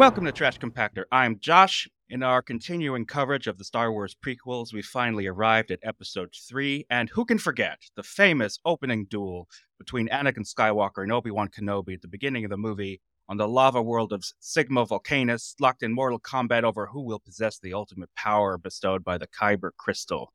Welcome 0.00 0.24
to 0.24 0.32
Trash 0.32 0.58
Compactor. 0.58 1.04
I'm 1.12 1.38
Josh. 1.40 1.86
In 2.08 2.22
our 2.22 2.40
continuing 2.40 3.04
coverage 3.04 3.46
of 3.46 3.58
the 3.58 3.64
Star 3.64 3.92
Wars 3.92 4.16
prequels, 4.16 4.72
we 4.72 4.80
finally 4.80 5.26
arrived 5.26 5.70
at 5.70 5.78
episode 5.82 6.34
3, 6.48 6.86
and 6.88 7.10
who 7.10 7.26
can 7.26 7.36
forget 7.36 7.82
the 7.96 8.02
famous 8.02 8.58
opening 8.64 9.04
duel 9.04 9.46
between 9.76 10.08
Anakin 10.08 10.50
Skywalker 10.50 11.02
and 11.02 11.12
Obi 11.12 11.30
Wan 11.30 11.48
Kenobi 11.48 11.92
at 11.92 12.00
the 12.00 12.08
beginning 12.08 12.46
of 12.46 12.50
the 12.50 12.56
movie 12.56 13.02
on 13.28 13.36
the 13.36 13.46
lava 13.46 13.82
world 13.82 14.14
of 14.14 14.24
Sigma 14.40 14.86
Volcanus, 14.86 15.54
locked 15.60 15.82
in 15.82 15.92
mortal 15.92 16.18
combat 16.18 16.64
over 16.64 16.86
who 16.86 17.02
will 17.02 17.20
possess 17.20 17.58
the 17.58 17.74
ultimate 17.74 18.08
power 18.16 18.56
bestowed 18.56 19.04
by 19.04 19.18
the 19.18 19.28
Kyber 19.28 19.68
crystal. 19.76 20.32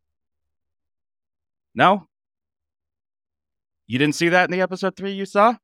No? 1.74 2.08
You 3.88 3.98
didn't 3.98 4.14
see 4.14 4.30
that 4.30 4.46
in 4.46 4.52
the 4.52 4.62
episode 4.62 4.96
3 4.96 5.12
you 5.12 5.26
saw? 5.26 5.56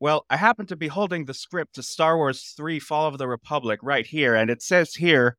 Well, 0.00 0.24
I 0.30 0.36
happen 0.36 0.66
to 0.66 0.76
be 0.76 0.86
holding 0.86 1.24
the 1.24 1.34
script 1.34 1.74
to 1.74 1.82
Star 1.82 2.16
Wars 2.16 2.54
3 2.56 2.78
Fall 2.78 3.08
of 3.08 3.18
the 3.18 3.26
Republic 3.26 3.80
right 3.82 4.06
here, 4.06 4.36
and 4.36 4.48
it 4.48 4.62
says 4.62 4.94
here, 4.94 5.36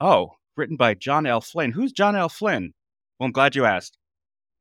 oh, 0.00 0.30
written 0.56 0.76
by 0.76 0.94
John 0.94 1.26
L. 1.26 1.42
Flynn. 1.42 1.72
Who's 1.72 1.92
John 1.92 2.16
L. 2.16 2.30
Flynn? 2.30 2.72
Well, 3.18 3.26
I'm 3.26 3.32
glad 3.32 3.54
you 3.54 3.66
asked. 3.66 3.98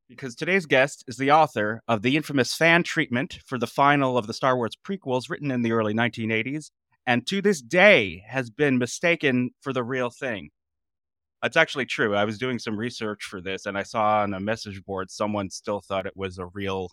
Because 0.09 0.35
today's 0.35 0.65
guest 0.65 1.05
is 1.07 1.15
the 1.15 1.31
author 1.31 1.81
of 1.87 2.01
the 2.01 2.17
infamous 2.17 2.53
fan 2.53 2.83
treatment 2.83 3.39
for 3.45 3.57
the 3.57 3.67
final 3.67 4.17
of 4.17 4.27
the 4.27 4.33
Star 4.33 4.57
Wars 4.57 4.75
prequels 4.85 5.29
written 5.29 5.49
in 5.49 5.61
the 5.61 5.71
early 5.71 5.93
1980s, 5.93 6.71
and 7.05 7.25
to 7.27 7.41
this 7.41 7.61
day 7.61 8.25
has 8.27 8.49
been 8.49 8.77
mistaken 8.77 9.51
for 9.61 9.71
the 9.71 9.83
real 9.83 10.09
thing. 10.09 10.49
It's 11.41 11.55
actually 11.55 11.85
true. 11.85 12.15
I 12.15 12.25
was 12.25 12.37
doing 12.37 12.59
some 12.59 12.77
research 12.77 13.23
for 13.23 13.39
this, 13.39 13.65
and 13.65 13.77
I 13.77 13.83
saw 13.83 14.23
on 14.23 14.33
a 14.33 14.41
message 14.41 14.83
board 14.83 15.09
someone 15.09 15.49
still 15.49 15.79
thought 15.79 16.05
it 16.05 16.17
was 16.17 16.37
a 16.37 16.47
real 16.47 16.89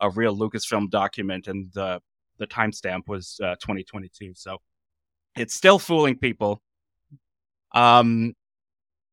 a 0.00 0.10
real 0.10 0.36
Lucasfilm 0.36 0.90
document, 0.90 1.48
and 1.48 1.72
the 1.72 2.00
the 2.38 2.46
timestamp 2.46 3.08
was 3.08 3.40
uh, 3.42 3.54
2022. 3.56 4.32
So 4.34 4.58
it's 5.36 5.54
still 5.54 5.78
fooling 5.78 6.18
people. 6.18 6.60
Um, 7.74 8.34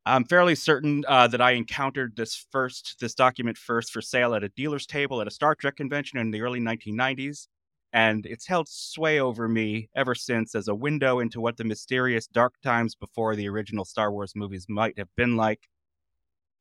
I'm 0.06 0.26
fairly 0.26 0.56
certain 0.56 1.06
uh, 1.08 1.28
that 1.28 1.42
I 1.42 1.52
encountered 1.52 2.16
this 2.16 2.46
first 2.52 2.98
this 3.00 3.14
document 3.14 3.58
first 3.58 3.92
for 3.92 4.02
sale 4.02 4.36
at 4.36 4.44
a 4.44 4.50
dealer's 4.50 4.86
table 4.86 5.22
at 5.22 5.28
a 5.28 5.32
Star 5.32 5.56
Trek 5.56 5.78
convention 5.78 6.20
in 6.20 6.32
the 6.32 6.42
early 6.42 6.60
1990s, 6.60 7.48
and 7.94 8.26
it's 8.26 8.46
held 8.46 8.68
sway 8.68 9.20
over 9.20 9.48
me 9.48 9.90
ever 9.96 10.14
since 10.14 10.56
as 10.56 10.68
a 10.68 10.76
window 10.76 11.20
into 11.20 11.40
what 11.40 11.56
the 11.56 11.64
mysterious 11.64 12.28
dark 12.28 12.54
times 12.62 12.96
before 12.96 13.36
the 13.36 13.48
original 13.48 13.86
Star 13.86 14.12
Wars 14.12 14.34
movies 14.36 14.66
might 14.68 14.98
have 14.98 15.10
been 15.16 15.38
like. 15.38 15.62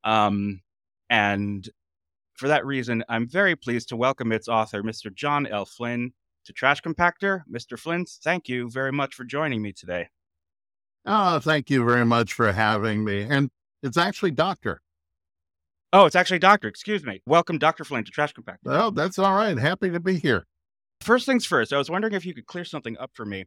Um, 0.04 0.62
and 1.10 1.68
for 2.42 2.48
that 2.48 2.66
reason, 2.66 3.04
I'm 3.08 3.28
very 3.28 3.54
pleased 3.54 3.88
to 3.90 3.96
welcome 3.96 4.32
its 4.32 4.48
author, 4.48 4.82
Mr. 4.82 5.14
John 5.14 5.46
L. 5.46 5.64
Flynn, 5.64 6.10
to 6.44 6.52
Trash 6.52 6.82
Compactor. 6.82 7.42
Mr. 7.48 7.78
Flynn, 7.78 8.04
thank 8.04 8.48
you 8.48 8.68
very 8.68 8.90
much 8.90 9.14
for 9.14 9.22
joining 9.22 9.62
me 9.62 9.72
today. 9.72 10.08
Oh, 11.06 11.38
thank 11.38 11.70
you 11.70 11.84
very 11.84 12.04
much 12.04 12.32
for 12.32 12.50
having 12.50 13.04
me. 13.04 13.22
And 13.22 13.48
it's 13.84 13.96
actually 13.96 14.32
Doctor. 14.32 14.82
Oh, 15.92 16.04
it's 16.04 16.16
actually 16.16 16.40
Doctor. 16.40 16.66
Excuse 16.66 17.04
me. 17.04 17.22
Welcome, 17.26 17.60
Dr. 17.60 17.84
Flynn, 17.84 18.02
to 18.02 18.10
Trash 18.10 18.34
Compactor. 18.34 18.56
Oh, 18.66 18.90
that's 18.90 19.20
all 19.20 19.36
right. 19.36 19.56
Happy 19.56 19.90
to 19.90 20.00
be 20.00 20.18
here. 20.18 20.44
First 21.00 21.26
things 21.26 21.46
first, 21.46 21.72
I 21.72 21.78
was 21.78 21.90
wondering 21.90 22.14
if 22.14 22.26
you 22.26 22.34
could 22.34 22.46
clear 22.46 22.64
something 22.64 22.98
up 22.98 23.12
for 23.14 23.24
me. 23.24 23.44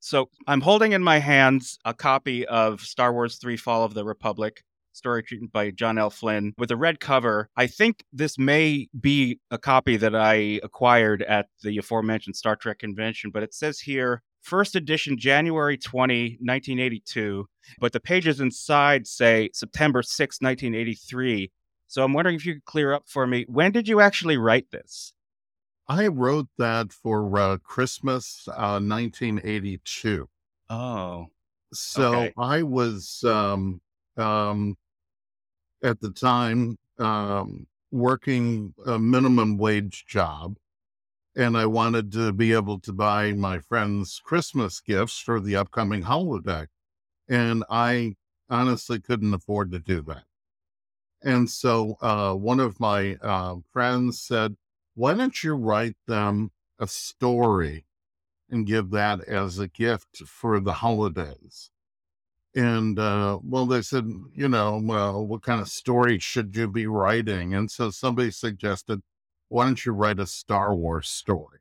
So 0.00 0.30
I'm 0.48 0.62
holding 0.62 0.90
in 0.90 1.04
my 1.04 1.20
hands 1.20 1.78
a 1.84 1.94
copy 1.94 2.44
of 2.48 2.80
Star 2.80 3.12
Wars 3.12 3.36
3 3.36 3.56
Fall 3.56 3.84
of 3.84 3.94
the 3.94 4.04
Republic 4.04 4.64
story 4.92 5.22
treatment 5.22 5.52
by 5.52 5.70
John 5.70 5.98
L. 5.98 6.10
Flynn 6.10 6.54
with 6.58 6.70
a 6.70 6.76
red 6.76 7.00
cover. 7.00 7.48
I 7.56 7.66
think 7.66 8.04
this 8.12 8.38
may 8.38 8.88
be 8.98 9.40
a 9.50 9.58
copy 9.58 9.96
that 9.96 10.14
I 10.14 10.60
acquired 10.62 11.22
at 11.22 11.46
the 11.62 11.78
aforementioned 11.78 12.36
Star 12.36 12.56
Trek 12.56 12.78
convention, 12.78 13.30
but 13.32 13.42
it 13.42 13.54
says 13.54 13.80
here 13.80 14.22
first 14.42 14.74
edition 14.76 15.16
January 15.16 15.78
20, 15.78 16.38
1982, 16.40 17.46
but 17.78 17.92
the 17.92 18.00
pages 18.00 18.40
inside 18.40 19.06
say 19.06 19.48
September 19.52 20.02
6, 20.02 20.38
1983. 20.40 21.50
So 21.86 22.02
I'm 22.02 22.12
wondering 22.12 22.36
if 22.36 22.46
you 22.46 22.54
could 22.54 22.64
clear 22.64 22.92
up 22.92 23.04
for 23.06 23.26
me 23.26 23.44
when 23.48 23.72
did 23.72 23.88
you 23.88 24.00
actually 24.00 24.36
write 24.36 24.70
this? 24.70 25.12
I 25.88 26.06
wrote 26.06 26.48
that 26.58 26.92
for 26.92 27.38
uh, 27.38 27.58
Christmas 27.58 28.48
uh, 28.48 28.80
1982. 28.80 30.28
Oh. 30.70 31.26
So 31.74 32.14
okay. 32.14 32.32
I 32.38 32.62
was 32.62 33.24
um, 33.26 33.80
um, 34.16 34.76
at 35.82 36.00
the 36.00 36.10
time 36.10 36.78
um, 36.98 37.66
working 37.90 38.74
a 38.86 38.98
minimum 38.98 39.58
wage 39.58 40.04
job. 40.06 40.56
And 41.34 41.56
I 41.56 41.66
wanted 41.66 42.12
to 42.12 42.32
be 42.32 42.52
able 42.52 42.78
to 42.80 42.92
buy 42.92 43.32
my 43.32 43.58
friends 43.58 44.20
Christmas 44.22 44.80
gifts 44.80 45.18
for 45.18 45.40
the 45.40 45.56
upcoming 45.56 46.02
holiday. 46.02 46.66
And 47.28 47.64
I 47.70 48.16
honestly 48.50 49.00
couldn't 49.00 49.32
afford 49.32 49.72
to 49.72 49.78
do 49.78 50.02
that. 50.02 50.24
And 51.22 51.48
so 51.48 51.96
uh, 52.00 52.34
one 52.34 52.60
of 52.60 52.80
my 52.80 53.16
uh, 53.22 53.56
friends 53.72 54.20
said, 54.20 54.56
Why 54.94 55.14
don't 55.14 55.42
you 55.42 55.54
write 55.54 55.96
them 56.06 56.50
a 56.78 56.86
story 56.86 57.86
and 58.50 58.66
give 58.66 58.90
that 58.90 59.20
as 59.24 59.58
a 59.58 59.68
gift 59.68 60.18
for 60.26 60.60
the 60.60 60.74
holidays? 60.74 61.70
And 62.54 62.98
uh, 62.98 63.38
well, 63.42 63.66
they 63.66 63.80
said, 63.80 64.06
you 64.34 64.48
know, 64.48 64.80
well, 64.82 65.26
what 65.26 65.42
kind 65.42 65.60
of 65.60 65.68
story 65.68 66.18
should 66.18 66.54
you 66.54 66.68
be 66.68 66.86
writing? 66.86 67.54
And 67.54 67.70
so 67.70 67.90
somebody 67.90 68.30
suggested, 68.30 69.00
why 69.48 69.64
don't 69.64 69.84
you 69.84 69.92
write 69.92 70.18
a 70.18 70.26
Star 70.26 70.74
Wars 70.74 71.08
story? 71.08 71.60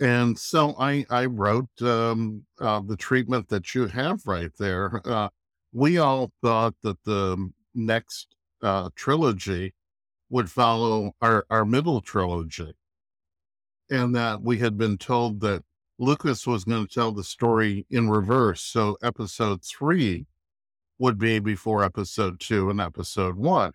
And 0.00 0.38
so 0.38 0.76
I 0.78 1.04
I 1.10 1.26
wrote 1.26 1.82
um, 1.82 2.44
uh, 2.60 2.80
the 2.80 2.96
treatment 2.96 3.48
that 3.48 3.74
you 3.74 3.88
have 3.88 4.26
right 4.26 4.52
there. 4.58 5.02
Uh, 5.04 5.28
we 5.72 5.98
all 5.98 6.30
thought 6.40 6.74
that 6.82 7.02
the 7.04 7.50
next 7.74 8.36
uh, 8.62 8.90
trilogy 8.94 9.74
would 10.30 10.50
follow 10.50 11.12
our, 11.20 11.44
our 11.50 11.64
middle 11.64 12.00
trilogy, 12.00 12.74
and 13.90 14.14
that 14.14 14.42
we 14.42 14.58
had 14.58 14.78
been 14.78 14.98
told 14.98 15.40
that 15.40 15.64
Lucas 15.98 16.46
was 16.46 16.64
going 16.64 16.86
to 16.86 16.92
tell 16.92 17.12
the 17.12 17.24
story 17.24 17.86
in 17.90 18.08
reverse. 18.08 18.62
So 18.62 18.96
episode 19.02 19.62
three 19.64 20.26
would 20.98 21.18
be 21.18 21.38
before 21.38 21.84
episode 21.84 22.40
two 22.40 22.70
and 22.70 22.80
episode 22.80 23.36
one. 23.36 23.72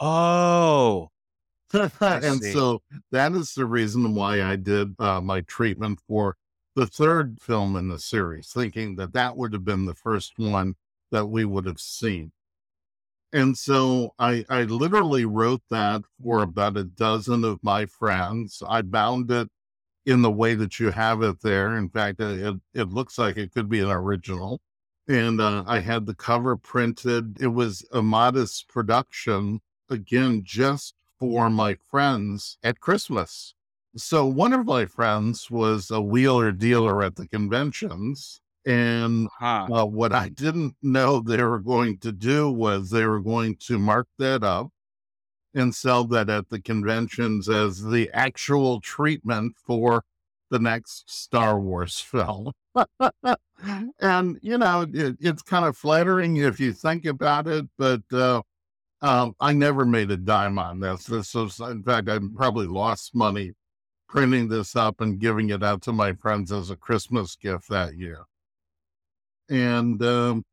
Oh. 0.00 1.10
and 1.72 2.42
so 2.42 2.82
that 3.10 3.32
is 3.32 3.52
the 3.52 3.66
reason 3.66 4.14
why 4.14 4.42
I 4.42 4.56
did 4.56 4.94
uh, 4.98 5.20
my 5.20 5.42
treatment 5.42 6.00
for 6.06 6.36
the 6.74 6.86
third 6.86 7.38
film 7.40 7.76
in 7.76 7.88
the 7.88 7.98
series, 7.98 8.50
thinking 8.50 8.96
that 8.96 9.12
that 9.12 9.36
would 9.36 9.52
have 9.52 9.64
been 9.64 9.84
the 9.84 9.94
first 9.94 10.34
one 10.36 10.76
that 11.10 11.26
we 11.26 11.44
would 11.44 11.66
have 11.66 11.80
seen. 11.80 12.32
And 13.32 13.58
so 13.58 14.14
I, 14.18 14.46
I 14.48 14.62
literally 14.62 15.26
wrote 15.26 15.62
that 15.70 16.02
for 16.22 16.42
about 16.42 16.78
a 16.78 16.84
dozen 16.84 17.44
of 17.44 17.62
my 17.62 17.84
friends. 17.84 18.62
I 18.66 18.82
bound 18.82 19.30
it 19.30 19.48
in 20.08 20.22
the 20.22 20.30
way 20.30 20.54
that 20.54 20.80
you 20.80 20.90
have 20.90 21.20
it 21.22 21.38
there. 21.42 21.76
In 21.76 21.90
fact, 21.90 22.18
it, 22.18 22.56
it 22.72 22.88
looks 22.88 23.18
like 23.18 23.36
it 23.36 23.52
could 23.52 23.68
be 23.68 23.80
an 23.80 23.90
original. 23.90 24.58
And 25.06 25.38
uh, 25.38 25.64
I 25.66 25.80
had 25.80 26.06
the 26.06 26.14
cover 26.14 26.56
printed. 26.56 27.36
It 27.42 27.48
was 27.48 27.84
a 27.92 28.00
modest 28.00 28.68
production, 28.68 29.60
again, 29.90 30.40
just 30.44 30.94
for 31.20 31.50
my 31.50 31.76
friends 31.90 32.56
at 32.62 32.80
Christmas. 32.80 33.52
So 33.96 34.24
one 34.24 34.54
of 34.54 34.64
my 34.64 34.86
friends 34.86 35.50
was 35.50 35.90
a 35.90 36.00
wheeler 36.00 36.52
dealer 36.52 37.02
at 37.02 37.16
the 37.16 37.28
conventions. 37.28 38.40
And 38.64 39.28
huh. 39.38 39.66
uh, 39.70 39.84
what 39.84 40.14
I 40.14 40.30
didn't 40.30 40.74
know 40.80 41.20
they 41.20 41.42
were 41.42 41.58
going 41.58 41.98
to 41.98 42.12
do 42.12 42.50
was 42.50 42.88
they 42.88 43.04
were 43.04 43.20
going 43.20 43.56
to 43.66 43.78
mark 43.78 44.08
that 44.18 44.42
up 44.42 44.70
and 45.54 45.74
sell 45.74 46.04
that 46.04 46.28
at 46.28 46.48
the 46.48 46.60
conventions 46.60 47.48
as 47.48 47.82
the 47.82 48.10
actual 48.12 48.80
treatment 48.80 49.54
for 49.56 50.04
the 50.50 50.58
next 50.58 51.10
Star 51.10 51.58
Wars 51.58 52.00
film. 52.00 52.52
and, 54.00 54.38
you 54.42 54.58
know, 54.58 54.86
it, 54.92 55.16
it's 55.20 55.42
kind 55.42 55.64
of 55.64 55.76
flattering 55.76 56.36
if 56.36 56.60
you 56.60 56.72
think 56.72 57.04
about 57.04 57.46
it, 57.46 57.66
but 57.76 58.02
uh, 58.12 58.42
um, 59.02 59.34
I 59.40 59.52
never 59.52 59.84
made 59.84 60.10
a 60.10 60.16
dime 60.16 60.58
on 60.58 60.80
this. 60.80 61.04
This 61.04 61.34
was, 61.34 61.60
in 61.60 61.82
fact, 61.82 62.08
I 62.08 62.18
probably 62.36 62.66
lost 62.66 63.14
money 63.14 63.52
printing 64.08 64.48
this 64.48 64.74
up 64.74 65.00
and 65.00 65.20
giving 65.20 65.50
it 65.50 65.62
out 65.62 65.82
to 65.82 65.92
my 65.92 66.14
friends 66.14 66.50
as 66.50 66.70
a 66.70 66.76
Christmas 66.76 67.36
gift 67.36 67.68
that 67.68 67.94
year. 67.96 68.24
And 69.50 70.02
um, 70.02 70.44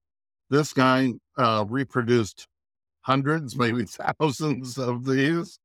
this 0.49 0.73
guy 0.73 1.13
uh, 1.37 1.65
reproduced 1.67 2.47
hundreds, 3.05 3.55
maybe 3.55 3.85
thousands 3.85 4.77
of 4.77 5.05
these. 5.05 5.59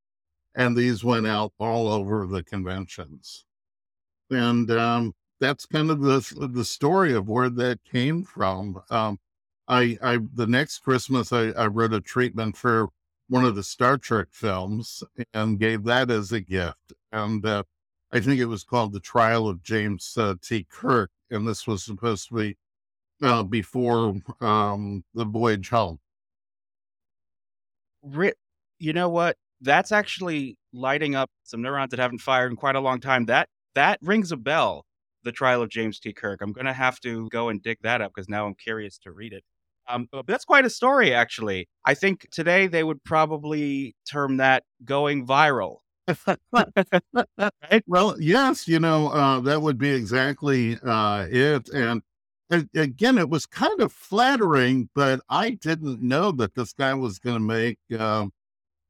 And 0.55 0.77
these 0.77 1.05
went 1.05 1.27
out 1.27 1.53
all 1.59 1.89
over 1.89 2.27
the 2.27 2.43
conventions. 2.43 3.45
And 4.31 4.71
um, 4.71 5.15
that's 5.41 5.65
kind 5.67 5.91
of 5.91 6.01
the 6.01 6.49
the 6.53 6.65
story 6.65 7.15
of 7.15 7.29
where 7.29 7.51
that 7.51 7.81
came 7.85 8.25
from. 8.25 8.83
Um, 8.91 9.19
I, 9.69 9.97
I 10.03 10.19
the 10.35 10.47
next 10.47 10.79
Christmas 10.81 11.33
I, 11.33 11.51
I 11.51 11.67
wrote 11.67 11.93
a 11.93 12.01
treatment 12.01 12.57
for 12.57 12.89
one 13.29 13.45
of 13.45 13.55
the 13.55 13.63
Star 13.63 13.97
Trek 13.97 14.29
films 14.33 15.05
and 15.33 15.59
gave 15.59 15.85
that 15.85 16.11
as 16.11 16.33
a 16.33 16.41
gift. 16.41 16.93
And 17.13 17.47
uh, 17.47 17.63
I 18.13 18.21
think 18.21 18.41
it 18.41 18.47
was 18.47 18.65
called 18.65 18.93
The 18.93 19.01
Trial 19.01 19.49
of 19.49 19.63
James 19.63 20.15
uh, 20.19 20.35
T. 20.43 20.67
Kirk. 20.69 21.11
And 21.31 21.47
this 21.47 21.67
was 21.67 21.85
supposed 21.85 22.29
to 22.29 22.35
be 22.35 22.57
uh, 23.23 23.45
before 23.45 24.17
um, 24.41 25.05
the 25.15 25.25
voyage 25.25 25.71
home. 25.71 26.01
You 28.03 28.93
know 28.93 29.09
what? 29.09 29.37
That's 29.61 29.93
actually 29.93 30.57
lighting 30.73 31.15
up 31.15 31.31
some 31.45 31.63
neurons 31.63 31.91
that 31.91 32.01
haven't 32.01 32.21
fired 32.21 32.51
in 32.51 32.57
quite 32.57 32.77
a 32.77 32.81
long 32.81 33.01
time. 33.01 33.27
That 33.27 33.49
that 33.75 33.99
rings 34.03 34.33
a 34.33 34.37
bell. 34.37 34.85
The 35.23 35.33
Trial 35.33 35.61
of 35.61 35.69
James 35.69 36.01
T. 36.01 36.15
Kirk. 36.15 36.41
I'm 36.41 36.53
going 36.53 36.65
to 36.65 36.73
have 36.73 36.99
to 37.01 37.29
go 37.29 37.51
and 37.51 37.63
dig 37.63 37.77
that 37.83 38.01
up 38.01 38.13
because 38.15 38.29
now 38.29 38.47
I'm 38.47 38.55
curious 38.55 38.97
to 39.01 39.13
read 39.13 39.35
it. 39.35 39.45
Um, 39.87 40.09
that's 40.27 40.47
quite 40.47 40.65
a 40.65 40.71
story, 40.71 41.13
actually. 41.13 41.69
I 41.85 41.95
think 41.95 42.29
today 42.31 42.69
they 42.69 42.85
would 42.85 43.05
probably 43.05 43.97
term 44.11 44.39
that 44.39 44.63
going 44.85 45.27
viral. 45.27 45.79
right? 46.53 47.85
Well, 47.87 48.17
yes, 48.19 48.67
you 48.67 48.81
know, 48.81 49.09
uh, 49.09 49.41
that 49.41 49.63
would 49.63 49.79
be 49.79 49.91
exactly 49.91 50.79
uh, 50.83 51.27
it. 51.29 51.69
And 51.69 52.03
again, 52.51 53.19
it 53.19 53.29
was 53.29 53.47
kind 53.47 53.81
of 53.81 53.93
flattering, 53.93 54.89
but 54.95 55.21
I 55.29 55.51
didn't 55.51 56.03
know 56.03 56.33
that 56.33 56.55
this 56.55 56.73
guy 56.73 56.95
was 56.95 57.19
going 57.19 57.37
to 57.37 57.41
make 57.41 57.79
um, 57.99 58.33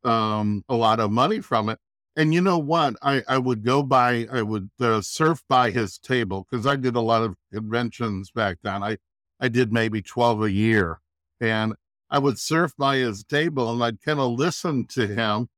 um, 0.04 0.64
a 0.68 0.74
lot 0.74 1.00
of 1.00 1.10
money 1.10 1.40
from 1.40 1.68
it. 1.68 1.78
And 2.16 2.34
you 2.34 2.40
know 2.40 2.58
what? 2.58 2.96
I, 3.02 3.22
I 3.28 3.38
would 3.38 3.64
go 3.64 3.82
by, 3.82 4.26
I 4.32 4.42
would 4.42 4.70
uh, 4.80 5.00
surf 5.00 5.44
by 5.48 5.70
his 5.70 5.98
table 5.98 6.46
because 6.50 6.66
I 6.66 6.76
did 6.76 6.96
a 6.96 7.00
lot 7.00 7.22
of 7.22 7.36
conventions 7.52 8.30
back 8.30 8.58
then. 8.62 8.82
I, 8.82 8.98
I 9.38 9.48
did 9.48 9.72
maybe 9.72 10.02
12 10.02 10.42
a 10.42 10.50
year. 10.50 11.00
And 11.40 11.74
I 12.10 12.18
would 12.18 12.38
surf 12.38 12.72
by 12.76 12.96
his 12.96 13.24
table 13.24 13.72
and 13.72 13.82
I'd 13.82 14.02
kind 14.02 14.20
of 14.20 14.32
listen 14.32 14.86
to 14.88 15.06
him. 15.06 15.48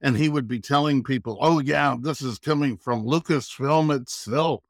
And 0.00 0.16
he 0.16 0.28
would 0.28 0.48
be 0.48 0.60
telling 0.60 1.04
people, 1.04 1.38
oh, 1.40 1.60
yeah, 1.60 1.96
this 1.98 2.20
is 2.20 2.38
coming 2.40 2.76
from 2.76 3.04
Lucasfilm 3.04 3.94
itself 3.94 4.64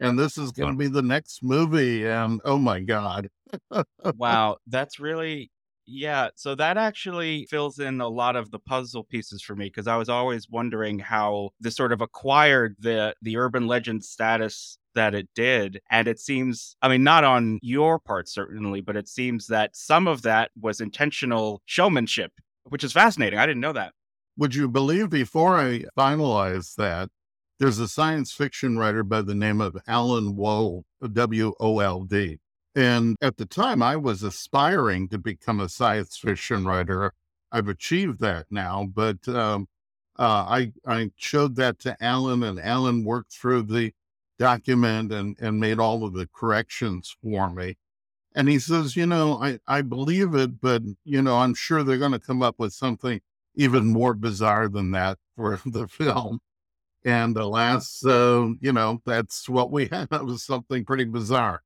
and 0.00 0.18
this 0.18 0.38
is 0.38 0.50
going 0.52 0.72
to 0.72 0.78
be 0.78 0.88
the 0.88 1.02
next 1.02 1.42
movie. 1.42 2.06
And 2.06 2.40
oh 2.44 2.58
my 2.58 2.80
God. 2.80 3.28
wow. 4.16 4.56
That's 4.66 4.98
really, 4.98 5.50
yeah. 5.86 6.28
So 6.36 6.54
that 6.54 6.76
actually 6.76 7.46
fills 7.50 7.78
in 7.78 8.00
a 8.00 8.08
lot 8.08 8.36
of 8.36 8.50
the 8.50 8.58
puzzle 8.58 9.04
pieces 9.04 9.42
for 9.42 9.54
me 9.54 9.66
because 9.66 9.86
I 9.86 9.96
was 9.96 10.08
always 10.08 10.48
wondering 10.48 10.98
how 10.98 11.50
this 11.60 11.76
sort 11.76 11.92
of 11.92 12.00
acquired 12.00 12.76
the, 12.78 13.14
the 13.22 13.36
urban 13.36 13.66
legend 13.66 14.04
status 14.04 14.78
that 14.94 15.14
it 15.14 15.28
did. 15.34 15.80
And 15.90 16.08
it 16.08 16.18
seems, 16.18 16.76
I 16.82 16.88
mean, 16.88 17.04
not 17.04 17.24
on 17.24 17.58
your 17.62 17.98
part, 17.98 18.28
certainly, 18.28 18.80
but 18.80 18.96
it 18.96 19.08
seems 19.08 19.46
that 19.48 19.76
some 19.76 20.08
of 20.08 20.22
that 20.22 20.50
was 20.60 20.80
intentional 20.80 21.62
showmanship, 21.66 22.32
which 22.64 22.84
is 22.84 22.92
fascinating. 22.92 23.38
I 23.38 23.46
didn't 23.46 23.60
know 23.60 23.74
that. 23.74 23.92
Would 24.36 24.54
you 24.54 24.68
believe 24.68 25.10
before 25.10 25.58
I 25.58 25.84
finalized 25.98 26.76
that 26.76 27.10
there's 27.60 27.78
a 27.78 27.86
science 27.86 28.32
fiction 28.32 28.78
writer 28.78 29.04
by 29.04 29.20
the 29.20 29.34
name 29.34 29.60
of 29.60 29.76
Alan 29.86 30.34
Wold, 30.34 30.86
W 31.12 31.52
O 31.60 31.78
L 31.80 32.04
D. 32.04 32.38
And 32.74 33.16
at 33.20 33.36
the 33.36 33.44
time, 33.44 33.82
I 33.82 33.96
was 33.96 34.22
aspiring 34.22 35.08
to 35.10 35.18
become 35.18 35.60
a 35.60 35.68
science 35.68 36.16
fiction 36.16 36.64
writer. 36.64 37.12
I've 37.52 37.68
achieved 37.68 38.20
that 38.20 38.46
now, 38.50 38.88
but 38.92 39.28
um, 39.28 39.66
uh, 40.18 40.46
I, 40.48 40.72
I 40.86 41.10
showed 41.16 41.56
that 41.56 41.78
to 41.80 41.96
Alan, 42.02 42.42
and 42.42 42.58
Alan 42.58 43.04
worked 43.04 43.32
through 43.32 43.64
the 43.64 43.92
document 44.38 45.12
and, 45.12 45.36
and 45.38 45.60
made 45.60 45.78
all 45.78 46.04
of 46.04 46.14
the 46.14 46.28
corrections 46.34 47.14
for 47.22 47.50
me. 47.50 47.76
And 48.34 48.48
he 48.48 48.58
says, 48.58 48.96
You 48.96 49.06
know, 49.06 49.42
I, 49.42 49.58
I 49.66 49.82
believe 49.82 50.34
it, 50.34 50.62
but, 50.62 50.82
you 51.04 51.20
know, 51.20 51.36
I'm 51.38 51.54
sure 51.54 51.82
they're 51.82 51.98
going 51.98 52.12
to 52.12 52.18
come 52.18 52.42
up 52.42 52.54
with 52.58 52.72
something 52.72 53.20
even 53.54 53.86
more 53.88 54.14
bizarre 54.14 54.68
than 54.68 54.92
that 54.92 55.18
for 55.36 55.60
the 55.66 55.88
film. 55.88 56.40
And 57.04 57.36
alas, 57.36 58.04
uh, 58.04 58.48
you 58.60 58.72
know, 58.72 59.00
that's 59.06 59.48
what 59.48 59.70
we 59.70 59.86
have 59.92 60.08
was 60.22 60.44
something 60.44 60.84
pretty 60.84 61.04
bizarre. 61.04 61.62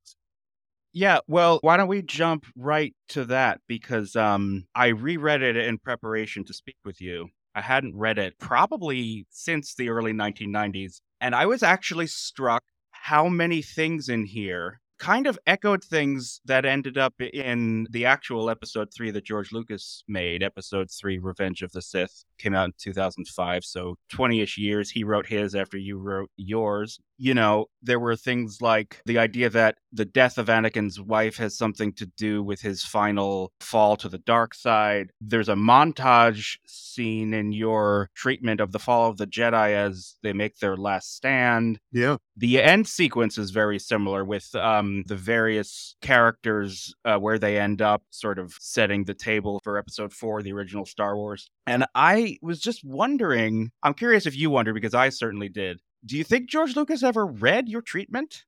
Yeah, 0.93 1.19
well, 1.27 1.59
why 1.63 1.77
don't 1.77 1.89
we 1.89 2.03
jump 2.03 2.47
right 2.57 2.95
to 3.09 3.25
that? 3.25 3.61
Because 3.67 4.15
um, 4.15 4.67
I 4.77 4.89
reread 4.89 5.43
it 5.43 5.57
in 5.57 5.79
preparation 5.79 6.45
to 6.45 6.55
speak 6.55 6.77
with 6.85 7.01
you. 7.01 7.31
I 7.55 7.63
hadn't 7.63 7.97
read 7.97 8.19
it 8.19 8.39
probably 8.39 9.27
since 9.31 9.75
the 9.75 9.89
early 9.89 10.13
1990s. 10.13 11.01
And 11.21 11.35
I 11.35 11.47
was 11.47 11.65
actually 11.65 12.07
struck 12.07 12.63
how 12.93 13.29
many 13.29 13.61
things 13.61 14.09
in 14.09 14.25
here 14.25 14.81
kind 14.99 15.27
of 15.27 15.39
echoed 15.47 15.83
things 15.83 16.41
that 16.45 16.65
ended 16.65 16.99
up 16.99 17.15
in 17.21 17.87
the 17.91 18.07
actual 18.07 18.51
episode 18.51 18.89
three 18.95 19.11
that 19.11 19.25
George 19.25 19.53
Lucas 19.53 20.05
made, 20.09 20.43
episode 20.43 20.91
three, 20.91 21.19
Revenge 21.19 21.63
of 21.63 21.73
the 21.73 21.83
Sith, 21.83 22.25
came 22.39 22.55
out 22.55 22.67
in 22.67 22.73
2005. 22.79 23.65
So 23.65 23.97
20 24.11 24.41
ish 24.41 24.59
years. 24.59 24.91
He 24.91 25.05
wrote 25.05 25.27
his 25.27 25.55
after 25.55 25.77
you 25.77 25.99
wrote 25.99 26.31
yours. 26.37 26.99
You 27.17 27.35
know, 27.35 27.67
there 27.83 28.01
were 28.01 28.17
things 28.17 28.61
like 28.61 29.01
the 29.07 29.19
idea 29.19 29.49
that 29.51 29.77
the 29.93 30.05
death 30.05 30.39
of 30.39 30.47
Anakin's 30.47 31.01
wife 31.01 31.37
has 31.37 31.57
something 31.57 31.93
to 31.95 32.07
do 32.07 32.43
with 32.43 32.61
his 32.61 32.85
final 32.85 33.53
fall 33.61 33.97
to 33.97 34.09
the 34.09 34.19
dark 34.19 34.55
side. 34.55 35.11
There's 35.21 35.49
a 35.49 35.55
montage 35.55 36.57
scene 36.67 37.33
in 37.33 37.53
your 37.53 38.11
treatment 38.15 38.61
of 38.61 38.73
the 38.73 38.79
fall 38.79 39.11
of 39.11 39.17
the 39.17 39.27
Jedi 39.27 39.75
as 39.75 40.17
they 40.23 40.33
make 40.33 40.59
their 40.59 40.77
last 40.77 41.15
stand. 41.15 41.79
Yeah. 41.93 42.17
The 42.37 42.61
end 42.61 42.89
sequence 42.89 43.39
is 43.39 43.53
very 43.53 43.79
similar 43.79 44.25
with 44.25 44.53
um, 44.57 45.05
the 45.07 45.15
various 45.15 45.95
characters 46.03 46.93
uh, 47.05 47.17
where 47.17 47.39
they 47.39 47.61
end 47.61 47.81
up 47.81 48.03
sort 48.11 48.41
of 48.41 48.55
setting 48.59 49.05
the 49.05 49.15
table 49.15 49.61
for 49.63 49.79
episode 49.79 50.13
four, 50.13 50.43
the 50.43 50.53
original 50.53 50.85
Star 50.85 51.17
Wars. 51.17 51.49
And 51.67 51.87
I 51.95 52.39
was 52.43 52.61
just 52.61 52.85
wondering, 52.85 53.71
I'm 53.85 53.95
curious 53.95 54.27
if 54.27 54.37
you 54.37 54.51
wonder 54.51 54.75
because 54.75 54.95
I 54.95 55.11
certainly 55.11 55.49
did. 55.49 55.81
Do 56.05 56.17
you 56.17 56.25
think 56.25 56.51
George 56.51 56.75
Lucas 56.75 57.05
ever 57.05 57.25
read 57.25 57.69
your 57.69 57.83
treatment? 57.83 58.45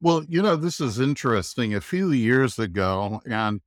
Well, 0.00 0.24
you 0.28 0.42
know, 0.42 0.56
this 0.56 0.80
is 0.80 0.98
interesting. 0.98 1.74
A 1.74 1.80
few 1.80 2.10
years 2.10 2.58
ago, 2.58 3.20
and 3.24 3.60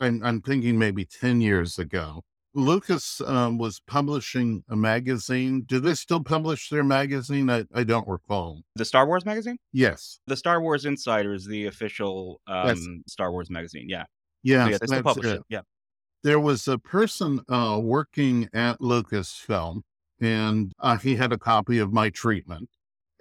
I'm, 0.00 0.22
I'm 0.22 0.42
thinking 0.42 0.78
maybe 0.78 1.06
10 1.06 1.40
years 1.40 1.78
ago, 1.78 2.24
Lucas 2.54 3.20
um, 3.26 3.58
was 3.58 3.80
publishing 3.86 4.62
a 4.68 4.76
magazine. 4.76 5.62
Do 5.62 5.80
they 5.80 5.94
still 5.94 6.22
publish 6.22 6.68
their 6.68 6.84
magazine? 6.84 7.50
I, 7.50 7.64
I 7.74 7.84
don't 7.84 8.06
recall. 8.06 8.62
The 8.76 8.84
Star 8.84 9.06
Wars 9.06 9.26
magazine? 9.26 9.58
Yes. 9.72 10.20
The 10.26 10.36
Star 10.36 10.60
Wars 10.60 10.84
Insider 10.84 11.34
is 11.34 11.46
the 11.46 11.66
official 11.66 12.40
um, 12.46 13.02
Star 13.06 13.32
Wars 13.32 13.50
magazine. 13.50 13.88
Yeah. 13.88 14.04
Yeah. 14.42 14.64
So 14.64 14.70
yeah, 14.70 14.78
they 14.80 14.86
still 14.86 15.02
publish 15.02 15.26
it. 15.26 15.36
it. 15.36 15.42
Yeah 15.48 15.60
there 16.24 16.40
was 16.40 16.66
a 16.66 16.78
person 16.78 17.42
uh, 17.48 17.78
working 17.80 18.48
at 18.52 18.80
Lucasfilm, 18.80 19.82
and 20.20 20.72
uh, 20.80 20.96
he 20.96 21.16
had 21.16 21.32
a 21.32 21.38
copy 21.38 21.78
of 21.78 21.92
my 21.92 22.08
treatment. 22.10 22.70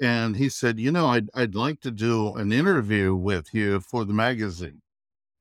And 0.01 0.37
he 0.37 0.49
said, 0.49 0.79
You 0.79 0.91
know, 0.91 1.07
I'd, 1.07 1.29
I'd 1.35 1.53
like 1.53 1.81
to 1.81 1.91
do 1.91 2.33
an 2.35 2.51
interview 2.51 3.13
with 3.13 3.53
you 3.53 3.81
for 3.81 4.05
the 4.05 4.13
magazine. 4.13 4.81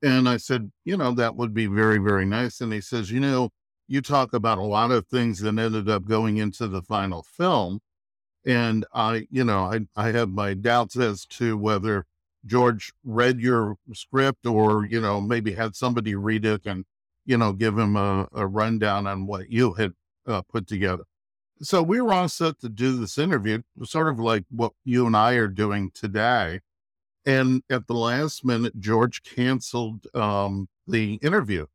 And 0.02 0.28
I 0.28 0.36
said, 0.36 0.72
You 0.84 0.96
know, 0.96 1.12
that 1.12 1.36
would 1.36 1.54
be 1.54 1.66
very, 1.66 1.98
very 1.98 2.26
nice. 2.26 2.60
And 2.60 2.72
he 2.72 2.80
says, 2.80 3.10
You 3.10 3.20
know, 3.20 3.50
you 3.88 4.00
talk 4.00 4.32
about 4.32 4.58
a 4.58 4.62
lot 4.62 4.90
of 4.90 5.06
things 5.06 5.40
that 5.40 5.58
ended 5.58 5.88
up 5.88 6.06
going 6.06 6.36
into 6.38 6.68
the 6.68 6.82
final 6.82 7.22
film. 7.22 7.80
And 8.44 8.84
I, 8.92 9.26
you 9.30 9.44
know, 9.44 9.64
I, 9.64 9.80
I 9.94 10.12
have 10.12 10.30
my 10.30 10.54
doubts 10.54 10.96
as 10.96 11.26
to 11.26 11.56
whether 11.56 12.06
George 12.44 12.92
read 13.04 13.40
your 13.40 13.76
script 13.94 14.46
or, 14.46 14.84
you 14.84 15.00
know, 15.00 15.20
maybe 15.20 15.52
had 15.52 15.76
somebody 15.76 16.14
read 16.14 16.44
it 16.44 16.66
and 16.66 16.84
you 17.24 17.36
know, 17.36 17.52
give 17.52 17.78
him 17.78 17.96
a, 17.96 18.28
a 18.32 18.46
rundown 18.46 19.06
on 19.06 19.26
what 19.26 19.50
you 19.50 19.74
had 19.74 19.92
uh, 20.26 20.42
put 20.42 20.66
together. 20.66 21.04
So 21.60 21.82
we 21.82 22.00
were 22.00 22.12
all 22.12 22.28
set 22.28 22.60
to 22.60 22.68
do 22.68 22.96
this 22.96 23.18
interview, 23.18 23.62
sort 23.84 24.08
of 24.08 24.18
like 24.18 24.44
what 24.50 24.72
you 24.84 25.06
and 25.06 25.16
I 25.16 25.34
are 25.34 25.48
doing 25.48 25.90
today. 25.94 26.60
And 27.24 27.62
at 27.70 27.86
the 27.86 27.94
last 27.94 28.44
minute, 28.44 28.80
George 28.80 29.22
canceled 29.22 30.06
um, 30.14 30.68
the 30.88 31.14
interview. 31.14 31.66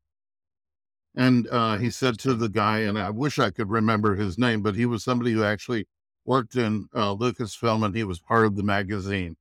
And 1.17 1.50
uh, 1.50 1.79
he 1.79 1.91
said 1.91 2.19
to 2.21 2.36
the 2.36 2.50
guy, 2.50 2.81
and 2.81 3.00
I 3.00 3.12
wish 3.12 3.39
I 3.39 3.51
could 3.51 3.71
remember 3.71 4.15
his 4.15 4.38
name, 4.38 4.62
but 4.63 4.75
he 4.75 4.86
was 4.86 5.03
somebody 5.03 5.33
who 5.33 5.43
actually 5.43 5.88
worked 6.25 6.55
in 6.55 6.89
uh, 6.95 7.15
Lucasfilm 7.15 7.86
and 7.86 7.95
he 7.95 8.05
was 8.05 8.19
part 8.21 8.45
of 8.47 8.55
the 8.57 8.63
magazine. 8.63 9.38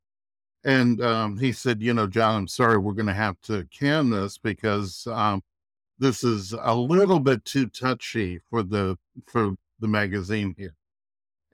And 0.65 1.03
um, 1.03 1.39
he 1.39 1.53
said, 1.53 1.83
You 1.83 1.95
know, 1.95 2.09
John, 2.09 2.37
I'm 2.37 2.49
sorry, 2.49 2.79
we're 2.79 2.95
going 2.95 3.07
to 3.07 3.15
have 3.15 3.41
to 3.45 3.67
can 3.73 4.11
this 4.11 4.39
because 4.39 5.07
um, 5.09 5.43
this 5.99 6.25
is 6.25 6.55
a 6.61 6.77
little 6.77 7.21
bit 7.21 7.45
too 7.47 7.69
touchy 7.69 8.41
for 8.51 8.65
the 8.65 8.99
for 9.27 9.55
the 9.81 9.89
magazine 9.89 10.55
here. 10.59 10.75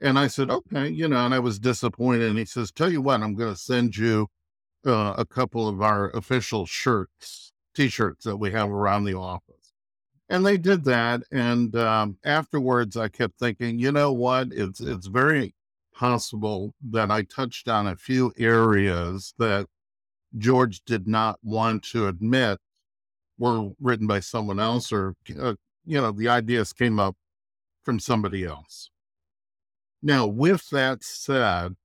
And 0.01 0.19
I 0.19 0.27
said, 0.27 0.51
okay, 0.51 0.89
you 0.89 1.07
know, 1.07 1.25
and 1.25 1.33
I 1.33 1.39
was 1.39 1.59
disappointed. 1.59 2.29
And 2.29 2.39
he 2.39 2.45
says, 2.45 2.71
tell 2.71 2.91
you 2.91 3.01
what, 3.01 3.21
I'm 3.21 3.35
going 3.35 3.53
to 3.53 3.59
send 3.59 3.97
you 3.97 4.27
uh, 4.85 5.15
a 5.17 5.25
couple 5.25 5.67
of 5.67 5.81
our 5.81 6.11
official 6.11 6.65
shirts, 6.65 7.53
t-shirts 7.75 8.25
that 8.25 8.37
we 8.37 8.51
have 8.51 8.69
around 8.69 9.05
the 9.05 9.17
office. 9.17 9.62
And 10.29 10.45
they 10.45 10.57
did 10.57 10.83
that. 10.85 11.23
And 11.31 11.75
um, 11.75 12.17
afterwards, 12.23 12.97
I 12.97 13.07
kept 13.07 13.39
thinking, 13.39 13.79
you 13.79 13.91
know 13.91 14.13
what? 14.13 14.47
It's 14.51 14.79
it's 14.79 15.07
very 15.07 15.53
possible 15.93 16.73
that 16.91 17.11
I 17.11 17.23
touched 17.23 17.67
on 17.67 17.87
a 17.87 17.95
few 17.95 18.33
areas 18.37 19.33
that 19.37 19.67
George 20.37 20.81
did 20.85 21.07
not 21.07 21.39
want 21.43 21.83
to 21.83 22.07
admit 22.07 22.59
were 23.37 23.69
written 23.79 24.07
by 24.07 24.19
someone 24.19 24.59
else 24.59 24.91
or, 24.91 25.15
uh, 25.39 25.53
you 25.85 26.01
know, 26.01 26.11
the 26.11 26.27
ideas 26.27 26.73
came 26.73 26.99
up 26.99 27.15
from 27.83 27.99
somebody 27.99 28.43
else. 28.45 28.89
Now, 30.01 30.25
with 30.25 30.69
that 30.69 31.03
said, 31.03 31.75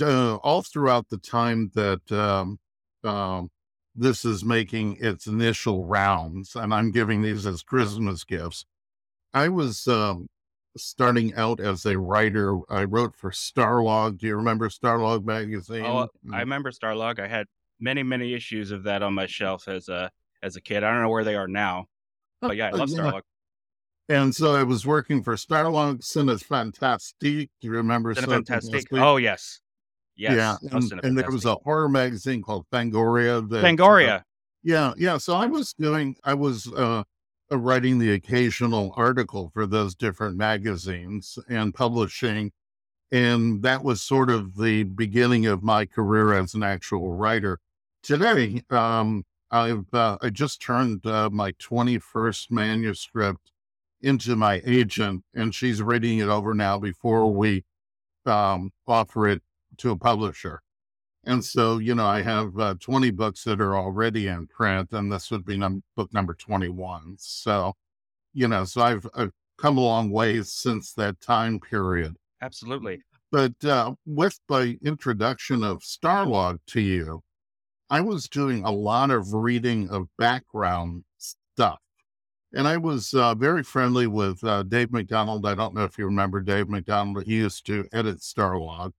uh, 0.00 0.36
all 0.36 0.62
throughout 0.62 1.08
the 1.08 1.18
time 1.18 1.70
that 1.74 2.12
um, 2.12 2.58
um, 3.04 3.50
this 3.94 4.24
is 4.24 4.44
making 4.44 4.96
its 5.00 5.26
initial 5.26 5.84
rounds, 5.84 6.56
and 6.56 6.72
I'm 6.72 6.90
giving 6.90 7.22
these 7.22 7.46
as 7.46 7.62
Christmas 7.62 8.24
gifts. 8.24 8.64
I 9.34 9.48
was 9.48 9.86
um, 9.86 10.28
starting 10.76 11.34
out 11.34 11.60
as 11.60 11.84
a 11.86 11.98
writer. 11.98 12.58
I 12.70 12.84
wrote 12.84 13.16
for 13.16 13.30
Starlog. 13.30 14.18
Do 14.18 14.26
you 14.26 14.36
remember 14.36 14.68
Starlog 14.68 15.24
magazine? 15.24 15.84
Oh, 15.84 16.08
I 16.32 16.40
remember 16.40 16.70
Starlog. 16.70 17.18
I 17.18 17.28
had 17.28 17.46
many, 17.80 18.02
many 18.02 18.34
issues 18.34 18.70
of 18.70 18.84
that 18.84 19.02
on 19.02 19.14
my 19.14 19.26
shelf 19.26 19.68
as 19.68 19.88
a 19.88 20.10
as 20.42 20.56
a 20.56 20.60
kid. 20.60 20.84
I 20.84 20.90
don't 20.92 21.02
know 21.02 21.08
where 21.08 21.24
they 21.24 21.36
are 21.36 21.48
now, 21.48 21.86
but 22.40 22.56
yeah, 22.56 22.68
I 22.68 22.70
love 22.70 22.90
yeah. 22.90 22.98
Starlog. 22.98 23.22
And 24.08 24.34
so 24.34 24.54
I 24.54 24.62
was 24.64 24.84
working 24.86 25.22
for 25.22 25.36
Starlog 25.36 26.00
Cinefantastique. 26.00 27.50
Do 27.60 27.68
you 27.68 27.70
remember 27.70 28.14
Cinefantastique? 28.14 28.86
Oh 28.92 29.16
yes, 29.16 29.60
yes. 30.16 30.60
Yeah, 30.62 30.70
and, 30.70 31.04
and 31.04 31.18
there 31.18 31.30
was 31.30 31.44
a 31.44 31.56
horror 31.56 31.88
magazine 31.88 32.42
called 32.42 32.66
Fangoria. 32.72 33.48
That, 33.48 33.64
Fangoria. 33.64 34.18
Uh, 34.18 34.22
yeah, 34.62 34.92
yeah. 34.96 35.18
So 35.18 35.34
I 35.34 35.46
was 35.46 35.72
doing. 35.74 36.16
I 36.24 36.34
was 36.34 36.72
uh, 36.72 37.02
uh, 37.52 37.58
writing 37.58 37.98
the 37.98 38.12
occasional 38.12 38.94
article 38.96 39.50
for 39.52 39.66
those 39.66 39.94
different 39.94 40.36
magazines 40.36 41.38
and 41.48 41.74
publishing. 41.74 42.50
And 43.10 43.62
that 43.62 43.84
was 43.84 44.00
sort 44.00 44.30
of 44.30 44.56
the 44.56 44.84
beginning 44.84 45.44
of 45.46 45.62
my 45.62 45.84
career 45.84 46.32
as 46.32 46.54
an 46.54 46.62
actual 46.62 47.12
writer. 47.12 47.58
Today, 48.02 48.62
um, 48.70 49.24
I've 49.50 49.92
uh, 49.92 50.16
I 50.22 50.30
just 50.30 50.62
turned 50.62 51.04
uh, 51.04 51.28
my 51.30 51.52
21st 51.52 52.50
manuscript 52.50 53.52
into 54.00 54.34
my 54.34 54.62
agent, 54.64 55.24
and 55.34 55.54
she's 55.54 55.82
reading 55.82 56.18
it 56.18 56.28
over 56.28 56.54
now 56.54 56.78
before 56.78 57.30
we 57.30 57.64
um, 58.24 58.70
offer 58.86 59.28
it 59.28 59.42
to 59.82 59.90
a 59.90 59.96
publisher. 59.96 60.62
And 61.24 61.44
so, 61.44 61.78
you 61.78 61.94
know, 61.94 62.06
I 62.06 62.22
have 62.22 62.58
uh, 62.58 62.74
20 62.80 63.10
books 63.10 63.44
that 63.44 63.60
are 63.60 63.76
already 63.76 64.26
in 64.26 64.48
print, 64.48 64.92
and 64.92 65.12
this 65.12 65.30
would 65.30 65.44
be 65.44 65.56
num- 65.56 65.84
book 65.94 66.12
number 66.12 66.34
21. 66.34 67.16
So, 67.18 67.74
you 68.32 68.48
know, 68.48 68.64
so 68.64 68.82
I've, 68.82 69.06
I've 69.14 69.30
come 69.58 69.78
a 69.78 69.82
long 69.82 70.10
way 70.10 70.42
since 70.42 70.92
that 70.94 71.20
time 71.20 71.60
period. 71.60 72.16
Absolutely. 72.40 73.02
But 73.30 73.64
uh, 73.64 73.94
with 74.04 74.38
the 74.48 74.78
introduction 74.84 75.62
of 75.62 75.78
Starlog 75.78 76.58
to 76.68 76.80
you, 76.80 77.22
I 77.88 78.00
was 78.00 78.28
doing 78.28 78.64
a 78.64 78.70
lot 78.70 79.10
of 79.10 79.32
reading 79.32 79.88
of 79.90 80.08
background 80.18 81.04
stuff. 81.18 81.78
And 82.52 82.66
I 82.66 82.76
was 82.76 83.14
uh, 83.14 83.34
very 83.34 83.62
friendly 83.62 84.06
with 84.06 84.42
uh, 84.44 84.64
Dave 84.64 84.88
McDonnell. 84.88 85.46
I 85.46 85.54
don't 85.54 85.74
know 85.74 85.84
if 85.84 85.96
you 85.96 86.04
remember 86.04 86.40
Dave 86.40 86.66
McDonnell. 86.66 87.24
He 87.24 87.36
used 87.36 87.64
to 87.66 87.86
edit 87.92 88.18
Starlog. 88.18 88.92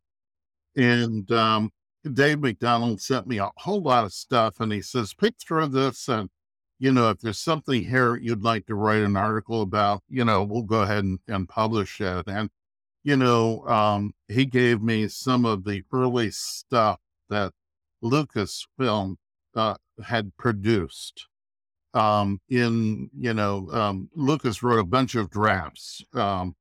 And 0.76 1.32
um, 1.32 1.72
Dave 2.04 2.38
McDonnell 2.38 3.00
sent 3.00 3.28
me 3.28 3.38
a 3.38 3.52
whole 3.58 3.82
lot 3.82 4.06
of 4.06 4.14
stuff 4.14 4.60
and 4.60 4.72
he 4.72 4.82
says, 4.82 5.14
pick 5.14 5.36
through 5.40 5.68
this 5.68 6.08
and 6.08 6.30
you 6.84 6.92
know, 6.92 7.10
if 7.10 7.20
there's 7.20 7.40
something 7.40 7.86
here 7.86 8.18
you'd 8.18 8.44
like 8.44 8.66
to 8.66 8.76
write 8.76 9.04
an 9.04 9.16
article 9.16 9.62
about, 9.62 10.04
you 10.10 10.26
know, 10.26 10.44
we'll 10.44 10.64
go 10.64 10.82
ahead 10.82 11.06
and, 11.06 11.20
and 11.30 11.48
publish 11.48 12.02
it. 12.02 12.28
And, 12.28 12.50
you 13.06 13.16
know, 13.16 13.66
um, 13.68 14.12
he 14.28 14.46
gave 14.46 14.82
me 14.82 15.08
some 15.08 15.46
of 15.46 15.64
the 15.64 15.84
early 15.94 16.30
stuff 16.32 17.00
that 17.30 17.54
Lucasfilm 18.04 19.16
uh, 19.56 19.76
had 20.06 20.36
produced. 20.36 21.28
Um, 21.94 22.42
in, 22.50 23.10
you 23.18 23.34
know, 23.34 23.70
um, 23.72 24.10
Lucas 24.14 24.62
wrote 24.62 24.80
a 24.80 24.84
bunch 24.84 25.16
of 25.16 25.30
drafts. 25.30 26.04
Um, 26.14 26.54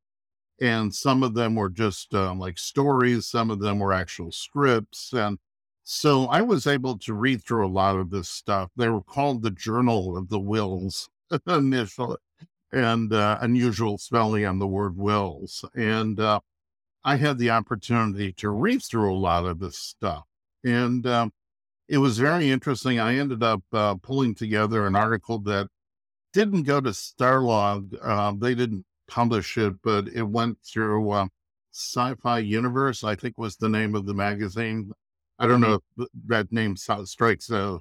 and 0.61 0.95
some 0.95 1.23
of 1.23 1.35
them 1.35 1.55
were 1.55 1.71
just 1.71 2.15
um, 2.15 2.39
like 2.39 2.59
stories, 2.59 3.27
some 3.27 3.51
of 3.51 3.61
them 3.61 3.79
were 3.79 3.93
actual 3.93 4.31
scripts. 4.31 5.13
And 5.13 5.39
so 5.83 6.27
I 6.27 6.43
was 6.43 6.67
able 6.67 6.99
to 6.99 7.15
read 7.15 7.43
through 7.43 7.67
a 7.67 7.69
lot 7.69 7.97
of 7.97 8.11
this 8.11 8.29
stuff. 8.29 8.71
They 8.77 8.89
were 8.89 9.03
called 9.03 9.43
the 9.43 9.51
Journal 9.51 10.17
of 10.17 10.29
the 10.29 10.39
Whills 10.39 11.09
initially, 11.47 12.17
and 12.73 13.13
uh, 13.13 13.39
unusual 13.41 13.99
spelling 13.99 14.47
on 14.47 14.59
the 14.59 14.67
word 14.67 14.97
Whills. 14.97 15.65
And 15.75 16.21
uh, 16.21 16.41
I 17.05 17.17
had 17.17 17.39
the 17.39 17.51
opportunity 17.51 18.33
to 18.35 18.51
read 18.51 18.83
through 18.83 19.13
a 19.13 19.17
lot 19.19 19.45
of 19.45 19.59
this 19.59 19.79
stuff. 19.79 20.25
And 20.65 21.05
um, 21.07 21.33
it 21.89 21.99
was 21.99 22.19
very 22.19 22.51
interesting. 22.51 23.01
I 23.01 23.17
ended 23.17 23.43
up 23.43 23.63
uh, 23.73 23.97
pulling 23.97 24.35
together 24.35 24.87
an 24.87 24.95
article 24.95 25.41
that 25.41 25.69
didn't 26.33 26.63
go 26.63 26.81
to 26.81 26.91
Starlog. 26.91 27.97
Uh, 28.01 28.33
they 28.39 28.55
didn't 28.55 28.87
publish 29.13 29.59
it, 29.59 29.75
but 29.83 30.09
it 30.09 30.23
went 30.23 30.59
through 30.65 31.11
uh, 31.11 31.27
Sci-Fi 31.71 32.39
Universe. 32.39 33.05
I 33.05 33.15
think 33.15 33.37
was 33.37 33.57
the 33.57 33.69
name 33.69 33.95
of 33.95 34.07
the 34.07 34.15
magazine. 34.15 34.93
I 35.39 35.47
don't 35.47 35.61
know 35.61 35.81
if 35.99 36.09
that 36.29 36.51
name 36.51 36.77
strikes 36.77 37.51
a 37.51 37.81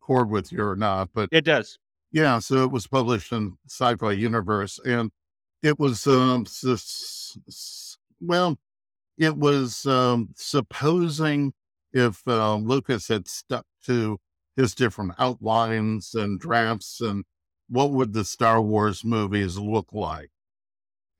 chord 0.00 0.30
with 0.30 0.52
you 0.52 0.62
or 0.62 0.76
not, 0.76 1.10
but 1.14 1.30
it 1.32 1.44
does. 1.44 1.78
Yeah, 2.12 2.38
so 2.38 2.64
it 2.64 2.70
was 2.70 2.86
published 2.86 3.32
in 3.32 3.56
Sci-Fi 3.66 4.12
Universe, 4.12 4.78
and 4.84 5.10
it 5.62 5.78
was 5.78 6.06
um, 6.06 6.44
well, 8.20 8.58
it 9.16 9.36
was 9.36 9.86
um, 9.86 10.30
supposing 10.36 11.54
if 11.92 12.26
uh, 12.26 12.56
Lucas 12.56 13.08
had 13.08 13.26
stuck 13.26 13.64
to 13.84 14.18
his 14.56 14.74
different 14.74 15.12
outlines 15.18 16.14
and 16.14 16.38
drafts 16.38 17.00
and 17.00 17.24
what 17.68 17.92
would 17.92 18.12
the 18.12 18.24
Star 18.24 18.60
Wars 18.60 19.04
movies 19.04 19.56
look 19.56 19.88
like. 19.92 20.30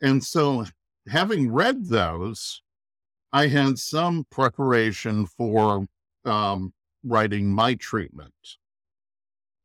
And 0.00 0.22
so, 0.22 0.64
having 1.08 1.52
read 1.52 1.86
those, 1.86 2.62
I 3.32 3.48
had 3.48 3.78
some 3.78 4.26
preparation 4.30 5.26
for 5.26 5.86
um, 6.24 6.72
writing 7.04 7.52
my 7.52 7.74
treatment. 7.74 8.32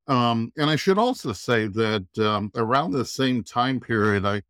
Um, 0.07 0.51
and 0.57 0.69
I 0.69 0.75
should 0.75 0.97
also 0.97 1.31
say 1.31 1.67
that 1.67 2.07
um, 2.19 2.51
around 2.55 2.91
the 2.91 3.05
same 3.05 3.43
time 3.43 3.79
period, 3.79 4.25
I, 4.25 4.41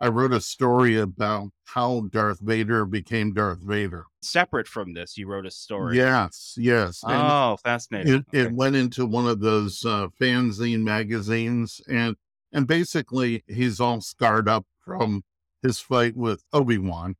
I 0.00 0.08
wrote 0.08 0.32
a 0.32 0.40
story 0.40 0.96
about 0.98 1.50
how 1.64 2.02
Darth 2.10 2.40
Vader 2.40 2.86
became 2.86 3.34
Darth 3.34 3.60
Vader. 3.60 4.06
Separate 4.22 4.66
from 4.66 4.94
this, 4.94 5.18
you 5.18 5.26
wrote 5.26 5.46
a 5.46 5.50
story. 5.50 5.98
Yes, 5.98 6.54
yes. 6.58 7.02
And 7.04 7.14
oh, 7.14 7.56
fascinating. 7.62 8.14
It, 8.14 8.24
okay. 8.28 8.48
it, 8.48 8.52
went 8.52 8.76
into 8.76 9.04
one 9.04 9.26
of 9.26 9.40
those 9.40 9.84
uh, 9.84 10.08
fanzine 10.20 10.82
magazines, 10.82 11.80
and 11.88 12.16
and 12.52 12.66
basically 12.66 13.44
he's 13.46 13.80
all 13.80 14.00
scarred 14.00 14.48
up 14.48 14.66
from 14.84 15.22
his 15.62 15.78
fight 15.78 16.16
with 16.16 16.44
Obi 16.52 16.78
Wan. 16.78 17.16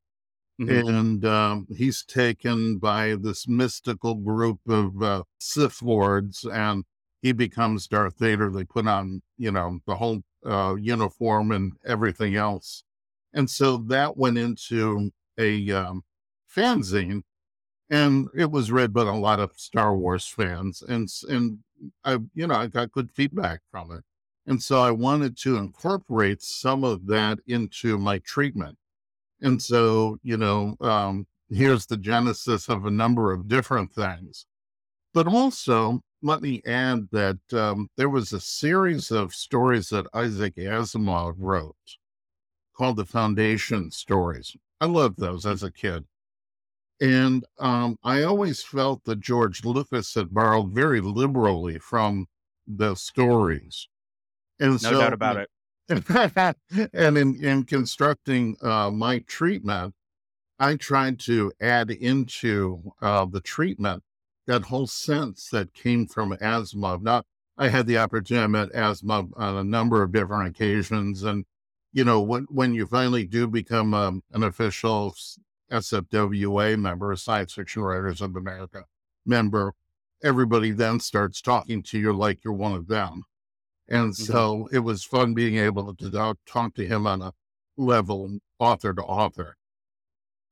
Mm-hmm. 0.61 0.88
And 0.88 1.25
um, 1.25 1.66
he's 1.76 2.04
taken 2.04 2.78
by 2.78 3.16
this 3.18 3.49
mystical 3.49 4.14
group 4.14 4.61
of 4.68 5.02
uh, 5.02 5.22
Sith 5.38 5.82
lords, 5.82 6.44
and 6.44 6.84
he 7.22 7.32
becomes 7.32 7.88
Darth 7.88 8.18
Vader. 8.18 8.50
They 8.50 8.64
put 8.64 8.87
on, 8.87 9.22
you 9.38 9.50
know, 9.50 9.80
the 9.87 9.96
whole 9.96 10.22
uh, 10.44 10.75
uniform 10.78 11.52
and 11.52 11.72
everything 11.87 12.37
else. 12.37 12.84
And 13.32 13.49
so 13.49 13.78
that 13.88 14.16
went 14.16 14.38
into 14.38 15.11
a 15.38 15.70
um, 15.70 16.02
fanzine, 16.54 17.22
and 17.88 18.28
it 18.37 18.50
was 18.50 18.70
read 18.70 18.92
by 18.92 19.02
a 19.02 19.14
lot 19.14 19.40
of 19.40 19.52
Star 19.56 19.96
Wars 19.96 20.26
fans. 20.26 20.82
And 20.82 21.08
and 21.28 21.61
I, 22.04 22.18
you 22.34 22.46
know, 22.46 22.54
I 22.54 22.66
got 22.66 22.92
good 22.92 23.11
feedback 23.11 23.61
from 23.70 23.90
it. 23.92 24.04
And 24.46 24.62
so 24.62 24.80
I 24.80 24.90
wanted 24.90 25.37
to 25.38 25.56
incorporate 25.56 26.42
some 26.42 26.82
of 26.84 27.06
that 27.06 27.38
into 27.46 27.99
my 27.99 28.18
treatment. 28.18 28.76
And 29.40 29.62
so, 29.62 30.18
you 30.22 30.37
know, 30.37 30.76
um, 30.80 31.26
here's 31.49 31.87
the 31.87 31.96
genesis 31.96 32.68
of 32.68 32.84
a 32.84 32.90
number 32.90 33.32
of 33.32 33.49
different 33.49 33.92
things. 33.92 34.46
But 35.14 35.26
also, 35.26 36.00
let 36.22 36.40
me 36.40 36.62
add 36.66 37.08
that 37.12 37.38
um, 37.52 37.88
there 37.96 38.08
was 38.08 38.32
a 38.32 38.40
series 38.40 39.11
of 39.11 39.34
stories 39.34 39.88
that 39.90 40.06
Isaac 40.14 40.56
Asimov 40.56 41.34
wrote 41.38 41.99
called 42.76 42.96
the 42.96 43.04
Foundation 43.04 43.90
Stories. 43.90 44.56
I 44.80 44.87
loved 44.87 45.18
those 45.18 45.44
as 45.44 45.62
a 45.62 45.70
kid. 45.70 46.04
And 47.00 47.44
um, 47.58 47.96
I 48.04 48.22
always 48.22 48.62
felt 48.62 49.04
that 49.04 49.20
George 49.20 49.64
Lucas 49.64 50.14
had 50.14 50.32
borrowed 50.32 50.72
very 50.72 51.00
liberally 51.00 51.78
from 51.78 52.26
the 52.66 52.94
stories. 52.94 53.88
And 54.62 54.73
no 54.75 54.76
so, 54.76 55.00
doubt 55.00 55.12
about 55.12 55.37
it. 55.38 55.50
and 56.95 57.19
in, 57.19 57.45
in 57.45 57.64
constructing 57.64 58.57
uh, 58.62 58.92
my 58.92 59.19
treatment, 59.21 59.95
I 60.61 60.76
tried 60.76 61.19
to 61.21 61.50
add 61.61 61.90
into 61.90 62.92
uh, 63.02 63.25
the 63.25 63.40
treatment 63.40 64.04
that 64.47 64.62
whole 64.62 64.87
sense 64.87 65.49
that 65.50 65.75
came 65.75 66.07
from 66.07 66.33
Asimov. 66.37 67.02
Now, 67.02 67.25
I 67.59 67.69
had 67.69 67.88
the 67.88 67.99
opportunity, 67.99 68.45
I 68.45 68.47
met 68.47 68.73
Asimov 68.73 69.33
on 69.37 69.57
a 69.57 69.64
number 69.64 70.04
of 70.04 70.12
different 70.12 70.49
occasions. 70.49 71.25
And, 71.25 71.45
you 71.92 72.04
know, 72.04 72.21
when, 72.21 72.47
when 72.49 72.73
you 72.73 72.87
finally 72.87 73.25
do 73.25 73.49
become 73.49 73.95
um, 73.95 74.23
an 74.31 74.45
official 74.45 75.16
SFWA 75.73 76.78
member, 76.78 77.16
Science 77.16 77.54
Fiction 77.54 77.83
Writers 77.83 78.21
of 78.21 78.37
America 78.37 78.85
member, 79.26 79.75
everybody 80.23 80.71
then 80.71 81.00
starts 81.00 81.42
talking 81.42 81.83
to 81.83 81.99
you 81.99 82.12
like 82.12 82.45
you're 82.45 82.54
one 82.54 82.75
of 82.75 82.87
them. 82.87 83.25
And 83.92 84.12
mm-hmm. 84.12 84.32
so 84.32 84.68
it 84.72 84.80
was 84.80 85.04
fun 85.04 85.34
being 85.34 85.58
able 85.58 85.94
to 85.94 86.34
talk 86.46 86.75
to 86.75 86.87
him 86.87 87.06
on 87.06 87.22
a 87.22 87.32
level, 87.76 88.38
author 88.58 88.94
to 88.94 89.02
author. 89.02 89.56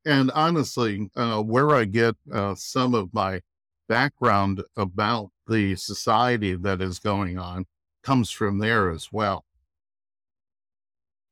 And 0.05 0.31
honestly, 0.33 1.11
uh, 1.17 1.43
where 1.43 1.75
I 1.75 1.85
get 1.87 2.17
uh, 2.33 2.55
some 2.55 2.95
of 2.95 3.13
my 3.13 3.41
background 3.89 4.63
about 4.77 5.31
the 5.49 5.75
society 5.75 6.55
that 6.55 6.81
is 6.81 6.99
going 6.99 7.39
on 7.39 7.65
comes 8.05 8.31
from 8.31 8.59
there 8.59 8.91
as 8.91 9.09
well. 9.11 9.45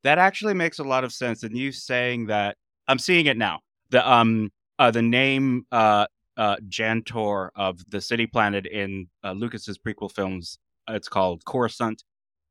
That 0.03 0.17
actually 0.17 0.55
makes 0.55 0.79
a 0.79 0.83
lot 0.83 1.03
of 1.03 1.13
sense. 1.13 1.43
And 1.43 1.55
you 1.55 1.71
saying 1.71 2.25
that, 2.27 2.57
I'm 2.87 2.99
seeing 2.99 3.27
it 3.27 3.37
now. 3.37 3.59
The 3.91 4.07
um 4.09 4.51
uh, 4.79 4.91
the 4.91 5.01
name 5.01 5.65
uh, 5.71 6.07
uh, 6.37 6.55
Trantor 6.69 7.49
of 7.55 7.83
the 7.89 7.99
city 7.99 8.25
planet 8.25 8.65
in 8.65 9.09
uh, 9.23 9.33
Lucas's 9.33 9.77
prequel 9.77 10.11
films, 10.11 10.57
it's 10.89 11.09
called 11.09 11.45
Coruscant. 11.45 12.03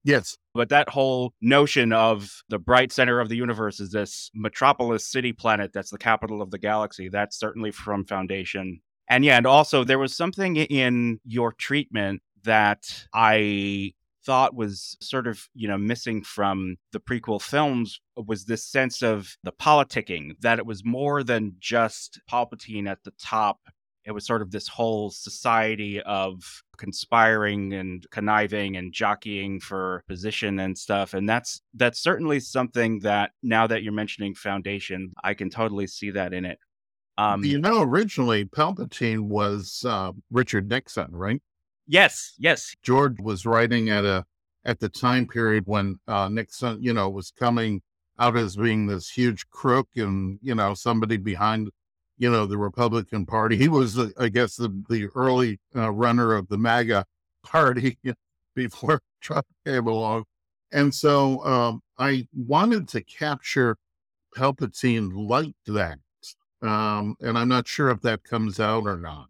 Yes. 0.05 0.37
But 0.55 0.71
that 0.71 0.89
whole 0.89 1.35
notion 1.41 1.93
of 1.93 2.43
the 2.49 2.59
bright 2.59 2.93
center 2.93 3.21
of 3.21 3.29
the 3.29 3.37
universe 3.37 3.81
is 3.81 3.91
this 3.91 4.31
metropolis 4.35 5.05
city 5.05 5.33
planet 5.33 5.73
that's 5.73 5.91
the 5.91 5.99
capital 5.99 6.41
of 6.41 6.51
the 6.51 6.59
galaxy. 6.59 7.09
That's 7.09 7.39
certainly 7.39 7.71
from 7.73 8.05
Foundation. 8.05 8.81
And 9.09 9.25
yeah, 9.25 9.37
and 9.37 9.47
also 9.47 9.85
there 9.85 9.99
was 9.99 10.17
something 10.17 10.57
in 10.57 11.21
your 11.25 11.53
treatment 11.53 12.23
that 12.45 13.07
I 13.13 13.93
thought 14.25 14.55
was 14.55 14.97
sort 15.01 15.27
of 15.27 15.49
you 15.55 15.67
know 15.67 15.79
missing 15.79 16.23
from 16.23 16.77
the 16.93 17.01
prequel 17.01 17.41
films 17.41 18.01
was 18.15 18.45
this 18.45 18.65
sense 18.65 19.03
of 19.03 19.37
the 19.43 19.53
politicking 19.53 20.33
that 20.41 20.59
it 20.59 20.67
was 20.67 20.85
more 20.85 21.23
than 21.23 21.55
just 21.59 22.21
palpatine 22.31 22.87
at 22.87 23.05
the 23.05 23.13
top 23.19 23.61
it 24.09 24.15
was 24.15 24.27
sort 24.27 24.41
of 24.41 24.51
this 24.51 24.67
whole 24.67 25.11
society 25.11 26.01
of 26.01 26.63
conspiring 26.79 27.75
and 27.75 28.07
conniving 28.11 28.77
and 28.77 28.93
jockeying 28.93 29.61
for 29.61 30.03
position 30.09 30.59
and 30.59 30.79
stuff 30.79 31.13
and 31.13 31.29
that's 31.29 31.61
that's 31.75 32.01
certainly 32.01 32.41
something 32.41 33.01
that 33.01 33.33
now 33.43 33.67
that 33.67 33.83
you're 33.83 33.93
mentioning 33.93 34.35
foundation 34.35 35.13
i 35.23 35.35
can 35.35 35.51
totally 35.51 35.87
see 35.87 36.11
that 36.11 36.33
in 36.33 36.45
it. 36.45 36.59
Um, 37.19 37.45
you 37.45 37.59
know 37.59 37.83
originally 37.83 38.47
palpatine 38.47 39.29
was 39.29 39.85
uh, 39.87 40.13
richard 40.31 40.69
nixon 40.69 41.09
right? 41.11 41.43
Yes 41.87 42.35
yes. 42.39 42.75
George 42.83 43.21
was 43.21 43.45
writing 43.45 43.91
at 43.91 44.05
a 44.05 44.25
at 44.65 44.81
the 44.81 44.89
time 44.89 45.27
period 45.27 45.65
when 45.67 45.97
uh, 46.09 46.29
nixon 46.29 46.83
you 46.83 46.95
know 46.95 47.11
was 47.11 47.31
coming 47.31 47.83
out 48.19 48.37
as 48.37 48.57
being 48.57 48.87
this 48.87 49.11
huge 49.11 49.49
crook 49.51 49.89
and 49.97 50.39
you 50.43 50.55
know 50.55 50.75
somebody 50.75 51.17
behind 51.19 51.69
you 52.19 52.31
know, 52.31 52.47
the 52.47 52.59
Republican 52.59 53.25
Party. 53.25 53.57
He 53.57 53.69
was, 53.69 53.99
I 54.19 54.29
guess, 54.29 54.57
the, 54.57 54.69
the 54.89 55.09
early 55.15 55.61
uh, 55.75 55.91
runner 55.91 56.35
of 56.35 56.49
the 56.49 56.59
MAGA 56.59 57.05
party 57.43 57.99
before 58.55 59.01
Trump 59.21 59.47
came 59.65 59.87
along. 59.87 60.25
And 60.73 60.95
so 60.95 61.43
um, 61.45 61.81
I 61.97 62.29
wanted 62.35 62.89
to 62.89 63.03
capture 63.03 63.77
Palpatine 64.37 65.13
like 65.15 65.55
that. 65.67 65.99
Um, 66.61 67.17
and 67.21 67.39
I'm 67.39 67.49
not 67.49 67.69
sure 67.69 67.89
if 67.91 68.03
that 68.03 68.25
comes 68.25 68.59
out 68.59 68.85
or 68.85 68.97
not. 68.97 69.29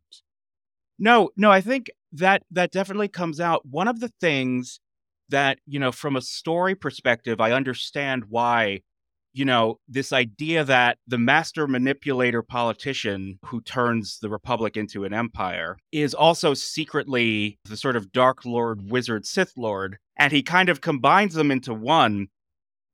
No, 0.98 1.30
no, 1.36 1.50
I 1.50 1.60
think 1.60 1.90
that 2.12 2.42
that 2.50 2.72
definitely 2.72 3.08
comes 3.08 3.38
out. 3.38 3.66
One 3.66 3.86
of 3.86 4.00
the 4.00 4.10
things 4.20 4.80
that, 5.28 5.58
you 5.66 5.78
know, 5.78 5.92
from 5.92 6.16
a 6.16 6.22
story 6.22 6.74
perspective, 6.74 7.40
I 7.40 7.52
understand 7.52 8.24
why 8.30 8.80
you 9.38 9.44
know, 9.44 9.78
this 9.86 10.12
idea 10.12 10.64
that 10.64 10.98
the 11.06 11.16
master 11.16 11.68
manipulator 11.68 12.42
politician 12.42 13.38
who 13.44 13.60
turns 13.60 14.18
the 14.20 14.28
republic 14.28 14.76
into 14.76 15.04
an 15.04 15.14
empire 15.14 15.78
is 15.92 16.12
also 16.12 16.54
secretly 16.54 17.56
the 17.64 17.76
sort 17.76 17.94
of 17.94 18.10
dark 18.10 18.44
lord, 18.44 18.90
wizard, 18.90 19.24
Sith 19.24 19.52
lord. 19.56 19.98
And 20.18 20.32
he 20.32 20.42
kind 20.42 20.68
of 20.68 20.80
combines 20.80 21.34
them 21.34 21.52
into 21.52 21.72
one, 21.72 22.26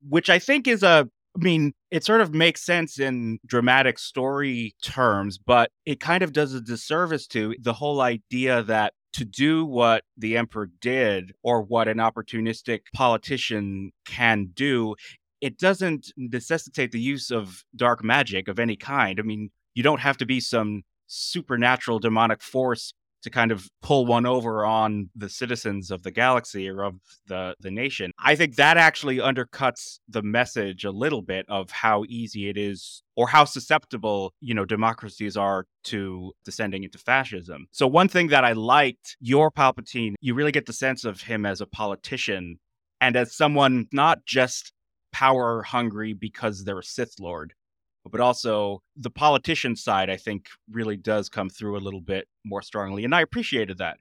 which 0.07 0.29
I 0.29 0.37
think 0.37 0.67
is 0.67 0.83
a 0.83 1.09
I 1.35 1.43
mean, 1.43 1.73
it 1.91 2.05
sort 2.05 2.21
of 2.21 2.33
makes 2.33 2.61
sense 2.61 2.97
in 2.97 3.39
dramatic 3.45 3.99
story 3.99 4.73
terms, 4.81 5.37
but 5.37 5.71
it 5.85 5.99
kind 5.99 6.23
of 6.23 6.31
does 6.31 6.53
a 6.53 6.61
disservice 6.61 7.27
to 7.27 7.55
the 7.59 7.73
whole 7.73 7.99
idea 7.99 8.63
that 8.63 8.93
to 9.13 9.25
do 9.25 9.65
what 9.65 10.03
the 10.15 10.37
emperor 10.37 10.69
did 10.79 11.33
or 11.43 11.61
what 11.61 11.87
an 11.87 11.97
opportunistic 11.97 12.81
politician 12.93 13.91
can 14.05 14.51
do 14.53 14.95
it 15.41 15.57
doesn't 15.57 16.11
necessitate 16.17 16.91
the 16.91 16.99
use 16.99 17.31
of 17.31 17.63
dark 17.75 18.03
magic 18.03 18.47
of 18.47 18.59
any 18.59 18.75
kind. 18.75 19.19
I 19.19 19.23
mean, 19.23 19.49
you 19.73 19.83
don't 19.83 20.01
have 20.01 20.17
to 20.17 20.25
be 20.25 20.39
some 20.39 20.83
supernatural 21.07 21.99
demonic 21.99 22.41
force 22.41 22.93
to 23.25 23.29
kind 23.31 23.51
of 23.51 23.67
pull 23.81 24.05
one 24.05 24.27
over 24.27 24.63
on 24.63 25.09
the 25.15 25.29
citizens 25.29 25.89
of 25.89 26.03
the 26.03 26.11
galaxy 26.11 26.69
or 26.69 26.83
of 26.83 26.95
the 27.25 27.55
the 27.59 27.71
nation. 27.71 28.11
I 28.19 28.35
think 28.35 28.55
that 28.55 28.77
actually 28.77 29.17
undercuts 29.17 29.97
the 30.07 30.21
message 30.21 30.85
a 30.85 30.91
little 30.91 31.23
bit 31.23 31.47
of 31.49 31.71
how 31.71 32.03
easy 32.07 32.49
it 32.49 32.55
is 32.55 33.01
or 33.15 33.27
how 33.27 33.45
susceptible, 33.45 34.31
you 34.41 34.53
know, 34.53 34.63
democracies 34.63 35.35
are 35.35 35.65
to 35.85 36.33
descending 36.45 36.83
into 36.83 36.99
fascism. 36.99 37.65
So 37.71 37.87
one 37.87 38.09
thing 38.09 38.27
that 38.27 38.45
I 38.45 38.51
liked 38.51 39.17
your 39.19 39.49
Palpatine, 39.49 40.13
you 40.21 40.35
really 40.35 40.51
get 40.51 40.67
the 40.67 40.73
sense 40.73 41.03
of 41.03 41.21
him 41.21 41.47
as 41.47 41.61
a 41.61 41.65
politician 41.65 42.59
and 43.01 43.15
as 43.15 43.35
someone 43.35 43.87
not 43.91 44.23
just 44.27 44.71
power 45.15 45.63
hungry 45.63 46.11
because 46.11 46.65
they're 46.65 46.79
a 46.79 46.83
Sith 46.83 47.21
Lord. 47.21 47.53
But 48.11 48.19
also 48.19 48.81
the 48.97 49.09
politician 49.09 49.77
side, 49.77 50.09
I 50.09 50.17
think, 50.17 50.47
really 50.69 50.97
does 50.97 51.29
come 51.29 51.49
through 51.49 51.77
a 51.77 51.79
little 51.79 52.01
bit 52.01 52.27
more 52.43 52.61
strongly. 52.61 53.05
And 53.05 53.15
I 53.15 53.21
appreciated 53.21 53.77
that. 53.77 53.97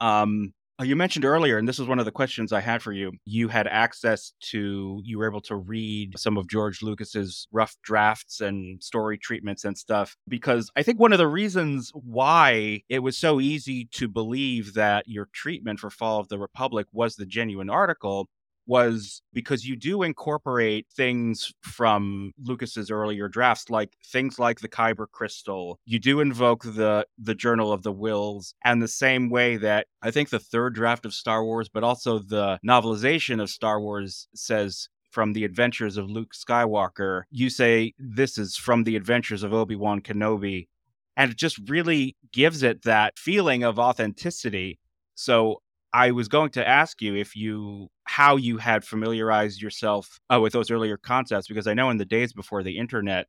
Um, 0.00 0.54
you 0.80 0.94
mentioned 0.94 1.24
earlier, 1.24 1.58
and 1.58 1.66
this 1.66 1.80
is 1.80 1.88
one 1.88 1.98
of 1.98 2.04
the 2.04 2.12
questions 2.12 2.52
I 2.52 2.60
had 2.60 2.80
for 2.80 2.92
you. 2.92 3.12
You 3.24 3.48
had 3.48 3.66
access 3.66 4.34
to, 4.52 5.00
you 5.02 5.18
were 5.18 5.26
able 5.26 5.40
to 5.42 5.56
read 5.56 6.16
some 6.16 6.36
of 6.36 6.48
George 6.48 6.80
Lucas's 6.80 7.48
rough 7.50 7.74
drafts 7.82 8.40
and 8.40 8.80
story 8.80 9.18
treatments 9.18 9.64
and 9.64 9.76
stuff. 9.76 10.16
Because 10.28 10.70
I 10.76 10.84
think 10.84 11.00
one 11.00 11.12
of 11.12 11.18
the 11.18 11.26
reasons 11.26 11.90
why 11.92 12.82
it 12.88 13.00
was 13.00 13.18
so 13.18 13.40
easy 13.40 13.86
to 13.92 14.06
believe 14.06 14.74
that 14.74 15.08
your 15.08 15.28
treatment 15.32 15.80
for 15.80 15.90
Fall 15.90 16.20
of 16.20 16.28
the 16.28 16.38
Republic 16.38 16.86
was 16.92 17.16
the 17.16 17.26
genuine 17.26 17.68
article 17.68 18.28
was 18.66 19.22
because 19.32 19.64
you 19.64 19.76
do 19.76 20.02
incorporate 20.02 20.86
things 20.94 21.52
from 21.62 22.32
Lucas's 22.42 22.90
earlier 22.90 23.28
drafts, 23.28 23.70
like 23.70 23.96
things 24.04 24.38
like 24.38 24.60
the 24.60 24.68
Kyber 24.68 25.06
crystal. 25.10 25.78
You 25.84 25.98
do 25.98 26.20
invoke 26.20 26.64
the 26.64 27.06
the 27.18 27.34
Journal 27.34 27.72
of 27.72 27.82
the 27.82 27.92
Whills, 27.92 28.54
and 28.64 28.82
the 28.82 28.88
same 28.88 29.30
way 29.30 29.56
that 29.56 29.86
I 30.02 30.10
think 30.10 30.30
the 30.30 30.38
third 30.38 30.74
draft 30.74 31.06
of 31.06 31.14
Star 31.14 31.44
Wars, 31.44 31.68
but 31.68 31.84
also 31.84 32.18
the 32.18 32.58
novelization 32.66 33.40
of 33.40 33.50
Star 33.50 33.80
Wars 33.80 34.28
says 34.34 34.88
from 35.16 35.32
the 35.32 35.44
adventures 35.44 35.96
of 35.96 36.10
Luke 36.10 36.32
Skywalker, 36.34 37.22
you 37.30 37.48
say 37.48 37.94
this 37.98 38.36
is 38.36 38.54
from 38.56 38.84
the 38.84 38.96
adventures 38.96 39.42
of 39.42 39.54
Obi 39.54 39.74
Wan 39.74 40.02
Kenobi. 40.02 40.68
And 41.16 41.30
it 41.30 41.38
just 41.38 41.58
really 41.70 42.16
gives 42.32 42.62
it 42.62 42.82
that 42.82 43.18
feeling 43.18 43.62
of 43.62 43.78
authenticity. 43.78 44.78
So 45.14 45.62
I 45.94 46.10
was 46.10 46.28
going 46.28 46.50
to 46.50 46.68
ask 46.68 47.00
you 47.00 47.16
if 47.16 47.34
you 47.34 47.88
how 48.06 48.36
you 48.36 48.56
had 48.56 48.84
familiarized 48.84 49.60
yourself 49.60 50.20
uh, 50.32 50.40
with 50.40 50.52
those 50.52 50.70
earlier 50.70 50.96
concepts 50.96 51.48
because 51.48 51.66
I 51.66 51.74
know 51.74 51.90
in 51.90 51.96
the 51.96 52.04
days 52.04 52.32
before 52.32 52.62
the 52.62 52.78
internet, 52.78 53.26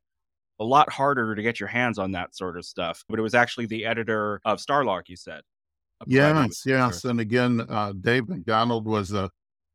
a 0.60 0.64
lot 0.64 0.90
harder 0.90 1.34
to 1.34 1.42
get 1.42 1.60
your 1.60 1.68
hands 1.68 1.98
on 1.98 2.12
that 2.12 2.34
sort 2.34 2.56
of 2.56 2.64
stuff. 2.64 3.04
But 3.08 3.18
it 3.18 3.22
was 3.22 3.34
actually 3.34 3.66
the 3.66 3.84
editor 3.84 4.40
of 4.44 4.58
Starlog, 4.58 5.02
you 5.08 5.16
said. 5.16 5.42
Yes, 6.06 6.64
yes, 6.64 7.04
and 7.04 7.18
again, 7.18 7.66
uh, 7.68 7.92
Dave 7.92 8.24
McDonnell 8.24 8.84
was 8.84 9.12
a 9.12 9.30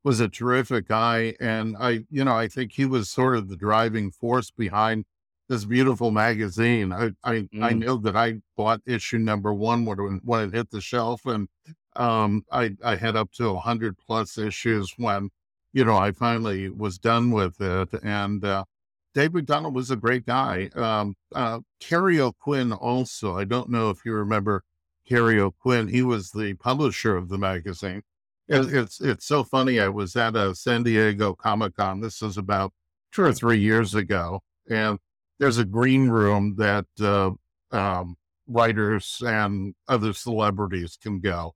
was 0.05 0.21
a 0.21 0.29
terrific 0.29 0.87
guy, 0.87 1.35
and 1.39 1.75
I, 1.77 2.05
you 2.09 2.23
know, 2.23 2.35
I 2.35 2.47
think 2.47 2.71
he 2.71 2.85
was 2.85 3.09
sort 3.09 3.35
of 3.35 3.49
the 3.49 3.57
driving 3.57 4.11
force 4.11 4.49
behind 4.49 5.03
this 5.49 5.65
beautiful 5.65 6.11
magazine. 6.11 6.93
I 6.93 7.11
I, 7.25 7.33
mm. 7.53 7.61
I 7.61 7.71
know 7.71 7.97
that 7.97 8.15
I 8.15 8.35
bought 8.55 8.81
issue 8.85 9.17
number 9.17 9.53
one 9.53 9.85
when 9.85 10.21
when 10.23 10.47
it 10.47 10.53
hit 10.53 10.71
the 10.71 10.79
shelf, 10.79 11.25
and 11.25 11.49
um, 11.95 12.45
I 12.51 12.75
I 12.83 12.95
had 12.95 13.15
up 13.15 13.31
to 13.33 13.55
hundred 13.57 13.97
plus 13.97 14.37
issues 14.37 14.93
when 14.97 15.29
you 15.73 15.85
know 15.85 15.97
I 15.97 16.11
finally 16.11 16.69
was 16.69 16.97
done 16.97 17.31
with 17.31 17.59
it. 17.61 17.89
And 18.03 18.43
uh, 18.43 18.65
Dave 19.13 19.31
McDonnell 19.31 19.73
was 19.73 19.91
a 19.91 19.95
great 19.95 20.25
guy. 20.25 20.69
Um, 20.75 21.15
uh, 21.33 21.59
Kerry 21.79 22.19
O'Quinn 22.19 22.73
also. 22.73 23.37
I 23.37 23.43
don't 23.43 23.69
know 23.69 23.89
if 23.89 24.05
you 24.05 24.13
remember 24.13 24.63
Kerry 25.07 25.39
O'Quinn. 25.39 25.87
He 25.87 26.01
was 26.01 26.31
the 26.31 26.55
publisher 26.55 27.15
of 27.15 27.29
the 27.29 27.37
magazine. 27.37 28.01
It, 28.47 28.73
it's 28.73 29.01
it's 29.01 29.25
so 29.25 29.43
funny. 29.43 29.79
I 29.79 29.89
was 29.89 30.15
at 30.15 30.35
a 30.35 30.55
San 30.55 30.83
Diego 30.83 31.33
Comic 31.33 31.75
Con. 31.75 32.01
This 32.01 32.21
was 32.21 32.37
about 32.37 32.73
two 33.11 33.23
or 33.23 33.33
three 33.33 33.59
years 33.59 33.95
ago, 33.95 34.41
and 34.69 34.99
there's 35.39 35.57
a 35.57 35.65
green 35.65 36.09
room 36.09 36.55
that 36.57 36.85
uh, 36.99 37.31
um, 37.75 38.15
writers 38.47 39.21
and 39.25 39.75
other 39.87 40.13
celebrities 40.13 40.97
can 41.01 41.19
go. 41.19 41.53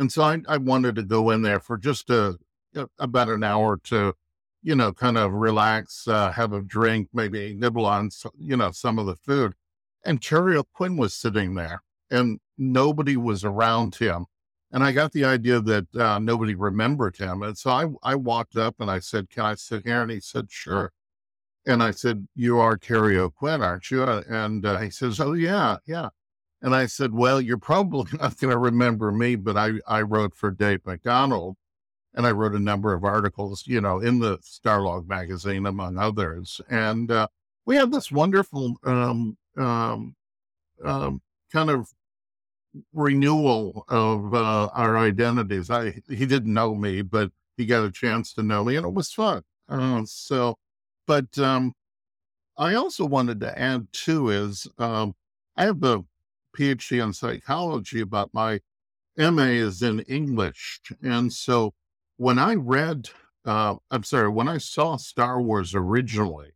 And 0.00 0.10
so 0.10 0.22
I, 0.22 0.38
I 0.48 0.56
wanted 0.56 0.94
to 0.94 1.02
go 1.02 1.28
in 1.28 1.42
there 1.42 1.60
for 1.60 1.76
just 1.76 2.08
a, 2.08 2.38
a 2.74 2.88
about 2.98 3.28
an 3.28 3.44
hour 3.44 3.78
to, 3.84 4.14
you 4.62 4.74
know, 4.74 4.94
kind 4.94 5.18
of 5.18 5.30
relax, 5.30 6.08
uh, 6.08 6.32
have 6.32 6.54
a 6.54 6.62
drink, 6.62 7.10
maybe 7.12 7.54
nibble 7.54 7.84
on, 7.84 8.08
you 8.38 8.56
know, 8.56 8.70
some 8.70 8.98
of 8.98 9.04
the 9.04 9.16
food. 9.16 9.52
And 10.02 10.22
Kerry 10.22 10.56
O'Quinn 10.56 10.96
was 10.96 11.12
sitting 11.12 11.54
there 11.54 11.82
and 12.10 12.40
nobody 12.56 13.18
was 13.18 13.44
around 13.44 13.96
him. 13.96 14.24
And 14.72 14.82
I 14.82 14.92
got 14.92 15.12
the 15.12 15.26
idea 15.26 15.60
that 15.60 15.94
uh, 15.94 16.18
nobody 16.18 16.54
remembered 16.54 17.18
him. 17.18 17.42
And 17.42 17.58
so 17.58 17.70
I, 17.70 17.86
I 18.02 18.14
walked 18.14 18.56
up 18.56 18.76
and 18.78 18.90
I 18.90 19.00
said, 19.00 19.28
Can 19.28 19.44
I 19.44 19.54
sit 19.54 19.84
here? 19.84 20.00
And 20.00 20.10
he 20.10 20.20
said, 20.20 20.46
Sure. 20.50 20.92
And 21.66 21.82
I 21.82 21.90
said, 21.90 22.26
You 22.34 22.58
are 22.58 22.78
Terry 22.78 23.18
O'Quinn, 23.18 23.60
aren't 23.60 23.90
you? 23.90 24.02
And 24.02 24.64
uh, 24.64 24.78
he 24.78 24.88
says, 24.88 25.20
Oh, 25.20 25.34
yeah, 25.34 25.76
yeah. 25.86 26.08
And 26.62 26.74
I 26.74 26.86
said, 26.86 27.12
Well, 27.12 27.40
you're 27.40 27.58
probably 27.58 28.10
not 28.18 28.38
going 28.38 28.50
to 28.52 28.58
remember 28.58 29.12
me, 29.12 29.36
but 29.36 29.56
I, 29.56 29.72
I 29.86 30.02
wrote 30.02 30.34
for 30.34 30.50
Dave 30.50 30.82
McDonnell 30.84 31.54
and 32.14 32.26
I 32.26 32.32
wrote 32.32 32.54
a 32.54 32.60
number 32.60 32.92
of 32.92 33.04
articles, 33.04 33.64
you 33.66 33.80
know, 33.80 34.00
in 34.00 34.18
the 34.18 34.38
Starlog 34.38 35.08
magazine, 35.08 35.66
among 35.66 35.96
others. 35.96 36.60
And 36.68 37.10
uh, 37.10 37.28
we 37.66 37.76
had 37.76 37.92
this 37.92 38.10
wonderful 38.10 38.76
um, 38.84 39.36
um, 39.56 40.16
um, 40.84 41.22
kind 41.52 41.70
of 41.70 41.88
renewal 42.92 43.84
of 43.88 44.34
uh, 44.34 44.68
our 44.72 44.98
identities. 44.98 45.70
I 45.70 46.00
he 46.08 46.26
didn't 46.26 46.52
know 46.52 46.74
me, 46.74 47.02
but 47.02 47.30
he 47.56 47.66
got 47.66 47.84
a 47.84 47.92
chance 47.92 48.32
to 48.34 48.42
know 48.42 48.64
me, 48.64 48.76
and 48.76 48.86
it 48.86 48.92
was 48.92 49.12
fun. 49.12 49.42
Uh, 49.68 50.02
so, 50.04 50.56
but 51.06 51.38
um, 51.38 51.74
I 52.56 52.74
also 52.74 53.04
wanted 53.04 53.40
to 53.40 53.58
add 53.58 53.88
too 53.92 54.30
is 54.30 54.66
um, 54.78 55.14
I 55.56 55.66
have 55.66 55.82
a 55.84 56.04
PhD 56.56 57.02
in 57.02 57.12
psychology, 57.12 58.04
but 58.04 58.32
my 58.32 58.60
MA 59.16 59.42
is 59.42 59.82
in 59.82 60.00
English, 60.00 60.80
and 61.02 61.32
so 61.32 61.74
when 62.16 62.38
I 62.38 62.54
read, 62.54 63.08
uh, 63.46 63.76
I'm 63.90 64.04
sorry, 64.04 64.28
when 64.28 64.46
I 64.46 64.58
saw 64.58 64.96
Star 64.96 65.40
Wars 65.40 65.74
originally, 65.74 66.52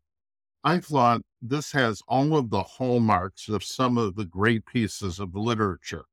I 0.62 0.78
thought 0.78 1.22
this 1.40 1.72
has 1.72 2.02
all 2.06 2.36
of 2.36 2.50
the 2.50 2.62
hallmarks 2.62 3.48
of 3.48 3.64
some 3.64 3.98
of 3.98 4.14
the 4.16 4.24
great 4.26 4.66
pieces 4.66 5.18
of 5.18 5.34
literature. 5.34 6.04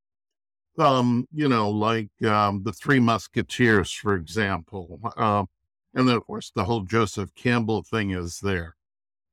Um, 0.78 1.28
you 1.34 1.50
know, 1.50 1.70
like 1.70 2.12
um, 2.24 2.64
the 2.64 2.72
Three 2.72 3.00
Musketeers, 3.00 3.92
for 3.92 4.16
example. 4.16 5.00
Uh, 5.18 5.46
and 5.94 6.08
then, 6.08 6.16
of 6.16 6.26
course, 6.26 6.52
the 6.56 6.64
whole 6.64 6.82
Joseph 6.82 7.36
Campbell 7.36 7.84
thing 7.84 8.12
is 8.12 8.40
there. 8.40 8.76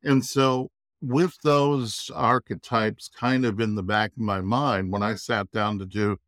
And 0.03 0.25
so, 0.25 0.71
with 1.01 1.37
those 1.43 2.11
archetypes 2.15 3.09
kind 3.09 3.45
of 3.45 3.61
in 3.61 3.75
the 3.75 3.83
back 3.83 4.13
of 4.13 4.19
my 4.19 4.41
mind, 4.41 4.93
when 4.93 5.03
I 5.03 5.15
sat 5.15 5.51
down 5.51 5.79
to 5.79 5.87
do 5.87 6.19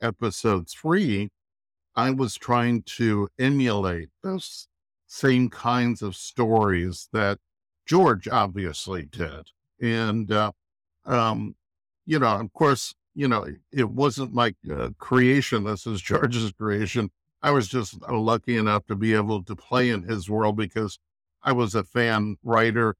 episode 0.00 0.68
three, 0.68 1.30
I 1.96 2.10
was 2.10 2.36
trying 2.36 2.82
to 2.82 3.28
emulate 3.38 4.10
those 4.22 4.68
same 5.06 5.50
kinds 5.50 6.02
of 6.02 6.14
stories 6.14 7.08
that 7.12 7.38
George 7.84 8.28
obviously 8.28 9.06
did. 9.06 9.48
And, 9.80 10.30
uh, 10.30 10.52
um, 11.04 11.56
you 12.06 12.18
know, 12.18 12.36
of 12.38 12.52
course, 12.52 12.94
you 13.14 13.26
know, 13.26 13.46
it 13.72 13.90
wasn't 13.90 14.32
my 14.32 14.54
uh, 14.70 14.90
creation. 14.98 15.64
This 15.64 15.86
is 15.86 16.00
George's 16.10 16.52
creation. 16.52 17.10
I 17.42 17.50
was 17.50 17.68
just 17.68 17.96
uh, 18.08 18.16
lucky 18.16 18.56
enough 18.56 18.86
to 18.86 18.94
be 18.94 19.14
able 19.14 19.42
to 19.44 19.56
play 19.56 19.90
in 19.90 20.02
his 20.02 20.30
world 20.30 20.56
because 20.56 20.98
I 21.42 21.52
was 21.52 21.74
a 21.74 21.82
fan 21.82 22.36
writer. 22.44 22.96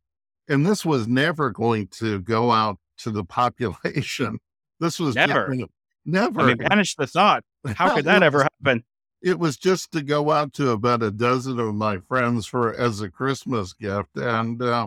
And 0.50 0.66
this 0.66 0.84
was 0.84 1.06
never 1.06 1.50
going 1.50 1.86
to 1.98 2.20
go 2.20 2.50
out 2.50 2.78
to 2.98 3.10
the 3.10 3.24
population. 3.24 4.38
This 4.82 4.98
was 4.98 5.14
never, 5.14 5.54
just, 5.54 5.70
never. 6.06 6.40
I 6.40 6.46
mean, 6.46 6.56
banish 6.56 6.96
the 6.96 7.06
thought. 7.06 7.44
How 7.76 7.94
could 7.94 8.06
that 8.06 8.22
ever 8.22 8.44
happen? 8.44 8.82
It 9.20 9.38
was 9.38 9.58
just 9.58 9.92
to 9.92 10.00
go 10.00 10.30
out 10.30 10.54
to 10.54 10.70
about 10.70 11.02
a 11.02 11.10
dozen 11.10 11.60
of 11.60 11.74
my 11.74 11.98
friends 11.98 12.46
for 12.46 12.74
as 12.74 13.02
a 13.02 13.10
Christmas 13.10 13.74
gift. 13.74 14.16
And, 14.16 14.62
uh, 14.62 14.86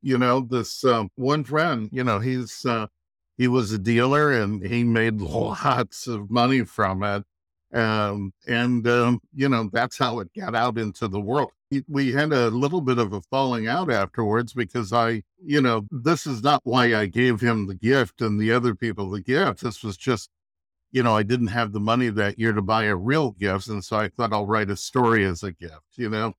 you 0.00 0.16
know, 0.16 0.40
this 0.40 0.82
uh, 0.82 1.04
one 1.16 1.44
friend, 1.44 1.90
you 1.92 2.04
know, 2.04 2.20
he's, 2.20 2.64
uh, 2.64 2.86
he 3.36 3.48
was 3.48 3.70
a 3.70 3.78
dealer 3.78 4.32
and 4.32 4.64
he 4.64 4.82
made 4.82 5.20
lots 5.20 6.06
of 6.06 6.30
money 6.30 6.64
from 6.64 7.02
it. 7.02 7.24
Um, 7.72 8.32
and, 8.46 8.86
um, 8.88 9.20
you 9.34 9.48
know, 9.48 9.68
that's 9.72 9.98
how 9.98 10.20
it 10.20 10.30
got 10.34 10.54
out 10.54 10.78
into 10.78 11.06
the 11.06 11.20
world. 11.20 11.50
We 11.86 12.12
had 12.12 12.32
a 12.32 12.48
little 12.48 12.80
bit 12.80 12.98
of 12.98 13.12
a 13.12 13.20
falling 13.20 13.68
out 13.68 13.90
afterwards 13.90 14.54
because 14.54 14.92
I, 14.92 15.22
you 15.44 15.60
know, 15.60 15.86
this 15.90 16.26
is 16.26 16.42
not 16.42 16.62
why 16.64 16.94
I 16.94 17.06
gave 17.06 17.40
him 17.40 17.66
the 17.66 17.74
gift 17.74 18.22
and 18.22 18.40
the 18.40 18.52
other 18.52 18.74
people 18.74 19.10
the 19.10 19.20
gift. 19.20 19.62
This 19.62 19.82
was 19.84 19.98
just, 19.98 20.30
you 20.92 21.02
know, 21.02 21.14
I 21.14 21.22
didn't 21.22 21.48
have 21.48 21.72
the 21.72 21.80
money 21.80 22.08
that 22.08 22.38
year 22.38 22.54
to 22.54 22.62
buy 22.62 22.84
a 22.84 22.96
real 22.96 23.32
gift. 23.32 23.68
And 23.68 23.84
so 23.84 23.98
I 23.98 24.08
thought 24.08 24.32
I'll 24.32 24.46
write 24.46 24.70
a 24.70 24.76
story 24.76 25.26
as 25.26 25.42
a 25.42 25.52
gift, 25.52 25.96
you 25.96 26.08
know? 26.08 26.32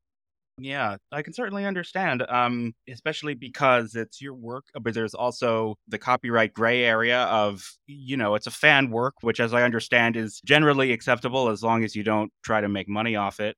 Yeah, 0.60 0.98
I 1.12 1.22
can 1.22 1.34
certainly 1.34 1.66
understand, 1.66 2.24
um, 2.28 2.74
especially 2.90 3.34
because 3.34 3.96
it's 3.96 4.22
your 4.22 4.34
work, 4.34 4.66
uh, 4.76 4.80
but 4.80 4.94
there's 4.94 5.14
also 5.14 5.78
the 5.88 5.98
copyright 5.98 6.54
gray 6.54 6.84
area 6.84 7.24
of, 7.24 7.78
you 7.88 8.18
know, 8.18 8.36
it's 8.36 8.48
a 8.48 8.52
fan 8.52 8.92
work, 8.92 9.16
which, 9.22 9.40
as 9.40 9.54
I 9.54 9.64
understand, 9.64 10.16
is 10.18 10.42
generally 10.44 10.92
acceptable 10.92 11.50
as 11.50 11.64
long 11.64 11.84
as 11.84 11.96
you 11.96 12.04
don't 12.04 12.32
try 12.44 12.62
to 12.62 12.70
make 12.70 12.90
money 12.90 13.16
off 13.16 13.40
it. 13.40 13.56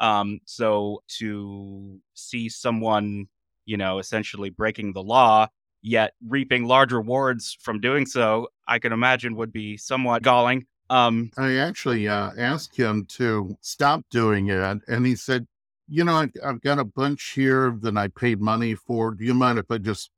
Um, 0.00 0.40
so 0.44 1.02
to 1.18 2.00
see 2.14 2.48
someone, 2.48 3.26
you 3.66 3.76
know, 3.76 3.98
essentially 3.98 4.50
breaking 4.50 4.92
the 4.92 5.02
law, 5.02 5.46
yet 5.82 6.14
reaping 6.26 6.66
large 6.66 6.92
rewards 6.92 7.56
from 7.60 7.80
doing 7.80 8.06
so, 8.06 8.48
I 8.66 8.78
can 8.78 8.92
imagine 8.92 9.36
would 9.36 9.52
be 9.52 9.76
somewhat 9.76 10.22
galling. 10.22 10.66
Um, 10.88 11.30
I 11.38 11.56
actually 11.56 12.08
uh, 12.08 12.32
asked 12.36 12.76
him 12.76 13.06
to 13.10 13.56
stop 13.60 14.02
doing 14.10 14.48
it, 14.48 14.80
and 14.88 15.06
he 15.06 15.14
said, 15.14 15.46
you 15.90 16.04
know, 16.04 16.14
I, 16.14 16.28
I've 16.44 16.60
got 16.60 16.78
a 16.78 16.84
bunch 16.84 17.32
here 17.34 17.76
that 17.80 17.96
I 17.96 18.08
paid 18.08 18.40
money 18.40 18.74
for. 18.74 19.10
Do 19.10 19.24
you 19.24 19.34
mind 19.34 19.58
if 19.58 19.66
I 19.70 19.78
just 19.78 20.10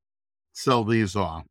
sell 0.52 0.84
these 0.84 1.16
off? 1.16 1.44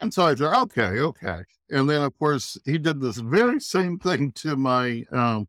And 0.00 0.12
so 0.12 0.24
I 0.24 0.34
said, 0.34 0.52
okay, 0.62 0.98
okay. 0.98 1.42
And 1.70 1.88
then, 1.88 2.02
of 2.02 2.18
course, 2.18 2.58
he 2.64 2.76
did 2.76 3.00
this 3.00 3.18
very 3.18 3.60
same 3.60 3.98
thing 3.98 4.32
to 4.32 4.56
my 4.56 5.04
um, 5.12 5.46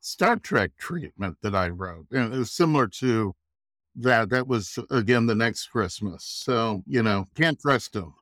Star 0.00 0.36
Trek 0.36 0.72
treatment 0.76 1.38
that 1.42 1.54
I 1.54 1.68
wrote. 1.68 2.06
And 2.10 2.34
it 2.34 2.36
was 2.36 2.50
similar 2.50 2.88
to 2.88 3.34
that. 3.96 4.28
That 4.30 4.46
was, 4.46 4.78
again, 4.90 5.26
the 5.26 5.34
next 5.34 5.68
Christmas. 5.68 6.24
So, 6.24 6.82
you 6.86 7.02
know, 7.02 7.28
can't 7.34 7.58
trust 7.58 7.94
him. 7.94 8.12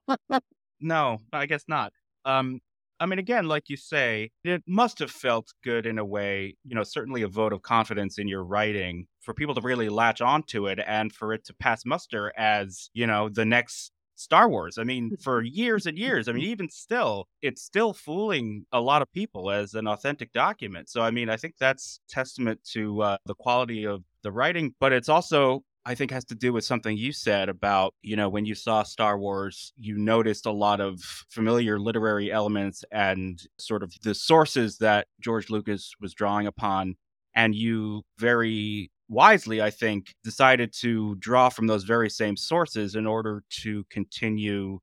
no, 0.81 1.18
I 1.33 1.46
guess 1.46 1.64
not. 1.66 1.92
Um, 2.25 2.61
I 3.01 3.07
mean, 3.07 3.19
again, 3.19 3.49
like 3.49 3.71
you 3.71 3.79
say, 3.79 4.31
it 4.45 4.63
must 4.67 4.99
have 4.99 5.11
felt 5.11 5.55
good 5.65 5.87
in 5.87 5.99
a 5.99 6.05
way, 6.05 6.57
you 6.65 6.75
know, 6.75 6.83
certainly 6.83 7.23
a 7.23 7.29
vote 7.29 7.55
of 7.55 7.63
confidence 7.63 8.19
in 8.19 8.29
your 8.29 8.45
writing 8.45 9.07
for 9.21 9.33
people 9.33 9.55
to 9.55 9.61
really 9.63 9.89
latch 9.89 10.21
onto 10.21 10.67
it 10.69 10.79
and 10.87 11.11
for 11.11 11.33
it 11.33 11.45
to 11.47 11.55
pass 11.55 11.87
muster 11.87 12.31
as, 12.37 12.91
you 12.93 13.07
know, 13.07 13.31
the 13.31 13.47
next 13.47 13.93
Star 14.17 14.51
Wars. 14.51 14.77
I 14.77 14.85
mean, 14.85 15.17
for 15.23 15.43
years 15.43 15.87
and 15.87 15.97
years, 15.97 16.29
I 16.29 16.33
mean, 16.33 16.45
even 16.45 16.69
still, 16.69 17.27
it's 17.41 17.63
still 17.63 17.95
fooling 17.95 18.67
a 18.71 18.81
lot 18.81 19.01
of 19.01 19.11
people 19.13 19.51
as 19.51 19.73
an 19.73 19.87
authentic 19.87 20.33
document. 20.35 20.91
So, 20.91 21.01
I 21.01 21.11
mean, 21.11 21.31
I 21.31 21.39
think 21.39 21.55
that's 21.59 22.01
testament 22.09 22.61
to 22.73 23.01
uh, 23.01 23.17
the 23.25 23.35
quality 23.35 23.87
of 23.87 24.05
the 24.23 24.31
writing, 24.31 24.75
but 24.79 24.93
it's 24.93 25.09
also 25.09 25.65
I 25.87 25.95
think 25.95 26.11
has 26.11 26.27
to 26.27 26.35
do 26.35 26.53
with 26.53 26.64
something 26.64 26.97
you 26.97 27.12
said 27.12 27.49
about, 27.49 27.95
you 28.03 28.14
know, 28.14 28.29
when 28.29 28.45
you 28.45 28.55
saw 28.55 28.83
Star 28.83 29.19
Wars, 29.19 29.73
you 29.77 29.97
noticed 29.97 30.45
a 30.45 30.53
lot 30.53 30.81
of 30.81 31.01
familiar 31.31 31.79
literary 31.79 32.31
elements 32.31 32.85
and 32.93 33.40
sort 33.59 33.83
of 33.83 33.95
the 34.03 34.14
sources 34.14 34.79
that 34.79 35.07
George 35.21 35.49
Lucas 35.49 35.93
was 36.01 36.12
drawing 36.12 36.47
upon. 36.47 36.97
And 37.35 37.55
you 37.55 38.03
very 38.19 38.90
wisely, 39.09 39.62
I 39.62 39.71
think, 39.71 40.14
decided 40.23 40.73
to 40.81 41.16
draw 41.16 41.49
from 41.49 41.66
those 41.66 41.85
very 41.85 42.11
same 42.11 42.37
sources 42.37 42.95
in 42.95 43.07
order 43.07 43.43
to 43.62 43.85
continue 43.90 44.81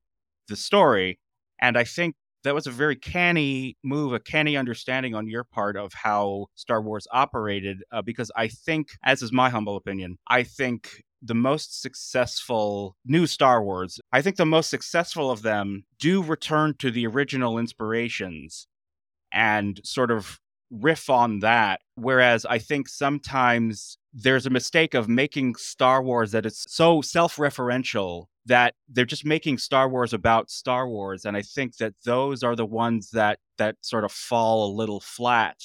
the 0.48 0.56
story. 0.56 1.20
And 1.60 1.78
I 1.78 1.84
think 1.84 2.16
that 2.44 2.54
was 2.54 2.66
a 2.66 2.70
very 2.70 2.96
canny 2.96 3.76
move, 3.82 4.12
a 4.12 4.20
canny 4.20 4.56
understanding 4.56 5.14
on 5.14 5.28
your 5.28 5.44
part 5.44 5.76
of 5.76 5.92
how 5.92 6.46
Star 6.54 6.80
Wars 6.80 7.06
operated. 7.12 7.82
Uh, 7.92 8.02
because 8.02 8.30
I 8.36 8.48
think, 8.48 8.88
as 9.02 9.22
is 9.22 9.32
my 9.32 9.50
humble 9.50 9.76
opinion, 9.76 10.18
I 10.28 10.42
think 10.42 11.02
the 11.20 11.34
most 11.34 11.80
successful 11.80 12.96
new 13.04 13.26
Star 13.26 13.62
Wars, 13.62 14.00
I 14.12 14.22
think 14.22 14.36
the 14.36 14.46
most 14.46 14.70
successful 14.70 15.30
of 15.30 15.42
them 15.42 15.84
do 15.98 16.22
return 16.22 16.74
to 16.78 16.90
the 16.90 17.06
original 17.06 17.58
inspirations 17.58 18.66
and 19.32 19.80
sort 19.84 20.10
of 20.10 20.40
riff 20.70 21.10
on 21.10 21.40
that. 21.40 21.80
Whereas 21.94 22.44
I 22.46 22.58
think 22.58 22.88
sometimes 22.88 23.98
there's 24.12 24.46
a 24.46 24.50
mistake 24.50 24.94
of 24.94 25.08
making 25.08 25.54
Star 25.56 26.02
Wars 26.02 26.32
that 26.32 26.46
it's 26.46 26.64
so 26.68 27.00
self 27.00 27.36
referential 27.36 28.26
that 28.46 28.74
they're 28.88 29.04
just 29.04 29.24
making 29.26 29.58
Star 29.58 29.88
Wars 29.88 30.12
about 30.12 30.50
Star 30.50 30.88
Wars. 30.88 31.24
And 31.24 31.36
I 31.36 31.42
think 31.42 31.76
that 31.76 31.94
those 32.04 32.42
are 32.42 32.56
the 32.56 32.66
ones 32.66 33.10
that 33.10 33.38
that 33.58 33.76
sort 33.82 34.04
of 34.04 34.12
fall 34.12 34.70
a 34.70 34.74
little 34.74 35.00
flat. 35.00 35.56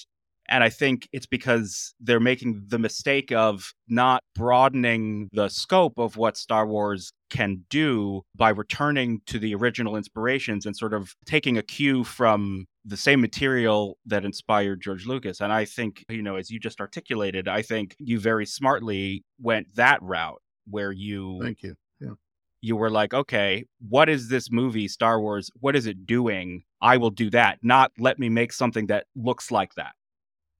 And 0.49 0.63
I 0.63 0.69
think 0.69 1.07
it's 1.13 1.25
because 1.25 1.93
they're 1.99 2.19
making 2.19 2.65
the 2.67 2.79
mistake 2.79 3.31
of 3.31 3.73
not 3.87 4.21
broadening 4.35 5.29
the 5.31 5.47
scope 5.49 5.97
of 5.97 6.17
what 6.17 6.35
Star 6.37 6.67
Wars 6.67 7.13
can 7.29 7.63
do 7.69 8.21
by 8.35 8.49
returning 8.49 9.21
to 9.27 9.39
the 9.39 9.55
original 9.55 9.95
inspirations 9.95 10.65
and 10.65 10.75
sort 10.75 10.93
of 10.93 11.15
taking 11.25 11.57
a 11.57 11.63
cue 11.63 12.03
from 12.03 12.65
the 12.85 12.97
same 12.97 13.21
material 13.21 13.97
that 14.05 14.25
inspired 14.25 14.81
George 14.81 15.05
Lucas. 15.05 15.39
And 15.39 15.53
I 15.53 15.65
think, 15.65 16.03
you 16.09 16.21
know, 16.21 16.35
as 16.35 16.49
you 16.51 16.59
just 16.59 16.81
articulated, 16.81 17.47
I 17.47 17.61
think 17.61 17.95
you 17.97 18.19
very 18.19 18.45
smartly 18.45 19.23
went 19.41 19.73
that 19.75 20.01
route 20.03 20.41
where 20.69 20.91
you 20.91 21.39
Thank 21.41 21.63
you. 21.63 21.75
Yeah. 21.99 22.13
You 22.61 22.75
were 22.75 22.89
like, 22.89 23.13
okay, 23.13 23.65
what 23.89 24.09
is 24.09 24.29
this 24.29 24.51
movie, 24.51 24.87
Star 24.87 25.19
Wars? 25.19 25.49
What 25.59 25.75
is 25.75 25.85
it 25.85 26.05
doing? 26.05 26.63
I 26.81 26.97
will 26.97 27.09
do 27.09 27.29
that. 27.29 27.59
Not 27.61 27.91
let 27.97 28.19
me 28.19 28.29
make 28.29 28.53
something 28.53 28.87
that 28.87 29.05
looks 29.15 29.51
like 29.51 29.73
that. 29.75 29.93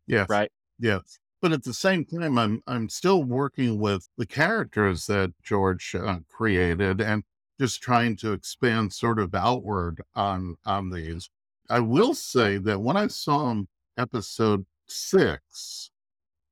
Yes. 0.07 0.29
Right. 0.29 0.51
Yes. 0.79 1.19
But 1.41 1.51
at 1.51 1.63
the 1.63 1.73
same 1.73 2.05
time, 2.05 2.37
I'm 2.37 2.61
I'm 2.67 2.89
still 2.89 3.23
working 3.23 3.79
with 3.79 4.07
the 4.17 4.25
characters 4.25 5.07
that 5.07 5.33
George 5.43 5.93
uh, 5.95 6.19
created 6.29 7.01
and 7.01 7.23
just 7.59 7.81
trying 7.81 8.15
to 8.17 8.31
expand 8.31 8.93
sort 8.93 9.19
of 9.19 9.35
outward 9.35 10.01
on 10.15 10.55
on 10.65 10.89
these. 10.89 11.29
I 11.69 11.79
will 11.79 12.13
say 12.13 12.57
that 12.57 12.79
when 12.79 12.97
I 12.97 13.07
saw 13.07 13.51
him 13.51 13.67
episode 13.97 14.65
six, 14.87 15.91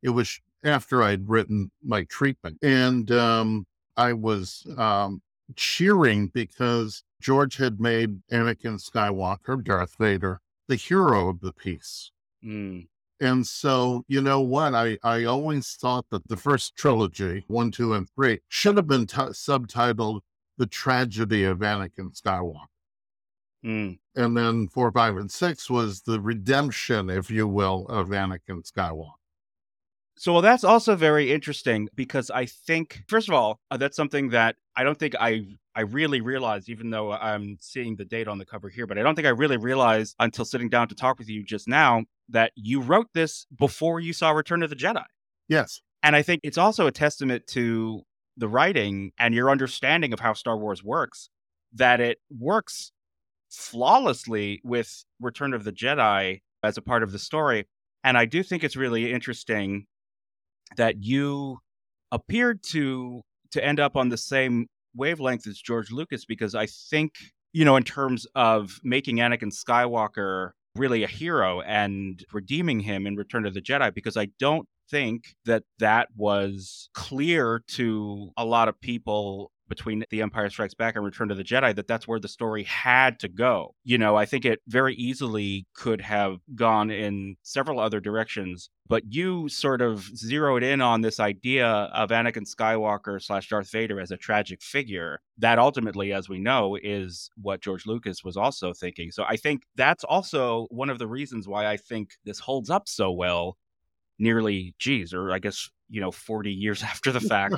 it 0.01 0.09
was 0.09 0.39
after 0.63 1.01
I'd 1.01 1.29
written 1.29 1.71
my 1.81 2.03
treatment, 2.03 2.57
and 2.61 3.09
um, 3.11 3.65
I 3.97 4.13
was 4.13 4.65
um, 4.77 5.21
cheering 5.55 6.27
because 6.27 7.03
George 7.21 7.57
had 7.57 7.79
made 7.79 8.21
Anakin 8.29 8.81
Skywalker, 8.81 9.63
Darth 9.63 9.95
Vader, 9.97 10.41
the 10.67 10.75
hero 10.75 11.29
of 11.29 11.39
the 11.39 11.53
piece. 11.53 12.11
Mm. 12.43 12.87
And 13.21 13.45
so, 13.45 14.03
you 14.07 14.19
know 14.19 14.41
what? 14.41 14.73
I, 14.73 14.97
I 15.03 15.25
always 15.25 15.73
thought 15.73 16.07
that 16.09 16.27
the 16.27 16.35
first 16.35 16.75
trilogy, 16.75 17.45
one, 17.47 17.69
two, 17.69 17.93
and 17.93 18.09
three, 18.09 18.39
should 18.49 18.77
have 18.77 18.87
been 18.87 19.05
t- 19.05 19.15
subtitled 19.15 20.21
The 20.57 20.65
Tragedy 20.65 21.43
of 21.43 21.59
Anakin 21.59 22.19
Skywalker. 22.19 22.65
Mm. 23.63 23.99
And 24.15 24.35
then 24.35 24.67
four, 24.69 24.91
five, 24.91 25.17
and 25.17 25.29
six 25.31 25.69
was 25.69 26.01
the 26.01 26.19
redemption, 26.19 27.11
if 27.11 27.29
you 27.29 27.47
will, 27.47 27.85
of 27.89 28.07
Anakin 28.07 28.63
Skywalker. 28.63 29.11
So, 30.17 30.33
well, 30.33 30.41
that's 30.41 30.63
also 30.63 30.95
very 30.95 31.31
interesting 31.31 31.89
because 31.95 32.31
I 32.31 32.45
think, 32.47 33.03
first 33.07 33.29
of 33.29 33.35
all, 33.35 33.59
uh, 33.69 33.77
that's 33.77 33.95
something 33.95 34.29
that 34.29 34.55
I 34.75 34.83
don't 34.83 34.97
think 34.97 35.15
I 35.19 35.45
I 35.73 35.81
really 35.81 36.21
realized, 36.21 36.69
even 36.69 36.89
though 36.89 37.13
I'm 37.13 37.57
seeing 37.61 37.95
the 37.95 38.03
date 38.05 38.27
on 38.27 38.37
the 38.37 38.45
cover 38.45 38.67
here, 38.67 38.85
but 38.85 38.97
I 38.97 39.03
don't 39.03 39.15
think 39.15 39.25
I 39.25 39.31
really 39.31 39.57
realized 39.57 40.15
until 40.19 40.43
sitting 40.43 40.69
down 40.69 40.89
to 40.89 40.95
talk 40.95 41.17
with 41.17 41.29
you 41.29 41.43
just 41.43 41.67
now 41.67 42.03
that 42.31 42.51
you 42.55 42.81
wrote 42.81 43.07
this 43.13 43.45
before 43.57 43.99
you 43.99 44.13
saw 44.13 44.31
Return 44.31 44.63
of 44.63 44.69
the 44.69 44.75
Jedi. 44.75 45.03
Yes. 45.47 45.81
And 46.03 46.15
I 46.15 46.21
think 46.21 46.41
it's 46.43 46.57
also 46.57 46.87
a 46.87 46.91
testament 46.91 47.43
to 47.47 48.01
the 48.37 48.47
writing 48.47 49.11
and 49.19 49.35
your 49.35 49.49
understanding 49.49 50.13
of 50.13 50.19
how 50.19 50.33
Star 50.33 50.57
Wars 50.57 50.83
works 50.83 51.29
that 51.73 51.99
it 51.99 52.17
works 52.29 52.91
flawlessly 53.49 54.61
with 54.63 55.03
Return 55.19 55.53
of 55.53 55.63
the 55.63 55.71
Jedi 55.71 56.39
as 56.63 56.77
a 56.77 56.81
part 56.81 57.03
of 57.03 57.11
the 57.11 57.19
story. 57.19 57.67
And 58.03 58.17
I 58.17 58.25
do 58.25 58.43
think 58.43 58.63
it's 58.63 58.75
really 58.75 59.11
interesting 59.11 59.85
that 60.77 61.03
you 61.03 61.59
appeared 62.11 62.63
to 62.63 63.21
to 63.51 63.63
end 63.63 63.79
up 63.79 63.97
on 63.97 64.09
the 64.09 64.17
same 64.17 64.67
wavelength 64.95 65.45
as 65.47 65.59
George 65.59 65.91
Lucas 65.91 66.25
because 66.25 66.55
I 66.55 66.65
think 66.65 67.11
you 67.53 67.65
know 67.65 67.75
in 67.75 67.83
terms 67.83 68.25
of 68.35 68.79
making 68.83 69.17
Anakin 69.17 69.51
Skywalker 69.53 70.51
really 70.75 71.03
a 71.03 71.07
hero 71.07 71.61
and 71.61 72.23
redeeming 72.31 72.81
him 72.81 73.05
in 73.05 73.15
Return 73.15 73.45
of 73.45 73.53
the 73.53 73.61
Jedi 73.61 73.93
because 73.93 74.17
I 74.17 74.27
don't 74.39 74.67
think 74.89 75.35
that 75.45 75.63
that 75.79 76.09
was 76.15 76.89
clear 76.93 77.63
to 77.69 78.31
a 78.37 78.45
lot 78.45 78.67
of 78.67 78.79
people 78.81 79.51
between 79.71 80.03
The 80.09 80.21
Empire 80.21 80.49
Strikes 80.49 80.73
Back 80.73 80.97
and 80.97 81.05
Return 81.05 81.29
to 81.29 81.35
the 81.35 81.45
Jedi 81.45 81.73
that 81.75 81.87
that's 81.87 82.05
where 82.05 82.19
the 82.19 82.27
story 82.27 82.63
had 82.63 83.17
to 83.21 83.29
go. 83.29 83.73
You 83.85 83.97
know, 83.97 84.17
I 84.17 84.25
think 84.25 84.43
it 84.43 84.59
very 84.67 84.93
easily 84.95 85.65
could 85.73 86.01
have 86.01 86.39
gone 86.53 86.91
in 86.91 87.37
several 87.41 87.79
other 87.79 88.01
directions, 88.01 88.69
but 88.89 89.03
you 89.07 89.47
sort 89.47 89.81
of 89.81 90.01
zeroed 90.03 90.61
in 90.61 90.81
on 90.81 90.99
this 90.99 91.21
idea 91.21 91.67
of 91.67 92.09
Anakin 92.09 92.45
Skywalker 92.45 93.23
slash 93.23 93.47
Darth 93.47 93.71
Vader 93.71 94.01
as 94.01 94.11
a 94.11 94.17
tragic 94.17 94.61
figure. 94.61 95.21
That 95.37 95.57
ultimately, 95.57 96.11
as 96.11 96.27
we 96.27 96.37
know, 96.37 96.77
is 96.83 97.29
what 97.41 97.61
George 97.61 97.85
Lucas 97.85 98.25
was 98.25 98.35
also 98.35 98.73
thinking. 98.73 99.09
So 99.09 99.23
I 99.25 99.37
think 99.37 99.63
that's 99.77 100.03
also 100.03 100.67
one 100.69 100.89
of 100.89 100.99
the 100.99 101.07
reasons 101.07 101.47
why 101.47 101.65
I 101.65 101.77
think 101.77 102.11
this 102.25 102.39
holds 102.39 102.69
up 102.69 102.89
so 102.89 103.09
well 103.09 103.57
nearly 104.19 104.75
geez 104.77 105.15
or 105.15 105.31
i 105.31 105.39
guess 105.39 105.69
you 105.89 105.99
know 105.99 106.11
40 106.11 106.51
years 106.51 106.83
after 106.91 107.11
the 107.11 107.19
fact 107.19 107.55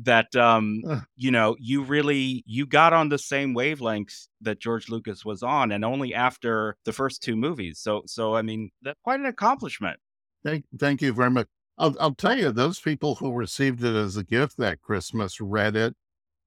that 0.00 0.34
um 0.34 0.82
you 1.16 1.30
know 1.30 1.56
you 1.60 1.82
really 1.82 2.42
you 2.46 2.66
got 2.66 2.92
on 2.92 3.08
the 3.08 3.18
same 3.18 3.54
wavelength 3.54 4.28
that 4.40 4.58
George 4.60 4.88
Lucas 4.88 5.24
was 5.24 5.42
on 5.42 5.72
and 5.72 5.84
only 5.84 6.14
after 6.14 6.76
the 6.84 6.92
first 6.92 7.22
two 7.22 7.36
movies. 7.36 7.78
So 7.78 8.02
so 8.06 8.34
I 8.34 8.42
mean 8.42 8.70
that's 8.82 8.98
quite 9.02 9.20
an 9.20 9.26
accomplishment. 9.26 9.98
Thank 10.44 10.64
thank 10.78 11.02
you 11.02 11.12
very 11.12 11.30
much. 11.30 11.46
I'll, 11.78 11.94
I'll 12.00 12.14
tell 12.14 12.36
you 12.36 12.50
those 12.50 12.80
people 12.80 13.16
who 13.16 13.32
received 13.32 13.84
it 13.84 13.94
as 13.94 14.16
a 14.16 14.24
gift 14.24 14.56
that 14.58 14.82
Christmas 14.82 15.40
read 15.40 15.76
it 15.76 15.94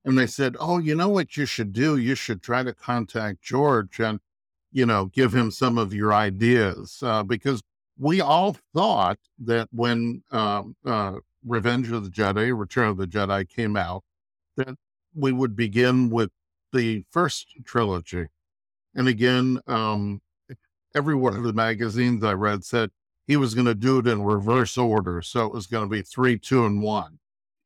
and 0.03 0.17
they 0.17 0.27
said 0.27 0.57
oh 0.59 0.77
you 0.77 0.95
know 0.95 1.09
what 1.09 1.37
you 1.37 1.45
should 1.45 1.71
do? 1.71 1.97
You 1.97 2.15
should 2.15 2.41
try 2.41 2.63
to 2.63 2.73
contact 2.73 3.41
George 3.41 3.99
and 3.99 4.19
you 4.71 4.85
know 4.85 5.05
give 5.05 5.33
him 5.33 5.51
some 5.51 5.77
of 5.77 5.93
your 5.93 6.13
ideas. 6.13 6.99
Uh, 7.01 7.23
because 7.23 7.61
we 7.97 8.21
all 8.21 8.55
thought 8.73 9.19
that 9.39 9.67
when 9.71 10.23
um, 10.31 10.75
uh, 10.85 11.15
Revenge 11.45 11.91
of 11.91 12.03
the 12.03 12.09
Jedi, 12.09 12.57
Return 12.57 12.89
of 12.89 12.97
the 12.97 13.07
Jedi 13.07 13.47
came 13.47 13.75
out, 13.75 14.03
that 14.57 14.75
we 15.15 15.31
would 15.31 15.55
begin 15.55 16.09
with 16.09 16.31
the 16.71 17.05
first 17.09 17.47
trilogy. 17.65 18.27
And 18.93 19.07
again, 19.07 19.59
um, 19.67 20.21
every 20.95 21.15
one 21.15 21.35
of 21.35 21.43
the 21.43 21.53
magazines 21.53 22.23
I 22.23 22.33
read 22.33 22.63
said 22.63 22.89
he 23.27 23.37
was 23.37 23.53
going 23.53 23.67
to 23.67 23.75
do 23.75 23.99
it 23.99 24.07
in 24.07 24.23
reverse 24.23 24.77
order. 24.77 25.21
So 25.21 25.45
it 25.45 25.53
was 25.53 25.67
going 25.67 25.85
to 25.85 25.89
be 25.89 26.01
three, 26.01 26.37
two, 26.37 26.65
and 26.65 26.81
one. 26.81 27.19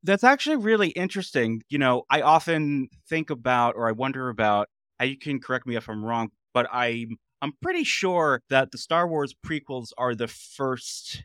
That's 0.03 0.23
actually 0.23 0.57
really 0.57 0.89
interesting. 0.89 1.63
You 1.69 1.77
know, 1.77 2.03
I 2.09 2.21
often 2.21 2.89
think 3.07 3.29
about 3.29 3.75
or 3.75 3.87
I 3.87 3.93
wonder 3.93 4.29
about, 4.29 4.67
you 5.01 5.17
can 5.17 5.39
correct 5.39 5.65
me 5.65 5.75
if 5.75 5.89
I'm 5.89 6.03
wrong, 6.03 6.29
but 6.53 6.67
I'm 6.71 7.17
I'm 7.41 7.53
pretty 7.61 7.83
sure 7.83 8.41
that 8.49 8.71
the 8.71 8.77
Star 8.77 9.05
Wars 9.05 9.33
prequels 9.33 9.89
are 9.97 10.15
the 10.15 10.29
first 10.29 11.23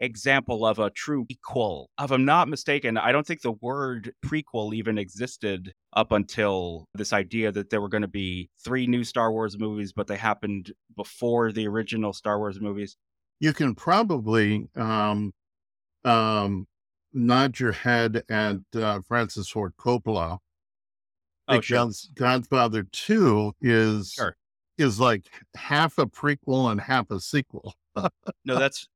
example 0.00 0.66
of 0.66 0.78
a 0.78 0.90
true 0.90 1.26
equal. 1.28 1.90
If 2.00 2.10
I'm 2.10 2.24
not 2.24 2.48
mistaken, 2.48 2.96
I 2.96 3.12
don't 3.12 3.26
think 3.26 3.42
the 3.42 3.52
word 3.52 4.12
prequel 4.24 4.74
even 4.74 4.98
existed 4.98 5.72
up 5.94 6.12
until 6.12 6.86
this 6.94 7.12
idea 7.12 7.52
that 7.52 7.70
there 7.70 7.80
were 7.80 7.88
going 7.88 8.02
to 8.02 8.08
be 8.08 8.48
three 8.64 8.86
new 8.86 9.04
Star 9.04 9.30
Wars 9.30 9.58
movies, 9.58 9.92
but 9.92 10.06
they 10.06 10.16
happened 10.16 10.72
before 10.96 11.52
the 11.52 11.68
original 11.68 12.12
Star 12.12 12.38
Wars 12.38 12.60
movies. 12.60 12.96
You 13.38 13.52
can 13.52 13.74
probably 13.74 14.68
um, 14.76 15.32
um, 16.04 16.66
nod 17.12 17.58
your 17.58 17.72
head 17.72 18.22
at 18.28 18.56
uh, 18.74 19.00
Francis 19.06 19.48
Ford 19.48 19.74
Coppola. 19.78 20.38
Oh, 21.48 21.60
sure. 21.60 21.90
Godfather 22.14 22.84
2 22.92 23.54
is 23.60 24.12
sure. 24.12 24.36
is 24.78 25.00
like 25.00 25.24
half 25.56 25.98
a 25.98 26.06
prequel 26.06 26.70
and 26.70 26.80
half 26.80 27.10
a 27.10 27.18
sequel. 27.18 27.74
no, 28.44 28.58
that's 28.58 28.88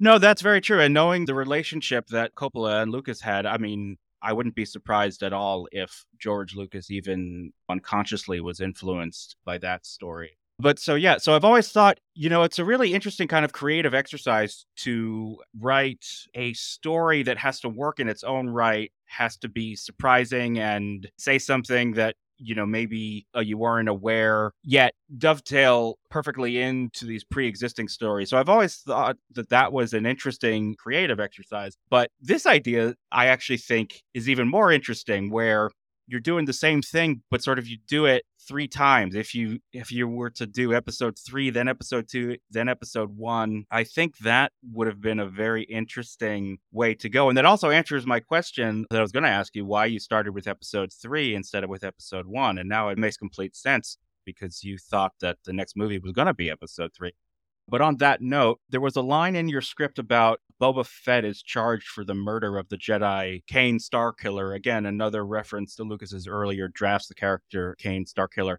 no, 0.00 0.18
that's 0.18 0.42
very 0.42 0.60
true. 0.60 0.80
And 0.80 0.94
knowing 0.94 1.26
the 1.26 1.34
relationship 1.34 2.08
that 2.08 2.34
Coppola 2.34 2.82
and 2.82 2.90
Lucas 2.90 3.20
had, 3.20 3.46
I 3.46 3.58
mean, 3.58 3.98
I 4.22 4.32
wouldn't 4.32 4.54
be 4.54 4.64
surprised 4.64 5.22
at 5.22 5.32
all 5.32 5.68
if 5.72 6.04
George 6.18 6.54
Lucas 6.54 6.90
even 6.90 7.52
unconsciously 7.68 8.40
was 8.40 8.60
influenced 8.60 9.36
by 9.44 9.58
that 9.58 9.86
story. 9.86 10.38
But 10.58 10.78
so, 10.78 10.94
yeah, 10.94 11.16
so 11.16 11.34
I've 11.34 11.44
always 11.44 11.72
thought, 11.72 12.00
you 12.14 12.28
know, 12.28 12.42
it's 12.42 12.58
a 12.58 12.64
really 12.64 12.92
interesting 12.92 13.28
kind 13.28 13.46
of 13.46 13.52
creative 13.52 13.94
exercise 13.94 14.66
to 14.78 15.38
write 15.58 16.04
a 16.34 16.52
story 16.52 17.22
that 17.22 17.38
has 17.38 17.60
to 17.60 17.68
work 17.70 17.98
in 17.98 18.08
its 18.08 18.22
own 18.22 18.50
right, 18.50 18.92
has 19.06 19.38
to 19.38 19.48
be 19.48 19.74
surprising 19.74 20.58
and 20.58 21.10
say 21.18 21.38
something 21.38 21.92
that 21.92 22.16
you 22.40 22.54
know 22.54 22.66
maybe 22.66 23.26
uh, 23.36 23.40
you 23.40 23.58
weren't 23.58 23.88
aware 23.88 24.52
yet 24.64 24.94
dovetail 25.18 25.98
perfectly 26.10 26.60
into 26.60 27.04
these 27.04 27.24
pre-existing 27.24 27.88
stories. 27.88 28.30
So 28.30 28.38
i've 28.38 28.48
always 28.48 28.76
thought 28.76 29.16
that 29.34 29.50
that 29.50 29.72
was 29.72 29.92
an 29.92 30.06
interesting 30.06 30.74
creative 30.76 31.20
exercise 31.20 31.76
but 31.90 32.10
this 32.20 32.46
idea 32.46 32.94
i 33.12 33.26
actually 33.26 33.58
think 33.58 34.02
is 34.14 34.28
even 34.28 34.48
more 34.48 34.72
interesting 34.72 35.30
where 35.30 35.70
you're 36.10 36.20
doing 36.20 36.44
the 36.44 36.52
same 36.52 36.82
thing 36.82 37.22
but 37.30 37.42
sort 37.42 37.58
of 37.58 37.66
you 37.66 37.78
do 37.86 38.04
it 38.04 38.24
three 38.46 38.66
times. 38.66 39.14
If 39.14 39.34
you 39.34 39.60
if 39.72 39.92
you 39.92 40.08
were 40.08 40.30
to 40.30 40.46
do 40.46 40.74
episode 40.74 41.18
3 41.18 41.50
then 41.50 41.68
episode 41.68 42.08
2 42.08 42.36
then 42.50 42.68
episode 42.68 43.16
1 43.16 43.64
i 43.70 43.84
think 43.84 44.18
that 44.18 44.52
would 44.72 44.86
have 44.88 45.00
been 45.00 45.20
a 45.20 45.26
very 45.26 45.62
interesting 45.64 46.58
way 46.72 46.94
to 46.94 47.08
go. 47.08 47.28
And 47.28 47.38
that 47.38 47.44
also 47.44 47.70
answers 47.70 48.06
my 48.06 48.20
question 48.20 48.86
that 48.90 48.98
i 48.98 49.02
was 49.02 49.12
going 49.12 49.24
to 49.24 49.30
ask 49.30 49.54
you 49.54 49.64
why 49.64 49.86
you 49.86 50.00
started 50.00 50.32
with 50.32 50.48
episode 50.48 50.92
3 50.92 51.34
instead 51.34 51.64
of 51.64 51.70
with 51.70 51.84
episode 51.84 52.26
1 52.26 52.58
and 52.58 52.68
now 52.68 52.88
it 52.88 52.98
makes 52.98 53.16
complete 53.16 53.54
sense 53.54 53.98
because 54.24 54.64
you 54.64 54.78
thought 54.78 55.12
that 55.20 55.38
the 55.44 55.52
next 55.52 55.76
movie 55.76 55.98
was 55.98 56.12
going 56.12 56.26
to 56.26 56.34
be 56.34 56.50
episode 56.50 56.92
3 56.94 57.12
but 57.70 57.80
on 57.80 57.96
that 57.98 58.20
note, 58.20 58.60
there 58.68 58.80
was 58.80 58.96
a 58.96 59.02
line 59.02 59.36
in 59.36 59.48
your 59.48 59.60
script 59.60 59.98
about 59.98 60.40
Boba 60.60 60.84
Fett 60.84 61.24
is 61.24 61.42
charged 61.42 61.86
for 61.86 62.04
the 62.04 62.14
murder 62.14 62.58
of 62.58 62.68
the 62.68 62.76
Jedi 62.76 63.42
Kane 63.46 63.78
Starkiller. 63.78 64.54
Again, 64.54 64.84
another 64.84 65.24
reference 65.24 65.76
to 65.76 65.84
Lucas's 65.84 66.26
earlier 66.26 66.68
drafts, 66.68 67.08
the 67.08 67.14
character 67.14 67.76
Kane 67.78 68.04
Starkiller. 68.04 68.56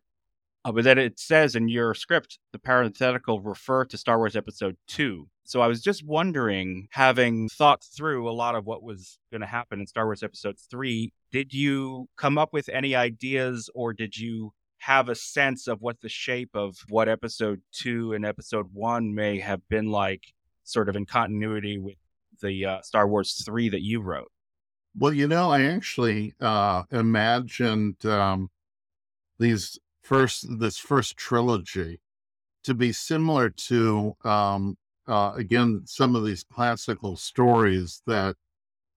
Uh, 0.63 0.71
but 0.71 0.83
then 0.83 0.97
it 0.97 1.19
says 1.19 1.55
in 1.55 1.67
your 1.67 1.93
script, 1.93 2.39
the 2.53 2.59
parenthetical 2.59 3.41
refer 3.41 3.83
to 3.85 3.97
Star 3.97 4.17
Wars 4.17 4.35
Episode 4.35 4.77
2. 4.87 5.27
So 5.43 5.59
I 5.59 5.67
was 5.67 5.81
just 5.81 6.05
wondering, 6.05 6.87
having 6.91 7.49
thought 7.49 7.83
through 7.83 8.29
a 8.29 8.31
lot 8.31 8.55
of 8.55 8.65
what 8.65 8.83
was 8.83 9.19
going 9.31 9.41
to 9.41 9.47
happen 9.47 9.79
in 9.79 9.87
Star 9.87 10.05
Wars 10.05 10.23
Episode 10.23 10.57
3, 10.69 11.11
did 11.31 11.53
you 11.53 12.07
come 12.15 12.37
up 12.37 12.53
with 12.53 12.69
any 12.69 12.95
ideas 12.95 13.69
or 13.73 13.91
did 13.91 14.17
you 14.17 14.53
have 14.81 15.09
a 15.09 15.15
sense 15.15 15.67
of 15.67 15.79
what 15.79 16.01
the 16.01 16.09
shape 16.09 16.49
of 16.55 16.75
what 16.89 17.07
episode 17.07 17.61
two 17.71 18.13
and 18.13 18.25
episode 18.25 18.67
one 18.73 19.13
may 19.13 19.39
have 19.39 19.61
been 19.69 19.91
like, 19.91 20.33
sort 20.63 20.89
of 20.89 20.95
in 20.95 21.05
continuity 21.05 21.77
with 21.77 21.97
the 22.41 22.65
uh, 22.65 22.81
Star 22.81 23.07
Wars 23.07 23.43
3 23.45 23.69
that 23.69 23.83
you 23.83 24.01
wrote? 24.01 24.31
Well, 24.97 25.13
you 25.13 25.27
know, 25.27 25.51
I 25.51 25.65
actually 25.65 26.33
uh, 26.39 26.83
imagined 26.91 28.03
um, 28.07 28.49
these 29.37 29.77
first 30.01 30.47
this 30.59 30.79
first 30.79 31.15
trilogy 31.15 31.99
to 32.63 32.73
be 32.73 32.91
similar 32.91 33.49
to 33.49 34.15
um, 34.23 34.77
uh, 35.07 35.33
again 35.35 35.83
some 35.85 36.15
of 36.15 36.25
these 36.25 36.43
classical 36.43 37.17
stories 37.17 38.01
that 38.07 38.35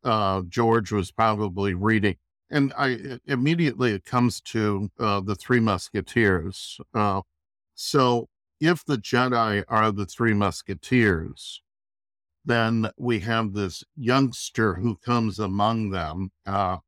uh, 0.03 0.43
George 0.49 0.93
was 0.93 1.11
probably 1.11 1.75
reading, 1.75 2.17
and 2.51 2.73
I 2.77 3.19
immediately 3.27 3.93
it 3.93 4.05
comes 4.05 4.41
to 4.43 4.91
uh, 4.99 5.21
the 5.21 5.35
Three 5.35 5.61
Musketeers. 5.61 6.79
Uh, 6.95 7.23
so, 7.75 8.29
if 8.61 8.85
the 8.85 8.97
Jedi 8.97 9.65
are 9.69 9.93
the 9.93 10.07
Three 10.07 10.35
Musketeers, 10.35 11.63
then 12.45 12.91
we 12.99 13.21
have 13.21 13.53
this 13.53 13.85
youngster 13.97 14.75
who 14.75 14.97
comes 14.97 15.39
among 15.39 15.91
them, 15.91 16.31
uh, 16.47 16.79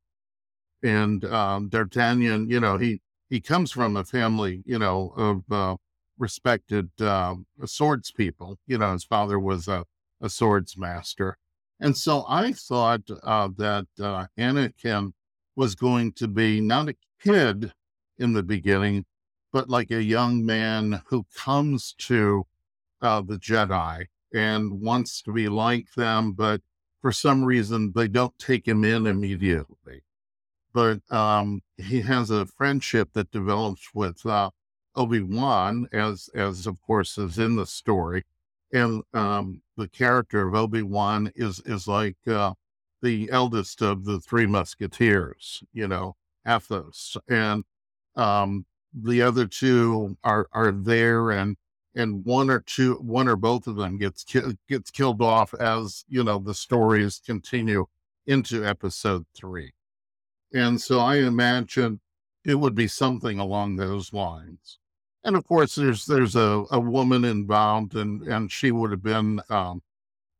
and 0.83 1.25
um, 1.25 1.69
D'Artagnan. 1.69 2.49
You 2.49 2.59
know, 2.59 2.77
he 2.77 3.01
he 3.29 3.41
comes 3.41 3.71
from 3.71 3.97
a 3.97 4.03
family, 4.03 4.63
you 4.65 4.79
know, 4.79 5.13
of 5.17 5.51
uh, 5.51 5.75
respected 6.17 6.89
uh, 7.01 7.35
swords 7.65 8.11
people. 8.11 8.57
You 8.67 8.77
know, 8.77 8.93
his 8.93 9.03
father 9.03 9.39
was 9.39 9.67
a, 9.67 9.85
a 10.21 10.29
swords 10.29 10.77
master. 10.77 11.37
And 11.79 11.95
so 11.95 12.25
I 12.27 12.53
thought 12.53 13.01
uh, 13.23 13.49
that 13.57 13.85
uh, 13.99 14.25
Anakin 14.37 15.11
was 15.57 15.73
going 15.73 16.13
to 16.13 16.27
be 16.27 16.61
not 16.61 16.87
a 16.87 16.95
kid 17.21 17.73
in 18.19 18.33
the 18.33 18.43
beginning, 18.43 19.03
but 19.51 19.69
like 19.69 19.89
a 19.89 20.03
young 20.03 20.45
man 20.45 21.01
who 21.07 21.25
comes 21.35 21.93
to 21.97 22.45
uh, 23.01 23.21
the 23.21 23.37
Jedi 23.37 24.05
and 24.33 24.81
wants 24.81 25.21
to 25.23 25.33
be 25.33 25.49
like 25.49 25.91
them, 25.95 26.33
but 26.33 26.61
for 27.01 27.11
some 27.11 27.43
reason 27.43 27.91
they 27.95 28.07
don't 28.07 28.37
take 28.37 28.67
him 28.67 28.85
in 28.85 29.07
immediately. 29.07 30.03
But 30.73 30.99
um, 31.11 31.61
he 31.77 32.01
has 32.01 32.29
a 32.29 32.45
friendship 32.45 33.09
that 33.13 33.31
develops 33.31 33.89
with 33.95 34.23
uh, 34.27 34.51
Obi 34.95 35.21
Wan, 35.21 35.87
as 35.91 36.29
as 36.35 36.67
of 36.67 36.79
course 36.83 37.17
is 37.17 37.39
in 37.39 37.55
the 37.55 37.65
story, 37.65 38.25
and 38.71 39.01
um, 39.13 39.63
the 39.75 39.87
character 39.87 40.47
of 40.47 40.53
Obi 40.53 40.83
Wan 40.83 41.31
is 41.35 41.61
is 41.65 41.87
like 41.87 42.17
uh, 42.27 42.53
the 43.01 43.29
eldest 43.31 43.81
of 43.81 44.05
the 44.05 44.19
three 44.19 44.45
Musketeers, 44.45 45.63
you 45.73 45.87
know, 45.87 46.15
Athos, 46.47 47.17
and 47.29 47.63
um, 48.15 48.65
the 48.93 49.21
other 49.21 49.47
two 49.47 50.17
are 50.23 50.47
are 50.51 50.71
there, 50.71 51.31
and 51.31 51.57
and 51.95 52.25
one 52.25 52.49
or 52.49 52.59
two, 52.61 52.95
one 52.95 53.27
or 53.27 53.35
both 53.35 53.67
of 53.67 53.75
them 53.75 53.97
gets 53.97 54.23
ki- 54.23 54.57
gets 54.67 54.91
killed 54.91 55.21
off 55.21 55.53
as 55.55 56.05
you 56.07 56.23
know 56.23 56.39
the 56.39 56.53
stories 56.53 57.21
continue 57.25 57.85
into 58.25 58.65
Episode 58.65 59.25
three, 59.35 59.73
and 60.53 60.81
so 60.81 60.99
I 60.99 61.17
imagine 61.17 61.99
it 62.45 62.55
would 62.55 62.75
be 62.75 62.87
something 62.87 63.39
along 63.39 63.75
those 63.75 64.13
lines. 64.13 64.79
And 65.23 65.35
of 65.35 65.45
course 65.45 65.75
there's 65.75 66.05
there's 66.05 66.35
a, 66.35 66.63
a 66.71 66.79
woman 66.79 67.25
involved 67.25 67.95
and 67.95 68.23
and 68.23 68.51
she 68.51 68.71
would 68.71 68.91
have 68.91 69.03
been 69.03 69.41
um, 69.49 69.81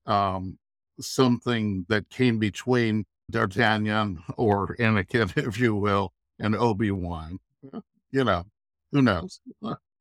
um, 0.06 0.58
something 1.00 1.86
that 1.90 2.10
came 2.10 2.40
between 2.40 3.06
D'Artagnan 3.30 4.24
or 4.38 4.76
Anakin, 4.78 5.36
if 5.48 5.60
you 5.60 5.76
will, 5.76 6.14
and 6.40 6.56
Obi 6.56 6.92
Wan. 6.92 7.40
You 8.12 8.24
know, 8.24 8.46
who 8.92 9.02
knows? 9.02 9.42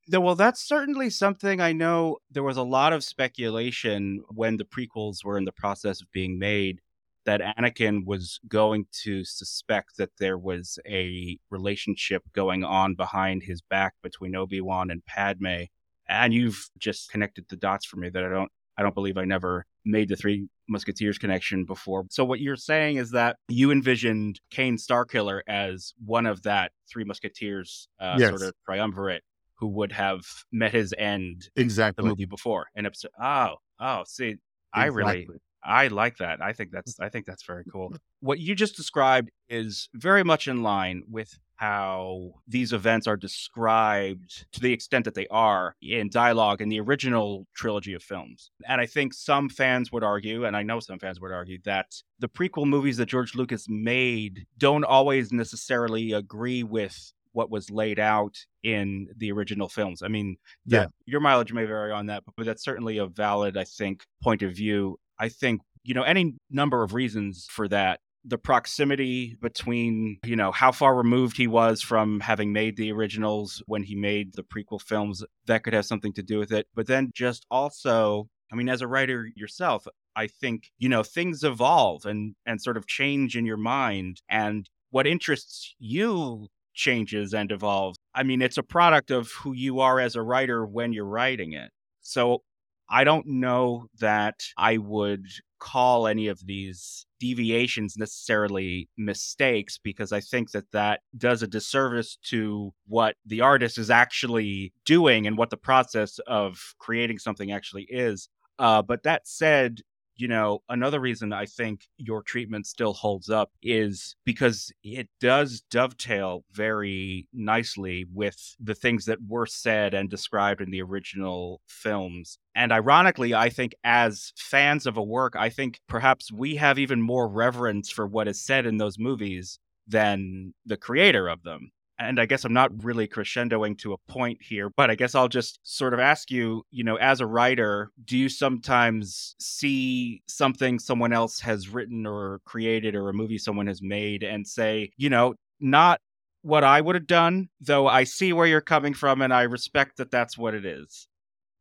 Well, 0.08 0.36
that's 0.36 0.62
certainly 0.62 1.10
something 1.10 1.60
I 1.60 1.72
know. 1.72 2.18
There 2.30 2.44
was 2.44 2.56
a 2.56 2.62
lot 2.62 2.92
of 2.92 3.02
speculation 3.02 4.22
when 4.28 4.56
the 4.56 4.64
prequels 4.64 5.24
were 5.24 5.36
in 5.36 5.44
the 5.44 5.52
process 5.52 6.00
of 6.00 6.12
being 6.12 6.38
made 6.38 6.80
that 7.24 7.40
Anakin 7.58 8.06
was 8.06 8.38
going 8.46 8.86
to 9.02 9.24
suspect 9.24 9.96
that 9.96 10.10
there 10.18 10.38
was 10.38 10.78
a 10.86 11.38
relationship 11.50 12.22
going 12.32 12.62
on 12.62 12.94
behind 12.94 13.42
his 13.42 13.60
back 13.60 13.94
between 14.00 14.36
Obi-Wan 14.36 14.92
and 14.92 15.04
Padme. 15.04 15.64
And 16.08 16.32
you've 16.32 16.70
just 16.78 17.10
connected 17.10 17.46
the 17.48 17.56
dots 17.56 17.84
for 17.84 17.96
me 17.96 18.08
that 18.10 18.24
I 18.24 18.28
don't 18.28 18.52
I 18.78 18.82
don't 18.82 18.94
believe 18.94 19.16
I 19.16 19.24
never 19.24 19.64
made 19.84 20.08
the 20.08 20.16
three 20.16 20.48
musketeers 20.68 21.18
connection 21.18 21.64
before. 21.64 22.04
So 22.10 22.24
what 22.24 22.40
you're 22.40 22.56
saying 22.56 22.96
is 22.96 23.12
that 23.12 23.36
you 23.48 23.70
envisioned 23.70 24.40
Kane 24.50 24.76
Starkiller 24.76 25.40
as 25.48 25.94
one 26.04 26.26
of 26.26 26.42
that 26.42 26.72
three 26.90 27.04
musketeers 27.04 27.88
uh, 28.00 28.16
yes. 28.18 28.30
sort 28.30 28.42
of 28.42 28.54
triumvirate 28.64 29.22
who 29.58 29.68
would 29.68 29.92
have 29.92 30.22
met 30.52 30.72
his 30.72 30.94
end 30.98 31.48
exactly 31.56 32.02
the 32.02 32.08
movie 32.08 32.26
before. 32.26 32.66
And 32.74 32.86
episode 32.86 33.10
oh, 33.20 33.54
oh, 33.80 34.02
see, 34.06 34.26
exactly. 34.26 34.40
I 34.72 34.84
really 34.86 35.28
I 35.64 35.88
like 35.88 36.18
that. 36.18 36.40
I 36.40 36.52
think 36.52 36.70
that's 36.70 37.00
I 37.00 37.08
think 37.08 37.26
that's 37.26 37.44
very 37.44 37.64
cool. 37.70 37.92
What 38.20 38.40
you 38.40 38.54
just 38.54 38.76
described 38.76 39.30
is 39.48 39.88
very 39.94 40.24
much 40.24 40.48
in 40.48 40.62
line 40.62 41.04
with 41.08 41.38
how 41.56 42.32
these 42.46 42.72
events 42.72 43.06
are 43.06 43.16
described 43.16 44.46
to 44.52 44.60
the 44.60 44.72
extent 44.72 45.04
that 45.04 45.14
they 45.14 45.26
are 45.28 45.74
in 45.82 46.08
dialogue 46.10 46.60
in 46.60 46.68
the 46.68 46.80
original 46.80 47.46
trilogy 47.54 47.94
of 47.94 48.02
films. 48.02 48.50
And 48.68 48.80
I 48.80 48.86
think 48.86 49.14
some 49.14 49.48
fans 49.48 49.90
would 49.90 50.04
argue, 50.04 50.44
and 50.44 50.56
I 50.56 50.62
know 50.62 50.80
some 50.80 50.98
fans 50.98 51.20
would 51.20 51.32
argue, 51.32 51.58
that 51.64 51.86
the 52.18 52.28
prequel 52.28 52.66
movies 52.66 52.98
that 52.98 53.06
George 53.06 53.34
Lucas 53.34 53.66
made 53.68 54.46
don't 54.58 54.84
always 54.84 55.32
necessarily 55.32 56.12
agree 56.12 56.62
with 56.62 57.12
what 57.32 57.50
was 57.50 57.70
laid 57.70 57.98
out 57.98 58.34
in 58.62 59.08
the 59.16 59.30
original 59.30 59.68
films. 59.68 60.02
I 60.02 60.08
mean, 60.08 60.36
yeah, 60.64 60.86
your 61.04 61.20
mileage 61.20 61.52
may 61.52 61.66
vary 61.66 61.92
on 61.92 62.06
that, 62.06 62.22
but 62.36 62.46
that's 62.46 62.64
certainly 62.64 62.96
a 62.98 63.06
valid, 63.06 63.56
I 63.56 63.64
think, 63.64 64.04
point 64.22 64.42
of 64.42 64.52
view. 64.52 64.98
I 65.18 65.28
think, 65.28 65.60
you 65.84 65.94
know, 65.94 66.02
any 66.02 66.34
number 66.50 66.82
of 66.82 66.94
reasons 66.94 67.46
for 67.50 67.68
that. 67.68 68.00
The 68.28 68.38
proximity 68.38 69.36
between, 69.40 70.18
you 70.24 70.36
know, 70.36 70.50
how 70.50 70.72
far 70.72 70.96
removed 70.96 71.36
he 71.36 71.46
was 71.46 71.80
from 71.80 72.20
having 72.20 72.52
made 72.52 72.76
the 72.76 72.90
originals 72.92 73.62
when 73.66 73.84
he 73.84 73.94
made 73.94 74.34
the 74.34 74.42
prequel 74.42 74.80
films, 74.80 75.24
that 75.46 75.62
could 75.62 75.74
have 75.74 75.86
something 75.86 76.12
to 76.14 76.22
do 76.22 76.38
with 76.38 76.52
it. 76.52 76.66
But 76.74 76.88
then 76.88 77.10
just 77.14 77.46
also, 77.50 78.28
I 78.52 78.56
mean, 78.56 78.68
as 78.68 78.82
a 78.82 78.88
writer 78.88 79.28
yourself, 79.36 79.86
I 80.16 80.26
think, 80.26 80.70
you 80.78 80.88
know, 80.88 81.02
things 81.02 81.44
evolve 81.44 82.04
and 82.04 82.34
and 82.44 82.60
sort 82.60 82.76
of 82.76 82.86
change 82.86 83.36
in 83.36 83.46
your 83.46 83.56
mind. 83.56 84.22
And 84.28 84.68
what 84.90 85.06
interests 85.06 85.74
you 85.78 86.48
changes 86.76 87.34
and 87.34 87.50
evolves. 87.50 87.98
I 88.14 88.22
mean, 88.22 88.42
it's 88.42 88.58
a 88.58 88.62
product 88.62 89.10
of 89.10 89.32
who 89.32 89.52
you 89.52 89.80
are 89.80 89.98
as 89.98 90.14
a 90.14 90.22
writer 90.22 90.64
when 90.64 90.92
you're 90.92 91.06
writing 91.06 91.52
it. 91.54 91.70
So 92.02 92.42
I 92.88 93.02
don't 93.02 93.26
know 93.26 93.86
that 93.98 94.44
I 94.56 94.76
would 94.76 95.26
call 95.58 96.06
any 96.06 96.28
of 96.28 96.46
these 96.46 97.05
deviations 97.18 97.96
necessarily 97.96 98.88
mistakes 98.96 99.78
because 99.78 100.12
I 100.12 100.20
think 100.20 100.50
that 100.52 100.70
that 100.72 101.00
does 101.16 101.42
a 101.42 101.46
disservice 101.46 102.18
to 102.24 102.72
what 102.86 103.16
the 103.24 103.40
artist 103.40 103.78
is 103.78 103.90
actually 103.90 104.72
doing 104.84 105.26
and 105.26 105.36
what 105.36 105.50
the 105.50 105.56
process 105.56 106.18
of 106.26 106.74
creating 106.78 107.18
something 107.18 107.52
actually 107.52 107.84
is. 107.84 108.28
Uh, 108.58 108.82
but 108.82 109.02
that 109.02 109.26
said, 109.26 109.80
you 110.16 110.28
know, 110.28 110.62
another 110.68 110.98
reason 110.98 111.32
I 111.32 111.46
think 111.46 111.86
your 111.98 112.22
treatment 112.22 112.66
still 112.66 112.94
holds 112.94 113.28
up 113.28 113.50
is 113.62 114.16
because 114.24 114.72
it 114.82 115.08
does 115.20 115.62
dovetail 115.70 116.44
very 116.52 117.28
nicely 117.32 118.06
with 118.12 118.56
the 118.58 118.74
things 118.74 119.04
that 119.04 119.18
were 119.28 119.46
said 119.46 119.94
and 119.94 120.08
described 120.08 120.60
in 120.60 120.70
the 120.70 120.82
original 120.82 121.60
films. 121.66 122.38
And 122.54 122.72
ironically, 122.72 123.34
I 123.34 123.50
think 123.50 123.74
as 123.84 124.32
fans 124.36 124.86
of 124.86 124.96
a 124.96 125.02
work, 125.02 125.34
I 125.36 125.50
think 125.50 125.80
perhaps 125.88 126.32
we 126.32 126.56
have 126.56 126.78
even 126.78 127.02
more 127.02 127.28
reverence 127.28 127.90
for 127.90 128.06
what 128.06 128.28
is 128.28 128.42
said 128.42 128.64
in 128.64 128.78
those 128.78 128.98
movies 128.98 129.58
than 129.86 130.54
the 130.64 130.76
creator 130.76 131.28
of 131.28 131.42
them 131.42 131.70
and 131.98 132.20
I 132.20 132.26
guess 132.26 132.44
I'm 132.44 132.52
not 132.52 132.84
really 132.84 133.08
crescendoing 133.08 133.78
to 133.78 133.94
a 133.94 133.98
point 134.08 134.42
here, 134.42 134.70
but 134.70 134.90
I 134.90 134.94
guess 134.94 135.14
I'll 135.14 135.28
just 135.28 135.60
sort 135.62 135.94
of 135.94 136.00
ask 136.00 136.30
you, 136.30 136.64
you 136.70 136.84
know, 136.84 136.96
as 136.96 137.20
a 137.20 137.26
writer, 137.26 137.90
do 138.04 138.18
you 138.18 138.28
sometimes 138.28 139.34
see 139.38 140.22
something 140.26 140.78
someone 140.78 141.12
else 141.12 141.40
has 141.40 141.68
written 141.68 142.06
or 142.06 142.40
created 142.44 142.94
or 142.94 143.08
a 143.08 143.14
movie 143.14 143.38
someone 143.38 143.66
has 143.66 143.80
made 143.80 144.22
and 144.22 144.46
say, 144.46 144.90
you 144.96 145.08
know, 145.08 145.34
not 145.58 146.00
what 146.42 146.64
I 146.64 146.80
would 146.80 146.94
have 146.94 147.06
done, 147.06 147.48
though 147.60 147.88
I 147.88 148.04
see 148.04 148.32
where 148.32 148.46
you're 148.46 148.60
coming 148.60 148.94
from 148.94 149.22
and 149.22 149.32
I 149.32 149.42
respect 149.42 149.96
that 149.96 150.10
that's 150.10 150.36
what 150.36 150.54
it 150.54 150.64
is? 150.64 151.08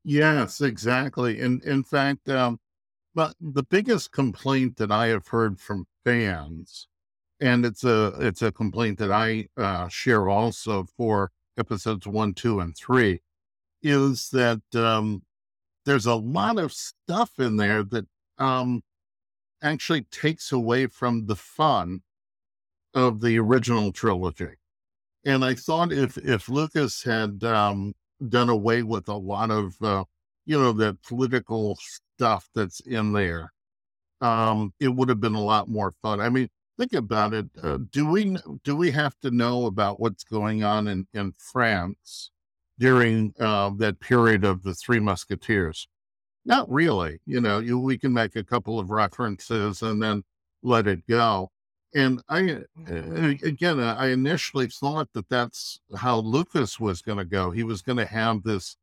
Yes, 0.04 0.62
exactly. 0.62 1.40
And 1.40 1.64
in 1.64 1.84
fact, 1.84 2.30
um, 2.30 2.60
but 3.16 3.36
the 3.40 3.64
biggest 3.64 4.12
complaint 4.12 4.78
that 4.78 4.92
I 4.92 5.08
have 5.08 5.28
heard 5.30 5.60
from 5.60 5.88
fans 6.04 6.88
and 7.40 7.66
it's 7.66 7.84
a 7.84 8.14
it's 8.20 8.42
a 8.42 8.52
complaint 8.52 9.00
that 9.00 9.12
I 9.12 9.48
uh, 9.58 9.88
share 9.88 10.30
also 10.30 10.86
for 10.98 11.32
episodes 11.58 12.08
one, 12.08 12.34
two, 12.34 12.60
and 12.60 12.76
three, 12.76 13.22
is 13.82 14.30
that 14.30 14.62
um, 14.74 15.24
there's 15.86 16.06
a 16.06 16.16
lot 16.16 16.58
of 16.58 16.74
stuff 16.74 17.32
in 17.40 17.58
there 17.58 17.84
that 17.84 18.06
um, 18.38 18.82
actually 19.62 20.02
takes 20.04 20.52
away 20.52 20.88
from 20.88 21.26
the 21.28 21.36
fun 21.36 22.02
of 22.94 23.22
the 23.22 23.38
original 23.40 23.92
trilogy. 23.92 24.56
And 25.26 25.44
I 25.44 25.56
thought 25.56 25.92
if 25.92 26.18
if 26.18 26.50
Lucas 26.50 27.04
had 27.04 27.44
um, 27.44 27.94
done 28.30 28.50
away 28.50 28.84
with 28.84 29.08
a 29.10 29.16
lot 29.16 29.52
of 29.52 29.76
uh, 29.82 30.06
you 30.46 30.58
know 30.60 30.72
the 30.72 30.98
political 31.08 31.78
stuff 31.82 32.50
that's 32.56 32.80
in 32.82 33.14
there, 33.14 33.52
um, 34.22 34.74
it 34.80 34.90
would 34.90 35.10
have 35.10 35.20
been 35.20 35.36
a 35.36 35.44
lot 35.44 35.68
more 35.68 35.94
fun. 36.02 36.22
I 36.22 36.30
mean, 36.30 36.50
think 36.78 36.94
about 36.94 37.34
it. 37.34 37.48
Uh, 37.62 37.80
do 37.92 38.08
we 38.08 38.38
do 38.64 38.76
we 38.76 38.92
have 38.92 39.20
to 39.22 39.32
know 39.32 39.66
about 39.66 40.00
what's 40.00 40.24
going 40.24 40.64
on 40.64 40.88
in 40.88 41.08
in 41.14 41.34
France 41.38 42.32
during 42.78 43.34
uh, 43.40 43.72
that 43.78 44.00
period 44.00 44.44
of 44.44 44.64
the 44.64 44.74
Three 44.74 45.00
Musketeers? 45.00 45.88
Not 46.46 46.72
really. 46.72 47.20
You 47.26 47.42
know, 47.42 47.60
you, 47.60 47.80
we 47.80 47.98
can 47.98 48.14
make 48.14 48.36
a 48.36 48.44
couple 48.44 48.80
of 48.80 48.92
references 48.92 49.82
and 49.82 50.02
then 50.02 50.24
let 50.62 50.88
it 50.88 51.08
go. 51.08 51.52
And 51.96 52.22
I, 52.28 52.58
uh, 52.92 53.34
again, 53.44 53.80
I 53.80 54.08
initially 54.10 54.68
thought 54.68 55.08
that 55.14 55.30
that's 55.30 55.80
how 55.96 56.18
Lucas 56.18 56.80
was 56.80 57.02
going 57.02 57.18
to 57.18 57.26
go. 57.26 57.52
He 57.52 57.64
was 57.64 57.82
going 57.82 57.98
to 57.98 58.06
have 58.06 58.44
this, 58.44 58.76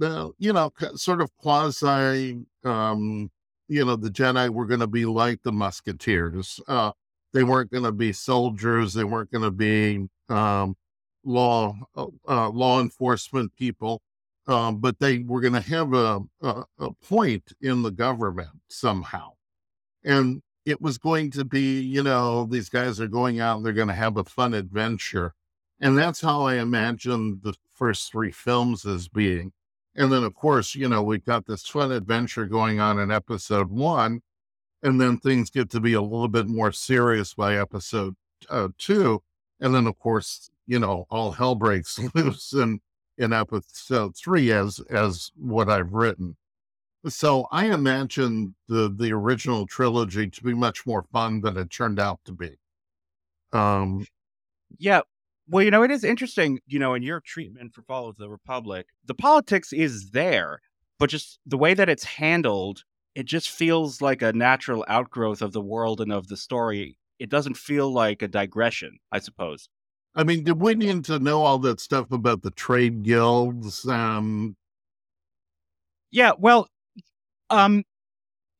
uh, 0.00 0.30
you 0.38 0.54
know, 0.54 0.72
sort 0.94 1.20
of 1.20 1.30
quasi, 1.36 2.38
um, 2.64 3.30
you 3.68 3.84
know, 3.84 3.96
the 3.96 4.08
Jedi 4.10 4.48
were 4.48 4.66
going 4.66 4.80
to 4.80 4.86
be 4.86 5.04
like 5.04 5.42
the 5.42 5.52
Musketeers. 5.52 6.58
Uh, 6.66 6.92
they 7.36 7.44
weren't 7.44 7.70
going 7.70 7.84
to 7.84 7.92
be 7.92 8.14
soldiers. 8.14 8.94
They 8.94 9.04
weren't 9.04 9.30
going 9.30 9.44
to 9.44 9.50
be 9.50 10.08
um, 10.30 10.74
law 11.22 11.76
uh, 11.94 12.06
uh, 12.26 12.48
law 12.48 12.80
enforcement 12.80 13.54
people, 13.56 14.00
um, 14.46 14.78
but 14.78 14.98
they 15.00 15.18
were 15.18 15.42
going 15.42 15.52
to 15.52 15.60
have 15.60 15.92
a, 15.92 16.20
a, 16.40 16.64
a 16.78 16.92
point 17.06 17.52
in 17.60 17.82
the 17.82 17.90
government 17.90 18.48
somehow, 18.68 19.32
and 20.02 20.40
it 20.64 20.80
was 20.80 20.96
going 20.96 21.30
to 21.32 21.44
be 21.44 21.78
you 21.78 22.02
know 22.02 22.46
these 22.46 22.70
guys 22.70 22.98
are 23.00 23.06
going 23.06 23.38
out 23.38 23.58
and 23.58 23.66
they're 23.66 23.74
going 23.74 23.88
to 23.88 23.94
have 23.94 24.16
a 24.16 24.24
fun 24.24 24.54
adventure, 24.54 25.34
and 25.78 25.98
that's 25.98 26.22
how 26.22 26.40
I 26.40 26.54
imagined 26.54 27.40
the 27.42 27.52
first 27.74 28.10
three 28.10 28.32
films 28.32 28.86
as 28.86 29.08
being. 29.08 29.52
And 29.94 30.10
then, 30.10 30.24
of 30.24 30.34
course, 30.34 30.74
you 30.74 30.88
know, 30.88 31.02
we 31.02 31.18
got 31.18 31.46
this 31.46 31.66
fun 31.66 31.92
adventure 31.92 32.46
going 32.46 32.80
on 32.80 32.98
in 32.98 33.10
episode 33.10 33.70
one, 33.70 34.22
and 34.82 35.00
then 35.00 35.18
things 35.18 35.50
get 35.50 35.70
to 35.70 35.80
be 35.80 35.92
a 35.92 36.02
little 36.02 36.28
bit 36.28 36.46
more 36.46 36.72
serious 36.72 37.34
by 37.34 37.56
episode 37.56 38.16
uh, 38.50 38.68
two. 38.78 39.22
And 39.60 39.74
then, 39.74 39.86
of 39.86 39.98
course, 39.98 40.50
you 40.66 40.78
know, 40.78 41.06
all 41.10 41.32
hell 41.32 41.54
breaks 41.54 41.98
loose 42.14 42.52
in, 42.52 42.80
in 43.16 43.32
episode 43.32 44.16
three 44.16 44.52
as, 44.52 44.80
as 44.90 45.32
what 45.36 45.68
I've 45.68 45.92
written. 45.92 46.36
So 47.08 47.46
I 47.52 47.66
imagine 47.66 48.54
the, 48.68 48.92
the 48.94 49.12
original 49.12 49.66
trilogy 49.66 50.28
to 50.28 50.42
be 50.42 50.54
much 50.54 50.86
more 50.86 51.04
fun 51.12 51.40
than 51.40 51.56
it 51.56 51.70
turned 51.70 52.00
out 52.00 52.20
to 52.24 52.32
be. 52.32 52.56
Um, 53.52 54.06
yeah. 54.78 55.02
Well, 55.48 55.62
you 55.62 55.70
know, 55.70 55.84
it 55.84 55.92
is 55.92 56.02
interesting, 56.02 56.58
you 56.66 56.80
know, 56.80 56.94
in 56.94 57.04
your 57.04 57.20
treatment 57.20 57.72
for 57.72 57.82
Fall 57.82 58.08
of 58.08 58.16
the 58.16 58.28
Republic, 58.28 58.88
the 59.04 59.14
politics 59.14 59.72
is 59.72 60.10
there, 60.10 60.60
but 60.98 61.08
just 61.08 61.38
the 61.46 61.56
way 61.56 61.72
that 61.74 61.88
it's 61.88 62.02
handled, 62.02 62.82
it 63.16 63.24
just 63.24 63.48
feels 63.48 64.02
like 64.02 64.20
a 64.20 64.34
natural 64.34 64.84
outgrowth 64.88 65.40
of 65.40 65.52
the 65.52 65.60
world 65.60 66.02
and 66.02 66.12
of 66.12 66.28
the 66.28 66.36
story. 66.36 66.98
It 67.18 67.30
doesn't 67.30 67.56
feel 67.56 67.90
like 67.90 68.20
a 68.20 68.28
digression, 68.28 68.98
I 69.10 69.20
suppose. 69.20 69.70
I 70.14 70.22
mean, 70.22 70.44
did 70.44 70.60
we 70.60 70.74
need 70.74 71.06
to 71.06 71.18
know 71.18 71.42
all 71.42 71.58
that 71.60 71.80
stuff 71.80 72.12
about 72.12 72.42
the 72.42 72.50
trade 72.50 73.02
guilds? 73.02 73.88
Um... 73.88 74.54
Yeah, 76.10 76.32
well, 76.38 76.68
um, 77.48 77.84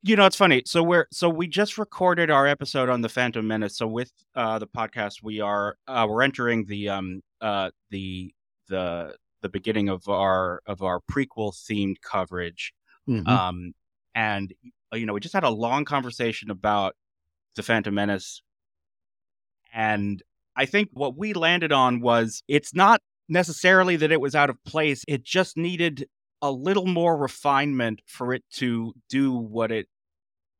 you 0.03 0.17
know, 0.17 0.25
it's 0.25 0.37
funny. 0.37 0.63
So 0.65 0.83
we're 0.83 1.07
so 1.13 1.29
we 1.29 1.49
just 1.49 1.77
recorded 1.77 2.31
our 2.31 2.47
episode 2.47 2.89
on 2.89 3.03
the 3.03 3.11
Phantom 3.11 3.47
Menace. 3.47 3.77
So 3.77 3.87
with 3.87 4.11
uh, 4.35 4.59
the 4.59 4.67
podcast, 4.67 5.23
we 5.23 5.41
are 5.41 5.77
uh, 5.87 6.07
we're 6.09 6.23
entering 6.23 6.65
the 6.65 6.89
um 6.89 7.21
uh 7.43 7.71
the 7.91 8.33
the 8.69 9.17
the 9.43 9.49
beginning 9.51 9.91
of 9.91 10.09
our 10.09 10.63
of 10.65 10.83
our 10.83 11.01
prequel 11.11 11.53
themed 11.53 11.97
coverage. 12.01 12.73
Mm-hmm. 13.07 13.29
Um, 13.29 13.73
and 14.17 14.53
you 14.93 15.07
know, 15.07 15.13
we 15.13 15.21
just 15.21 15.35
had 15.35 15.45
a 15.45 15.51
long 15.51 15.85
conversation 15.85 16.51
about 16.51 16.97
the 17.55 17.63
Phantom 17.63 17.95
Menace, 17.95 18.43
and 19.73 20.23
I 20.57 20.67
think 20.67 20.89
what 20.93 21.17
we 21.17 21.35
landed 21.35 21.71
on 21.71 22.01
was 22.01 22.43
it's 22.49 22.75
not 22.75 23.01
necessarily 23.29 23.97
that 23.97 24.11
it 24.11 24.21
was 24.21 24.35
out 24.35 24.51
of 24.51 24.63
place, 24.65 25.05
it 25.07 25.23
just 25.23 25.57
needed 25.57 26.09
a 26.43 26.51
little 26.51 26.87
more 26.87 27.17
refinement 27.17 28.01
for 28.07 28.33
it 28.33 28.43
to 28.55 28.95
do 29.09 29.33
what 29.33 29.71
it 29.71 29.87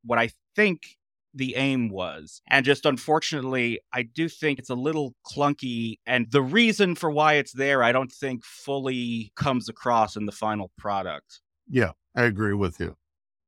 what 0.05 0.19
I 0.19 0.31
think 0.55 0.97
the 1.35 1.55
aim 1.57 1.91
was. 1.91 2.41
And 2.49 2.65
just 2.65 2.87
unfortunately, 2.87 3.81
I 3.93 4.03
do 4.03 4.29
think 4.29 4.59
it's 4.59 4.71
a 4.71 4.75
little 4.75 5.15
clunky. 5.27 5.97
And 6.07 6.31
the 6.31 6.43
reason 6.43 6.95
for 6.95 7.11
why 7.11 7.35
it's 7.35 7.53
there, 7.53 7.83
I 7.83 7.93
don't 7.93 8.11
think 8.11 8.45
fully 8.45 9.33
comes 9.37 9.69
across 9.69 10.17
in 10.17 10.27
the 10.27 10.33
final 10.33 10.71
product. 10.79 11.41
Yeah, 11.69 11.93
I 12.15 12.23
agree 12.23 12.55
with 12.55 12.81
you. 12.81 12.97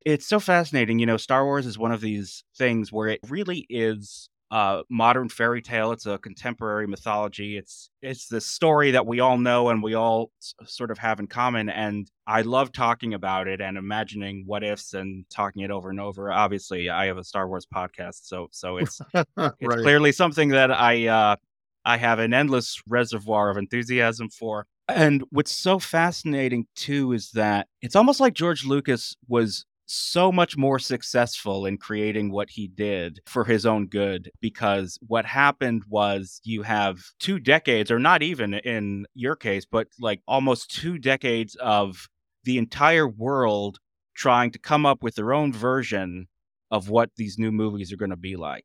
It's 0.09 0.26
so 0.26 0.40
fascinating. 0.40 0.98
You 0.98 1.04
know, 1.04 1.18
Star 1.18 1.44
Wars 1.44 1.66
is 1.66 1.76
one 1.76 1.92
of 1.92 2.00
these 2.00 2.42
things 2.56 2.90
where 2.90 3.09
it 3.09 3.20
really 3.28 3.66
is 3.68 4.30
a 4.50 4.80
modern 4.88 5.28
fairy 5.28 5.61
tale. 5.61 5.92
It's 5.92 6.06
a 6.06 6.16
contemporary 6.16 6.86
mythology. 6.86 7.59
It's 7.59 7.90
it's 8.00 8.26
the 8.26 8.40
story 8.40 8.92
that 8.92 9.06
we 9.06 9.20
all 9.20 9.36
know 9.36 9.68
and 9.68 9.82
we 9.82 9.92
all 9.92 10.30
s- 10.40 10.54
sort 10.64 10.90
of 10.90 10.96
have 10.96 11.20
in 11.20 11.26
common. 11.26 11.68
And 11.68 12.11
I 12.26 12.40
love 12.40 12.72
talking 12.72 13.12
about 13.12 13.48
it 13.48 13.61
and 13.61 13.76
imagining 13.76 14.44
what 14.46 14.64
ifs 14.64 14.94
and 14.94 15.26
talking 15.28 15.61
it 15.61 15.70
over 15.70 15.90
and 15.90 16.00
over. 16.00 16.32
Obviously, 16.32 16.88
I 16.88 17.04
have 17.09 17.18
a 17.18 17.24
Star 17.24 17.46
Wars 17.46 17.66
podcast, 17.66 18.20
so 18.22 18.48
so 18.50 18.76
it's 18.78 19.02
right. 19.14 19.52
it's 19.61 19.82
clearly 19.82 20.12
something 20.12 20.48
that 20.48 20.70
I 20.70 21.06
uh, 21.09 21.36
I 21.84 21.98
have 21.98 22.18
an 22.18 22.32
endless 22.32 22.80
reservoir 22.88 23.50
of 23.50 23.59
enthusiasm 23.59 24.30
for. 24.30 24.64
And 24.88 25.22
what's 25.28 25.52
so 25.52 25.78
fascinating 25.78 26.66
too 26.74 27.12
is 27.12 27.32
that 27.32 27.68
it's 27.82 27.94
almost 27.94 28.20
like 28.20 28.32
George 28.32 28.64
Lucas 28.64 29.14
was 29.28 29.66
so 29.89 30.30
much 30.30 30.57
more 30.57 30.78
successful 30.78 31.64
in 31.64 31.78
creating 31.78 32.30
what 32.30 32.51
he 32.51 32.68
did 32.68 33.20
for 33.26 33.45
his 33.45 33.64
own 33.64 33.86
good 33.86 34.30
because 34.41 34.99
what 35.07 35.24
happened 35.24 35.82
was 35.89 36.41
you 36.45 36.62
have 36.62 36.99
two 37.18 37.39
decades 37.39 37.91
or 37.91 37.99
not 37.99 38.22
even 38.22 38.53
in 38.55 39.07
your 39.14 39.34
case 39.34 39.64
but 39.64 39.89
like 39.99 40.20
almost 40.28 40.70
two 40.70 40.99
decades 40.99 41.57
of 41.57 42.07
the 42.45 42.59
entire 42.59 43.09
world 43.09 43.78
trying 44.14 44.51
to 44.51 44.59
come 44.59 44.84
up 44.84 45.03
with 45.03 45.14
their 45.14 45.32
own 45.32 45.53
version 45.55 46.28
of 46.70 46.91
what 46.91 47.11
these 47.16 47.39
new 47.39 47.51
movies 47.51 47.91
are 47.91 47.97
going 47.97 48.11
to 48.11 48.16
be 48.16 48.36
like. 48.36 48.64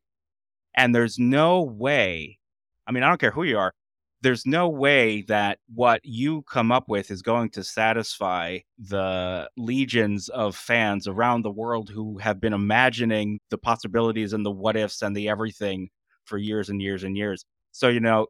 And 0.76 0.94
there's 0.94 1.18
no 1.18 1.62
way 1.62 2.38
i 2.86 2.92
mean 2.92 3.02
i 3.02 3.08
don't 3.08 3.20
care 3.20 3.30
who 3.30 3.44
you 3.44 3.58
are 3.58 3.72
there's 4.24 4.46
no 4.46 4.70
way 4.70 5.20
that 5.28 5.58
what 5.74 6.00
you 6.02 6.40
come 6.42 6.72
up 6.72 6.88
with 6.88 7.10
is 7.10 7.20
going 7.20 7.50
to 7.50 7.62
satisfy 7.62 8.58
the 8.78 9.50
legions 9.58 10.30
of 10.30 10.56
fans 10.56 11.06
around 11.06 11.42
the 11.42 11.50
world 11.50 11.90
who 11.90 12.16
have 12.16 12.40
been 12.40 12.54
imagining 12.54 13.38
the 13.50 13.58
possibilities 13.58 14.32
and 14.32 14.44
the 14.44 14.50
what 14.50 14.78
ifs 14.78 15.02
and 15.02 15.14
the 15.14 15.28
everything 15.28 15.90
for 16.24 16.38
years 16.38 16.70
and 16.70 16.80
years 16.80 17.04
and 17.04 17.18
years. 17.18 17.44
So, 17.72 17.88
you 17.88 18.00
know, 18.00 18.28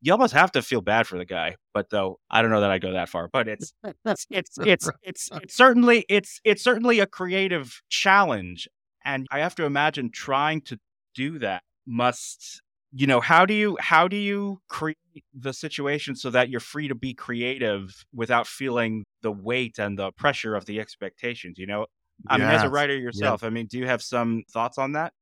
you 0.00 0.12
almost 0.12 0.32
have 0.32 0.52
to 0.52 0.62
feel 0.62 0.80
bad 0.80 1.08
for 1.08 1.18
the 1.18 1.24
guy, 1.24 1.56
but 1.74 1.90
though 1.90 2.20
I 2.30 2.40
don't 2.40 2.52
know 2.52 2.60
that 2.60 2.70
I 2.70 2.78
go 2.78 2.92
that 2.92 3.08
far, 3.08 3.28
but 3.32 3.48
it's 3.48 3.72
it's 4.04 4.26
it's 4.30 4.58
it's 4.58 4.90
it's, 5.02 5.28
it's 5.32 5.56
certainly 5.56 6.06
it's 6.08 6.40
it's 6.44 6.62
certainly 6.62 7.00
a 7.00 7.06
creative 7.06 7.82
challenge 7.88 8.68
and 9.04 9.26
I 9.32 9.40
have 9.40 9.56
to 9.56 9.64
imagine 9.64 10.12
trying 10.12 10.60
to 10.62 10.78
do 11.16 11.40
that 11.40 11.64
must 11.84 12.62
you 12.92 13.06
know 13.06 13.20
how 13.20 13.46
do 13.46 13.54
you 13.54 13.76
how 13.80 14.06
do 14.08 14.16
you 14.16 14.60
create 14.68 14.98
the 15.34 15.52
situation 15.52 16.14
so 16.14 16.30
that 16.30 16.48
you're 16.50 16.60
free 16.60 16.88
to 16.88 16.94
be 16.94 17.14
creative 17.14 18.04
without 18.14 18.46
feeling 18.46 19.04
the 19.22 19.32
weight 19.32 19.78
and 19.78 19.98
the 19.98 20.12
pressure 20.12 20.54
of 20.54 20.66
the 20.66 20.80
expectations 20.80 21.58
you 21.58 21.66
know? 21.66 21.86
I 22.28 22.38
mean 22.38 22.50
as 22.50 22.62
a 22.62 22.68
writer 22.70 22.96
yourself 22.96 23.42
i 23.42 23.50
mean 23.50 23.66
do 23.66 23.78
you 23.78 23.86
have 23.86 24.02
some 24.02 24.44
thoughts 24.52 24.78
on 24.78 24.92
that? 24.92 25.12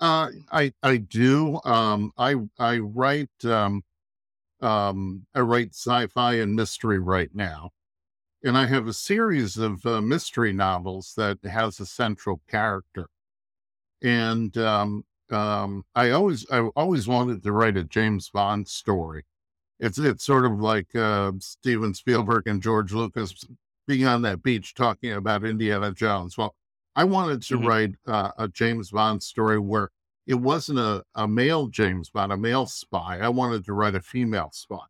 Uh 0.00 0.30
i 0.50 0.72
i 0.82 0.96
do 0.96 1.60
um 1.64 2.12
i 2.16 2.34
i 2.58 2.78
write 2.78 3.44
um 3.44 3.82
um 4.60 5.26
i 5.34 5.40
write 5.40 5.70
sci-fi 5.74 6.34
and 6.34 6.54
mystery 6.56 6.98
right 6.98 7.34
now 7.34 7.70
and 8.44 8.58
i 8.58 8.66
have 8.66 8.88
a 8.88 8.92
series 8.94 9.58
of 9.58 9.86
uh, 9.86 10.00
mystery 10.00 10.52
novels 10.52 11.14
that 11.16 11.44
has 11.44 11.80
a 11.80 11.86
central 11.86 12.42
character 12.48 13.08
and 14.02 14.56
um 14.58 15.04
um, 15.32 15.84
I 15.94 16.10
always 16.10 16.46
I 16.50 16.60
always 16.76 17.08
wanted 17.08 17.42
to 17.42 17.52
write 17.52 17.76
a 17.76 17.84
James 17.84 18.30
Bond 18.30 18.68
story. 18.68 19.24
It's 19.78 19.98
it's 19.98 20.24
sort 20.24 20.44
of 20.44 20.60
like 20.60 20.94
uh, 20.94 21.32
Steven 21.40 21.94
Spielberg 21.94 22.46
and 22.46 22.62
George 22.62 22.92
Lucas 22.92 23.34
being 23.86 24.06
on 24.06 24.22
that 24.22 24.42
beach 24.42 24.74
talking 24.74 25.12
about 25.12 25.44
Indiana 25.44 25.92
Jones. 25.92 26.36
Well, 26.36 26.54
I 26.94 27.04
wanted 27.04 27.42
to 27.42 27.56
mm-hmm. 27.56 27.66
write 27.66 27.94
uh, 28.06 28.30
a 28.38 28.48
James 28.48 28.90
Bond 28.90 29.22
story 29.22 29.58
where 29.58 29.90
it 30.26 30.34
wasn't 30.34 30.78
a, 30.78 31.02
a 31.14 31.26
male 31.26 31.66
James 31.66 32.10
Bond, 32.10 32.32
a 32.32 32.36
male 32.36 32.66
spy. 32.66 33.18
I 33.18 33.28
wanted 33.28 33.64
to 33.64 33.72
write 33.72 33.94
a 33.94 34.00
female 34.00 34.50
spy. 34.52 34.84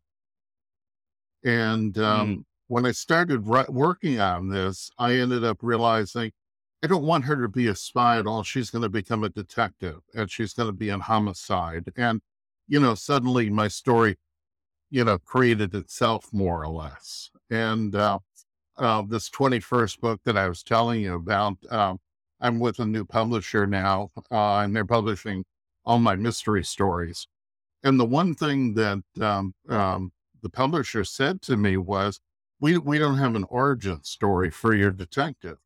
And 1.43 1.97
um, 1.97 2.37
mm. 2.37 2.43
when 2.67 2.85
I 2.85 2.91
started 2.91 3.47
working 3.47 4.19
on 4.19 4.49
this, 4.49 4.91
I 4.99 5.13
ended 5.13 5.43
up 5.43 5.57
realizing 5.61 6.31
I 6.83 6.87
don't 6.87 7.05
want 7.05 7.25
her 7.25 7.35
to 7.41 7.47
be 7.47 7.67
a 7.67 7.75
spy 7.75 8.17
at 8.17 8.25
all. 8.25 8.43
She's 8.43 8.71
going 8.71 8.81
to 8.81 8.89
become 8.89 9.23
a 9.23 9.29
detective 9.29 10.01
and 10.15 10.31
she's 10.31 10.53
going 10.53 10.69
to 10.69 10.73
be 10.73 10.89
in 10.89 10.99
homicide. 10.99 11.91
And, 11.95 12.21
you 12.67 12.79
know, 12.79 12.95
suddenly 12.95 13.49
my 13.49 13.67
story, 13.67 14.17
you 14.89 15.03
know, 15.03 15.19
created 15.19 15.75
itself 15.75 16.33
more 16.33 16.63
or 16.63 16.69
less. 16.69 17.29
And 17.51 17.95
uh, 17.95 18.19
uh, 18.77 19.03
this 19.03 19.29
21st 19.29 19.99
book 19.99 20.21
that 20.25 20.37
I 20.37 20.49
was 20.49 20.63
telling 20.63 21.01
you 21.01 21.15
about, 21.15 21.57
um, 21.69 21.99
I'm 22.39 22.59
with 22.59 22.79
a 22.79 22.85
new 22.85 23.05
publisher 23.05 23.67
now, 23.67 24.09
uh, 24.31 24.57
and 24.57 24.75
they're 24.75 24.83
publishing 24.83 25.45
all 25.85 25.99
my 25.99 26.15
mystery 26.15 26.63
stories. 26.63 27.27
And 27.83 27.99
the 27.99 28.05
one 28.05 28.33
thing 28.33 28.73
that 28.75 29.03
um, 29.21 29.53
um, 29.69 30.11
the 30.41 30.49
publisher 30.49 31.03
said 31.03 31.41
to 31.43 31.57
me 31.57 31.77
was, 31.77 32.19
"We 32.59 32.77
we 32.77 32.97
don't 32.97 33.17
have 33.17 33.35
an 33.35 33.45
origin 33.49 34.03
story 34.03 34.49
for 34.49 34.73
your 34.75 34.91
detective." 34.91 35.57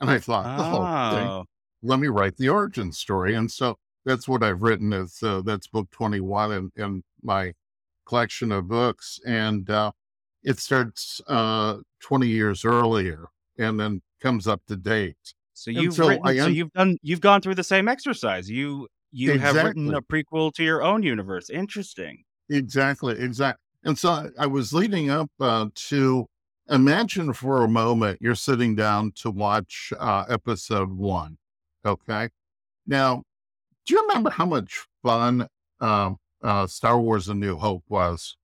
And 0.00 0.10
I 0.10 0.18
thought, 0.18 0.46
"Oh, 0.58 1.16
okay, 1.16 1.48
let 1.82 1.98
me 1.98 2.08
write 2.08 2.36
the 2.36 2.48
origin 2.48 2.92
story." 2.92 3.34
And 3.34 3.50
so 3.50 3.76
that's 4.04 4.28
what 4.28 4.42
I've 4.42 4.62
written. 4.62 4.92
Is 4.92 5.18
uh, 5.22 5.42
that's 5.44 5.66
book 5.66 5.90
twenty 5.90 6.20
one 6.20 6.52
in, 6.52 6.72
in 6.76 7.02
my 7.22 7.52
collection 8.06 8.52
of 8.52 8.68
books, 8.68 9.20
and 9.26 9.68
uh, 9.68 9.92
it 10.42 10.58
starts 10.58 11.20
uh, 11.26 11.78
twenty 12.00 12.28
years 12.28 12.64
earlier, 12.64 13.26
and 13.58 13.78
then 13.78 14.02
comes 14.20 14.46
up 14.46 14.62
to 14.68 14.76
date. 14.76 15.34
So 15.54 15.70
you've 15.70 15.94
so 15.94 16.08
written, 16.08 16.38
so 16.38 16.46
you've 16.46 16.72
done 16.72 16.98
you've 17.02 17.20
gone 17.20 17.40
through 17.40 17.56
the 17.56 17.64
same 17.64 17.88
exercise. 17.88 18.48
You 18.48 18.86
you 19.10 19.32
exactly. 19.32 19.58
have 19.58 19.66
written 19.66 19.94
a 19.94 20.02
prequel 20.02 20.52
to 20.54 20.62
your 20.62 20.82
own 20.82 21.02
universe. 21.02 21.50
Interesting. 21.50 22.22
Exactly, 22.50 23.18
exactly. 23.18 23.60
And 23.84 23.98
so 23.98 24.30
I 24.38 24.46
was 24.46 24.72
leading 24.72 25.10
up 25.10 25.30
uh, 25.40 25.66
to 25.74 26.26
imagine 26.68 27.32
for 27.32 27.64
a 27.64 27.68
moment 27.68 28.18
you're 28.20 28.34
sitting 28.34 28.74
down 28.74 29.12
to 29.16 29.30
watch 29.30 29.92
uh, 29.98 30.24
episode 30.28 30.92
one. 30.92 31.38
Okay. 31.84 32.28
Now, 32.86 33.22
do 33.86 33.94
you 33.94 34.02
remember 34.02 34.30
how 34.30 34.46
much 34.46 34.86
fun 35.02 35.48
uh, 35.80 36.12
uh, 36.42 36.66
Star 36.66 37.00
Wars 37.00 37.28
A 37.28 37.34
New 37.34 37.56
Hope 37.56 37.84
was? 37.88 38.36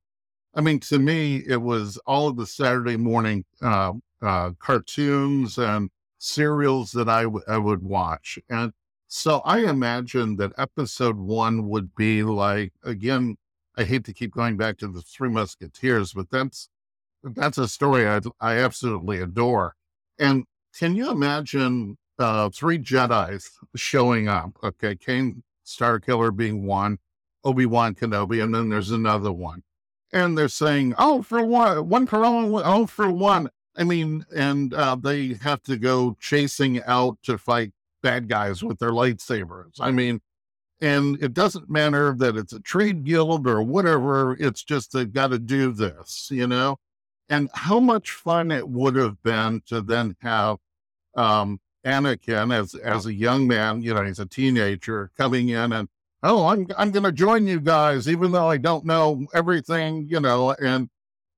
I 0.54 0.60
mean, 0.60 0.80
to 0.80 0.98
me, 0.98 1.42
it 1.46 1.60
was 1.60 1.98
all 2.06 2.28
of 2.28 2.36
the 2.36 2.46
Saturday 2.46 2.96
morning 2.96 3.44
uh, 3.60 3.92
uh, 4.22 4.50
cartoons 4.58 5.58
and 5.58 5.90
serials 6.18 6.92
that 6.92 7.08
I, 7.08 7.24
w- 7.24 7.44
I 7.48 7.58
would 7.58 7.82
watch. 7.82 8.38
And 8.48 8.72
so 9.08 9.40
I 9.44 9.60
imagine 9.60 10.36
that 10.36 10.52
episode 10.56 11.16
one 11.16 11.68
would 11.68 11.94
be 11.94 12.22
like, 12.22 12.72
again, 12.82 13.36
I 13.76 13.84
hate 13.84 14.04
to 14.04 14.14
keep 14.14 14.32
going 14.32 14.56
back 14.56 14.78
to 14.78 14.88
the 14.88 15.02
Three 15.02 15.28
Musketeers, 15.28 16.12
but 16.12 16.30
that's 16.30 16.68
that's 17.24 17.58
a 17.58 17.68
story 17.68 18.06
I, 18.06 18.20
I 18.40 18.56
absolutely 18.58 19.20
adore. 19.20 19.74
And 20.18 20.44
can 20.78 20.94
you 20.94 21.10
imagine 21.10 21.96
uh, 22.18 22.50
three 22.50 22.78
Jedi's 22.78 23.50
showing 23.74 24.28
up? 24.28 24.52
Okay, 24.62 24.96
Kane 24.96 25.42
Starkiller 25.64 26.34
being 26.34 26.66
one, 26.66 26.98
Obi 27.44 27.66
Wan 27.66 27.94
Kenobi, 27.94 28.42
and 28.42 28.54
then 28.54 28.68
there's 28.68 28.90
another 28.90 29.32
one, 29.32 29.62
and 30.12 30.36
they're 30.36 30.48
saying, 30.48 30.94
"Oh, 30.98 31.22
for 31.22 31.44
one, 31.44 31.88
one 31.88 32.06
for 32.06 32.24
all, 32.24 32.60
oh 32.64 32.86
for 32.86 33.10
one." 33.10 33.50
I 33.76 33.84
mean, 33.84 34.24
and 34.34 34.72
uh, 34.72 34.96
they 34.96 35.34
have 35.42 35.62
to 35.64 35.76
go 35.76 36.16
chasing 36.20 36.82
out 36.84 37.18
to 37.24 37.38
fight 37.38 37.72
bad 38.02 38.28
guys 38.28 38.62
with 38.62 38.78
their 38.78 38.92
lightsabers. 38.92 39.80
I 39.80 39.90
mean, 39.90 40.20
and 40.80 41.20
it 41.22 41.34
doesn't 41.34 41.70
matter 41.70 42.14
that 42.18 42.36
it's 42.36 42.52
a 42.52 42.60
trade 42.60 43.04
guild 43.04 43.48
or 43.48 43.62
whatever. 43.62 44.36
It's 44.38 44.62
just 44.62 44.92
they've 44.92 45.12
got 45.12 45.28
to 45.28 45.38
do 45.38 45.72
this, 45.72 46.28
you 46.30 46.46
know? 46.46 46.76
And 47.28 47.48
how 47.54 47.80
much 47.80 48.10
fun 48.10 48.50
it 48.50 48.68
would 48.68 48.96
have 48.96 49.22
been 49.22 49.62
to 49.66 49.80
then 49.80 50.16
have 50.20 50.58
um, 51.16 51.60
Anakin 51.84 52.54
as 52.54 52.74
as 52.74 53.06
a 53.06 53.14
young 53.14 53.46
man, 53.46 53.82
you 53.82 53.94
know, 53.94 54.04
he's 54.04 54.18
a 54.18 54.26
teenager 54.26 55.10
coming 55.16 55.48
in 55.48 55.72
and 55.72 55.88
oh, 56.22 56.46
I'm 56.46 56.66
I'm 56.76 56.90
going 56.90 57.04
to 57.04 57.12
join 57.12 57.46
you 57.46 57.60
guys, 57.60 58.08
even 58.08 58.32
though 58.32 58.48
I 58.48 58.56
don't 58.56 58.84
know 58.84 59.26
everything, 59.34 60.08
you 60.08 60.18
know, 60.20 60.52
and 60.52 60.88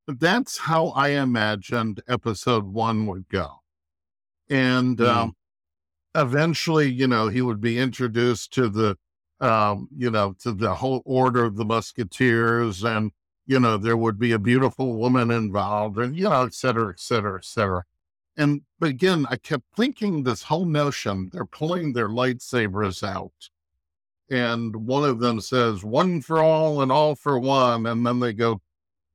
that's 0.07 0.59
how 0.59 0.89
I 0.89 1.09
imagined 1.09 2.01
episode 2.09 2.65
one 2.65 3.07
would 3.07 3.29
go. 3.29 3.63
And 4.49 4.99
mm. 4.99 5.09
um, 5.09 5.37
eventually, 6.15 6.91
you 6.91 7.09
know, 7.09 7.29
he 7.29 7.43
would 7.43 7.61
be 7.61 7.79
introduced 7.79 8.53
to 8.55 8.69
the, 8.69 8.97
um, 9.41 9.89
you 9.95 10.11
know, 10.11 10.37
to 10.41 10.53
the 10.53 10.75
whole 10.77 11.03
order 11.05 11.45
of 11.45 11.57
the 11.57 11.65
Musketeers, 11.65 12.85
and 12.85 13.11
you 13.47 13.61
know, 13.61 13.77
there 13.77 13.97
would 13.97 14.19
be 14.19 14.33
a 14.33 14.39
beautiful 14.39 14.95
woman 14.95 15.31
involved, 15.31 15.99
and 15.99 16.17
you 16.17 16.25
know, 16.25 16.45
et 16.45 16.55
cetera, 16.55 16.91
et 16.91 17.01
cetera, 17.01 17.39
et 17.39 17.45
cetera. 17.45 17.85
And 18.37 18.63
but 18.79 18.91
again, 18.91 19.27
I 19.31 19.37
kept 19.37 19.65
thinking 19.77 20.23
this 20.23 20.43
whole 20.43 20.67
notion 20.67 21.31
they're 21.33 21.47
pulling 21.47 21.93
their 21.93 22.09
lightsabers 22.09 23.07
out. 23.07 23.51
And 24.29 24.75
one 24.75 25.05
of 25.05 25.21
them 25.21 25.41
says, 25.41 25.85
one 25.85 26.21
for 26.21 26.43
all 26.43 26.83
and 26.83 26.91
all 26.91 27.15
for 27.15 27.39
one. 27.39 27.87
And 27.87 28.05
then 28.05 28.19
they 28.19 28.33
go 28.33 28.61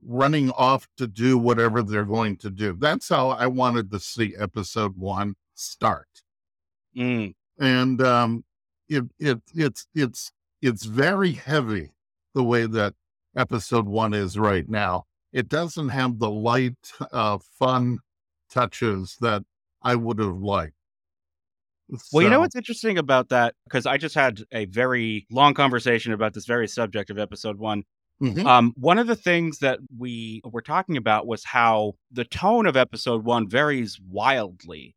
running 0.04 0.50
off 0.52 0.88
to 0.98 1.06
do 1.06 1.38
whatever 1.38 1.84
they're 1.84 2.06
going 2.06 2.38
to 2.38 2.50
do. 2.50 2.74
That's 2.80 3.10
how 3.10 3.30
I 3.30 3.48
wanted 3.48 3.92
to 3.92 4.00
see 4.00 4.36
episode 4.40 4.98
one 4.98 5.36
start. 5.54 6.08
Mm. 6.98 7.36
And 7.60 8.02
um, 8.02 8.44
it, 8.88 9.04
it 9.20 9.42
it's 9.54 9.86
it's 9.94 10.32
it's 10.62 10.86
very 10.86 11.34
heavy 11.34 11.92
the 12.34 12.44
way 12.44 12.66
that 12.66 12.96
episode 13.36 13.88
one 13.88 14.14
is 14.14 14.38
right 14.38 14.68
now. 14.68 15.06
It 15.34 15.48
doesn't 15.48 15.90
have 15.90 16.20
the 16.20 16.30
light, 16.30 16.92
uh, 17.12 17.40
fun 17.58 18.00
touches 18.50 19.18
that 19.22 19.44
I 19.82 19.96
would 19.96 20.20
have 20.20 20.38
liked. 20.38 20.76
Well, 22.14 22.24
you 22.24 22.30
know 22.30 22.40
what's 22.40 22.56
interesting 22.56 22.98
about 22.98 23.30
that? 23.30 23.56
Because 23.66 23.86
I 23.86 23.98
just 23.98 24.16
had 24.16 24.44
a 24.52 24.66
very 24.66 25.26
long 25.30 25.54
conversation 25.54 26.14
about 26.14 26.34
this 26.34 26.46
very 26.46 26.68
subject 26.68 27.10
of 27.10 27.20
episode 27.20 27.58
one. 27.58 27.84
Mm-hmm. 28.22 28.46
Um, 28.46 28.74
one 28.78 28.98
of 28.98 29.08
the 29.08 29.16
things 29.16 29.60
that 29.60 29.80
we 29.98 30.42
were 30.46 30.62
talking 30.62 30.96
about 30.96 31.28
was 31.28 31.44
how 31.44 31.94
the 32.12 32.24
tone 32.24 32.66
of 32.66 32.78
episode 32.78 33.26
one 33.26 33.50
varies 33.50 34.00
wildly 34.00 34.96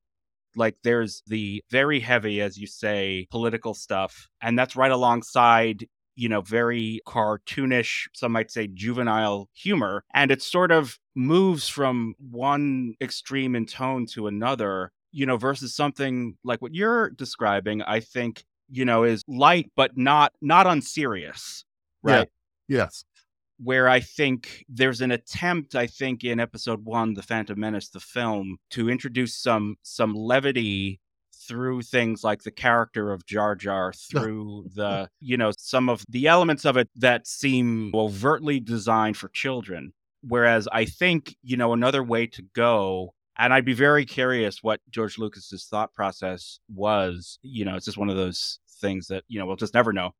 like 0.56 0.76
there's 0.82 1.22
the 1.26 1.62
very 1.70 2.00
heavy, 2.00 2.40
as 2.40 2.58
you 2.58 2.66
say, 2.66 3.26
political 3.30 3.74
stuff, 3.74 4.28
and 4.40 4.58
that's 4.58 4.76
right 4.76 4.90
alongside 4.90 5.86
you 6.16 6.28
know, 6.28 6.40
very 6.40 7.00
cartoonish, 7.06 8.06
some 8.12 8.32
might 8.32 8.50
say 8.50 8.66
juvenile 8.66 9.48
humor. 9.52 10.04
And 10.14 10.30
it 10.30 10.42
sort 10.42 10.70
of 10.70 10.98
moves 11.14 11.68
from 11.68 12.14
one 12.18 12.94
extreme 13.00 13.54
in 13.56 13.66
tone 13.66 14.06
to 14.12 14.26
another, 14.26 14.92
you 15.12 15.26
know, 15.26 15.36
versus 15.36 15.74
something 15.74 16.36
like 16.44 16.62
what 16.62 16.74
you're 16.74 17.10
describing, 17.10 17.82
I 17.82 18.00
think, 18.00 18.44
you 18.70 18.84
know, 18.84 19.04
is 19.04 19.22
light, 19.28 19.70
but 19.76 19.96
not 19.96 20.32
not 20.40 20.66
unserious. 20.66 21.64
Right. 22.02 22.28
Yeah. 22.68 22.78
Yes 22.78 23.04
where 23.62 23.88
I 23.88 24.00
think 24.00 24.64
there's 24.68 25.00
an 25.00 25.12
attempt, 25.12 25.74
I 25.74 25.86
think, 25.86 26.24
in 26.24 26.40
episode 26.40 26.84
one, 26.84 27.14
The 27.14 27.22
Phantom 27.22 27.58
Menace, 27.58 27.88
the 27.88 28.00
film, 28.00 28.58
to 28.70 28.90
introduce 28.90 29.34
some 29.34 29.76
some 29.82 30.14
levity 30.14 31.00
through 31.46 31.82
things 31.82 32.24
like 32.24 32.42
the 32.42 32.50
character 32.50 33.12
of 33.12 33.26
Jar 33.26 33.54
Jar, 33.54 33.92
through 34.10 34.66
the, 34.74 35.08
you 35.20 35.36
know, 35.36 35.52
some 35.56 35.88
of 35.88 36.04
the 36.08 36.26
elements 36.26 36.64
of 36.64 36.76
it 36.76 36.88
that 36.96 37.26
seem 37.26 37.92
overtly 37.94 38.60
designed 38.60 39.16
for 39.16 39.28
children. 39.28 39.92
Whereas 40.22 40.66
I 40.72 40.86
think, 40.86 41.36
you 41.42 41.56
know, 41.56 41.72
another 41.72 42.02
way 42.02 42.26
to 42.28 42.42
go, 42.54 43.14
and 43.36 43.52
I'd 43.52 43.64
be 43.64 43.74
very 43.74 44.06
curious 44.06 44.62
what 44.62 44.80
George 44.90 45.18
Lucas's 45.18 45.66
thought 45.66 45.92
process 45.92 46.60
was. 46.74 47.38
You 47.42 47.64
know, 47.64 47.74
it's 47.74 47.84
just 47.84 47.98
one 47.98 48.08
of 48.08 48.16
those 48.16 48.58
things 48.80 49.08
that, 49.08 49.24
you 49.28 49.38
know, 49.38 49.46
we'll 49.46 49.56
just 49.56 49.74
never 49.74 49.92
know. 49.92 50.12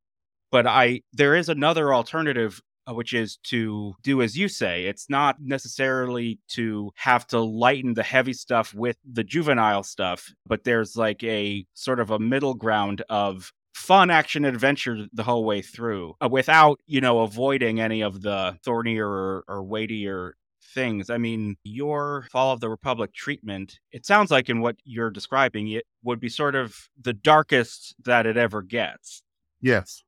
But 0.51 0.67
I, 0.67 1.03
there 1.13 1.35
is 1.35 1.49
another 1.49 1.95
alternative 1.95 2.61
which 2.89 3.13
is 3.13 3.37
to 3.45 3.95
do 4.03 4.23
as 4.23 4.37
you 4.37 4.49
say. 4.49 4.85
It's 4.85 5.09
not 5.09 5.37
necessarily 5.41 6.39
to 6.49 6.91
have 6.97 7.27
to 7.29 7.41
lighten 7.41 7.95
the 7.95 8.03
heavy 8.03 8.33
stuff 8.33 8.75
with 8.75 8.97
the 9.11 9.25
juvenile 9.25 9.83
stuff, 9.83 10.33
but 10.47 10.65
there's 10.65 10.97
like 10.97 11.23
a 11.25 11.67
sort 11.75 12.01
of 12.01 12.11
a 12.11 12.19
middle 12.19 12.55
ground 12.55 13.03
of 13.09 13.53
fun 13.75 14.09
action 14.11 14.45
adventure 14.45 15.07
the 15.13 15.23
whole 15.23 15.45
way 15.45 15.61
through 15.61 16.15
uh, 16.21 16.29
without, 16.31 16.81
you 16.87 17.01
know, 17.01 17.21
avoiding 17.21 17.81
any 17.81 18.03
of 18.03 18.23
the 18.23 18.57
thornier 18.65 19.09
or, 19.09 19.45
or 19.49 19.63
weightier 19.63 20.37
things. 20.75 21.11
I 21.11 21.19
mean, 21.19 21.57
your 21.65 22.27
Fall 22.31 22.53
of 22.53 22.61
the 22.61 22.71
Republic 22.71 23.13
treatment, 23.13 23.79
it 23.93 24.07
sounds 24.07 24.31
like 24.31 24.49
in 24.49 24.61
what 24.61 24.77
you're 24.85 25.11
describing, 25.11 25.69
it 25.69 25.85
would 26.03 26.21
be 26.21 26.29
sort 26.29 26.55
of 26.55 26.89
the 27.01 27.13
darkest 27.13 27.95
that 28.05 28.27
it 28.27 28.37
ever 28.37 28.63
gets. 28.63 29.23
Yes. 29.61 30.03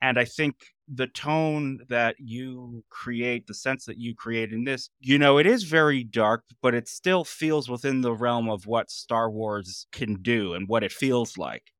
And 0.00 0.18
I 0.18 0.24
think 0.24 0.56
the 0.94 1.06
tone 1.06 1.78
that 1.88 2.16
you 2.18 2.84
create, 2.90 3.46
the 3.46 3.54
sense 3.54 3.86
that 3.86 3.98
you 3.98 4.14
create 4.14 4.52
in 4.52 4.64
this, 4.64 4.90
you 5.00 5.18
know, 5.18 5.38
it 5.38 5.46
is 5.46 5.64
very 5.64 6.04
dark, 6.04 6.44
but 6.60 6.74
it 6.74 6.86
still 6.86 7.24
feels 7.24 7.68
within 7.68 8.02
the 8.02 8.12
realm 8.12 8.50
of 8.50 8.66
what 8.66 8.90
Star 8.90 9.30
Wars 9.30 9.86
can 9.90 10.16
do 10.16 10.52
and 10.52 10.68
what 10.68 10.84
it 10.84 10.92
feels 10.92 11.38
like. 11.38 11.72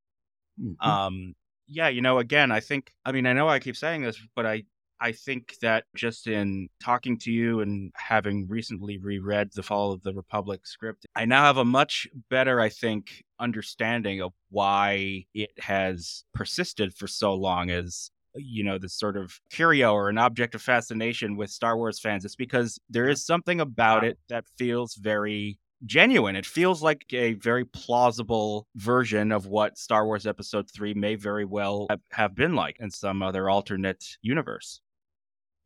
Mm-hmm. 0.59 0.89
Um, 0.89 1.35
yeah, 1.67 1.89
you 1.89 2.01
know, 2.01 2.19
again, 2.19 2.51
I 2.51 2.61
think, 2.61 2.93
I 3.05 3.13
mean, 3.13 3.27
I 3.27 3.35
know 3.35 3.49
I 3.49 3.59
keep 3.59 3.77
saying 3.77 4.03
this, 4.03 4.19
but 4.35 4.47
I, 4.47 4.63
I 4.99 5.13
think 5.13 5.57
that 5.61 5.85
just 5.97 6.27
in 6.27 6.69
talking 6.83 7.19
to 7.19 7.33
you 7.33 7.61
and 7.61 7.91
having 7.97 8.47
recently 8.49 8.99
reread 8.99 9.51
The 9.53 9.63
Fall 9.63 9.93
of 9.93 10.03
the 10.03 10.15
Republic 10.15 10.67
script, 10.67 11.07
I 11.15 11.25
now 11.25 11.43
have 11.43 11.57
a 11.57 11.65
much 11.65 12.07
better, 12.31 12.61
I 12.61 12.69
think, 12.69 13.25
understanding 13.39 14.23
of 14.23 14.33
why 14.51 15.27
it 15.35 15.51
has 15.59 16.25
persisted 16.33 16.95
for 16.95 17.09
so 17.09 17.35
long 17.35 17.69
as 17.69 18.11
you 18.35 18.65
know 18.65 18.79
this 18.79 18.95
sort 18.95 19.17
of 19.17 19.39
curio 19.51 19.93
or 19.93 20.09
an 20.09 20.19
object 20.19 20.55
of 20.55 20.63
fascination 20.63 21.37
with 21.37 21.51
Star 21.51 21.77
Wars 21.77 22.01
fans. 22.01 22.25
It's 22.25 22.37
because 22.37 22.79
there 22.89 23.09
is 23.09 23.25
something 23.25 23.61
about 23.61 24.05
it 24.05 24.19
that 24.29 24.45
feels 24.59 24.95
very 24.95 25.59
genuine. 25.85 26.37
It 26.37 26.47
feels 26.47 26.83
like 26.83 27.05
a 27.13 27.35
very 27.35 27.65
plausible 27.65 28.67
version 28.77 29.33
of 29.33 29.47
what 29.47 29.79
Star 29.79 30.07
Wars 30.07 30.27
Episode 30.27 30.71
3 30.71 30.95
may 30.95 31.15
very 31.15 31.45
well 31.45 31.89
have 32.11 32.35
been 32.35 32.55
like 32.55 32.77
in 32.81 32.91
some 32.91 33.23
other 33.23 33.51
alternate 33.51 34.05
universe. 34.23 34.81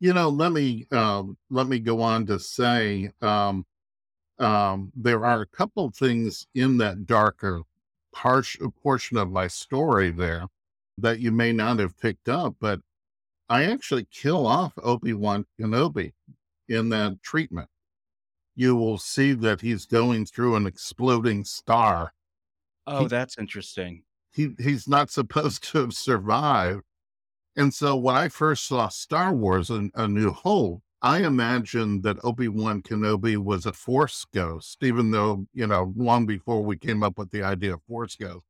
You 0.00 0.12
know, 0.12 0.28
let 0.28 0.52
me 0.52 0.86
um, 0.90 1.36
let 1.50 1.66
me 1.68 1.78
go 1.78 2.02
on 2.02 2.26
to 2.26 2.38
say 2.38 3.10
um, 3.22 3.64
um, 4.38 4.92
there 4.94 5.24
are 5.24 5.40
a 5.40 5.46
couple 5.46 5.90
things 5.90 6.46
in 6.54 6.76
that 6.78 7.06
darker 7.06 7.62
harsh 8.14 8.58
portion 8.82 9.16
of 9.16 9.30
my 9.30 9.46
story 9.46 10.10
there 10.10 10.46
that 10.98 11.20
you 11.20 11.30
may 11.30 11.52
not 11.52 11.78
have 11.78 11.98
picked 11.98 12.28
up, 12.28 12.56
but 12.60 12.80
I 13.48 13.64
actually 13.64 14.06
kill 14.10 14.46
off 14.46 14.72
Obi 14.82 15.12
Wan 15.12 15.44
Kenobi 15.58 16.12
in 16.68 16.88
that 16.90 17.22
treatment. 17.22 17.68
You 18.54 18.74
will 18.74 18.98
see 18.98 19.32
that 19.34 19.60
he's 19.60 19.86
going 19.86 20.26
through 20.26 20.56
an 20.56 20.66
exploding 20.66 21.44
star. 21.44 22.12
Oh, 22.86 23.02
he, 23.02 23.08
that's 23.08 23.38
interesting. 23.38 24.02
He 24.32 24.54
he's 24.58 24.88
not 24.88 25.10
supposed 25.10 25.62
to 25.70 25.78
have 25.78 25.92
survived. 25.94 26.82
And 27.56 27.72
so 27.72 27.96
when 27.96 28.16
I 28.16 28.28
first 28.28 28.66
saw 28.66 28.88
Star 28.88 29.34
Wars 29.34 29.70
and 29.70 29.90
A 29.94 30.06
New 30.06 30.30
Hope, 30.30 30.82
I 31.00 31.22
imagined 31.22 32.02
that 32.02 32.18
Obi 32.24 32.48
Wan 32.48 32.82
Kenobi 32.82 33.36
was 33.36 33.64
a 33.64 33.72
Force 33.72 34.26
ghost, 34.34 34.82
even 34.82 35.10
though, 35.10 35.46
you 35.52 35.66
know, 35.66 35.92
long 35.96 36.26
before 36.26 36.62
we 36.62 36.76
came 36.76 37.02
up 37.02 37.16
with 37.16 37.30
the 37.30 37.42
idea 37.42 37.74
of 37.74 37.82
Force 37.88 38.16
ghost. 38.16 38.44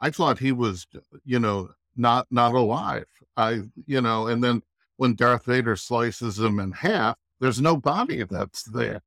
I 0.00 0.10
thought 0.10 0.38
he 0.38 0.52
was, 0.52 0.86
you 1.24 1.38
know, 1.38 1.70
not 1.96 2.26
not 2.30 2.54
alive. 2.54 3.06
I, 3.36 3.62
you 3.86 4.00
know, 4.00 4.26
and 4.26 4.42
then 4.42 4.62
when 4.96 5.14
Darth 5.14 5.46
Vader 5.46 5.76
slices 5.76 6.38
him 6.38 6.60
in 6.60 6.72
half, 6.72 7.16
there's 7.40 7.60
no 7.60 7.76
body 7.76 8.24
that's 8.24 8.64
there. 8.64 9.00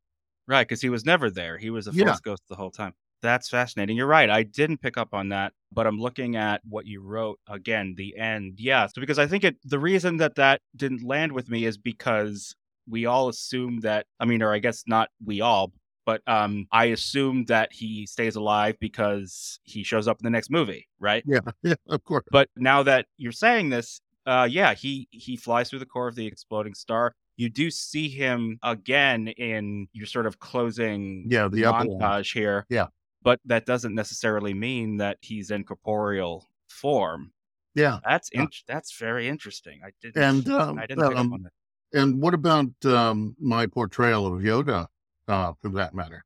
Right, 0.48 0.68
because 0.68 0.82
he 0.82 0.90
was 0.90 1.06
never 1.06 1.30
there. 1.30 1.58
He 1.58 1.70
was 1.70 1.88
a 1.88 1.92
Force 1.92 2.06
yeah. 2.06 2.16
ghost 2.24 2.44
the 2.50 2.56
whole 2.56 2.72
time. 2.72 2.94
That's 3.22 3.50
fascinating. 3.50 3.98
You're 3.98 4.06
right. 4.08 4.30
I 4.30 4.44
didn't 4.44 4.82
pick 4.82 4.98
up 4.98 5.14
on 5.14 5.30
that, 5.30 5.54
but 5.72 5.88
I'm 5.88 6.00
looking 6.00 6.36
at 6.36 6.62
what 6.68 6.86
you 6.86 7.02
wrote 7.02 7.40
again, 7.50 7.96
the 7.98 8.16
end. 8.18 8.60
Yeah. 8.60 8.86
So, 8.88 9.02
because 9.02 9.18
I 9.18 9.26
think 9.26 9.44
it, 9.44 9.58
the 9.64 9.80
reason 9.80 10.18
that 10.18 10.36
that 10.36 10.62
didn't 10.76 11.04
land 11.04 11.32
with 11.32 11.50
me 11.50 11.66
is 11.66 11.78
because 11.78 12.56
we 12.88 13.08
all 13.08 13.30
assume 13.30 13.80
that, 13.80 14.06
I 14.20 14.26
mean, 14.26 14.44
or 14.44 14.54
I 14.54 14.60
guess 14.60 14.84
not 14.86 15.10
we 15.26 15.42
all, 15.42 15.72
but 16.06 16.22
um, 16.28 16.68
I 16.72 16.86
assume 16.86 17.46
that 17.46 17.74
he 17.74 18.06
stays 18.06 18.36
alive 18.36 18.78
because 18.80 19.60
he 19.64 19.84
shows 19.84 20.08
up 20.08 20.20
in 20.20 20.24
the 20.24 20.30
next 20.30 20.50
movie, 20.52 20.88
right? 21.00 21.24
Yeah, 21.26 21.40
yeah, 21.64 21.76
of 21.90 22.04
course. 22.04 22.24
But 22.32 22.50
now 22.56 22.84
that 22.84 23.08
you're 23.18 23.32
saying 23.32 23.70
this, 23.70 24.02
uh, 24.26 24.48
yeah, 24.50 24.74
he 24.74 25.08
he 25.12 25.36
flies 25.36 25.70
through 25.70 25.80
the 25.80 25.86
core 25.86 26.08
of 26.08 26.16
the 26.16 26.26
exploding 26.26 26.74
star. 26.74 27.14
You 27.38 27.50
do 27.50 27.70
see 27.70 28.08
him 28.08 28.60
again 28.64 29.28
in 29.28 29.88
your 29.92 30.06
sort 30.06 30.26
of 30.26 30.40
closing 30.40 31.26
yeah 31.28 31.48
the 31.48 31.64
montage 31.64 32.34
here. 32.34 32.66
Yeah, 32.70 32.88
but 33.24 33.40
that 33.46 33.66
doesn't 33.66 33.94
necessarily 33.94 34.54
mean 34.54 34.98
that 34.98 35.18
he's 35.22 35.52
in 35.52 35.64
corporeal 35.64 36.48
form. 36.70 37.32
Yeah, 37.74 38.00
that's 38.06 38.30
in- 38.30 38.42
yeah. 38.42 38.48
that's 38.68 38.98
very 38.98 39.28
interesting. 39.28 39.82
I 39.84 39.90
didn't 40.02 40.24
and 40.24 40.50
um, 40.62 40.80
I 40.80 40.86
didn't 40.86 41.18
um, 41.18 41.48
And 41.94 42.22
what 42.22 42.34
about 42.34 42.72
um, 42.86 43.36
my 43.40 43.68
portrayal 43.68 44.28
of 44.28 44.42
Yoda, 44.42 44.88
uh, 45.28 45.54
for 45.62 45.70
that 45.70 45.94
matter? 45.94 46.24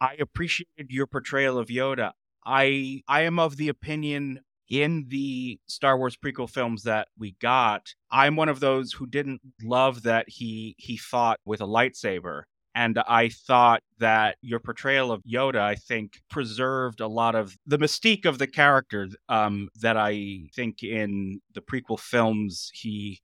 I 0.00 0.14
appreciated 0.20 0.90
your 0.90 1.06
portrayal 1.06 1.58
of 1.58 1.68
Yoda. 1.68 2.12
I 2.44 3.02
I 3.08 3.22
am 3.22 3.38
of 3.38 3.56
the 3.56 3.68
opinion 3.68 4.40
in 4.68 5.06
the 5.08 5.58
Star 5.66 5.96
Wars 5.96 6.16
prequel 6.16 6.50
films 6.50 6.82
that 6.82 7.08
we 7.18 7.36
got, 7.40 7.94
I'm 8.10 8.36
one 8.36 8.48
of 8.48 8.60
those 8.60 8.92
who 8.92 9.06
didn't 9.06 9.40
love 9.62 10.02
that 10.02 10.28
he 10.28 10.74
he 10.78 10.96
fought 10.96 11.40
with 11.44 11.60
a 11.60 11.66
lightsaber. 11.66 12.42
And 12.74 12.98
I 13.08 13.30
thought 13.30 13.82
that 14.00 14.36
your 14.42 14.60
portrayal 14.60 15.10
of 15.10 15.22
Yoda, 15.22 15.60
I 15.60 15.76
think, 15.76 16.20
preserved 16.28 17.00
a 17.00 17.08
lot 17.08 17.34
of 17.34 17.56
the 17.66 17.78
mystique 17.78 18.26
of 18.26 18.38
the 18.38 18.46
character 18.46 19.08
um, 19.30 19.70
that 19.80 19.96
I 19.96 20.48
think 20.54 20.82
in 20.82 21.40
the 21.54 21.62
prequel 21.62 21.98
films 21.98 22.70
he 22.74 23.22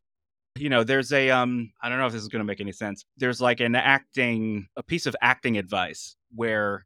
you 0.57 0.68
know 0.68 0.84
there's 0.84 1.12
a 1.12 1.30
um 1.30 1.72
i 1.82 1.88
don't 1.88 1.98
know 1.98 2.07
if 2.07 2.12
this 2.12 2.22
is 2.22 2.28
going 2.28 2.40
to 2.40 2.44
make 2.44 2.61
any 2.61 2.72
sense 2.72 3.05
there's 3.16 3.40
like 3.40 3.61
an 3.61 3.74
acting 3.74 4.66
a 4.76 4.82
piece 4.82 5.07
of 5.07 5.16
acting 5.22 5.57
advice 5.57 6.14
where 6.34 6.84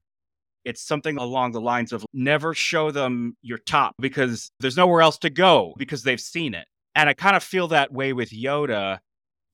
it's 0.67 0.83
something 0.83 1.17
along 1.17 1.53
the 1.53 1.61
lines 1.61 1.93
of 1.93 2.05
never 2.13 2.53
show 2.53 2.91
them 2.91 3.37
your 3.41 3.57
top 3.57 3.95
because 4.01 4.51
there's 4.59 4.77
nowhere 4.77 5.01
else 5.01 5.17
to 5.17 5.31
go 5.31 5.73
because 5.79 6.03
they've 6.03 6.21
seen 6.21 6.55
it. 6.55 6.67
And 6.97 7.09
I 7.09 7.15
kind 7.15 7.37
of 7.37 7.45
feel 7.45 7.69
that 7.69 7.93
way 7.93 8.13
with 8.13 8.31
Yoda 8.31 8.99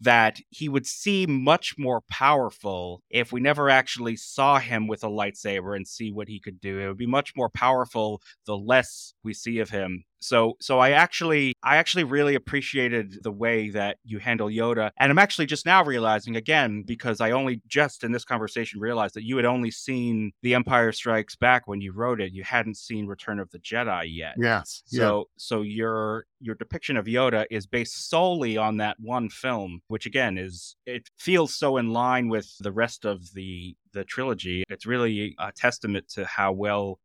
that 0.00 0.38
he 0.48 0.70
would 0.70 0.86
seem 0.86 1.44
much 1.44 1.74
more 1.78 2.00
powerful 2.10 3.02
if 3.10 3.30
we 3.30 3.40
never 3.40 3.68
actually 3.68 4.16
saw 4.16 4.58
him 4.58 4.88
with 4.88 5.04
a 5.04 5.08
lightsaber 5.08 5.76
and 5.76 5.86
see 5.86 6.10
what 6.10 6.28
he 6.28 6.40
could 6.40 6.60
do. 6.60 6.80
It 6.80 6.88
would 6.88 6.96
be 6.96 7.06
much 7.06 7.36
more 7.36 7.50
powerful 7.50 8.22
the 8.46 8.56
less 8.56 9.12
we 9.22 9.34
see 9.34 9.58
of 9.58 9.68
him 9.68 10.04
so 10.22 10.56
so 10.60 10.78
I 10.78 10.90
actually 10.90 11.54
I 11.62 11.76
actually 11.76 12.04
really 12.04 12.34
appreciated 12.34 13.22
the 13.22 13.32
way 13.32 13.70
that 13.70 13.98
you 14.04 14.18
handle 14.18 14.48
Yoda. 14.48 14.90
And 14.98 15.10
I'm 15.10 15.18
actually 15.18 15.46
just 15.46 15.66
now 15.66 15.84
realizing 15.84 16.36
again 16.36 16.82
because 16.86 17.20
I 17.20 17.32
only 17.32 17.60
just 17.66 18.04
in 18.04 18.12
this 18.12 18.24
conversation 18.24 18.80
realized 18.80 19.14
that 19.14 19.24
you 19.24 19.36
had 19.36 19.46
only 19.46 19.70
seen 19.70 20.32
The 20.42 20.54
Empire 20.54 20.92
Strikes 20.92 21.36
Back 21.36 21.66
when 21.66 21.80
you 21.80 21.92
wrote 21.92 22.20
it. 22.20 22.32
You 22.32 22.44
hadn't 22.44 22.76
seen 22.76 23.06
Return 23.06 23.38
of 23.38 23.50
the 23.50 23.58
Jedi 23.58 24.04
yet. 24.08 24.34
Yes. 24.38 24.82
So 24.86 25.18
yeah. 25.18 25.22
so 25.36 25.62
your 25.62 26.26
your 26.40 26.54
depiction 26.54 26.96
of 26.96 27.06
Yoda 27.06 27.46
is 27.50 27.66
based 27.66 28.08
solely 28.08 28.56
on 28.56 28.78
that 28.78 28.96
one 29.00 29.28
film, 29.28 29.80
which 29.88 30.06
again 30.06 30.38
is 30.38 30.76
it 30.86 31.08
feels 31.18 31.54
so 31.54 31.76
in 31.76 31.90
line 31.90 32.28
with 32.28 32.52
the 32.60 32.72
rest 32.72 33.04
of 33.04 33.32
the 33.34 33.76
the 33.92 34.04
trilogy. 34.04 34.64
It's 34.68 34.86
really 34.86 35.34
a 35.38 35.52
testament 35.52 36.08
to 36.10 36.24
how 36.24 36.52
well 36.52 36.98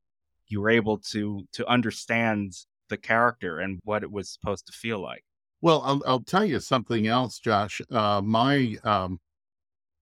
you 0.47 0.61
were 0.61 0.69
able 0.69 0.97
to 0.97 1.45
to 1.53 1.67
understand 1.67 2.53
the 2.89 2.97
character 2.97 3.59
and 3.59 3.79
what 3.83 4.03
it 4.03 4.11
was 4.11 4.29
supposed 4.29 4.65
to 4.67 4.73
feel 4.73 4.99
like. 4.99 5.23
Well, 5.61 5.81
I'll, 5.83 6.01
I'll 6.05 6.23
tell 6.23 6.45
you 6.45 6.59
something 6.59 7.07
else, 7.07 7.39
Josh. 7.39 7.81
Uh, 7.89 8.21
my 8.23 8.75
um, 8.83 9.19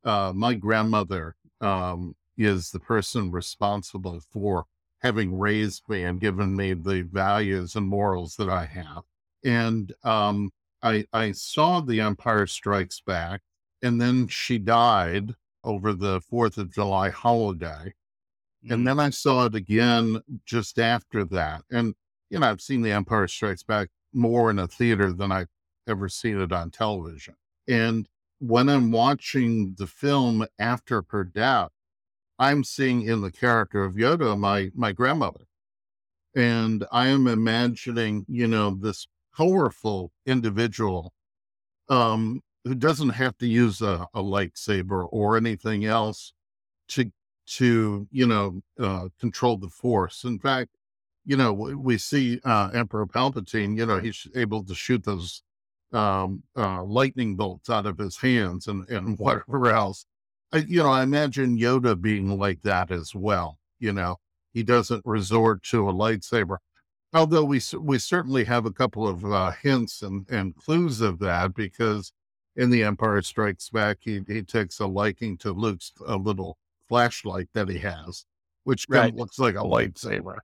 uh, 0.03 0.33
my 0.35 0.53
grandmother 0.53 1.35
um, 1.61 2.15
is 2.37 2.71
the 2.71 2.79
person 2.79 3.31
responsible 3.31 4.19
for 4.31 4.65
having 4.99 5.37
raised 5.37 5.83
me 5.87 6.03
and 6.03 6.19
given 6.19 6.55
me 6.55 6.73
the 6.73 7.01
values 7.03 7.75
and 7.75 7.87
morals 7.87 8.35
that 8.35 8.49
I 8.49 8.65
have. 8.65 9.03
And 9.43 9.93
um, 10.03 10.51
I, 10.81 11.05
I 11.13 11.31
saw 11.31 11.79
The 11.79 12.01
Empire 12.01 12.47
Strikes 12.47 13.01
Back, 13.01 13.41
and 13.81 13.99
then 13.99 14.27
she 14.27 14.57
died 14.57 15.33
over 15.63 15.93
the 15.93 16.21
Fourth 16.21 16.57
of 16.57 16.71
July 16.71 17.09
holiday. 17.09 17.93
And 18.67 18.87
then 18.87 18.99
I 18.99 19.11
saw 19.11 19.45
it 19.45 19.53
again 19.53 20.21
just 20.45 20.79
after 20.79 21.23
that. 21.25 21.61
And 21.71 21.93
you 22.35 22.41
know, 22.41 22.49
I've 22.49 22.59
seen 22.59 22.81
The 22.81 22.91
Empire 22.91 23.29
Strikes 23.29 23.63
Back 23.63 23.87
more 24.11 24.49
in 24.51 24.59
a 24.59 24.67
theater 24.67 25.13
than 25.13 25.31
I've 25.31 25.47
ever 25.87 26.09
seen 26.09 26.41
it 26.41 26.51
on 26.51 26.69
television. 26.69 27.35
And 27.65 28.09
when 28.39 28.67
I'm 28.67 28.91
watching 28.91 29.75
the 29.77 29.87
film 29.87 30.45
after 30.59 31.05
her 31.11 31.23
death, 31.23 31.69
I'm 32.37 32.65
seeing 32.65 33.03
in 33.03 33.21
the 33.21 33.31
character 33.31 33.85
of 33.85 33.93
Yoda 33.93 34.37
my 34.37 34.69
my 34.75 34.91
grandmother. 34.91 35.47
And 36.35 36.85
I 36.91 37.07
am 37.07 37.25
imagining, 37.25 38.25
you 38.27 38.47
know, 38.47 38.71
this 38.71 39.07
powerful 39.37 40.11
individual 40.25 41.13
um, 41.87 42.41
who 42.65 42.75
doesn't 42.75 43.11
have 43.11 43.37
to 43.37 43.47
use 43.47 43.81
a, 43.81 44.07
a 44.13 44.21
lightsaber 44.21 45.07
or 45.09 45.37
anything 45.37 45.85
else 45.85 46.33
to 46.89 47.09
to 47.45 48.09
you 48.11 48.27
know 48.27 48.61
uh, 48.77 49.07
control 49.21 49.55
the 49.55 49.69
force. 49.69 50.25
In 50.25 50.37
fact, 50.37 50.71
you 51.25 51.35
know, 51.35 51.51
we 51.53 51.97
see 51.97 52.39
uh, 52.45 52.69
Emperor 52.73 53.07
Palpatine, 53.07 53.77
you 53.77 53.85
know, 53.85 53.99
he's 53.99 54.27
able 54.35 54.63
to 54.63 54.75
shoot 54.75 55.03
those 55.03 55.41
um, 55.91 56.43
uh, 56.55 56.83
lightning 56.83 57.35
bolts 57.35 57.69
out 57.69 57.85
of 57.85 57.97
his 57.97 58.17
hands 58.17 58.67
and, 58.67 58.87
and 58.89 59.17
whatever 59.19 59.67
else. 59.69 60.05
I, 60.51 60.57
you 60.59 60.83
know, 60.83 60.89
I 60.89 61.03
imagine 61.03 61.57
Yoda 61.57 61.99
being 61.99 62.37
like 62.37 62.61
that 62.61 62.91
as 62.91 63.15
well. 63.15 63.57
You 63.79 63.91
know, 63.91 64.17
he 64.53 64.63
doesn't 64.63 65.05
resort 65.05 65.63
to 65.63 65.89
a 65.89 65.93
lightsaber. 65.93 66.57
Although 67.13 67.45
we 67.45 67.61
we 67.79 67.97
certainly 67.97 68.43
have 68.43 68.65
a 68.65 68.71
couple 68.71 69.07
of 69.07 69.25
uh, 69.25 69.51
hints 69.51 70.01
and, 70.01 70.29
and 70.29 70.55
clues 70.55 71.01
of 71.01 71.19
that 71.19 71.55
because 71.55 72.11
in 72.55 72.69
The 72.69 72.83
Empire 72.83 73.21
Strikes 73.21 73.69
Back, 73.69 73.97
he, 74.01 74.21
he 74.27 74.41
takes 74.43 74.79
a 74.79 74.85
liking 74.85 75.37
to 75.39 75.51
Luke's 75.51 75.91
a 76.05 76.15
little 76.17 76.57
flashlight 76.87 77.47
that 77.53 77.69
he 77.69 77.79
has, 77.79 78.25
which 78.63 78.85
right. 78.89 79.01
kind 79.01 79.13
of 79.13 79.17
looks 79.17 79.39
like 79.39 79.55
a 79.55 79.59
lightsaber. 79.59 80.37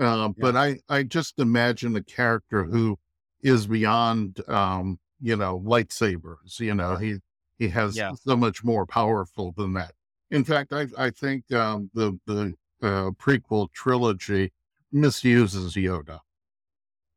Uh, 0.00 0.04
yeah. 0.04 0.28
But 0.38 0.56
I, 0.56 0.78
I 0.88 1.02
just 1.02 1.38
imagine 1.38 1.94
a 1.96 2.02
character 2.02 2.64
who 2.64 2.98
is 3.42 3.66
beyond, 3.66 4.40
um, 4.48 4.98
you 5.20 5.36
know, 5.36 5.60
lightsabers. 5.64 6.58
You 6.58 6.74
know, 6.74 6.96
he 6.96 7.18
he 7.58 7.68
has 7.68 7.96
yeah. 7.96 8.12
so 8.14 8.36
much 8.36 8.64
more 8.64 8.86
powerful 8.86 9.52
than 9.56 9.74
that. 9.74 9.92
In 10.30 10.44
fact, 10.44 10.72
I 10.72 10.86
I 10.96 11.10
think 11.10 11.52
um, 11.52 11.90
the 11.92 12.18
the 12.26 12.54
uh, 12.82 13.10
prequel 13.10 13.70
trilogy 13.72 14.52
misuses 14.92 15.74
Yoda. 15.74 16.20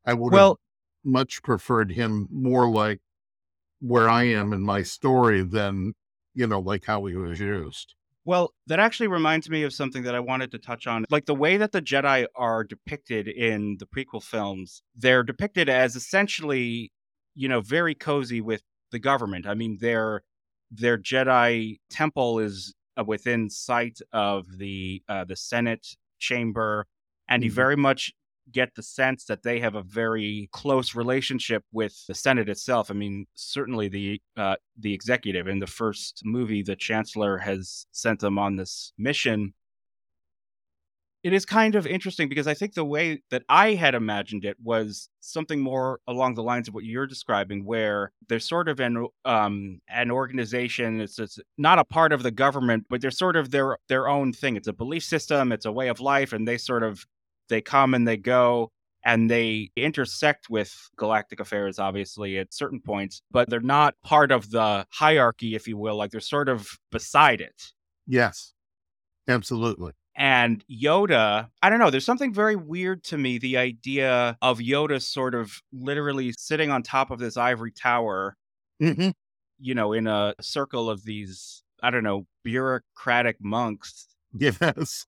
I 0.06 0.14
would 0.14 0.34
well, 0.34 0.50
have 0.50 1.12
much 1.12 1.42
preferred 1.42 1.92
him 1.92 2.28
more 2.30 2.70
like 2.70 3.00
where 3.80 4.10
I 4.10 4.24
am 4.24 4.54
in 4.54 4.62
my 4.62 4.84
story 4.84 5.42
than 5.42 5.94
you 6.34 6.48
know 6.48 6.60
like 6.60 6.86
how 6.86 7.06
he 7.06 7.16
was 7.16 7.40
used. 7.40 7.96
Well, 8.26 8.54
that 8.68 8.80
actually 8.80 9.08
reminds 9.08 9.50
me 9.50 9.64
of 9.64 9.74
something 9.74 10.04
that 10.04 10.16
I 10.16 10.20
wanted 10.20 10.52
to 10.52 10.60
touch 10.60 10.88
on. 10.88 11.06
Like 11.10 11.26
the 11.26 11.36
way 11.36 11.58
that 11.58 11.74
the 11.74 11.82
Jedi 11.82 12.26
are 12.36 12.64
depicted 12.64 13.28
in 13.28 13.78
the 13.80 13.86
prequel 13.86 14.24
films, 14.24 14.82
they're 14.96 15.24
depicted 15.24 15.68
as 15.68 15.96
essentially, 15.96 16.92
you 17.36 17.50
know, 17.50 17.60
very 17.62 17.96
cozy 17.96 18.40
with 18.40 18.62
the 18.92 19.00
government. 19.00 19.46
I 19.46 19.56
mean, 19.56 19.78
their 19.82 20.24
their 20.72 20.98
Jedi 20.98 21.80
temple 21.90 22.40
is 22.40 22.74
uh, 22.98 23.04
within 23.04 23.50
sight 23.50 24.00
of 24.14 24.46
the 24.58 25.04
uh, 25.10 25.26
the 25.26 25.36
Senate 25.36 25.86
chamber, 26.20 26.88
and 27.28 27.42
mm-hmm. 27.42 27.48
you 27.48 27.52
very 27.52 27.76
much 27.76 28.14
get 28.52 28.76
the 28.76 28.84
sense 28.84 29.26
that 29.26 29.44
they 29.44 29.60
have 29.60 29.76
a 29.76 29.84
very 29.84 30.50
close 30.52 30.96
relationship 30.96 31.64
with 31.72 31.96
the 32.08 32.16
Senate 32.16 32.50
itself. 32.50 32.92
I 32.92 32.94
mean, 32.94 33.26
certainly 33.34 33.88
the 33.88 34.22
uh, 34.38 34.56
the 34.78 34.94
executive 34.94 35.48
in 35.48 35.60
the 35.60 35.68
first 35.68 36.22
movie, 36.24 36.64
the 36.64 36.76
Chancellor 36.76 37.38
has 37.40 37.86
sent 37.92 38.20
them 38.20 38.38
on 38.38 38.56
this 38.56 38.94
mission. 38.98 39.54
It 41.24 41.32
is 41.32 41.46
kind 41.46 41.76
of 41.76 41.88
interesting 41.88 42.28
because 42.28 42.48
I 42.48 42.54
think 42.54 42.74
the 42.74 42.84
way 42.84 43.22
that 43.32 43.44
I 43.48 43.76
had 43.76 43.96
imagined 43.96 44.44
it 44.44 44.58
was 44.62 45.08
something 45.22 45.62
more 45.62 46.02
along 46.06 46.36
the 46.36 46.44
lines 46.44 46.68
of 46.68 46.74
what 46.74 46.84
you're 46.84 47.08
describing, 47.08 47.64
where 47.64 48.12
there's 48.28 48.46
sort 48.46 48.68
of 48.68 48.82
an 48.82 49.08
um, 49.24 49.80
an 49.88 50.12
organization. 50.12 51.00
It's, 51.00 51.20
it's 51.20 51.40
not 51.58 51.80
a 51.80 51.86
part 51.86 52.12
of 52.12 52.24
the 52.24 52.32
government, 52.32 52.88
but 52.90 53.00
they're 53.00 53.10
sort 53.10 53.38
of 53.38 53.52
their 53.52 53.78
their 53.88 54.10
own 54.10 54.34
thing. 54.34 54.58
It's 54.58 54.68
a 54.68 54.74
belief 54.74 55.04
system. 55.04 55.54
It's 55.54 55.66
a 55.66 55.72
way 55.72 55.88
of 55.88 56.02
life, 56.02 56.34
and 56.34 56.46
they 56.46 56.58
sort 56.58 56.84
of 56.84 57.06
they 57.50 57.62
come 57.62 57.94
and 57.94 58.08
they 58.08 58.18
go 58.18 58.72
and 59.06 59.30
they 59.30 59.70
intersect 59.76 60.50
with 60.50 60.90
galactic 60.98 61.40
affairs 61.40 61.80
obviously 61.80 62.38
at 62.38 62.54
certain 62.54 62.80
points 62.80 63.22
but 63.32 63.50
they're 63.50 63.60
not 63.60 63.96
part 64.04 64.32
of 64.32 64.50
the 64.52 64.86
hierarchy 64.92 65.56
if 65.56 65.68
you 65.68 65.78
will 65.78 65.96
like 65.96 66.12
they're 66.12 66.20
sort 66.20 66.50
of 66.50 66.68
beside 66.92 67.42
it 67.42 67.72
yes 68.08 68.54
absolutely 69.28 69.94
and 70.16 70.64
Yoda, 70.70 71.50
I 71.64 71.70
don't 71.72 71.80
know, 71.80 71.90
there's 71.90 72.06
something 72.06 72.34
very 72.34 72.56
weird 72.56 73.04
to 73.06 73.18
me 73.18 73.40
the 73.40 73.58
idea 73.58 74.38
of 74.44 74.60
Yoda 74.60 75.02
sort 75.02 75.34
of 75.34 75.60
literally 75.72 76.32
sitting 76.38 76.70
on 76.70 76.84
top 76.84 77.10
of 77.10 77.18
this 77.18 77.36
ivory 77.36 77.72
tower, 77.72 78.38
mm-hmm. 78.80 79.10
you 79.60 79.74
know, 79.74 79.92
in 79.92 80.06
a 80.06 80.36
circle 80.40 80.88
of 80.88 81.04
these, 81.04 81.64
I 81.82 81.90
don't 81.90 82.04
know, 82.04 82.28
bureaucratic 82.44 83.38
monks. 83.42 84.08
Yes 84.38 85.08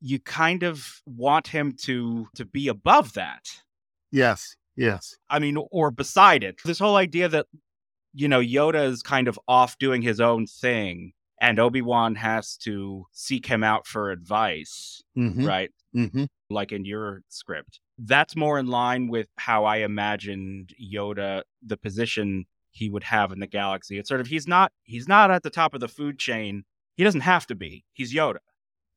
you 0.00 0.18
kind 0.18 0.62
of 0.62 1.02
want 1.06 1.48
him 1.48 1.72
to 1.82 2.26
to 2.34 2.44
be 2.44 2.68
above 2.68 3.14
that. 3.14 3.62
Yes. 4.10 4.56
Yes. 4.76 5.16
I 5.28 5.38
mean, 5.38 5.56
or 5.70 5.90
beside 5.90 6.42
it. 6.42 6.56
This 6.64 6.78
whole 6.78 6.96
idea 6.96 7.28
that 7.28 7.46
you 8.14 8.28
know 8.28 8.40
Yoda 8.40 8.86
is 8.86 9.02
kind 9.02 9.28
of 9.28 9.38
off 9.46 9.78
doing 9.78 10.02
his 10.02 10.20
own 10.20 10.46
thing, 10.46 11.12
and 11.40 11.58
Obi 11.58 11.82
Wan 11.82 12.14
has 12.16 12.56
to 12.58 13.04
seek 13.12 13.46
him 13.46 13.62
out 13.62 13.86
for 13.86 14.10
advice, 14.10 15.02
mm-hmm. 15.16 15.44
right? 15.44 15.70
Mm-hmm. 15.94 16.24
Like 16.48 16.72
in 16.72 16.84
your 16.84 17.22
script. 17.28 17.80
That's 17.98 18.34
more 18.34 18.58
in 18.58 18.66
line 18.66 19.08
with 19.08 19.28
how 19.36 19.64
I 19.64 19.78
imagined 19.78 20.72
Yoda, 20.82 21.42
the 21.62 21.76
position 21.76 22.46
he 22.70 22.88
would 22.88 23.04
have 23.04 23.32
in 23.32 23.40
the 23.40 23.46
galaxy. 23.46 23.98
It's 23.98 24.08
sort 24.08 24.20
of 24.20 24.28
he's 24.28 24.48
not 24.48 24.72
he's 24.84 25.08
not 25.08 25.30
at 25.30 25.42
the 25.42 25.50
top 25.50 25.74
of 25.74 25.80
the 25.80 25.88
food 25.88 26.18
chain. 26.18 26.64
He 26.96 27.04
doesn't 27.04 27.20
have 27.20 27.46
to 27.48 27.54
be. 27.54 27.84
He's 27.92 28.14
Yoda. 28.14 28.38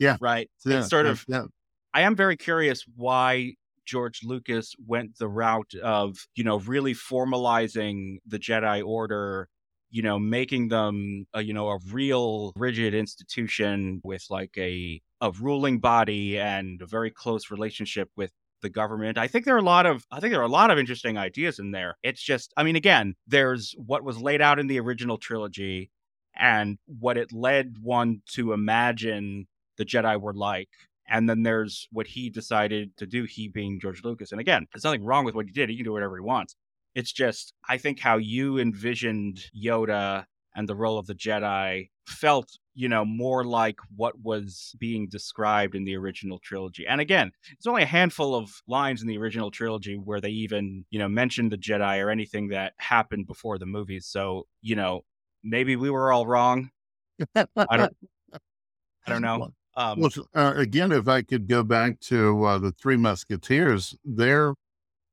Yeah. 0.04 0.18
Right. 0.20 0.49
Yeah, 0.66 0.80
it's 0.80 0.89
sort 0.89 1.06
of. 1.06 1.24
Yeah. 1.28 1.45
I 1.93 2.01
am 2.01 2.16
very 2.16 2.36
curious 2.36 2.84
why 2.95 3.54
George 3.86 4.22
Lucas 4.24 4.74
went 4.86 5.18
the 5.18 5.28
route 5.28 5.74
of, 5.84 6.18
you 6.36 6.43
know, 6.43 6.60
really 6.60 6.93
formalizing 6.93 8.18
the 8.26 8.39
Jedi 8.39 8.84
Order, 8.84 9.47
you 9.91 10.01
know, 10.01 10.18
making 10.18 10.70
them, 10.70 11.26
a, 11.34 11.41
you 11.41 11.54
know, 11.54 11.70
a 11.70 11.80
real 11.91 12.51
rigid 12.56 12.93
institution 12.93 14.01
with 14.04 14.26
like 14.30 14.51
a 14.58 15.01
a 15.22 15.32
ruling 15.39 15.80
body 15.80 16.38
and 16.38 16.82
a 16.82 16.86
very 16.86 17.12
close 17.12 17.49
relationship 17.51 18.10
with 18.18 18.32
the 18.62 18.70
government. 18.70 19.18
I 19.18 19.28
think 19.28 19.45
there 19.45 19.56
are 19.56 19.60
a 19.60 19.62
lot 19.62 19.86
of 19.86 20.06
I 20.12 20.20
think 20.20 20.32
there 20.32 20.41
are 20.41 20.45
a 20.45 20.47
lot 20.47 20.72
of 20.72 20.80
interesting 20.80 21.18
ideas 21.18 21.60
in 21.60 21.72
there. 21.72 21.95
It's 22.04 22.22
just 22.22 22.54
I 22.58 22.64
mean 22.64 22.76
again, 22.76 23.16
there's 23.28 23.76
what 23.78 24.04
was 24.04 24.20
laid 24.20 24.41
out 24.41 24.60
in 24.60 24.68
the 24.68 24.80
original 24.80 25.18
trilogy 25.18 25.91
and 26.36 26.78
what 26.88 27.18
it 27.18 27.32
led 27.32 27.76
one 27.82 28.22
to 28.32 28.54
imagine 28.54 29.45
the 29.84 29.89
Jedi 29.89 30.19
were 30.19 30.34
like. 30.34 30.69
And 31.07 31.29
then 31.29 31.43
there's 31.43 31.88
what 31.91 32.07
he 32.07 32.29
decided 32.29 32.95
to 32.97 33.05
do, 33.05 33.25
he 33.25 33.49
being 33.49 33.79
George 33.79 34.03
Lucas. 34.03 34.31
And 34.31 34.39
again, 34.39 34.67
there's 34.71 34.86
nothing 34.86 35.03
wrong 35.03 35.25
with 35.25 35.36
what 35.36 35.45
he 35.45 35.51
did. 35.51 35.69
He 35.69 35.75
can 35.75 35.84
do 35.84 35.91
whatever 35.91 36.15
he 36.15 36.21
wants. 36.21 36.55
It's 36.95 37.11
just, 37.11 37.53
I 37.67 37.77
think 37.77 37.99
how 37.99 38.17
you 38.17 38.57
envisioned 38.57 39.41
Yoda 39.55 40.25
and 40.55 40.69
the 40.69 40.75
role 40.75 40.97
of 40.97 41.07
the 41.07 41.15
Jedi 41.15 41.89
felt, 42.07 42.57
you 42.75 42.88
know, 42.88 43.03
more 43.03 43.43
like 43.43 43.79
what 43.95 44.13
was 44.21 44.75
being 44.79 45.07
described 45.09 45.75
in 45.75 45.84
the 45.84 45.97
original 45.97 46.39
trilogy. 46.39 46.86
And 46.88 47.01
again, 47.01 47.31
it's 47.51 47.67
only 47.67 47.84
a 47.84 47.88
handful 47.88 48.36
of 48.36 48.49
lines 48.67 49.01
in 49.01 49.07
the 49.07 49.17
original 49.17 49.51
trilogy 49.51 49.95
where 49.95 50.21
they 50.21 50.29
even, 50.29 50.86
you 50.89 50.99
know, 50.99 51.09
mentioned 51.09 51.51
the 51.51 51.57
Jedi 51.57 52.03
or 52.03 52.09
anything 52.09 52.49
that 52.49 52.73
happened 52.77 53.27
before 53.27 53.57
the 53.57 53.65
movies. 53.65 54.05
So, 54.05 54.47
you 54.61 54.75
know, 54.75 55.01
maybe 55.43 55.75
we 55.75 55.89
were 55.89 56.13
all 56.13 56.27
wrong. 56.27 56.69
I 57.36 57.77
don't 57.77 57.95
I 59.05 59.11
don't 59.11 59.21
know. 59.21 59.49
Um, 59.76 59.99
well, 59.99 60.11
uh, 60.36 60.53
again, 60.55 60.91
if 60.91 61.07
I 61.07 61.21
could 61.21 61.47
go 61.47 61.63
back 61.63 61.99
to 62.01 62.43
uh, 62.43 62.57
the 62.59 62.71
Three 62.71 62.97
Musketeers, 62.97 63.95
they're 64.05 64.53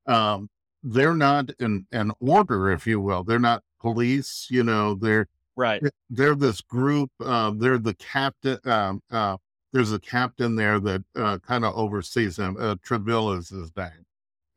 um, 0.06 0.48
they're 0.82 1.14
not 1.14 1.50
an 1.60 1.86
an 1.92 2.12
order, 2.20 2.70
if 2.70 2.86
you 2.86 3.00
will. 3.00 3.24
They're 3.24 3.38
not 3.38 3.62
police. 3.80 4.48
You 4.50 4.64
know, 4.64 4.94
they're 4.94 5.28
right. 5.56 5.82
They're 6.10 6.34
this 6.34 6.60
group. 6.60 7.10
Uh, 7.24 7.52
they're 7.56 7.78
the 7.78 7.94
captain. 7.94 8.58
Um, 8.64 9.02
uh, 9.10 9.36
there's 9.72 9.92
a 9.92 10.00
captain 10.00 10.56
there 10.56 10.80
that 10.80 11.04
uh, 11.14 11.38
kind 11.38 11.64
of 11.64 11.74
oversees 11.74 12.36
them. 12.36 12.56
Uh, 12.58 12.76
Treville 12.82 13.32
is 13.32 13.50
his 13.50 13.70
name, 13.76 14.04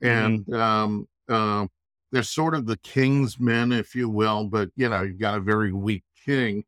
mm-hmm. 0.02 0.08
and 0.08 0.56
um, 0.56 1.08
uh, 1.30 1.68
they're 2.12 2.24
sort 2.24 2.56
of 2.56 2.66
the 2.66 2.78
king's 2.78 3.40
men, 3.40 3.72
if 3.72 3.96
you 3.96 4.10
will. 4.10 4.46
But 4.46 4.70
you 4.76 4.90
know, 4.90 5.04
you've 5.04 5.20
got 5.20 5.38
a 5.38 5.42
very 5.42 5.72
weak 5.72 6.04
king, 6.26 6.64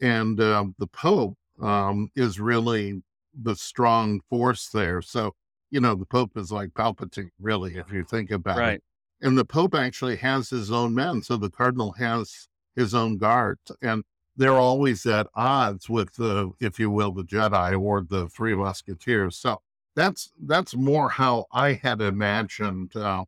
and 0.00 0.38
uh, 0.40 0.66
the 0.78 0.86
Pope 0.86 1.37
um, 1.60 2.10
is 2.14 2.40
really 2.40 3.02
the 3.40 3.56
strong 3.56 4.20
force 4.28 4.68
there. 4.68 5.02
So, 5.02 5.34
you 5.70 5.80
know, 5.80 5.94
the 5.94 6.06
Pope 6.06 6.36
is 6.36 6.50
like 6.50 6.70
Palpatine, 6.70 7.30
really, 7.40 7.76
if 7.76 7.92
you 7.92 8.04
think 8.04 8.30
about 8.30 8.58
right. 8.58 8.74
it. 8.74 8.82
And 9.20 9.36
the 9.36 9.44
Pope 9.44 9.74
actually 9.74 10.16
has 10.16 10.50
his 10.50 10.70
own 10.70 10.94
men. 10.94 11.22
So 11.22 11.36
the 11.36 11.50
Cardinal 11.50 11.92
has 11.92 12.48
his 12.76 12.94
own 12.94 13.18
guard. 13.18 13.58
And 13.82 14.04
they're 14.36 14.52
always 14.52 15.04
at 15.06 15.26
odds 15.34 15.88
with 15.88 16.14
the, 16.14 16.52
if 16.60 16.78
you 16.78 16.90
will, 16.90 17.12
the 17.12 17.24
Jedi 17.24 17.78
or 17.80 18.02
the 18.08 18.28
Three 18.28 18.54
Musketeers. 18.54 19.36
So 19.36 19.60
that's 19.96 20.30
that's 20.46 20.76
more 20.76 21.08
how 21.08 21.46
I 21.50 21.72
had 21.72 22.00
imagined 22.00 22.94
uh, 22.94 23.24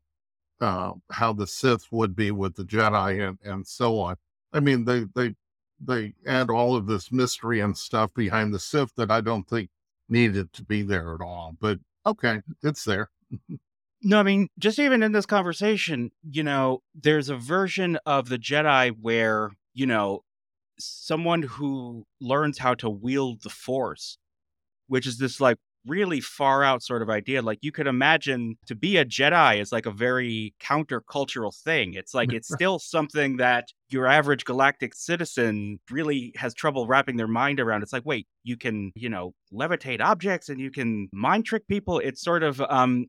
uh, 0.60 0.92
how 1.10 1.32
the 1.32 1.46
Sith 1.46 1.86
would 1.90 2.14
be 2.14 2.30
with 2.30 2.54
the 2.54 2.64
Jedi 2.64 3.28
and, 3.28 3.38
and 3.42 3.66
so 3.66 3.98
on. 3.98 4.14
I 4.52 4.60
mean, 4.60 4.84
they 4.84 5.06
they 5.16 5.34
they 5.80 6.14
add 6.26 6.50
all 6.50 6.76
of 6.76 6.86
this 6.86 7.10
mystery 7.10 7.60
and 7.60 7.76
stuff 7.76 8.12
behind 8.14 8.52
the 8.52 8.58
Sith 8.58 8.94
that 8.96 9.10
I 9.10 9.20
don't 9.20 9.48
think 9.48 9.70
needed 10.08 10.52
to 10.52 10.64
be 10.64 10.82
there 10.82 11.14
at 11.14 11.20
all. 11.20 11.56
But 11.58 11.78
okay, 12.04 12.42
it's 12.62 12.84
there. 12.84 13.10
no, 14.02 14.18
I 14.18 14.22
mean, 14.22 14.48
just 14.58 14.78
even 14.78 15.02
in 15.02 15.12
this 15.12 15.26
conversation, 15.26 16.10
you 16.28 16.42
know, 16.42 16.82
there's 16.94 17.28
a 17.28 17.36
version 17.36 17.98
of 18.04 18.28
the 18.28 18.38
Jedi 18.38 18.94
where, 19.00 19.50
you 19.72 19.86
know, 19.86 20.20
someone 20.78 21.42
who 21.42 22.04
learns 22.20 22.58
how 22.58 22.74
to 22.74 22.90
wield 22.90 23.42
the 23.42 23.50
Force, 23.50 24.18
which 24.86 25.06
is 25.06 25.18
this 25.18 25.40
like 25.40 25.58
really 25.86 26.20
far 26.20 26.62
out 26.62 26.82
sort 26.82 27.02
of 27.02 27.10
idea. 27.10 27.42
Like 27.42 27.58
you 27.62 27.72
could 27.72 27.86
imagine 27.86 28.56
to 28.66 28.74
be 28.74 28.96
a 28.96 29.04
Jedi 29.04 29.60
is 29.60 29.72
like 29.72 29.86
a 29.86 29.90
very 29.90 30.54
countercultural 30.62 31.54
thing. 31.54 31.94
It's 31.94 32.14
like 32.14 32.32
it's 32.32 32.52
still 32.52 32.78
something 32.78 33.38
that 33.38 33.68
your 33.88 34.06
average 34.06 34.44
galactic 34.44 34.94
citizen 34.94 35.80
really 35.90 36.32
has 36.36 36.54
trouble 36.54 36.86
wrapping 36.86 37.16
their 37.16 37.28
mind 37.28 37.60
around. 37.60 37.82
It's 37.82 37.92
like, 37.92 38.06
wait, 38.06 38.26
you 38.44 38.56
can, 38.56 38.92
you 38.94 39.08
know, 39.08 39.34
levitate 39.52 40.00
objects 40.00 40.48
and 40.48 40.60
you 40.60 40.70
can 40.70 41.08
mind 41.12 41.44
trick 41.44 41.66
people. 41.66 41.98
It's 41.98 42.22
sort 42.22 42.42
of 42.42 42.60
um 42.60 43.06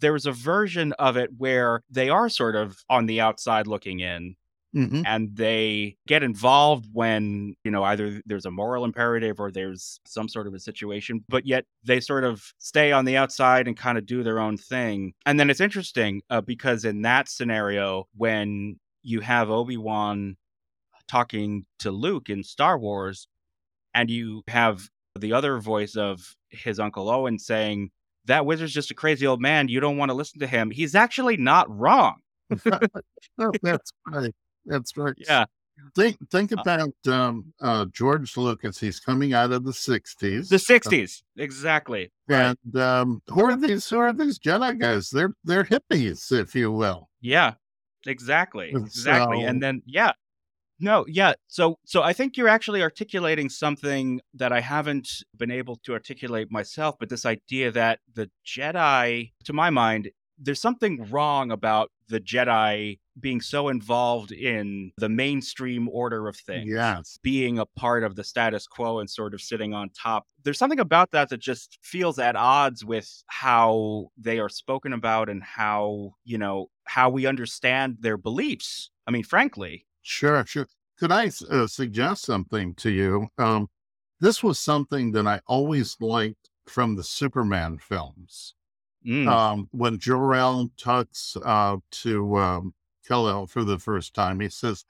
there's 0.00 0.26
a 0.26 0.32
version 0.32 0.92
of 0.98 1.16
it 1.16 1.30
where 1.38 1.82
they 1.90 2.10
are 2.10 2.28
sort 2.28 2.54
of 2.54 2.76
on 2.90 3.06
the 3.06 3.20
outside 3.20 3.66
looking 3.66 4.00
in 4.00 4.34
Mm-hmm. 4.76 5.00
and 5.06 5.34
they 5.34 5.96
get 6.06 6.22
involved 6.22 6.90
when 6.92 7.54
you 7.64 7.70
know 7.70 7.84
either 7.84 8.20
there's 8.26 8.44
a 8.44 8.50
moral 8.50 8.84
imperative 8.84 9.40
or 9.40 9.50
there's 9.50 9.98
some 10.06 10.28
sort 10.28 10.46
of 10.46 10.52
a 10.52 10.60
situation 10.60 11.24
but 11.26 11.46
yet 11.46 11.64
they 11.84 12.00
sort 12.00 12.22
of 12.22 12.52
stay 12.58 12.92
on 12.92 13.06
the 13.06 13.16
outside 13.16 13.66
and 13.66 13.78
kind 13.78 13.96
of 13.96 14.04
do 14.04 14.22
their 14.22 14.38
own 14.38 14.58
thing. 14.58 15.14
And 15.24 15.40
then 15.40 15.48
it's 15.48 15.62
interesting 15.62 16.20
uh, 16.28 16.42
because 16.42 16.84
in 16.84 17.00
that 17.00 17.30
scenario 17.30 18.08
when 18.14 18.78
you 19.02 19.20
have 19.20 19.48
obi-wan 19.48 20.36
talking 21.08 21.64
to 21.78 21.90
luke 21.90 22.28
in 22.28 22.44
star 22.44 22.78
wars 22.78 23.26
and 23.94 24.10
you 24.10 24.42
have 24.48 24.90
the 25.18 25.32
other 25.32 25.58
voice 25.60 25.96
of 25.96 26.36
his 26.50 26.78
uncle 26.78 27.08
owen 27.08 27.38
saying 27.38 27.90
that 28.26 28.44
wizard's 28.44 28.74
just 28.74 28.90
a 28.90 28.94
crazy 28.94 29.26
old 29.26 29.40
man 29.40 29.68
you 29.68 29.80
don't 29.80 29.96
want 29.96 30.10
to 30.10 30.14
listen 30.14 30.40
to 30.40 30.46
him. 30.46 30.70
He's 30.70 30.94
actually 30.94 31.38
not 31.38 31.74
wrong. 31.74 32.16
Oh, 33.40 33.52
that's 33.62 33.92
right 34.06 34.34
that's 34.68 34.96
right. 34.96 35.14
Yeah. 35.16 35.46
think 35.96 36.18
think 36.30 36.52
uh 36.52 36.60
about 36.60 36.94
um, 37.06 37.52
uh, 37.60 37.86
George 37.86 38.36
Lucas. 38.36 38.78
He's 38.78 39.00
coming 39.00 39.32
out 39.32 39.52
of 39.52 39.64
the 39.64 39.72
'60s. 39.72 40.48
The 40.48 40.56
'60s, 40.56 41.22
uh, 41.22 41.42
exactly. 41.42 42.12
And 42.28 42.76
um, 42.76 43.22
who 43.28 43.44
are 43.44 43.56
these? 43.56 43.88
Who 43.88 43.98
are 43.98 44.12
these 44.12 44.38
Jedi 44.38 44.78
guys? 44.78 45.10
They're 45.10 45.34
they're 45.44 45.64
hippies, 45.64 46.30
if 46.32 46.54
you 46.54 46.70
will. 46.70 47.08
Yeah, 47.20 47.54
exactly, 48.06 48.70
exactly. 48.74 49.42
So, 49.42 49.46
and 49.46 49.62
then 49.62 49.82
yeah, 49.86 50.12
no, 50.80 51.04
yeah. 51.08 51.32
So 51.48 51.78
so 51.84 52.02
I 52.02 52.12
think 52.12 52.36
you're 52.36 52.48
actually 52.48 52.82
articulating 52.82 53.48
something 53.48 54.20
that 54.34 54.52
I 54.52 54.60
haven't 54.60 55.08
been 55.36 55.50
able 55.50 55.76
to 55.84 55.92
articulate 55.92 56.52
myself, 56.52 56.96
but 57.00 57.08
this 57.08 57.26
idea 57.26 57.72
that 57.72 57.98
the 58.14 58.30
Jedi, 58.46 59.32
to 59.44 59.52
my 59.52 59.70
mind, 59.70 60.10
there's 60.38 60.60
something 60.60 61.08
wrong 61.10 61.50
about 61.50 61.90
the 62.08 62.20
Jedi 62.20 62.98
being 63.20 63.40
so 63.40 63.68
involved 63.68 64.32
in 64.32 64.92
the 64.98 65.08
mainstream 65.08 65.88
order 65.88 66.28
of 66.28 66.36
things. 66.36 66.70
Yes. 66.70 67.18
Being 67.22 67.58
a 67.58 67.66
part 67.66 68.04
of 68.04 68.16
the 68.16 68.24
status 68.24 68.66
quo 68.66 69.00
and 69.00 69.08
sort 69.08 69.34
of 69.34 69.40
sitting 69.40 69.74
on 69.74 69.90
top. 69.90 70.26
There's 70.44 70.58
something 70.58 70.80
about 70.80 71.10
that 71.10 71.28
that 71.30 71.40
just 71.40 71.78
feels 71.82 72.18
at 72.18 72.36
odds 72.36 72.84
with 72.84 73.22
how 73.26 74.08
they 74.16 74.38
are 74.38 74.48
spoken 74.48 74.92
about 74.92 75.28
and 75.28 75.42
how, 75.42 76.14
you 76.24 76.38
know, 76.38 76.70
how 76.84 77.10
we 77.10 77.26
understand 77.26 77.98
their 78.00 78.16
beliefs. 78.16 78.90
I 79.06 79.10
mean, 79.10 79.24
frankly. 79.24 79.86
Sure, 80.02 80.44
sure. 80.46 80.66
Could 80.98 81.12
I 81.12 81.30
uh, 81.50 81.66
suggest 81.66 82.24
something 82.24 82.74
to 82.76 82.90
you? 82.90 83.28
Um, 83.38 83.68
this 84.20 84.42
was 84.42 84.58
something 84.58 85.12
that 85.12 85.26
I 85.26 85.40
always 85.46 85.96
liked 86.00 86.50
from 86.66 86.96
the 86.96 87.04
Superman 87.04 87.78
films. 87.78 88.54
Mm. 89.06 89.28
Um, 89.28 89.68
when 89.70 89.98
Jor-El 89.98 90.70
talks 90.76 91.36
uh, 91.44 91.76
to 91.90 92.36
um, 92.36 92.74
Kal-El 93.08 93.46
for 93.48 93.64
the 93.64 93.78
first 93.78 94.14
time, 94.14 94.40
he 94.40 94.50
says, 94.50 94.84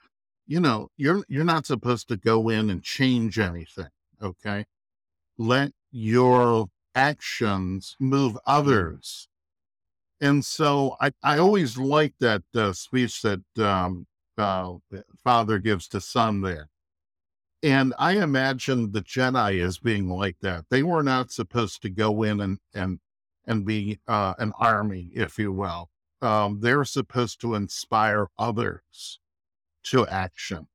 "You 0.47 0.59
know, 0.59 0.89
you're 0.97 1.23
you're 1.29 1.45
not 1.45 1.65
supposed 1.65 2.09
to 2.09 2.17
go 2.17 2.49
in 2.49 2.69
and 2.69 2.83
change 2.83 3.39
anything. 3.39 3.89
Okay, 4.21 4.65
let 5.37 5.71
your 5.91 6.67
actions 6.95 7.95
move 7.99 8.37
others." 8.45 9.29
And 10.21 10.43
so 10.43 10.97
I, 10.99 11.11
I 11.23 11.37
always 11.37 11.77
liked 11.77 12.19
that 12.19 12.43
uh, 12.55 12.73
speech 12.73 13.21
that 13.21 13.41
um, 13.57 14.07
uh, 14.37 14.75
father 15.23 15.59
gives 15.59 15.87
to 15.89 16.01
son 16.01 16.41
there. 16.41 16.69
And 17.63 17.93
I 17.99 18.13
imagine 18.17 18.91
the 18.91 19.01
Jedi 19.01 19.61
as 19.63 19.79
being 19.79 20.09
like 20.09 20.37
that. 20.41 20.65
They 20.69 20.83
were 20.83 21.03
not 21.03 21.31
supposed 21.31 21.81
to 21.83 21.89
go 21.89 22.23
in 22.23 22.39
and 22.41 22.59
and 22.73 22.99
and 23.45 23.65
be 23.65 23.99
uh, 24.07 24.35
an 24.37 24.53
army, 24.59 25.11
if 25.15 25.39
you 25.39 25.51
will. 25.51 25.89
Um, 26.21 26.59
they're 26.59 26.85
supposed 26.85 27.39
to 27.41 27.55
inspire 27.55 28.27
others 28.37 29.19
to 29.85 30.05
action. 30.07 30.67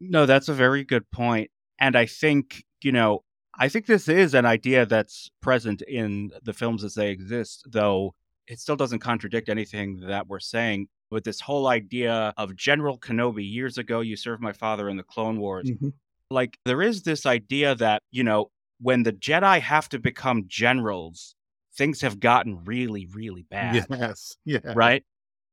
No, 0.00 0.26
that's 0.26 0.48
a 0.48 0.54
very 0.54 0.84
good 0.84 1.10
point. 1.10 1.50
And 1.80 1.96
I 1.96 2.06
think, 2.06 2.64
you 2.82 2.92
know, 2.92 3.24
I 3.58 3.68
think 3.68 3.86
this 3.86 4.08
is 4.08 4.34
an 4.34 4.46
idea 4.46 4.86
that's 4.86 5.30
present 5.40 5.82
in 5.82 6.30
the 6.44 6.52
films 6.52 6.84
as 6.84 6.94
they 6.94 7.10
exist, 7.10 7.64
though 7.68 8.14
it 8.46 8.60
still 8.60 8.76
doesn't 8.76 9.00
contradict 9.00 9.48
anything 9.48 10.00
that 10.06 10.28
we're 10.28 10.38
saying 10.38 10.88
with 11.10 11.24
this 11.24 11.40
whole 11.40 11.66
idea 11.66 12.32
of 12.36 12.54
General 12.54 12.98
Kenobi. 12.98 13.50
Years 13.50 13.76
ago, 13.78 14.00
you 14.00 14.14
served 14.14 14.40
my 14.40 14.52
father 14.52 14.88
in 14.88 14.96
the 14.96 15.02
Clone 15.02 15.40
Wars. 15.40 15.68
Mm-hmm. 15.68 15.88
Like, 16.30 16.58
there 16.64 16.82
is 16.82 17.02
this 17.02 17.26
idea 17.26 17.74
that, 17.74 18.02
you 18.10 18.22
know, 18.22 18.50
when 18.80 19.02
the 19.02 19.12
Jedi 19.12 19.60
have 19.60 19.88
to 19.88 19.98
become 19.98 20.44
generals, 20.46 21.34
things 21.78 22.02
have 22.02 22.20
gotten 22.20 22.62
really, 22.64 23.06
really 23.14 23.46
bad. 23.48 23.86
Yes. 23.88 24.36
Yeah. 24.44 24.58
Right. 24.74 25.04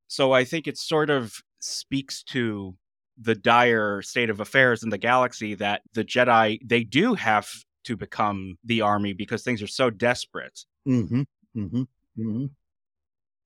So 0.08 0.34
I 0.34 0.44
think 0.44 0.68
it 0.68 0.78
sort 0.78 1.10
of 1.10 1.34
speaks 1.60 2.24
to 2.24 2.76
the 3.18 3.36
dire 3.36 4.02
state 4.02 4.30
of 4.30 4.42
affairs 4.42 4.84
in 4.84 4.90
the 4.90 4.98
galaxy 4.98 5.56
that 5.56 5.84
the 5.94 6.04
Jedi, 6.04 6.60
they 6.66 6.84
do 6.84 7.14
have 7.14 7.50
to 7.86 7.96
become 7.96 8.58
the 8.64 8.82
army 8.82 9.14
because 9.14 9.44
things 9.44 9.62
are 9.62 9.68
so 9.68 9.90
desperate. 9.90 10.66
Mm-hmm. 10.88 11.22
Mm-hmm. 11.56 11.82
Mm-hmm. 12.20 12.46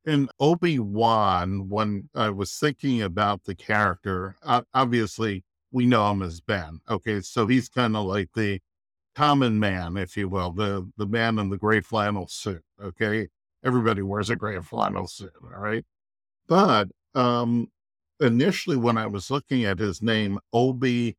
And 0.05 0.29
Obi 0.39 0.79
Wan, 0.79 1.69
when 1.69 2.09
I 2.15 2.29
was 2.29 2.57
thinking 2.57 3.01
about 3.01 3.43
the 3.43 3.53
character, 3.53 4.37
obviously 4.73 5.43
we 5.71 5.85
know 5.85 6.09
him 6.09 6.21
as 6.23 6.41
Ben. 6.41 6.79
Okay, 6.89 7.21
so 7.21 7.45
he's 7.45 7.69
kind 7.69 7.95
of 7.95 8.05
like 8.05 8.29
the 8.33 8.59
common 9.15 9.59
man, 9.59 9.97
if 9.97 10.15
you 10.17 10.29
will, 10.29 10.51
the 10.51 10.89
the 10.97 11.05
man 11.07 11.39
in 11.39 11.49
the 11.49 11.57
gray 11.57 11.81
flannel 11.81 12.27
suit. 12.27 12.63
Okay, 12.81 13.27
everybody 13.63 14.01
wears 14.01 14.29
a 14.29 14.35
gray 14.35 14.59
flannel 14.61 15.07
suit, 15.07 15.33
all 15.43 15.59
right. 15.59 15.85
But 16.47 16.89
um, 17.15 17.69
initially, 18.19 18.77
when 18.77 18.97
I 18.97 19.07
was 19.07 19.29
looking 19.29 19.65
at 19.65 19.79
his 19.79 20.01
name, 20.01 20.39
Obi, 20.53 21.17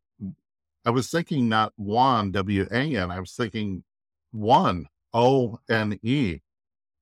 I 0.84 0.90
was 0.90 1.10
thinking 1.10 1.48
not 1.48 1.72
Wan 1.76 2.32
W 2.32 2.66
A 2.70 2.96
N. 2.96 3.10
I 3.10 3.20
was 3.20 3.32
thinking 3.32 3.84
one 4.32 4.86
O 5.12 5.58
N 5.68 5.98
E. 6.02 6.40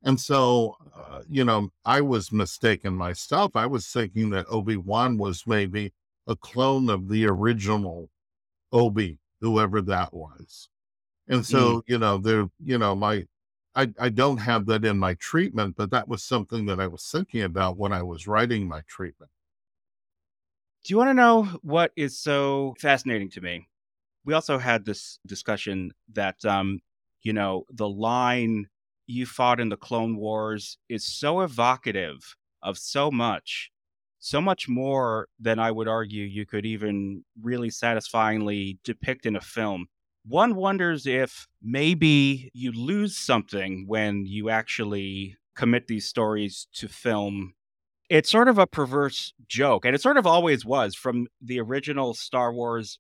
And 0.05 0.21
so, 0.21 0.77
uh, 0.97 1.23
you 1.29 1.45
know, 1.45 1.71
I 1.85 2.01
was 2.01 2.31
mistaken 2.31 2.95
myself. 2.95 3.57
I 3.57 3.67
was 3.67 3.87
thinking 3.87 4.31
that 4.31 4.47
Obi 4.49 4.77
Wan 4.77 5.19
was 5.19 5.45
maybe 5.47 5.93
a 6.27 6.37
clone 6.37 6.89
of 6.89 7.09
the 7.09 7.27
original 7.27 8.09
Obi, 8.73 9.19
whoever 9.41 9.81
that 9.83 10.15
was. 10.15 10.69
And 11.29 11.45
so, 11.45 11.79
mm. 11.79 11.83
you 11.87 11.99
know, 11.99 12.19
there, 12.19 12.49
you 12.65 12.79
know, 12.79 12.95
my, 12.95 13.27
I, 13.75 13.93
I 13.99 14.09
don't 14.09 14.39
have 14.39 14.67
that 14.67 14.85
in 14.85 14.99
my 14.99 15.15
treatment, 15.15 15.77
but 15.77 15.91
that 15.91 16.09
was 16.09 16.23
something 16.23 16.67
that 16.67 16.81
I 16.81 16.87
was 16.87 17.09
thinking 17.11 17.43
about 17.43 17.77
when 17.77 17.93
I 17.93 18.03
was 18.03 18.27
writing 18.27 18.67
my 18.67 18.83
treatment. 18.87 19.31
Do 20.85 20.93
you 20.93 20.97
want 20.97 21.11
to 21.11 21.15
know 21.15 21.45
what 21.63 21.93
is 21.97 22.19
so 22.19 22.75
fascinating 22.79 23.31
to 23.31 23.41
me? 23.41 23.69
We 24.25 24.35
also 24.35 24.59
had 24.59 24.85
this 24.85 25.19
discussion 25.27 25.93
that, 26.15 26.45
um, 26.45 26.81
you 27.23 27.33
know, 27.33 27.65
the 27.71 27.89
line 27.89 28.69
you 29.07 29.27
fought 29.27 29.61
in 29.61 29.69
the 29.69 29.77
Clone 29.77 30.17
Wars 30.17 30.79
is 30.89 31.05
so 31.05 31.41
evocative 31.41 32.37
of 32.63 32.79
so 32.79 33.11
much, 33.11 33.71
so 34.19 34.41
much 34.41 34.69
more 34.69 35.29
than 35.39 35.59
I 35.59 35.71
would 35.71 35.89
argue 35.89 36.25
you 36.25 36.47
could 36.47 36.67
even 36.67 37.25
really 37.41 37.71
satisfyingly 37.71 38.79
depict 38.83 39.27
in 39.27 39.37
a 39.37 39.41
film 39.41 39.87
one 40.29 40.55
wonders 40.55 41.07
if 41.07 41.49
maybe 41.63 42.51
you 42.53 42.73
lose 42.73 43.17
something 43.17 43.85
when 43.87 44.27
you 44.27 44.51
actually 44.51 45.37
commit 45.57 45.87
these 45.87 46.07
stories 46.07 46.69
to 46.75 46.89
film. 46.89 47.55
It's 48.09 48.31
sort 48.31 48.49
of 48.49 48.59
a 48.59 48.67
perverse 48.67 49.35
joke, 49.49 49.85
and 49.85 49.95
it 49.95 50.01
sort 50.01 50.17
of 50.17 50.27
always 50.27 50.65
was 50.65 50.95
from 50.95 51.27
the 51.41 51.61
original 51.61 52.15
Star 52.15 52.53
Wars. 52.53 52.99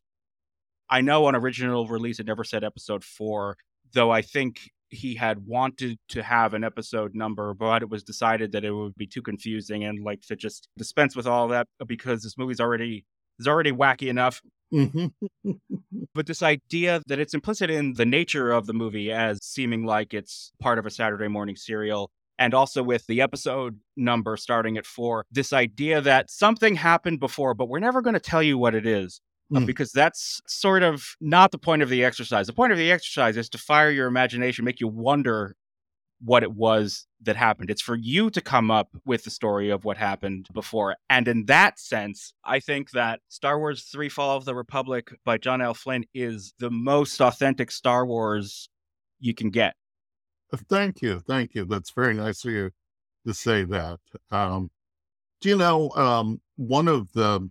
I 0.90 1.00
know 1.00 1.26
on 1.26 1.36
original 1.36 1.86
release 1.86 2.18
it 2.18 2.26
never 2.26 2.44
said 2.44 2.64
episode 2.64 3.04
four, 3.04 3.56
though 3.92 4.10
I 4.10 4.22
think 4.22 4.70
he 4.90 5.14
had 5.14 5.46
wanted 5.46 5.98
to 6.08 6.22
have 6.22 6.54
an 6.54 6.64
episode 6.64 7.14
number, 7.14 7.54
but 7.54 7.82
it 7.82 7.90
was 7.90 8.02
decided 8.02 8.52
that 8.52 8.64
it 8.64 8.72
would 8.72 8.96
be 8.96 9.06
too 9.06 9.22
confusing 9.22 9.84
and 9.84 10.02
like 10.02 10.22
to 10.22 10.36
just 10.36 10.68
dispense 10.76 11.14
with 11.14 11.26
all 11.26 11.48
that 11.48 11.68
because 11.86 12.22
this 12.22 12.38
movie's 12.38 12.60
already 12.60 13.04
is 13.38 13.46
already 13.46 13.72
wacky 13.72 14.08
enough. 14.08 14.42
Mm-hmm. 14.72 15.50
but 16.14 16.26
this 16.26 16.42
idea 16.42 17.02
that 17.06 17.18
it's 17.18 17.34
implicit 17.34 17.70
in 17.70 17.94
the 17.94 18.06
nature 18.06 18.50
of 18.50 18.66
the 18.66 18.74
movie 18.74 19.10
as 19.10 19.38
seeming 19.42 19.84
like 19.84 20.14
it's 20.14 20.52
part 20.60 20.78
of 20.78 20.86
a 20.86 20.90
Saturday 20.90 21.28
morning 21.28 21.56
serial. 21.56 22.10
And 22.38 22.54
also 22.54 22.82
with 22.82 23.06
the 23.06 23.20
episode 23.20 23.80
number 23.96 24.36
starting 24.36 24.78
at 24.78 24.86
four, 24.86 25.24
this 25.30 25.52
idea 25.52 26.00
that 26.00 26.30
something 26.30 26.76
happened 26.76 27.18
before, 27.18 27.54
but 27.54 27.68
we're 27.68 27.80
never 27.80 28.00
going 28.00 28.14
to 28.14 28.20
tell 28.20 28.42
you 28.42 28.56
what 28.56 28.74
it 28.74 28.86
is. 28.86 29.20
Uh, 29.54 29.60
mm. 29.60 29.66
because 29.66 29.92
that's 29.92 30.42
sort 30.46 30.82
of 30.82 31.16
not 31.22 31.52
the 31.52 31.58
point 31.58 31.80
of 31.80 31.88
the 31.88 32.04
exercise. 32.04 32.46
The 32.46 32.52
point 32.52 32.70
of 32.70 32.76
the 32.76 32.92
exercise 32.92 33.34
is 33.38 33.48
to 33.48 33.56
fire 33.56 33.90
your 33.90 34.06
imagination, 34.06 34.62
make 34.62 34.78
you 34.78 34.88
wonder 34.88 35.56
what 36.20 36.42
it 36.42 36.52
was 36.52 37.06
that 37.22 37.36
happened. 37.36 37.70
It's 37.70 37.82
for 37.82 37.96
you 37.96 38.30
to 38.30 38.40
come 38.40 38.70
up 38.70 38.88
with 39.04 39.24
the 39.24 39.30
story 39.30 39.70
of 39.70 39.84
what 39.84 39.96
happened 39.96 40.48
before. 40.52 40.96
And 41.08 41.28
in 41.28 41.46
that 41.46 41.78
sense, 41.78 42.32
I 42.44 42.60
think 42.60 42.90
that 42.90 43.20
Star 43.28 43.58
Wars 43.58 43.84
3 43.84 44.08
Fall 44.08 44.36
of 44.36 44.44
the 44.44 44.54
Republic 44.54 45.10
by 45.24 45.38
John 45.38 45.60
L. 45.60 45.74
Flynn 45.74 46.04
is 46.14 46.54
the 46.58 46.70
most 46.70 47.20
authentic 47.20 47.70
Star 47.70 48.04
Wars 48.06 48.68
you 49.20 49.34
can 49.34 49.50
get. 49.50 49.74
Uh, 50.52 50.58
thank 50.68 51.02
you. 51.02 51.20
Thank 51.20 51.54
you. 51.54 51.64
That's 51.64 51.90
very 51.90 52.14
nice 52.14 52.44
of 52.44 52.52
you 52.52 52.70
to 53.26 53.34
say 53.34 53.64
that. 53.64 54.00
Um, 54.30 54.70
do 55.40 55.50
you 55.50 55.56
know, 55.56 55.90
um, 55.90 56.40
one 56.56 56.88
of 56.88 57.12
the 57.12 57.48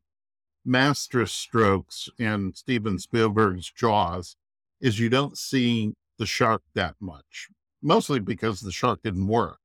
master 0.66 1.26
strokes 1.26 2.10
in 2.20 2.54
Steven 2.54 3.00
Spielberg's 3.00 3.72
Jaws 3.72 4.36
is 4.82 5.00
you 5.00 5.10
don't 5.10 5.38
see 5.38 5.94
the 6.18 6.26
shark 6.26 6.64
that 6.74 6.96
much 7.00 7.50
mostly 7.88 8.20
because 8.20 8.62
the 8.62 8.72
shark 8.72 9.02
didn't 9.04 9.28
work. 9.28 9.58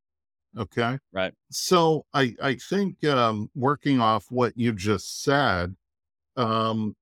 Okay. 0.57 0.99
Right. 1.13 1.35
So 1.51 2.07
I, 2.15 2.35
I 2.43 2.55
think 2.55 3.05
um, 3.05 3.51
working 3.55 4.01
off 4.01 4.27
what 4.31 4.57
you 4.57 4.73
just 4.73 5.23
said, 5.23 5.75
um, 6.37 6.95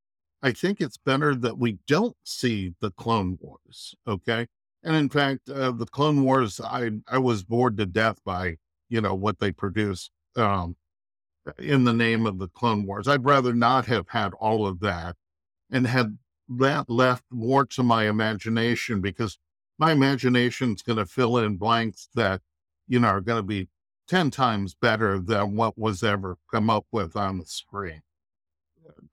I 0.43 0.53
think 0.53 0.81
it's 0.81 0.97
better 0.97 1.35
that 1.35 1.59
we 1.59 1.79
don't 1.87 2.17
see 2.25 2.75
the 2.81 2.91
Clone 2.93 3.39
Wars. 3.41 3.95
Okay. 4.07 4.47
And 4.83 4.97
in 4.97 5.09
fact, 5.09 5.51
uh, 5.51 5.73
the 5.73 5.87
Clone 5.87 6.25
Wars, 6.25 6.61
I, 6.61 6.91
I 7.07 7.19
was 7.19 7.45
bored 7.45 7.77
to 7.77 7.87
death 7.87 8.19
by, 8.25 8.57
you 8.89 9.01
know, 9.01 9.15
what 9.15 9.39
they 9.39 9.53
produced. 9.53 10.11
Um, 10.37 10.77
in 11.59 11.85
the 11.85 11.93
name 11.93 12.27
of 12.27 12.39
the 12.39 12.49
Clone 12.49 12.87
Wars. 12.87 13.09
I'd 13.09 13.25
rather 13.25 13.53
not 13.55 13.87
have 13.87 14.09
had 14.09 14.33
all 14.35 14.67
of 14.67 14.81
that 14.81 15.17
and 15.71 15.87
had 15.87 16.19
that 16.49 16.91
left 16.91 17.25
more 17.31 17.65
to 17.65 17.83
my 17.83 18.09
imagination 18.09 19.01
because 19.01 19.39
my 19.81 19.93
imagination 19.93 20.75
is 20.75 20.83
going 20.83 20.99
to 20.99 21.07
fill 21.07 21.39
in 21.39 21.57
blanks 21.57 22.09
that, 22.15 22.43
you 22.87 23.01
know, 23.01 23.09
are 23.09 23.23
going 23.23 23.39
to 23.39 23.47
be 23.47 23.69
10 24.09 24.31
times 24.31 24.75
better 24.75 25.19
than 25.19 25.57
what 25.57 25.79
was 25.79 26.05
ever 26.05 26.37
come 26.53 26.69
up 26.69 26.85
with 26.93 27.17
on 27.17 27.39
the 27.39 27.47
screen. 27.47 28.03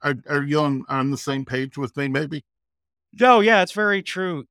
Are, 0.04 0.16
are 0.30 0.44
you 0.44 0.60
on, 0.60 0.84
on 0.90 1.10
the 1.10 1.18
same 1.18 1.46
page 1.46 1.78
with 1.78 1.96
me, 1.96 2.10
maybe? 2.10 2.44
No, 3.18 3.40
yeah, 3.40 3.62
it's 3.62 3.72
very 3.72 4.04
true. 4.04 4.46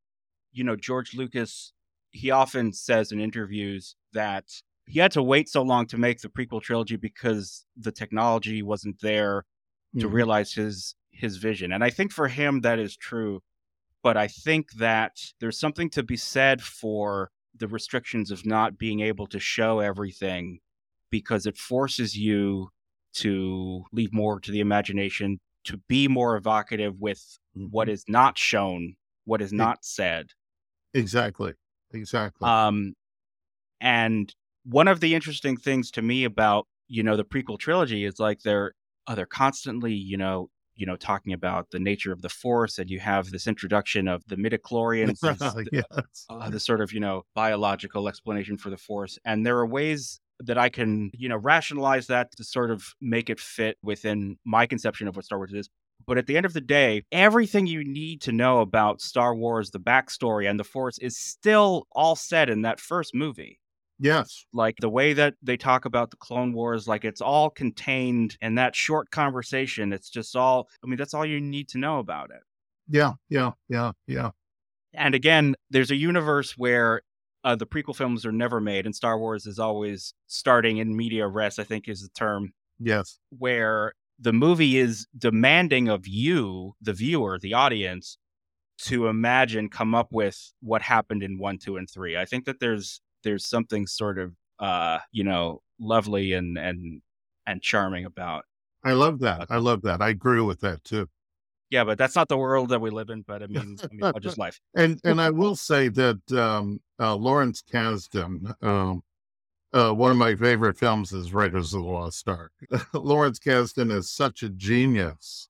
You 0.52 0.64
know, 0.64 0.74
George 0.74 1.14
Lucas, 1.14 1.74
he 2.10 2.30
often 2.30 2.72
says 2.72 3.12
in 3.12 3.20
interviews 3.20 3.94
that 4.14 4.44
he 4.86 5.00
had 5.00 5.12
to 5.12 5.22
wait 5.22 5.50
so 5.50 5.62
long 5.62 5.86
to 5.88 5.98
make 5.98 6.22
the 6.22 6.28
prequel 6.28 6.62
trilogy 6.62 6.96
because 6.96 7.66
the 7.76 7.92
technology 7.92 8.62
wasn't 8.62 9.00
there 9.02 9.44
to 9.98 10.06
mm-hmm. 10.06 10.14
realize 10.14 10.54
his 10.54 10.94
his 11.10 11.36
vision. 11.36 11.72
And 11.72 11.82
I 11.82 11.90
think 11.90 12.12
for 12.12 12.28
him 12.28 12.60
that 12.60 12.78
is 12.78 12.96
true. 12.96 13.42
But 14.06 14.16
I 14.16 14.28
think 14.28 14.70
that 14.74 15.18
there's 15.40 15.58
something 15.58 15.90
to 15.90 16.04
be 16.04 16.16
said 16.16 16.62
for 16.62 17.32
the 17.58 17.66
restrictions 17.66 18.30
of 18.30 18.46
not 18.46 18.78
being 18.78 19.00
able 19.00 19.26
to 19.26 19.40
show 19.40 19.80
everything 19.80 20.60
because 21.10 21.44
it 21.44 21.58
forces 21.58 22.16
you 22.16 22.68
to 23.14 23.82
leave 23.90 24.12
more 24.12 24.38
to 24.38 24.52
the 24.52 24.60
imagination, 24.60 25.40
to 25.64 25.78
be 25.88 26.06
more 26.06 26.36
evocative 26.36 27.00
with 27.00 27.18
mm-hmm. 27.58 27.66
what 27.72 27.88
is 27.88 28.04
not 28.06 28.38
shown, 28.38 28.94
what 29.24 29.42
is 29.42 29.52
not 29.52 29.84
said. 29.84 30.28
Exactly. 30.94 31.54
Exactly. 31.92 32.48
Um, 32.48 32.94
and 33.80 34.32
one 34.62 34.86
of 34.86 35.00
the 35.00 35.16
interesting 35.16 35.56
things 35.56 35.90
to 35.90 36.02
me 36.02 36.22
about 36.22 36.68
you 36.86 37.02
know 37.02 37.16
the 37.16 37.24
prequel 37.24 37.58
trilogy 37.58 38.04
is 38.04 38.20
like 38.20 38.42
they're 38.42 38.72
oh, 39.08 39.16
they're 39.16 39.26
constantly 39.26 39.94
you 39.94 40.16
know 40.16 40.48
you 40.76 40.86
know 40.86 40.96
talking 40.96 41.32
about 41.32 41.70
the 41.70 41.78
nature 41.78 42.12
of 42.12 42.22
the 42.22 42.28
force 42.28 42.78
and 42.78 42.90
you 42.90 43.00
have 43.00 43.30
this 43.30 43.46
introduction 43.46 44.08
of 44.08 44.22
the 44.26 44.36
midichlorians 44.36 45.18
yes. 45.72 46.26
uh, 46.30 46.50
the 46.50 46.60
sort 46.60 46.80
of 46.80 46.92
you 46.92 47.00
know 47.00 47.22
biological 47.34 48.08
explanation 48.08 48.56
for 48.56 48.70
the 48.70 48.76
force 48.76 49.18
and 49.24 49.44
there 49.44 49.58
are 49.58 49.66
ways 49.66 50.20
that 50.40 50.58
i 50.58 50.68
can 50.68 51.10
you 51.14 51.28
know 51.28 51.36
rationalize 51.36 52.06
that 52.06 52.30
to 52.36 52.44
sort 52.44 52.70
of 52.70 52.94
make 53.00 53.30
it 53.30 53.40
fit 53.40 53.76
within 53.82 54.36
my 54.44 54.66
conception 54.66 55.08
of 55.08 55.16
what 55.16 55.24
star 55.24 55.38
wars 55.38 55.52
is 55.52 55.68
but 56.06 56.18
at 56.18 56.26
the 56.26 56.36
end 56.36 56.46
of 56.46 56.52
the 56.52 56.60
day, 56.60 57.02
everything 57.10 57.66
you 57.66 57.82
need 57.82 58.20
to 58.22 58.32
know 58.32 58.60
about 58.60 59.00
Star 59.00 59.34
Wars, 59.34 59.70
the 59.70 59.80
backstory, 59.80 60.48
and 60.48 60.58
the 60.58 60.64
Force 60.64 60.98
is 60.98 61.18
still 61.18 61.86
all 61.90 62.14
said 62.14 62.48
in 62.48 62.62
that 62.62 62.78
first 62.78 63.14
movie. 63.14 63.58
Yes. 63.98 64.44
Like 64.52 64.76
the 64.78 64.90
way 64.90 65.12
that 65.14 65.34
they 65.42 65.56
talk 65.56 65.84
about 65.84 66.10
the 66.10 66.16
Clone 66.18 66.52
Wars, 66.52 66.86
like 66.86 67.04
it's 67.04 67.20
all 67.20 67.48
contained 67.50 68.36
in 68.40 68.56
that 68.56 68.76
short 68.76 69.10
conversation. 69.10 69.92
It's 69.92 70.10
just 70.10 70.36
all, 70.36 70.68
I 70.84 70.86
mean, 70.86 70.98
that's 70.98 71.14
all 71.14 71.24
you 71.24 71.40
need 71.40 71.68
to 71.70 71.78
know 71.78 71.98
about 71.98 72.30
it. 72.30 72.40
Yeah, 72.88 73.12
yeah, 73.28 73.52
yeah, 73.68 73.92
yeah. 74.06 74.30
And 74.92 75.14
again, 75.14 75.54
there's 75.70 75.90
a 75.90 75.96
universe 75.96 76.54
where 76.56 77.02
uh, 77.44 77.56
the 77.56 77.66
prequel 77.66 77.96
films 77.96 78.26
are 78.26 78.32
never 78.32 78.60
made, 78.60 78.86
and 78.86 78.94
Star 78.94 79.18
Wars 79.18 79.46
is 79.46 79.58
always 79.58 80.14
starting 80.26 80.78
in 80.78 80.96
media 80.96 81.26
res, 81.26 81.58
I 81.58 81.64
think 81.64 81.88
is 81.88 82.02
the 82.02 82.08
term. 82.08 82.52
Yes. 82.78 83.18
Where 83.30 83.92
the 84.18 84.32
movie 84.32 84.78
is 84.78 85.06
demanding 85.16 85.88
of 85.88 86.06
you, 86.06 86.74
the 86.80 86.92
viewer, 86.92 87.38
the 87.38 87.54
audience, 87.54 88.18
to 88.78 89.06
imagine, 89.08 89.68
come 89.68 89.94
up 89.94 90.08
with 90.12 90.52
what 90.60 90.82
happened 90.82 91.22
in 91.22 91.38
one, 91.38 91.58
two, 91.58 91.76
and 91.76 91.88
three. 91.88 92.16
I 92.16 92.24
think 92.24 92.44
that 92.44 92.60
there's 92.60 93.00
there's 93.26 93.44
something 93.44 93.86
sort 93.86 94.18
of 94.18 94.32
uh, 94.58 94.98
you 95.12 95.24
know, 95.24 95.62
lovely 95.78 96.32
and 96.32 96.58
and 96.58 97.02
and 97.46 97.62
charming 97.62 98.04
about. 98.04 98.44
I 98.84 98.92
love 98.92 99.18
that. 99.20 99.46
I 99.50 99.56
love 99.56 99.82
that. 99.82 100.00
I 100.00 100.10
agree 100.10 100.40
with 100.40 100.60
that 100.60 100.84
too. 100.84 101.08
Yeah, 101.70 101.84
but 101.84 101.98
that's 101.98 102.14
not 102.14 102.28
the 102.28 102.36
world 102.36 102.68
that 102.68 102.80
we 102.80 102.90
live 102.90 103.10
in. 103.10 103.22
But 103.22 103.42
I 103.42 103.46
mean, 103.46 103.76
I 103.82 103.88
mean 103.92 104.12
just 104.20 104.38
life. 104.38 104.60
and 104.74 105.00
and 105.04 105.20
I 105.20 105.30
will 105.30 105.56
say 105.70 105.88
that 105.88 106.32
um, 106.32 106.80
uh, 106.98 107.16
Lawrence 107.16 107.62
Kasdan, 107.62 108.62
um, 108.62 109.02
uh, 109.72 109.92
one 109.92 110.12
of 110.12 110.16
my 110.16 110.34
favorite 110.34 110.78
films 110.78 111.12
is 111.12 111.34
Raiders 111.34 111.74
of 111.74 111.82
the 111.82 111.88
Lost 111.88 112.28
Ark. 112.28 112.52
Lawrence 112.94 113.38
Kasdan 113.38 113.90
is 113.90 114.10
such 114.10 114.42
a 114.42 114.48
genius, 114.48 115.48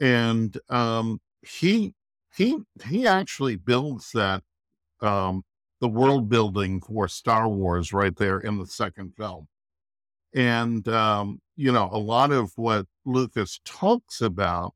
and 0.00 0.58
um, 0.68 1.20
he 1.42 1.94
he 2.34 2.58
he 2.84 3.06
actually 3.06 3.56
builds 3.56 4.10
that 4.12 4.42
um, 5.00 5.44
the 5.84 5.88
world 5.88 6.30
building 6.30 6.80
for 6.80 7.06
Star 7.06 7.46
Wars 7.46 7.92
right 7.92 8.16
there 8.16 8.40
in 8.40 8.58
the 8.58 8.66
second 8.66 9.14
film. 9.18 9.46
And, 10.34 10.88
um, 10.88 11.42
you 11.56 11.72
know, 11.72 11.90
a 11.92 11.98
lot 11.98 12.32
of 12.32 12.52
what 12.56 12.86
Lucas 13.04 13.60
talks 13.66 14.22
about, 14.22 14.72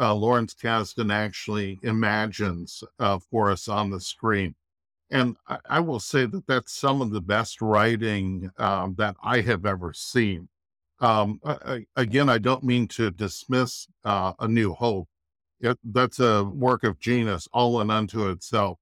uh, 0.00 0.12
Lawrence 0.12 0.52
Kasdan 0.60 1.12
actually 1.14 1.78
imagines 1.84 2.82
uh, 2.98 3.20
for 3.30 3.48
us 3.52 3.68
on 3.68 3.90
the 3.90 4.00
screen. 4.00 4.56
And 5.08 5.36
I, 5.46 5.58
I, 5.68 5.78
will 5.78 6.00
say 6.00 6.26
that 6.26 6.48
that's 6.48 6.72
some 6.72 7.00
of 7.00 7.12
the 7.12 7.20
best 7.20 7.62
writing 7.62 8.50
um, 8.58 8.96
that 8.98 9.14
I 9.22 9.42
have 9.42 9.64
ever 9.64 9.92
seen. 9.92 10.48
Um, 10.98 11.38
I, 11.44 11.86
again, 11.94 12.28
I 12.28 12.38
don't 12.38 12.64
mean 12.64 12.88
to 12.88 13.12
dismiss 13.12 13.86
uh, 14.04 14.32
A 14.40 14.48
New 14.48 14.74
Hope. 14.74 15.06
It, 15.60 15.78
that's 15.84 16.18
a 16.18 16.42
work 16.42 16.82
of 16.82 16.98
genius 16.98 17.46
all 17.52 17.80
in 17.80 17.88
unto 17.88 18.28
itself 18.30 18.79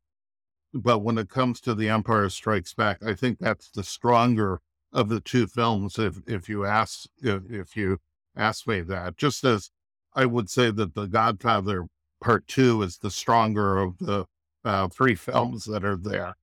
but 0.82 1.00
when 1.00 1.18
it 1.18 1.28
comes 1.28 1.60
to 1.62 1.74
The 1.74 1.88
Empire 1.88 2.28
Strikes 2.28 2.74
Back, 2.74 3.02
I 3.04 3.14
think 3.14 3.38
that's 3.38 3.70
the 3.70 3.82
stronger 3.82 4.60
of 4.92 5.08
the 5.08 5.20
two 5.20 5.46
films. 5.46 5.98
If 5.98 6.20
if 6.26 6.48
you 6.48 6.64
ask 6.64 7.08
if, 7.22 7.42
if 7.50 7.76
you 7.76 7.98
ask 8.36 8.66
me 8.66 8.80
that, 8.82 9.16
just 9.16 9.44
as 9.44 9.70
I 10.14 10.26
would 10.26 10.50
say 10.50 10.70
that 10.70 10.94
The 10.94 11.06
Godfather 11.06 11.86
Part 12.20 12.46
Two 12.46 12.82
is 12.82 12.98
the 12.98 13.10
stronger 13.10 13.78
of 13.78 13.98
the 13.98 14.26
uh, 14.64 14.88
three 14.88 15.14
films 15.14 15.64
that 15.64 15.84
are 15.84 15.96
there, 15.96 16.36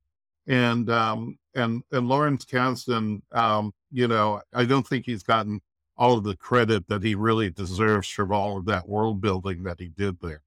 and 0.47 0.89
um, 0.89 1.37
and 1.55 1.83
and 1.91 2.07
Lawrence 2.07 2.45
Kasdan, 2.45 3.21
um, 3.31 3.73
you 3.91 4.07
know, 4.07 4.41
I 4.53 4.65
don't 4.65 4.87
think 4.87 5.05
he's 5.05 5.23
gotten 5.23 5.61
all 5.97 6.17
of 6.17 6.23
the 6.23 6.35
credit 6.35 6.87
that 6.87 7.03
he 7.03 7.15
really 7.15 7.49
deserves 7.49 8.09
for 8.09 8.31
all 8.33 8.57
of 8.57 8.65
that 8.65 8.87
world 8.87 9.21
building 9.21 9.63
that 9.63 9.79
he 9.79 9.87
did 9.87 10.19
there 10.21 10.41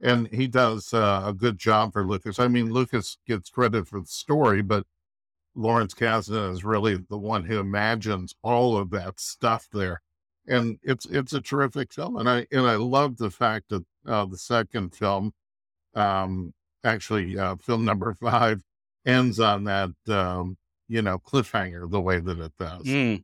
and 0.00 0.28
he 0.28 0.46
does 0.46 0.92
uh, 0.92 1.22
a 1.26 1.32
good 1.32 1.58
job 1.58 1.92
for 1.92 2.06
Lucas. 2.06 2.38
I 2.38 2.48
mean, 2.48 2.72
Lucas 2.72 3.18
gets 3.26 3.50
credit 3.50 3.88
for 3.88 4.00
the 4.00 4.06
story, 4.06 4.62
but 4.62 4.86
Lawrence 5.54 5.94
Kasdan 5.94 6.52
is 6.52 6.64
really 6.64 6.96
the 7.08 7.18
one 7.18 7.44
who 7.44 7.58
imagines 7.58 8.34
all 8.42 8.76
of 8.76 8.90
that 8.90 9.20
stuff 9.20 9.68
there, 9.72 10.02
and 10.46 10.78
it's 10.82 11.06
it's 11.06 11.32
a 11.32 11.40
terrific 11.40 11.92
film. 11.92 12.16
And 12.16 12.28
I 12.28 12.46
and 12.50 12.62
I 12.62 12.74
love 12.76 13.16
the 13.16 13.30
fact 13.30 13.68
that 13.68 13.84
uh, 14.06 14.26
the 14.26 14.38
second 14.38 14.94
film, 14.94 15.32
um, 15.94 16.52
actually 16.82 17.38
uh, 17.38 17.56
film 17.56 17.84
number 17.84 18.12
five, 18.14 18.62
ends 19.06 19.38
on 19.38 19.64
that 19.64 19.90
um, 20.08 20.56
you 20.88 21.02
know 21.02 21.18
cliffhanger 21.18 21.88
the 21.88 22.00
way 22.00 22.18
that 22.18 22.38
it 22.38 22.52
does. 22.58 22.82
Mm. 22.82 23.22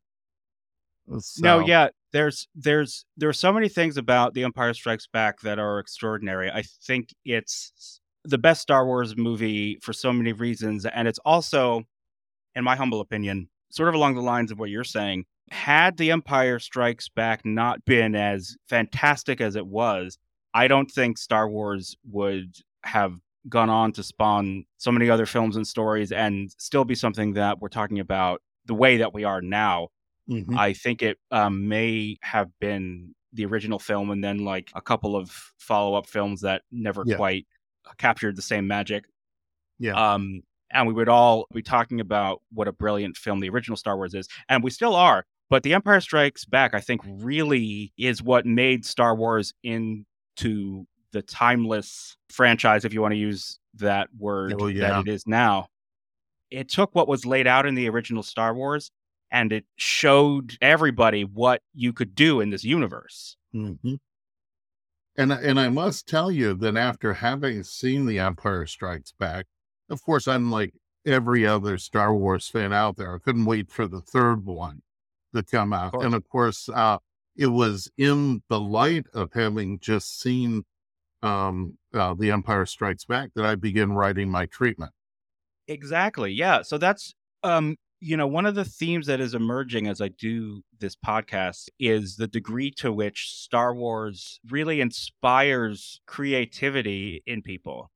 So, 1.18 1.42
no, 1.42 1.66
yeah, 1.66 1.88
there's 2.12 2.48
there's 2.54 3.04
there 3.16 3.28
are 3.28 3.34
so 3.34 3.52
many 3.52 3.68
things 3.68 3.96
about 3.96 4.34
The 4.34 4.44
Empire 4.44 4.74
Strikes 4.74 5.06
Back 5.06 5.40
that 5.40 5.58
are 5.58 5.78
extraordinary. 5.78 6.50
I 6.50 6.62
think 6.62 7.10
it's 7.24 8.00
the 8.24 8.38
best 8.38 8.60
Star 8.60 8.86
Wars 8.86 9.16
movie 9.16 9.78
for 9.82 9.92
so 9.92 10.12
many 10.12 10.32
reasons, 10.32 10.86
and 10.86 11.08
it's 11.08 11.20
also, 11.24 11.82
in 12.54 12.64
my 12.64 12.76
humble 12.76 13.00
opinion, 13.00 13.48
sort 13.70 13.88
of 13.88 13.94
along 13.94 14.14
the 14.14 14.22
lines 14.22 14.50
of 14.50 14.58
what 14.58 14.70
you're 14.70 14.84
saying. 14.84 15.24
Had 15.50 15.96
The 15.96 16.10
Empire 16.12 16.58
Strikes 16.58 17.08
Back 17.08 17.44
not 17.44 17.84
been 17.84 18.14
as 18.14 18.56
fantastic 18.68 19.40
as 19.40 19.56
it 19.56 19.66
was, 19.66 20.16
I 20.54 20.68
don't 20.68 20.90
think 20.90 21.18
Star 21.18 21.48
Wars 21.48 21.96
would 22.10 22.54
have 22.84 23.14
gone 23.48 23.70
on 23.70 23.92
to 23.92 24.02
spawn 24.02 24.64
so 24.76 24.92
many 24.92 25.08
other 25.08 25.26
films 25.26 25.56
and 25.56 25.66
stories 25.66 26.12
and 26.12 26.50
still 26.58 26.84
be 26.84 26.94
something 26.94 27.32
that 27.32 27.60
we're 27.60 27.68
talking 27.68 27.98
about 27.98 28.42
the 28.66 28.74
way 28.74 28.98
that 28.98 29.14
we 29.14 29.24
are 29.24 29.40
now 29.40 29.88
Mm-hmm. 30.28 30.58
I 30.58 30.72
think 30.72 31.02
it 31.02 31.18
um, 31.30 31.68
may 31.68 32.16
have 32.22 32.48
been 32.60 33.14
the 33.32 33.46
original 33.46 33.78
film 33.78 34.10
and 34.10 34.22
then 34.22 34.44
like 34.44 34.70
a 34.74 34.80
couple 34.80 35.16
of 35.16 35.30
follow 35.58 35.94
up 35.94 36.06
films 36.06 36.40
that 36.40 36.62
never 36.70 37.04
yeah. 37.06 37.16
quite 37.16 37.46
captured 37.98 38.36
the 38.36 38.42
same 38.42 38.66
magic. 38.66 39.04
Yeah. 39.78 39.94
Um, 40.14 40.42
and 40.72 40.86
we 40.86 40.94
would 40.94 41.08
all 41.08 41.46
be 41.52 41.62
talking 41.62 42.00
about 42.00 42.42
what 42.52 42.68
a 42.68 42.72
brilliant 42.72 43.16
film 43.16 43.40
the 43.40 43.48
original 43.48 43.76
Star 43.76 43.96
Wars 43.96 44.14
is, 44.14 44.28
and 44.48 44.62
we 44.62 44.70
still 44.70 44.94
are. 44.94 45.24
But 45.48 45.64
The 45.64 45.74
Empire 45.74 46.00
Strikes 46.00 46.44
Back, 46.44 46.74
I 46.74 46.80
think, 46.80 47.00
really 47.04 47.92
is 47.98 48.22
what 48.22 48.46
made 48.46 48.84
Star 48.84 49.16
Wars 49.16 49.52
into 49.64 50.86
the 51.12 51.22
timeless 51.22 52.16
franchise, 52.28 52.84
if 52.84 52.94
you 52.94 53.02
want 53.02 53.12
to 53.12 53.18
use 53.18 53.58
that 53.74 54.08
word 54.16 54.54
oh, 54.60 54.68
yeah. 54.68 54.88
that 54.88 55.00
it 55.00 55.12
is 55.12 55.26
now. 55.26 55.66
It 56.52 56.68
took 56.68 56.94
what 56.94 57.08
was 57.08 57.26
laid 57.26 57.48
out 57.48 57.66
in 57.66 57.74
the 57.74 57.88
original 57.88 58.22
Star 58.22 58.54
Wars 58.54 58.92
and 59.30 59.52
it 59.52 59.64
showed 59.76 60.56
everybody 60.60 61.24
what 61.24 61.62
you 61.74 61.92
could 61.92 62.14
do 62.14 62.40
in 62.40 62.50
this 62.50 62.64
universe. 62.64 63.36
Mm-hmm. 63.54 63.94
And 65.16 65.32
and 65.32 65.60
I 65.60 65.68
must 65.68 66.08
tell 66.08 66.30
you 66.30 66.54
that 66.54 66.76
after 66.76 67.14
having 67.14 67.62
seen 67.62 68.06
The 68.06 68.18
Empire 68.18 68.66
Strikes 68.66 69.12
Back, 69.12 69.46
of 69.88 70.02
course, 70.02 70.26
I'm 70.28 70.50
like 70.50 70.74
every 71.04 71.46
other 71.46 71.78
Star 71.78 72.14
Wars 72.14 72.48
fan 72.48 72.72
out 72.72 72.96
there. 72.96 73.14
I 73.14 73.18
couldn't 73.18 73.44
wait 73.44 73.70
for 73.70 73.86
the 73.86 74.00
third 74.00 74.46
one. 74.46 74.82
to 75.34 75.42
come 75.42 75.72
out. 75.72 75.94
Of 75.94 76.02
and 76.02 76.14
of 76.14 76.28
course, 76.28 76.68
uh, 76.68 76.98
it 77.36 77.48
was 77.48 77.90
in 77.96 78.42
the 78.48 78.60
light 78.60 79.06
of 79.14 79.32
having 79.32 79.78
just 79.80 80.20
seen 80.20 80.64
um, 81.22 81.76
uh, 81.94 82.14
The 82.14 82.30
Empire 82.30 82.66
Strikes 82.66 83.04
Back 83.04 83.30
that 83.34 83.44
I 83.44 83.54
began 83.54 83.92
writing 83.92 84.30
my 84.30 84.46
treatment. 84.46 84.92
Exactly. 85.68 86.32
Yeah. 86.32 86.62
So 86.62 86.78
that's 86.78 87.14
um, 87.42 87.76
you 88.00 88.16
know, 88.16 88.26
one 88.26 88.46
of 88.46 88.54
the 88.54 88.64
themes 88.64 89.06
that 89.06 89.20
is 89.20 89.34
emerging 89.34 89.86
as 89.86 90.00
I 90.00 90.08
do 90.08 90.62
this 90.78 90.96
podcast 90.96 91.68
is 91.78 92.16
the 92.16 92.26
degree 92.26 92.70
to 92.78 92.90
which 92.90 93.28
Star 93.28 93.74
Wars 93.74 94.40
really 94.48 94.80
inspires 94.80 96.00
creativity 96.06 97.22
in 97.26 97.42
people. 97.42 97.90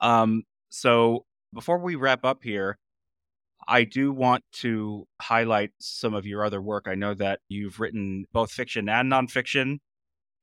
Um, 0.00 0.44
so 0.70 1.26
before 1.52 1.78
we 1.78 1.96
wrap 1.96 2.24
up 2.24 2.44
here, 2.44 2.78
I 3.66 3.84
do 3.84 4.12
want 4.12 4.44
to 4.54 5.06
highlight 5.20 5.70
some 5.80 6.14
of 6.14 6.24
your 6.26 6.44
other 6.44 6.62
work. 6.62 6.86
I 6.88 6.94
know 6.94 7.14
that 7.14 7.40
you've 7.48 7.80
written 7.80 8.26
both 8.32 8.52
fiction 8.52 8.88
and 8.88 9.10
nonfiction, 9.10 9.78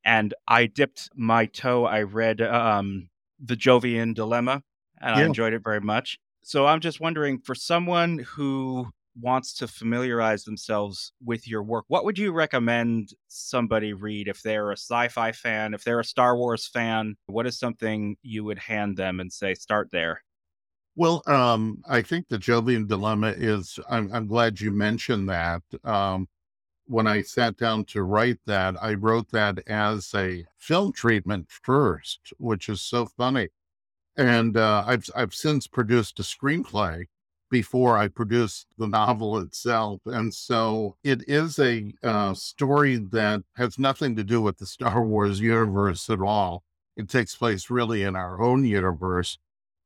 and 0.03 0.33
I 0.47 0.65
dipped 0.65 1.09
my 1.15 1.45
toe. 1.45 1.85
I 1.85 2.03
read 2.03 2.41
um, 2.41 3.09
The 3.39 3.55
Jovian 3.55 4.13
Dilemma, 4.13 4.63
and 5.01 5.15
yeah. 5.15 5.23
I 5.23 5.25
enjoyed 5.25 5.53
it 5.53 5.63
very 5.63 5.81
much. 5.81 6.17
So 6.41 6.65
I'm 6.65 6.79
just 6.79 6.99
wondering 6.99 7.39
for 7.39 7.55
someone 7.55 8.19
who 8.19 8.87
wants 9.21 9.53
to 9.53 9.67
familiarize 9.67 10.43
themselves 10.43 11.11
with 11.23 11.47
your 11.47 11.63
work, 11.63 11.85
what 11.87 12.05
would 12.05 12.17
you 12.17 12.31
recommend 12.31 13.13
somebody 13.27 13.93
read 13.93 14.27
if 14.27 14.41
they're 14.41 14.71
a 14.71 14.77
sci 14.77 15.07
fi 15.09 15.31
fan, 15.31 15.73
if 15.73 15.83
they're 15.83 15.99
a 15.99 16.05
Star 16.05 16.37
Wars 16.37 16.67
fan? 16.67 17.15
What 17.27 17.45
is 17.45 17.59
something 17.59 18.17
you 18.21 18.43
would 18.43 18.59
hand 18.59 18.97
them 18.97 19.19
and 19.19 19.31
say, 19.31 19.53
start 19.53 19.89
there? 19.91 20.23
Well, 20.95 21.23
um, 21.27 21.81
I 21.87 22.01
think 22.01 22.27
the 22.27 22.37
Jovian 22.37 22.87
dilemma 22.87 23.33
is, 23.37 23.79
I'm, 23.89 24.11
I'm 24.13 24.27
glad 24.27 24.59
you 24.59 24.71
mentioned 24.71 25.29
that. 25.29 25.61
Um, 25.83 26.27
when 26.85 27.07
I 27.07 27.21
sat 27.21 27.55
down 27.55 27.85
to 27.85 28.03
write 28.03 28.39
that, 28.47 28.75
I 28.81 28.95
wrote 28.95 29.29
that 29.31 29.59
as 29.67 30.11
a 30.15 30.45
film 30.57 30.91
treatment 30.91 31.47
first, 31.49 32.33
which 32.39 32.67
is 32.67 32.81
so 32.81 33.05
funny. 33.05 33.49
And 34.19 34.57
uh, 34.57 34.83
I've 34.85 35.09
I've 35.15 35.33
since 35.33 35.65
produced 35.65 36.19
a 36.19 36.23
screenplay 36.23 37.05
before 37.49 37.97
I 37.97 38.09
produced 38.09 38.67
the 38.77 38.85
novel 38.85 39.37
itself, 39.37 40.01
and 40.05 40.33
so 40.33 40.97
it 41.05 41.23
is 41.29 41.57
a 41.57 41.93
uh, 42.03 42.33
story 42.33 42.97
that 42.97 43.43
has 43.55 43.79
nothing 43.79 44.17
to 44.17 44.25
do 44.25 44.41
with 44.41 44.57
the 44.57 44.65
Star 44.65 45.01
Wars 45.05 45.39
universe 45.39 46.09
at 46.09 46.19
all. 46.19 46.63
It 46.97 47.07
takes 47.07 47.33
place 47.33 47.69
really 47.69 48.03
in 48.03 48.17
our 48.17 48.41
own 48.41 48.65
universe. 48.65 49.37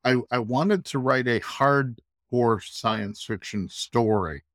I, 0.04 0.16
I 0.32 0.40
wanted 0.40 0.84
to 0.86 1.00
write 1.00 1.28
a 1.28 1.40
hardcore 1.40 2.60
science 2.64 3.24
fiction 3.24 3.70
story, 3.70 4.46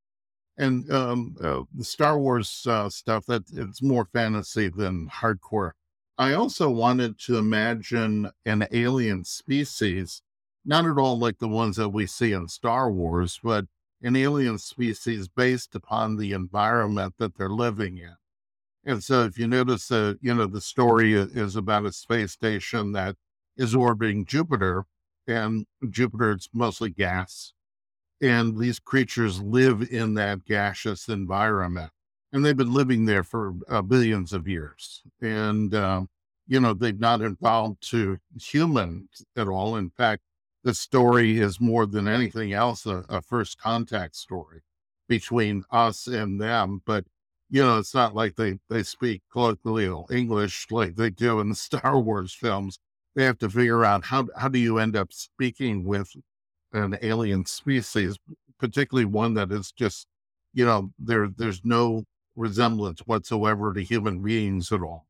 and 0.56 0.90
um, 0.90 1.36
uh, 1.40 1.62
the 1.72 1.84
Star 1.84 2.18
Wars 2.18 2.66
uh, 2.68 2.88
stuff 2.90 3.26
that 3.26 3.44
it's 3.52 3.80
more 3.80 4.08
fantasy 4.12 4.70
than 4.70 5.08
hardcore 5.08 5.70
I 6.18 6.32
also 6.32 6.68
wanted 6.68 7.18
to 7.20 7.38
imagine 7.38 8.32
an 8.44 8.66
alien 8.72 9.24
species, 9.24 10.22
not 10.64 10.84
at 10.84 10.98
all 10.98 11.16
like 11.16 11.38
the 11.38 11.46
ones 11.46 11.76
that 11.76 11.90
we 11.90 12.06
see 12.06 12.32
in 12.32 12.48
Star 12.48 12.90
Wars, 12.90 13.38
but 13.42 13.66
an 14.02 14.16
alien 14.16 14.58
species 14.58 15.28
based 15.28 15.76
upon 15.76 16.16
the 16.16 16.32
environment 16.32 17.14
that 17.18 17.36
they're 17.36 17.48
living 17.48 17.98
in. 17.98 18.16
And 18.84 19.04
so 19.04 19.24
if 19.24 19.38
you 19.38 19.46
notice 19.46 19.86
that, 19.88 20.18
you 20.20 20.34
know, 20.34 20.46
the 20.46 20.60
story 20.60 21.14
is 21.14 21.54
about 21.54 21.86
a 21.86 21.92
space 21.92 22.32
station 22.32 22.92
that 22.92 23.14
is 23.56 23.74
orbiting 23.74 24.24
Jupiter, 24.24 24.86
and 25.26 25.66
Jupiter 25.88 26.32
is 26.32 26.48
mostly 26.52 26.90
gas. 26.90 27.52
And 28.20 28.58
these 28.58 28.80
creatures 28.80 29.40
live 29.40 29.86
in 29.88 30.14
that 30.14 30.44
gaseous 30.44 31.08
environment 31.08 31.92
and 32.32 32.44
they've 32.44 32.56
been 32.56 32.72
living 32.72 33.04
there 33.04 33.24
for 33.24 33.54
uh, 33.68 33.82
billions 33.82 34.32
of 34.32 34.46
years. 34.46 35.02
And, 35.20 35.74
uh, 35.74 36.02
you 36.46 36.60
know, 36.60 36.74
they've 36.74 36.98
not 36.98 37.22
evolved 37.22 37.88
to 37.90 38.18
humans 38.40 39.24
at 39.36 39.48
all. 39.48 39.76
In 39.76 39.90
fact, 39.90 40.22
the 40.64 40.74
story 40.74 41.38
is 41.38 41.60
more 41.60 41.86
than 41.86 42.08
anything 42.08 42.52
else 42.52 42.84
a, 42.86 43.04
a 43.08 43.22
first 43.22 43.58
contact 43.58 44.16
story 44.16 44.60
between 45.08 45.64
us 45.70 46.06
and 46.06 46.40
them. 46.40 46.82
But, 46.84 47.04
you 47.48 47.62
know, 47.62 47.78
it's 47.78 47.94
not 47.94 48.14
like 48.14 48.36
they, 48.36 48.58
they 48.68 48.82
speak 48.82 49.22
colloquial 49.32 50.06
English 50.10 50.66
like 50.70 50.96
they 50.96 51.10
do 51.10 51.40
in 51.40 51.48
the 51.48 51.54
Star 51.54 51.98
Wars 51.98 52.32
films. 52.32 52.78
They 53.14 53.24
have 53.24 53.38
to 53.38 53.48
figure 53.48 53.84
out 53.84 54.04
how, 54.04 54.28
how 54.36 54.48
do 54.48 54.58
you 54.58 54.78
end 54.78 54.96
up 54.96 55.12
speaking 55.12 55.84
with 55.84 56.12
an 56.72 56.98
alien 57.02 57.46
species, 57.46 58.18
particularly 58.58 59.06
one 59.06 59.34
that 59.34 59.50
is 59.50 59.72
just, 59.72 60.06
you 60.52 60.64
know, 60.64 60.92
there 60.98 61.28
there's 61.36 61.62
no 61.64 62.04
resemblance 62.38 63.00
whatsoever 63.00 63.74
to 63.74 63.82
human 63.82 64.22
beings 64.22 64.72
at 64.72 64.80
all. 64.80 65.06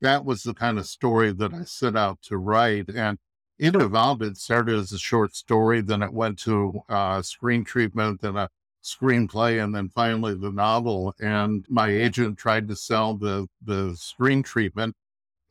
That 0.00 0.24
was 0.24 0.42
the 0.42 0.54
kind 0.54 0.78
of 0.78 0.86
story 0.86 1.32
that 1.32 1.54
I 1.54 1.64
set 1.64 1.96
out 1.96 2.20
to 2.22 2.36
write. 2.36 2.88
And 2.88 3.18
it 3.58 3.76
evolved. 3.76 4.22
It 4.22 4.36
started 4.36 4.76
as 4.76 4.92
a 4.92 4.98
short 4.98 5.36
story, 5.36 5.80
then 5.80 6.02
it 6.02 6.12
went 6.12 6.38
to 6.40 6.80
uh, 6.88 7.22
screen 7.22 7.64
treatment, 7.64 8.20
then 8.20 8.36
a 8.36 8.48
screenplay, 8.82 9.62
and 9.62 9.72
then 9.72 9.88
finally 9.88 10.34
the 10.34 10.50
novel. 10.50 11.14
And 11.20 11.64
my 11.68 11.88
agent 11.88 12.38
tried 12.38 12.66
to 12.68 12.76
sell 12.76 13.14
the, 13.14 13.46
the 13.64 13.94
screen 13.96 14.42
treatment. 14.42 14.96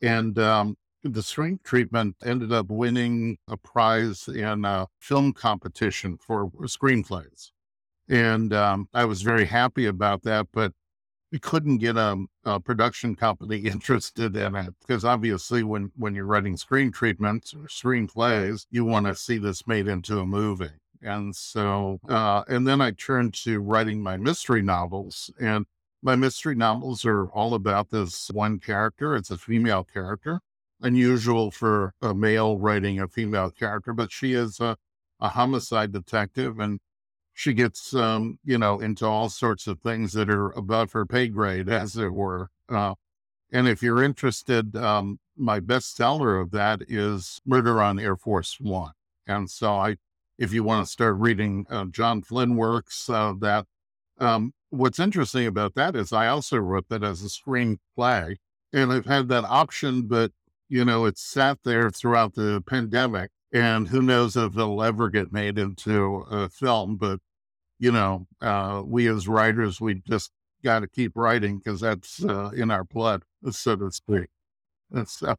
And 0.02 0.38
um, 0.38 0.76
the 1.02 1.22
screen 1.22 1.58
treatment 1.64 2.16
ended 2.22 2.52
up 2.52 2.68
winning 2.68 3.38
a 3.48 3.56
prize 3.56 4.28
in 4.28 4.64
a 4.66 4.88
film 5.00 5.32
competition 5.32 6.18
for 6.18 6.50
screenplays. 6.64 7.50
And 8.08 8.52
um, 8.52 8.88
I 8.92 9.06
was 9.06 9.22
very 9.22 9.46
happy 9.46 9.86
about 9.86 10.22
that. 10.24 10.48
But 10.52 10.72
we 11.32 11.38
couldn't 11.38 11.78
get 11.78 11.96
a, 11.96 12.24
a, 12.44 12.60
production 12.60 13.16
company 13.16 13.56
interested 13.64 14.36
in 14.36 14.54
it 14.54 14.74
because 14.80 15.04
obviously 15.04 15.64
when 15.64 15.90
when 15.96 16.14
you're 16.14 16.26
writing 16.26 16.56
screen 16.56 16.92
treatments 16.92 17.54
or 17.54 17.66
screenplays 17.66 18.66
you 18.70 18.84
want 18.84 19.06
to 19.06 19.14
see 19.16 19.38
this 19.38 19.66
made 19.66 19.88
into 19.88 20.20
a 20.20 20.26
movie. 20.26 20.68
And 21.00 21.34
so 21.34 21.98
uh, 22.08 22.44
and 22.46 22.68
then 22.68 22.80
i 22.80 22.92
turned 22.92 23.34
to 23.34 23.58
writing 23.58 24.02
my 24.02 24.16
mystery 24.16 24.62
novels 24.62 25.32
and 25.40 25.66
my 26.02 26.14
mystery 26.14 26.54
novels 26.54 27.04
are 27.04 27.26
all 27.28 27.54
about 27.54 27.90
this 27.90 28.30
one 28.32 28.60
character 28.60 29.16
it's 29.16 29.30
a 29.30 29.38
female 29.38 29.82
character 29.84 30.40
unusual 30.80 31.50
for 31.50 31.94
a 32.02 32.14
male 32.14 32.58
writing 32.58 33.00
a 33.00 33.08
female 33.08 33.50
character 33.50 33.92
but 33.92 34.12
she 34.12 34.32
is 34.34 34.60
a, 34.60 34.76
a 35.20 35.30
homicide 35.30 35.92
detective 35.92 36.58
and 36.60 36.78
she 37.34 37.54
gets 37.54 37.94
um, 37.94 38.38
you 38.44 38.58
know 38.58 38.80
into 38.80 39.06
all 39.06 39.28
sorts 39.28 39.66
of 39.66 39.80
things 39.80 40.12
that 40.12 40.30
are 40.30 40.50
above 40.50 40.92
her 40.92 41.06
pay 41.06 41.28
grade, 41.28 41.68
as 41.68 41.96
it 41.96 42.12
were. 42.12 42.50
Uh, 42.68 42.94
and 43.52 43.68
if 43.68 43.82
you're 43.82 44.02
interested, 44.02 44.76
um, 44.76 45.18
my 45.36 45.60
bestseller 45.60 46.40
of 46.40 46.50
that 46.52 46.82
is 46.88 47.40
Murder 47.44 47.82
on 47.82 47.98
Air 47.98 48.16
Force 48.16 48.58
One. 48.60 48.92
And 49.26 49.50
so 49.50 49.74
I, 49.74 49.96
if 50.38 50.52
you 50.52 50.64
want 50.64 50.86
to 50.86 50.90
start 50.90 51.16
reading 51.16 51.66
uh, 51.70 51.86
John 51.86 52.22
Flynn 52.22 52.56
works, 52.56 53.08
uh, 53.10 53.34
that 53.40 53.66
um, 54.18 54.52
what's 54.70 54.98
interesting 54.98 55.46
about 55.46 55.74
that 55.74 55.94
is 55.96 56.12
I 56.12 56.28
also 56.28 56.58
wrote 56.58 56.88
that 56.88 57.02
as 57.04 57.22
a 57.22 57.28
screenplay, 57.28 58.36
and 58.72 58.92
I've 58.92 59.06
had 59.06 59.28
that 59.28 59.44
option, 59.44 60.02
but 60.02 60.32
you 60.68 60.84
know 60.84 61.04
it's 61.04 61.22
sat 61.22 61.58
there 61.64 61.90
throughout 61.90 62.34
the 62.34 62.62
pandemic 62.66 63.30
and 63.52 63.88
who 63.88 64.02
knows 64.02 64.36
if 64.36 64.54
it'll 64.56 64.82
ever 64.82 65.10
get 65.10 65.32
made 65.32 65.58
into 65.58 66.24
a 66.30 66.48
film. 66.48 66.96
But 66.96 67.20
you 67.78 67.92
know, 67.92 68.26
uh, 68.40 68.82
we 68.84 69.08
as 69.08 69.28
writers, 69.28 69.80
we 69.80 70.02
just 70.08 70.30
got 70.64 70.80
to 70.80 70.88
keep 70.88 71.12
writing 71.16 71.58
because 71.58 71.80
that's 71.80 72.24
uh, 72.24 72.50
in 72.54 72.70
our 72.70 72.84
blood, 72.84 73.24
so 73.50 73.76
to 73.76 73.90
speak. 73.90 74.26
So, 75.06 75.34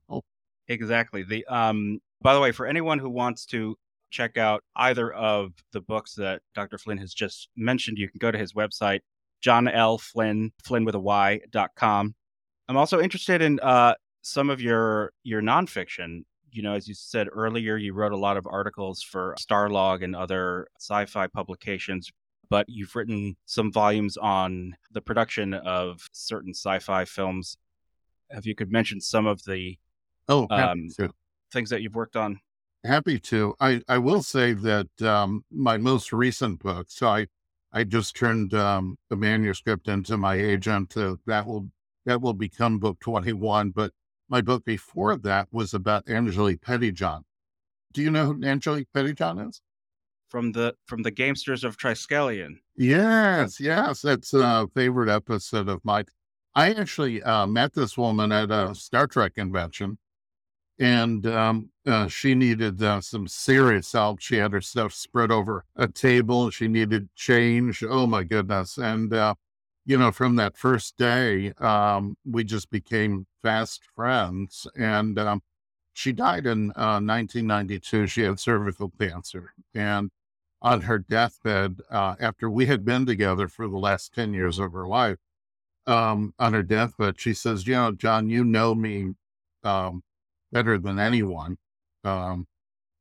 exactly. 0.67 1.23
The 1.23 1.45
um. 1.45 1.99
By 2.21 2.33
the 2.33 2.39
way, 2.39 2.51
for 2.51 2.65
anyone 2.65 2.99
who 2.99 3.09
wants 3.09 3.45
to 3.47 3.75
check 4.09 4.37
out 4.37 4.63
either 4.75 5.11
of 5.13 5.51
the 5.73 5.81
books 5.81 6.15
that 6.15 6.41
Dr. 6.55 6.77
Flynn 6.77 6.97
has 6.99 7.13
just 7.13 7.49
mentioned, 7.55 7.97
you 7.97 8.07
can 8.07 8.17
go 8.17 8.31
to 8.31 8.37
his 8.37 8.53
website, 8.53 9.01
John 9.41 9.67
L. 9.67 9.97
Flynn, 9.97 10.53
Flynn 10.63 10.85
with 10.85 10.95
a 10.95 10.99
Y 10.99 11.41
dot 11.51 11.71
com. 11.75 12.15
I'm 12.67 12.77
also 12.77 12.99
interested 12.99 13.41
in 13.41 13.59
uh, 13.59 13.93
some 14.23 14.49
of 14.49 14.59
your 14.59 15.11
your 15.23 15.41
nonfiction 15.41 16.23
you 16.53 16.61
know, 16.61 16.75
as 16.75 16.87
you 16.87 16.93
said 16.93 17.27
earlier, 17.31 17.75
you 17.77 17.93
wrote 17.93 18.11
a 18.11 18.17
lot 18.17 18.37
of 18.37 18.47
articles 18.47 19.01
for 19.01 19.35
Starlog 19.39 20.03
and 20.03 20.15
other 20.15 20.67
sci 20.79 21.05
fi 21.05 21.27
publications, 21.27 22.11
but 22.49 22.65
you've 22.69 22.95
written 22.95 23.35
some 23.45 23.71
volumes 23.71 24.17
on 24.17 24.75
the 24.91 25.01
production 25.01 25.55
of 25.55 26.07
certain 26.11 26.51
sci 26.53 26.79
fi 26.79 27.05
films. 27.05 27.57
If 28.29 28.45
you 28.45 28.53
could 28.53 28.71
mention 28.71 29.01
some 29.01 29.25
of 29.25 29.43
the 29.45 29.77
oh, 30.29 30.47
um, 30.51 30.89
things 31.51 31.69
that 31.71 31.81
you've 31.81 31.95
worked 31.95 32.15
on. 32.15 32.39
Happy 32.83 33.19
to. 33.19 33.55
I, 33.59 33.81
I 33.87 33.97
will 33.97 34.21
say 34.21 34.53
that 34.53 35.01
um, 35.01 35.45
my 35.51 35.77
most 35.77 36.13
recent 36.13 36.59
book, 36.59 36.87
so 36.89 37.07
I, 37.07 37.27
I 37.71 37.83
just 37.83 38.15
turned 38.15 38.53
um, 38.53 38.97
the 39.09 39.15
manuscript 39.15 39.87
into 39.87 40.17
my 40.17 40.35
agent. 40.35 40.95
Uh, 40.95 41.15
that 41.25 41.47
will 41.47 41.69
that 42.05 42.21
will 42.21 42.33
become 42.33 42.79
book 42.79 42.99
21, 42.99 43.71
but 43.71 43.91
my 44.29 44.41
book 44.41 44.65
before 44.65 45.17
that 45.17 45.47
was 45.51 45.73
about 45.73 46.09
Angelique 46.09 46.61
Pettyjohn. 46.61 47.23
Do 47.93 48.01
you 48.01 48.09
know 48.09 48.25
who 48.25 48.43
Angelique 48.43 48.87
Pettyjohn 48.93 49.49
is? 49.49 49.61
from 50.33 50.51
the 50.51 50.73
from 50.87 51.03
the 51.03 51.11
Gamesters 51.11 51.63
of 51.63 51.77
Triskelion. 51.77 52.55
Yes, 52.75 53.59
yes, 53.59 54.01
that's 54.01 54.33
a 54.33 54.67
favorite 54.73 55.07
episode 55.07 55.69
of 55.69 55.85
mine. 55.85 56.05
I 56.55 56.73
actually 56.73 57.21
uh, 57.21 57.45
met 57.45 57.73
this 57.73 57.99
woman 57.99 58.31
at 58.31 58.49
a 58.49 58.73
Star 58.73 59.05
Trek 59.05 59.35
convention, 59.35 59.99
and 60.79 61.27
um, 61.27 61.69
uh, 61.85 62.07
she 62.07 62.33
needed 62.33 62.81
uh, 62.81 62.99
some 62.99 63.27
serious 63.27 63.91
help. 63.91 64.21
She 64.21 64.37
had 64.37 64.53
her 64.53 64.61
stuff 64.61 64.91
spread 64.93 65.29
over 65.29 65.65
a 65.75 65.87
table. 65.87 66.49
She 66.49 66.67
needed 66.67 67.09
change. 67.13 67.83
Oh 67.87 68.07
my 68.07 68.23
goodness! 68.23 68.79
And 68.79 69.13
uh, 69.13 69.35
you 69.85 69.97
know, 69.97 70.11
from 70.11 70.35
that 70.37 70.57
first 70.57 70.97
day, 70.97 71.53
um, 71.59 72.17
we 72.25 72.43
just 72.43 72.69
became 72.69 73.27
fast 73.41 73.81
friends. 73.95 74.67
And 74.77 75.19
um, 75.19 75.41
she 75.93 76.11
died 76.13 76.45
in 76.45 76.67
1992. 76.69 78.03
Uh, 78.03 78.05
she 78.07 78.21
had 78.21 78.39
cervical 78.39 78.91
cancer, 78.99 79.53
and 79.73 80.09
on 80.61 80.81
her 80.81 80.97
deathbed, 80.97 81.81
uh, 81.91 82.15
after 82.19 82.49
we 82.49 82.65
had 82.65 82.85
been 82.85 83.05
together 83.05 83.47
for 83.49 83.67
the 83.67 83.77
last 83.77 84.13
10 84.13 84.33
years 84.33 84.59
of 84.59 84.71
her 84.71 84.87
life, 84.87 85.17
um, 85.85 86.33
on 86.39 86.53
her 86.53 86.63
deathbed, 86.63 87.19
she 87.19 87.33
says, 87.33 87.67
You 87.67 87.75
know, 87.75 87.91
John, 87.91 88.29
you 88.29 88.45
know 88.45 88.73
me 88.73 89.13
um, 89.63 90.03
better 90.51 90.77
than 90.77 90.99
anyone. 90.99 91.57
Um, 92.05 92.47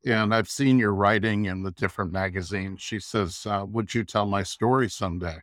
and 0.04 0.34
I've 0.34 0.48
seen 0.48 0.78
your 0.78 0.92
writing 0.92 1.44
in 1.44 1.62
the 1.62 1.70
different 1.70 2.12
magazines. 2.12 2.82
She 2.82 2.98
says, 2.98 3.46
uh, 3.46 3.64
Would 3.68 3.94
you 3.94 4.04
tell 4.04 4.26
my 4.26 4.42
story 4.42 4.90
someday? 4.90 5.38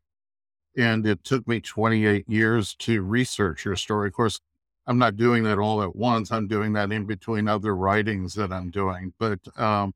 And 0.79 1.05
it 1.05 1.23
took 1.23 1.47
me 1.47 1.59
28 1.59 2.29
years 2.29 2.73
to 2.75 3.01
research 3.01 3.65
your 3.65 3.75
story. 3.75 4.07
Of 4.07 4.13
course, 4.13 4.39
I'm 4.87 4.97
not 4.97 5.17
doing 5.17 5.43
that 5.43 5.59
all 5.59 5.83
at 5.83 5.95
once. 5.95 6.31
I'm 6.31 6.47
doing 6.47 6.73
that 6.73 6.91
in 6.91 7.05
between 7.05 7.47
other 7.47 7.75
writings 7.75 8.33
that 8.35 8.51
I'm 8.51 8.71
doing. 8.71 9.13
But 9.19 9.39
um, 9.59 9.93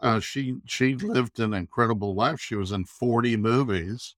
uh, 0.00 0.20
she 0.20 0.56
she 0.66 0.94
lived 0.94 1.40
an 1.40 1.52
incredible 1.54 2.14
life. 2.14 2.40
She 2.40 2.54
was 2.54 2.72
in 2.72 2.84
40 2.84 3.36
movies. 3.36 4.14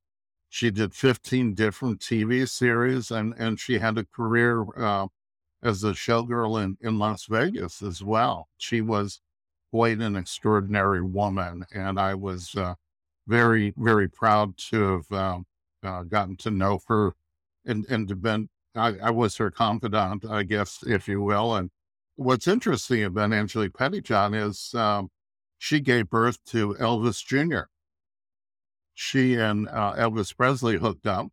She 0.48 0.70
did 0.70 0.94
15 0.94 1.54
different 1.54 2.00
TV 2.00 2.48
series, 2.48 3.10
and 3.10 3.34
and 3.38 3.58
she 3.58 3.78
had 3.78 3.98
a 3.98 4.04
career 4.04 4.64
uh, 4.76 5.08
as 5.62 5.82
a 5.82 5.92
showgirl 5.92 6.62
in, 6.62 6.76
in 6.80 6.98
Las 6.98 7.24
Vegas 7.26 7.82
as 7.82 8.02
well. 8.04 8.48
She 8.58 8.80
was 8.82 9.20
quite 9.72 9.98
an 9.98 10.16
extraordinary 10.16 11.02
woman, 11.02 11.64
and 11.74 11.98
I 11.98 12.14
was 12.14 12.54
uh, 12.54 12.74
very, 13.26 13.72
very 13.76 14.08
proud 14.08 14.56
to 14.70 14.92
have 14.92 15.12
uh, 15.12 15.38
uh, 15.84 16.02
gotten 16.02 16.36
to 16.38 16.50
know 16.50 16.80
her 16.88 17.14
and, 17.64 17.86
and 17.88 18.22
been, 18.22 18.48
I, 18.74 18.94
I, 19.02 19.10
was 19.10 19.36
her 19.36 19.50
confidant, 19.50 20.24
I 20.24 20.42
guess, 20.42 20.82
if 20.86 21.08
you 21.08 21.22
will. 21.22 21.54
And 21.54 21.70
what's 22.16 22.48
interesting 22.48 23.04
about 23.04 23.32
Angelique 23.32 23.72
Pettyjohn 23.72 24.34
is 24.34 24.74
um, 24.74 25.10
she 25.58 25.80
gave 25.80 26.10
birth 26.10 26.38
to 26.46 26.74
Elvis 26.74 27.24
Jr. 27.24 27.68
She 28.94 29.34
and 29.34 29.68
uh, 29.68 29.94
Elvis 29.96 30.36
Presley 30.36 30.76
hooked 30.76 31.06
up, 31.06 31.28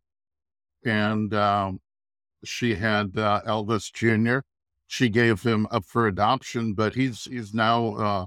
and 0.84 1.32
um, 1.32 1.80
she 2.44 2.74
had 2.74 3.16
uh, 3.16 3.42
Elvis 3.46 3.92
Jr. 3.92 4.40
She 4.86 5.08
gave 5.08 5.42
him 5.42 5.66
up 5.70 5.84
for 5.84 6.06
adoption, 6.06 6.74
but 6.74 6.94
he's 6.94 7.24
he's 7.24 7.54
now 7.54 7.94
uh, 7.94 8.26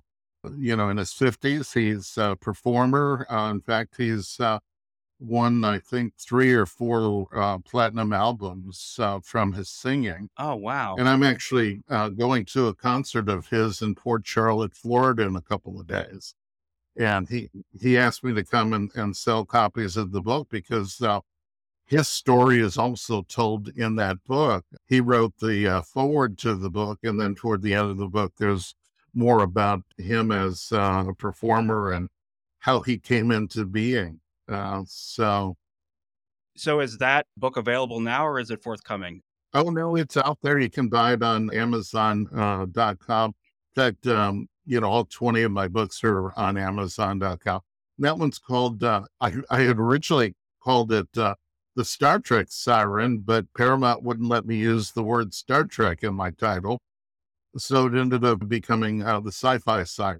you 0.57 0.75
know 0.75 0.89
in 0.89 0.97
his 0.97 1.11
fifties. 1.11 1.73
He's 1.73 2.17
a 2.17 2.37
performer. 2.39 3.27
Uh, 3.29 3.51
in 3.51 3.61
fact, 3.61 3.95
he's 3.97 4.39
uh, 4.39 4.59
won 5.19 5.63
I 5.63 5.79
think 5.79 6.13
three 6.17 6.53
or 6.53 6.65
four 6.65 7.27
uh, 7.35 7.59
platinum 7.59 8.13
albums 8.13 8.97
uh, 8.99 9.19
from 9.23 9.53
his 9.53 9.69
singing. 9.69 10.29
Oh 10.37 10.55
wow! 10.55 10.95
And 10.97 11.07
I'm 11.07 11.23
actually 11.23 11.81
going 11.89 12.45
to 12.45 12.67
a 12.67 12.75
concert 12.75 13.29
of 13.29 13.47
his 13.47 13.81
in 13.81 13.95
Port 13.95 14.25
Charlotte, 14.25 14.73
Florida, 14.73 15.23
in 15.23 15.35
a 15.35 15.41
couple 15.41 15.79
of 15.79 15.87
days. 15.87 16.35
And 16.97 17.27
he 17.27 17.49
he 17.79 17.97
asked 17.97 18.23
me 18.23 18.33
to 18.33 18.43
come 18.43 18.73
and, 18.73 18.91
and 18.95 19.15
sell 19.15 19.45
copies 19.45 19.97
of 19.97 20.11
the 20.11 20.21
book 20.21 20.47
because 20.49 21.01
his 21.85 22.07
story 22.07 22.59
is 22.59 22.77
also 22.77 23.21
told 23.23 23.69
in 23.69 23.95
that 23.95 24.23
book. 24.23 24.65
He 24.87 24.99
wrote 25.01 25.33
the 25.39 25.67
uh, 25.67 25.81
foreword 25.81 26.37
to 26.39 26.55
the 26.55 26.69
book, 26.69 26.99
and 27.03 27.19
then 27.19 27.35
toward 27.35 27.61
the 27.61 27.75
end 27.75 27.91
of 27.91 27.97
the 27.97 28.07
book, 28.07 28.33
there's 28.37 28.75
more 29.13 29.43
about 29.43 29.83
him 29.97 30.31
as 30.31 30.69
uh, 30.71 31.05
a 31.09 31.13
performer 31.13 31.91
and 31.91 32.09
how 32.59 32.81
he 32.81 32.97
came 32.97 33.31
into 33.31 33.65
being. 33.65 34.19
Uh, 34.47 34.83
so, 34.87 35.55
so 36.55 36.79
is 36.79 36.97
that 36.99 37.25
book 37.37 37.57
available 37.57 37.99
now, 37.99 38.25
or 38.25 38.39
is 38.39 38.51
it 38.51 38.61
forthcoming? 38.63 39.21
Oh 39.53 39.69
no, 39.69 39.95
it's 39.95 40.17
out 40.17 40.39
there. 40.41 40.59
You 40.59 40.69
can 40.69 40.89
buy 40.89 41.13
it 41.13 41.23
on 41.23 41.53
Amazon.com. 41.53 42.29
Uh, 42.37 43.25
in 43.25 43.33
fact, 43.73 44.07
um, 44.07 44.47
you 44.65 44.79
know, 44.79 44.89
all 44.89 45.05
20 45.05 45.43
of 45.43 45.51
my 45.51 45.67
books 45.67 46.03
are 46.03 46.37
on 46.37 46.57
Amazon.com. 46.57 47.61
That 47.99 48.17
one's 48.17 48.39
called, 48.39 48.83
uh, 48.83 49.03
I, 49.21 49.33
I 49.49 49.61
had 49.61 49.79
originally 49.79 50.35
called 50.61 50.91
it 50.91 51.07
uh, 51.17 51.35
the 51.75 51.85
Star 51.85 52.19
Trek 52.19 52.47
siren, 52.49 53.19
but 53.19 53.45
Paramount 53.55 54.03
wouldn't 54.03 54.27
let 54.27 54.45
me 54.45 54.57
use 54.57 54.91
the 54.91 55.03
word 55.03 55.33
Star 55.33 55.63
Trek 55.63 56.03
in 56.03 56.13
my 56.13 56.31
title. 56.31 56.81
So 57.57 57.87
it 57.87 57.95
ended 57.95 58.25
up 58.25 58.47
becoming 58.49 59.03
uh, 59.03 59.21
the 59.21 59.31
sci 59.31 59.59
fi 59.59 59.83
siren. 59.83 60.19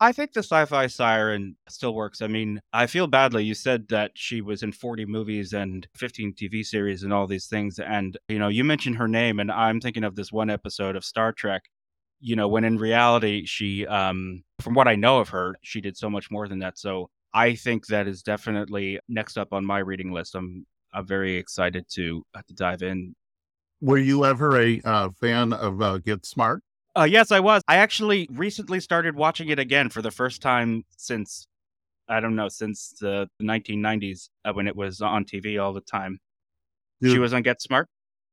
I 0.00 0.12
think 0.12 0.32
the 0.32 0.40
sci 0.44 0.64
fi 0.66 0.86
siren 0.86 1.56
still 1.68 1.94
works. 1.94 2.22
I 2.22 2.28
mean, 2.28 2.60
I 2.72 2.86
feel 2.86 3.08
badly. 3.08 3.44
You 3.44 3.54
said 3.54 3.88
that 3.88 4.12
she 4.14 4.40
was 4.40 4.62
in 4.62 4.70
40 4.70 5.06
movies 5.06 5.52
and 5.52 5.88
15 5.96 6.34
TV 6.34 6.64
series 6.64 7.02
and 7.02 7.12
all 7.12 7.26
these 7.26 7.46
things. 7.46 7.80
And, 7.80 8.16
you 8.28 8.38
know, 8.38 8.48
you 8.48 8.62
mentioned 8.62 8.96
her 8.96 9.08
name, 9.08 9.40
and 9.40 9.50
I'm 9.50 9.80
thinking 9.80 10.04
of 10.04 10.14
this 10.14 10.30
one 10.30 10.50
episode 10.50 10.94
of 10.94 11.04
Star 11.04 11.32
Trek, 11.32 11.64
you 12.20 12.36
know, 12.36 12.46
when 12.46 12.64
in 12.64 12.78
reality, 12.78 13.44
she, 13.44 13.86
um, 13.88 14.44
from 14.60 14.74
what 14.74 14.86
I 14.86 14.94
know 14.94 15.18
of 15.18 15.30
her, 15.30 15.56
she 15.62 15.80
did 15.80 15.96
so 15.96 16.08
much 16.08 16.30
more 16.30 16.46
than 16.46 16.60
that. 16.60 16.78
So 16.78 17.10
I 17.34 17.54
think 17.54 17.86
that 17.86 18.06
is 18.06 18.22
definitely 18.22 19.00
next 19.08 19.36
up 19.36 19.52
on 19.52 19.64
my 19.64 19.78
reading 19.78 20.12
list. 20.12 20.34
I'm 20.34 20.66
I'm 20.92 21.06
very 21.06 21.36
excited 21.36 21.86
to 21.90 22.24
uh, 22.34 22.42
to 22.48 22.54
dive 22.54 22.82
in. 22.82 23.14
Were 23.80 23.98
you 23.98 24.24
ever 24.24 24.60
a 24.60 24.80
uh, 24.84 25.10
fan 25.10 25.52
of 25.52 25.82
uh, 25.82 25.98
Get 25.98 26.24
Smart? 26.24 26.62
Uh, 26.98 27.04
yes, 27.04 27.30
I 27.30 27.38
was. 27.38 27.62
I 27.68 27.76
actually 27.76 28.26
recently 28.32 28.80
started 28.80 29.14
watching 29.14 29.50
it 29.50 29.60
again 29.60 29.88
for 29.88 30.02
the 30.02 30.10
first 30.10 30.42
time 30.42 30.84
since 30.96 31.46
I 32.08 32.18
don't 32.18 32.34
know 32.34 32.48
since 32.48 32.92
the 33.00 33.28
1990s 33.40 34.30
uh, 34.44 34.52
when 34.52 34.66
it 34.66 34.74
was 34.74 35.00
on 35.00 35.24
TV 35.24 35.62
all 35.62 35.72
the 35.72 35.80
time. 35.80 36.18
She 37.00 37.20
was 37.20 37.32
on 37.32 37.42
Get 37.42 37.62
Smart. 37.62 37.88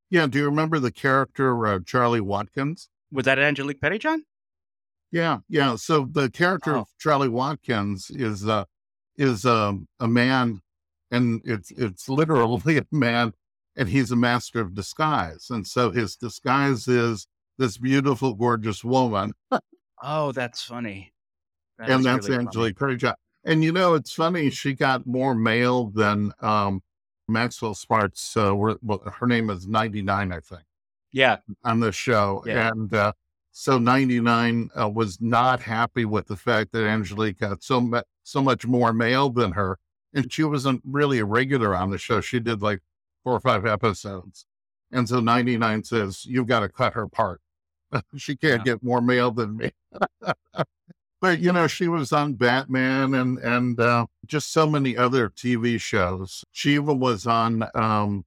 Yeah. 0.10 0.26
Do 0.26 0.40
you 0.40 0.46
remember 0.46 0.80
the 0.80 0.92
character 0.92 1.68
uh, 1.68 1.80
Charlie 1.86 2.22
Watkins? 2.22 2.90
Was 3.12 3.26
that 3.26 3.38
Angelique 3.38 3.80
Pettyjohn? 3.80 4.22
Yeah, 5.12 5.40
yeah. 5.48 5.76
So 5.76 6.10
the 6.12 6.32
character 6.32 6.76
oh. 6.76 6.82
of 6.82 6.88
Charlie 6.98 7.30
Watkins 7.30 8.10
is 8.10 8.48
uh, 8.48 8.66
is 9.16 9.46
um, 9.46 9.88
a 10.00 10.08
man, 10.08 10.62
and 11.12 11.40
it's 11.46 11.70
it's 11.70 12.10
literally 12.10 12.78
a 12.80 12.86
man, 12.92 13.34
and 13.76 13.90
he's 13.90 14.10
a 14.10 14.16
master 14.16 14.60
of 14.60 14.74
disguise. 14.74 15.52
And 15.52 15.68
so 15.68 15.92
his 15.92 16.16
disguise 16.16 16.88
is 16.88 17.28
this 17.58 17.78
beautiful, 17.78 18.34
gorgeous 18.34 18.84
woman. 18.84 19.34
oh, 20.04 20.32
that's 20.32 20.64
funny. 20.64 21.14
That 21.78 21.90
and 21.90 22.06
that's 22.06 22.30
really 22.30 22.42
Angelique 22.42 22.78
Pettyjohn. 22.78 23.16
And 23.44 23.64
you 23.64 23.72
know, 23.72 23.94
it's 23.94 24.14
funny. 24.14 24.50
She 24.50 24.74
got 24.74 25.06
more 25.06 25.36
mail 25.36 25.88
than 25.88 26.32
um, 26.42 26.82
Maxwell 27.28 27.76
Smart's. 27.76 28.36
Uh, 28.36 28.56
well, 28.56 29.00
her 29.20 29.28
name 29.28 29.50
is 29.50 29.68
ninety 29.68 30.02
nine, 30.02 30.32
I 30.32 30.40
think. 30.40 30.64
Yeah, 31.12 31.38
on 31.64 31.80
the 31.80 31.92
show, 31.92 32.44
yeah. 32.46 32.70
and 32.70 32.94
uh, 32.94 33.14
so 33.58 33.78
99 33.78 34.70
uh, 34.78 34.90
was 34.90 35.22
not 35.22 35.62
happy 35.62 36.04
with 36.04 36.28
the 36.28 36.36
fact 36.36 36.74
that 36.74 36.86
Angelique 36.86 37.40
got 37.40 37.64
so, 37.64 37.80
much 37.80 38.04
so 38.24 38.42
much 38.42 38.68
more 38.68 38.92
mail 38.92 39.30
than 39.30 39.54
her. 39.54 39.80
And 40.14 40.32
she 40.32 40.44
wasn't 40.44 40.82
really 40.84 41.20
a 41.20 41.26
regular 41.26 41.74
on 41.74 41.90
the 41.90 41.98
show. 41.98 42.20
She 42.20 42.42
did 42.42 42.62
like 42.62 42.82
four 43.24 43.32
or 43.32 43.40
five 43.40 43.66
episodes. 43.66 44.46
And 44.92 45.08
so 45.08 45.22
99 45.22 45.86
says, 45.86 46.26
You've 46.26 46.48
got 46.48 46.60
to 46.60 46.70
cut 46.70 46.96
her 46.96 47.08
part. 47.08 47.40
she 48.18 48.36
can't 48.36 48.66
yeah. 48.66 48.74
get 48.74 48.84
more 48.84 49.02
mail 49.02 49.32
than 49.32 49.58
me. 49.58 49.72
but, 51.22 51.40
you 51.40 51.52
know, 51.52 51.68
she 51.68 51.88
was 51.88 52.12
on 52.12 52.34
Batman 52.34 53.14
and, 53.14 53.38
and 53.40 53.80
uh, 53.80 54.06
just 54.26 54.52
so 54.52 54.68
many 54.68 54.98
other 54.98 55.30
TV 55.30 55.80
shows. 55.80 56.44
She 56.52 56.76
even 56.76 57.00
was 57.00 57.28
on 57.28 57.68
um, 57.74 58.26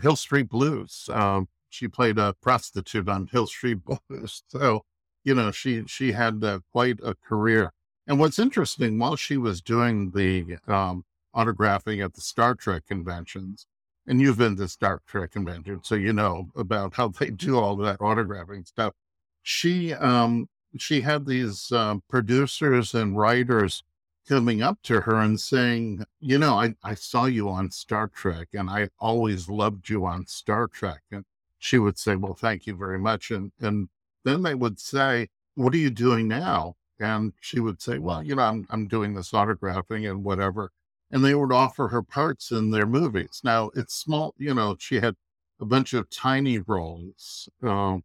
Hill 0.00 0.16
Street 0.16 0.48
Blues. 0.48 1.08
Um, 1.12 1.48
she 1.68 1.88
played 1.88 2.18
a 2.18 2.34
prostitute 2.40 3.08
on 3.08 3.28
Hill 3.28 3.46
Street 3.46 3.78
Blues. 4.08 4.42
So, 4.48 4.84
you 5.24 5.34
know, 5.34 5.50
she 5.50 5.84
she 5.86 6.12
had 6.12 6.42
uh, 6.42 6.60
quite 6.72 6.98
a 7.02 7.14
career. 7.14 7.72
And 8.06 8.18
what's 8.18 8.38
interesting, 8.38 8.98
while 8.98 9.16
she 9.16 9.36
was 9.36 9.60
doing 9.60 10.12
the 10.12 10.56
um, 10.66 11.04
autographing 11.36 12.02
at 12.02 12.14
the 12.14 12.22
Star 12.22 12.54
Trek 12.54 12.84
conventions, 12.86 13.66
and 14.08 14.20
you've 14.20 14.38
been 14.38 14.56
to 14.56 14.68
Star 14.68 15.02
Trek 15.06 15.32
convention, 15.32 15.80
so 15.84 15.94
you 15.94 16.12
know 16.12 16.48
about 16.56 16.94
how 16.94 17.08
they 17.08 17.30
do 17.30 17.58
all 17.58 17.76
that 17.76 18.00
autographing 18.00 18.66
stuff. 18.66 18.94
She 19.42 19.94
um, 19.94 20.48
she 20.78 21.02
had 21.02 21.26
these 21.26 21.70
um, 21.72 22.02
producers 22.08 22.94
and 22.94 23.16
writers 23.18 23.84
coming 24.28 24.62
up 24.62 24.78
to 24.84 25.02
her 25.02 25.16
and 25.16 25.40
saying, 25.40 26.04
you 26.20 26.38
know, 26.38 26.54
I, 26.54 26.74
I 26.84 26.94
saw 26.94 27.26
you 27.26 27.48
on 27.48 27.70
Star 27.70 28.08
Trek 28.08 28.48
and 28.52 28.68
I 28.70 28.88
always 28.98 29.48
loved 29.48 29.88
you 29.88 30.04
on 30.06 30.26
Star 30.26 30.66
Trek. 30.68 31.02
And 31.10 31.24
she 31.58 31.78
would 31.78 31.98
say, 31.98 32.16
Well, 32.16 32.34
thank 32.34 32.66
you 32.66 32.76
very 32.76 32.98
much. 32.98 33.30
And, 33.30 33.52
and 33.60 33.88
then 34.24 34.42
they 34.42 34.54
would 34.54 34.80
say, 34.80 35.28
What 35.54 35.74
are 35.74 35.78
you 35.78 35.90
doing 35.90 36.28
now? 36.28 36.76
and 37.00 37.32
she 37.40 37.60
would 37.60 37.80
say, 37.80 37.98
"Well, 37.98 38.22
you 38.22 38.34
know, 38.34 38.42
I'm 38.42 38.66
I'm 38.70 38.88
doing 38.88 39.14
this 39.14 39.32
autographing 39.32 40.10
and 40.10 40.24
whatever," 40.24 40.70
and 41.10 41.24
they 41.24 41.34
would 41.34 41.52
offer 41.52 41.88
her 41.88 42.02
parts 42.02 42.50
in 42.50 42.70
their 42.70 42.86
movies. 42.86 43.40
Now 43.44 43.70
it's 43.74 43.94
small, 43.94 44.34
you 44.38 44.54
know. 44.54 44.76
She 44.78 44.96
had 44.96 45.14
a 45.60 45.64
bunch 45.64 45.92
of 45.92 46.10
tiny 46.10 46.58
roles, 46.58 47.48
um, 47.62 48.04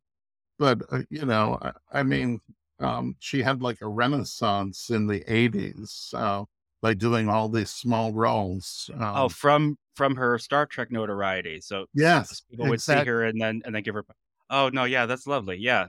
but 0.58 0.82
uh, 0.92 1.02
you 1.10 1.26
know, 1.26 1.60
I, 1.62 2.00
I 2.00 2.04
mean, 2.04 2.40
um, 2.80 3.16
she 3.20 3.42
had 3.42 3.62
like 3.62 3.82
a 3.82 3.88
renaissance 3.88 4.90
in 4.90 5.08
the 5.08 5.22
'80s 5.22 6.14
uh, 6.14 6.46
by 6.82 6.94
doing 6.94 7.30
all 7.30 7.50
these 7.50 7.70
small 7.70 8.14
roles. 8.14 8.90
Oh, 8.98 9.04
um, 9.04 9.14
oh, 9.16 9.30
from 9.30 9.78
from 9.96 10.16
her 10.16 10.38
Star 10.40 10.66
Trek 10.66 10.92
notoriety. 10.92 11.62
So 11.62 11.86
yes, 11.94 12.42
people 12.50 12.68
would 12.68 12.82
see 12.82 13.04
her 13.04 13.24
and 13.24 13.40
then 13.40 13.62
and 13.66 13.76
then 13.76 13.84
give 13.84 13.96
her. 13.96 14.06
Oh 14.50 14.70
no, 14.70 14.86
yeah, 14.86 15.06
that's 15.06 15.28
lovely. 15.28 15.58
Yeah, 15.58 15.88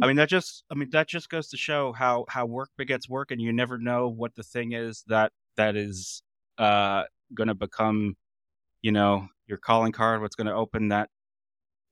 I 0.00 0.06
mean 0.06 0.16
that 0.16 0.28
just 0.28 0.64
I 0.70 0.74
mean 0.74 0.90
that 0.90 1.08
just 1.08 1.28
goes 1.28 1.48
to 1.48 1.56
show 1.56 1.92
how 1.92 2.24
how 2.28 2.46
work 2.46 2.70
begets 2.76 3.08
work, 3.08 3.30
and 3.30 3.40
you 3.40 3.52
never 3.52 3.78
know 3.78 4.08
what 4.08 4.34
the 4.34 4.42
thing 4.42 4.72
is 4.72 5.04
that 5.08 5.32
that 5.58 5.76
is 5.76 6.22
uh 6.56 7.02
going 7.34 7.48
to 7.48 7.54
become, 7.54 8.16
you 8.80 8.90
know, 8.90 9.28
your 9.46 9.58
calling 9.58 9.92
card. 9.92 10.22
What's 10.22 10.34
going 10.34 10.46
to 10.46 10.54
open 10.54 10.88
that 10.88 11.10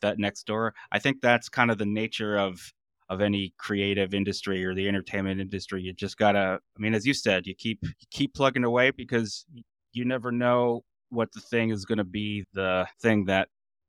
that 0.00 0.18
next 0.18 0.46
door. 0.46 0.74
I 0.92 0.98
think 0.98 1.20
that's 1.20 1.48
kind 1.48 1.70
of 1.70 1.78
the 1.78 1.86
nature 1.86 2.38
of 2.38 2.72
of 3.08 3.20
any 3.20 3.54
creative 3.58 4.14
industry 4.14 4.64
or 4.64 4.74
the 4.74 4.88
entertainment 4.88 5.40
industry. 5.40 5.82
You 5.82 5.92
just 5.92 6.16
gotta. 6.16 6.58
I 6.76 6.80
mean, 6.80 6.94
as 6.94 7.06
you 7.06 7.14
said, 7.14 7.46
you 7.46 7.54
keep 7.54 7.78
you 7.82 8.06
keep 8.10 8.34
plugging 8.34 8.64
away 8.64 8.90
because 8.90 9.44
you 9.92 10.04
never 10.04 10.32
know 10.32 10.84
what 11.10 11.32
the 11.32 11.40
thing 11.40 11.70
is 11.70 11.84
going 11.84 11.98
to 11.98 12.04
be. 12.04 12.44
The 12.52 12.86
thing 13.00 13.26
that 13.26 13.48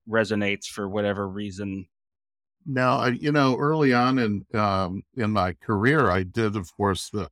resonates 0.09 0.65
for 0.65 0.87
whatever 0.87 1.27
reason. 1.27 1.87
Now, 2.65 3.05
you 3.05 3.31
know, 3.31 3.57
early 3.57 3.93
on 3.93 4.19
in 4.19 4.45
um, 4.53 5.03
in 5.15 5.31
my 5.31 5.53
career, 5.53 6.11
I 6.11 6.23
did, 6.23 6.55
of 6.55 6.75
course, 6.75 7.09
the 7.09 7.29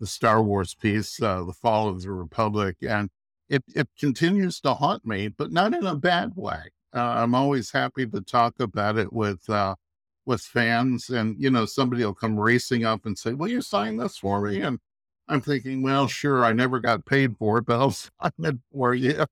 the 0.00 0.06
Star 0.06 0.42
Wars 0.42 0.74
piece, 0.74 1.20
uh, 1.22 1.44
"The 1.44 1.52
Fall 1.52 1.88
of 1.88 2.02
the 2.02 2.10
Republic," 2.10 2.76
and 2.82 3.10
it 3.48 3.64
it 3.74 3.88
continues 3.98 4.60
to 4.60 4.74
haunt 4.74 5.06
me, 5.06 5.28
but 5.28 5.52
not 5.52 5.74
in 5.74 5.86
a 5.86 5.94
bad 5.94 6.32
way. 6.36 6.70
Uh, 6.94 7.00
I'm 7.00 7.34
always 7.34 7.70
happy 7.70 8.06
to 8.06 8.20
talk 8.20 8.58
about 8.58 8.98
it 8.98 9.12
with 9.12 9.48
uh, 9.48 9.76
with 10.26 10.42
fans, 10.42 11.10
and 11.10 11.36
you 11.38 11.50
know, 11.50 11.66
somebody 11.66 12.04
will 12.04 12.14
come 12.14 12.38
racing 12.38 12.84
up 12.84 13.06
and 13.06 13.18
say, 13.18 13.34
"Will 13.34 13.48
you 13.48 13.62
sign 13.62 13.98
this 13.98 14.18
for 14.18 14.40
me?" 14.40 14.60
And 14.60 14.80
I'm 15.30 15.40
thinking, 15.40 15.82
well, 15.82 16.08
sure, 16.08 16.44
I 16.44 16.52
never 16.52 16.80
got 16.80 17.06
paid 17.06 17.36
for 17.36 17.58
it, 17.58 17.66
but 17.66 17.78
I'll 17.78 17.90
sign 17.92 18.32
it 18.40 18.56
for 18.72 18.94
you. 18.94 19.24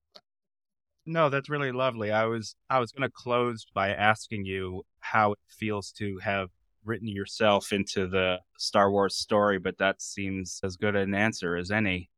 No, 1.05 1.29
that's 1.29 1.49
really 1.49 1.73
lovely. 1.73 2.13
I 2.13 2.27
was 2.27 2.55
I 2.71 2.79
was 2.79 2.93
going 2.93 3.09
to 3.09 3.13
close 3.13 3.67
by 3.75 3.89
asking 3.89 4.45
you 4.45 4.85
how 5.01 5.33
it 5.33 5.39
feels 5.49 5.91
to 5.93 6.19
have 6.19 6.51
written 6.89 7.09
yourself 7.09 7.73
into 7.73 8.07
the 8.07 8.39
Star 8.57 8.91
Wars 8.91 9.17
story, 9.17 9.59
but 9.59 9.79
that 9.79 10.03
seems 10.03 10.61
as 10.65 10.77
good 10.77 10.97
an 10.97 11.15
answer 11.15 11.57
as 11.57 11.71
any. 11.71 12.11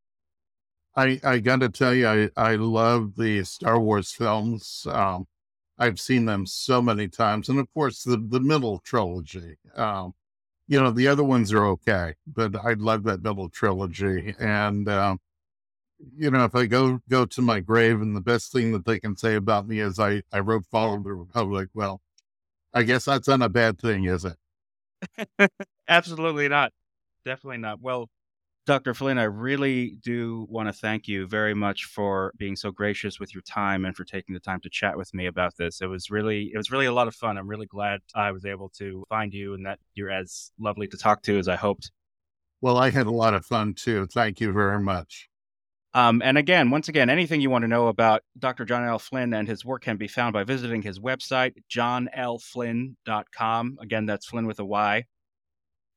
I 0.95 1.19
I 1.23 1.39
got 1.39 1.61
to 1.61 1.69
tell 1.69 1.93
you, 1.93 2.07
I 2.07 2.29
I 2.35 2.55
love 2.55 3.15
the 3.15 3.43
Star 3.43 3.79
Wars 3.79 4.11
films. 4.11 4.85
Um, 4.89 5.27
I've 5.77 5.99
seen 5.99 6.25
them 6.25 6.45
so 6.45 6.81
many 6.81 7.07
times, 7.07 7.49
and 7.49 7.59
of 7.59 7.71
course 7.73 8.03
the 8.03 8.17
the 8.17 8.39
middle 8.39 8.79
trilogy. 8.79 9.57
Um, 9.75 10.13
you 10.67 10.81
know, 10.81 10.91
the 10.91 11.07
other 11.07 11.23
ones 11.23 11.51
are 11.53 11.65
okay, 11.65 12.15
but 12.27 12.55
I 12.55 12.73
love 12.73 13.03
that 13.03 13.23
middle 13.23 13.49
trilogy, 13.49 14.35
and 14.39 14.87
um, 14.89 15.19
you 16.17 16.31
know, 16.31 16.43
if 16.45 16.55
I 16.55 16.65
go 16.65 16.99
go 17.09 17.25
to 17.25 17.41
my 17.41 17.59
grave 17.59 18.01
and 18.01 18.15
the 18.15 18.21
best 18.21 18.51
thing 18.51 18.71
that 18.73 18.85
they 18.85 18.99
can 18.99 19.15
say 19.15 19.35
about 19.35 19.67
me 19.67 19.79
is 19.79 19.99
I 19.99 20.23
I 20.31 20.39
wrote 20.39 20.65
Fall 20.65 20.95
of 20.95 21.03
the 21.03 21.13
Republic, 21.13 21.69
well, 21.73 22.01
I 22.73 22.83
guess 22.83 23.05
that's 23.05 23.27
not 23.27 23.41
a 23.41 23.49
bad 23.49 23.79
thing, 23.79 24.05
is 24.05 24.25
it? 24.25 24.35
Absolutely 25.87 26.47
not. 26.47 26.71
Definitely 27.25 27.57
not. 27.59 27.81
Well, 27.81 28.09
Dr. 28.67 28.93
Flynn, 28.93 29.17
I 29.17 29.23
really 29.23 29.97
do 30.03 30.45
want 30.49 30.69
to 30.69 30.73
thank 30.73 31.07
you 31.07 31.27
very 31.27 31.55
much 31.55 31.85
for 31.85 32.31
being 32.37 32.55
so 32.55 32.71
gracious 32.71 33.19
with 33.19 33.33
your 33.33 33.41
time 33.41 33.85
and 33.85 33.95
for 33.95 34.05
taking 34.05 34.33
the 34.33 34.39
time 34.39 34.61
to 34.61 34.69
chat 34.69 34.97
with 34.97 35.13
me 35.15 35.25
about 35.25 35.57
this. 35.57 35.81
It 35.81 35.87
was 35.87 36.11
really 36.11 36.51
it 36.53 36.57
was 36.57 36.69
really 36.71 36.85
a 36.85 36.93
lot 36.93 37.07
of 37.07 37.15
fun. 37.15 37.37
I'm 37.37 37.47
really 37.49 37.65
glad 37.65 38.01
I 38.13 38.31
was 38.31 38.45
able 38.45 38.69
to 38.77 39.03
find 39.09 39.33
you 39.33 39.55
and 39.55 39.65
that 39.65 39.79
you're 39.95 40.11
as 40.11 40.51
lovely 40.59 40.87
to 40.89 40.97
talk 40.97 41.23
to 41.23 41.39
as 41.39 41.47
I 41.47 41.55
hoped. 41.55 41.91
Well, 42.61 42.77
I 42.77 42.91
had 42.91 43.07
a 43.07 43.11
lot 43.11 43.33
of 43.33 43.45
fun 43.45 43.73
too. 43.73 44.05
Thank 44.05 44.39
you 44.39 44.53
very 44.53 44.79
much. 44.79 45.30
Um, 45.93 46.21
and 46.23 46.37
again, 46.37 46.69
once 46.69 46.87
again, 46.87 47.09
anything 47.09 47.41
you 47.41 47.49
want 47.49 47.63
to 47.63 47.67
know 47.67 47.87
about 47.87 48.21
Dr. 48.39 48.63
John 48.63 48.87
L. 48.87 48.99
Flynn 48.99 49.33
and 49.33 49.45
his 49.47 49.65
work 49.65 49.83
can 49.83 49.97
be 49.97 50.07
found 50.07 50.31
by 50.33 50.45
visiting 50.45 50.81
his 50.81 50.99
website, 50.99 51.55
johnlflynn.com. 51.69 53.77
Again, 53.81 54.05
that's 54.05 54.25
Flynn 54.25 54.47
with 54.47 54.59
a 54.59 54.65
Y. 54.65 55.03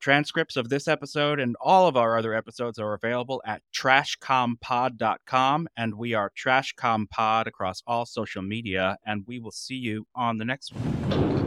Transcripts 0.01 0.57
of 0.57 0.69
this 0.69 0.89
episode 0.89 1.39
and 1.41 1.57
all 1.62 1.89
of 1.89 1.97
our 1.97 2.19
other 2.19 2.35
episodes 2.35 2.79
are 2.79 2.93
available 2.93 3.41
at 3.47 3.62
trashcompod.com. 3.75 5.69
And 5.79 5.95
we 5.95 6.12
are 6.12 6.31
Trashcompod 6.37 7.47
across 7.47 7.83
all 7.87 8.05
social 8.05 8.43
media. 8.43 8.99
And 9.07 9.25
we 9.27 9.39
will 9.39 9.53
see 9.53 9.77
you 9.77 10.07
on 10.15 10.37
the 10.37 10.45
next 10.45 10.75
one. 10.75 11.44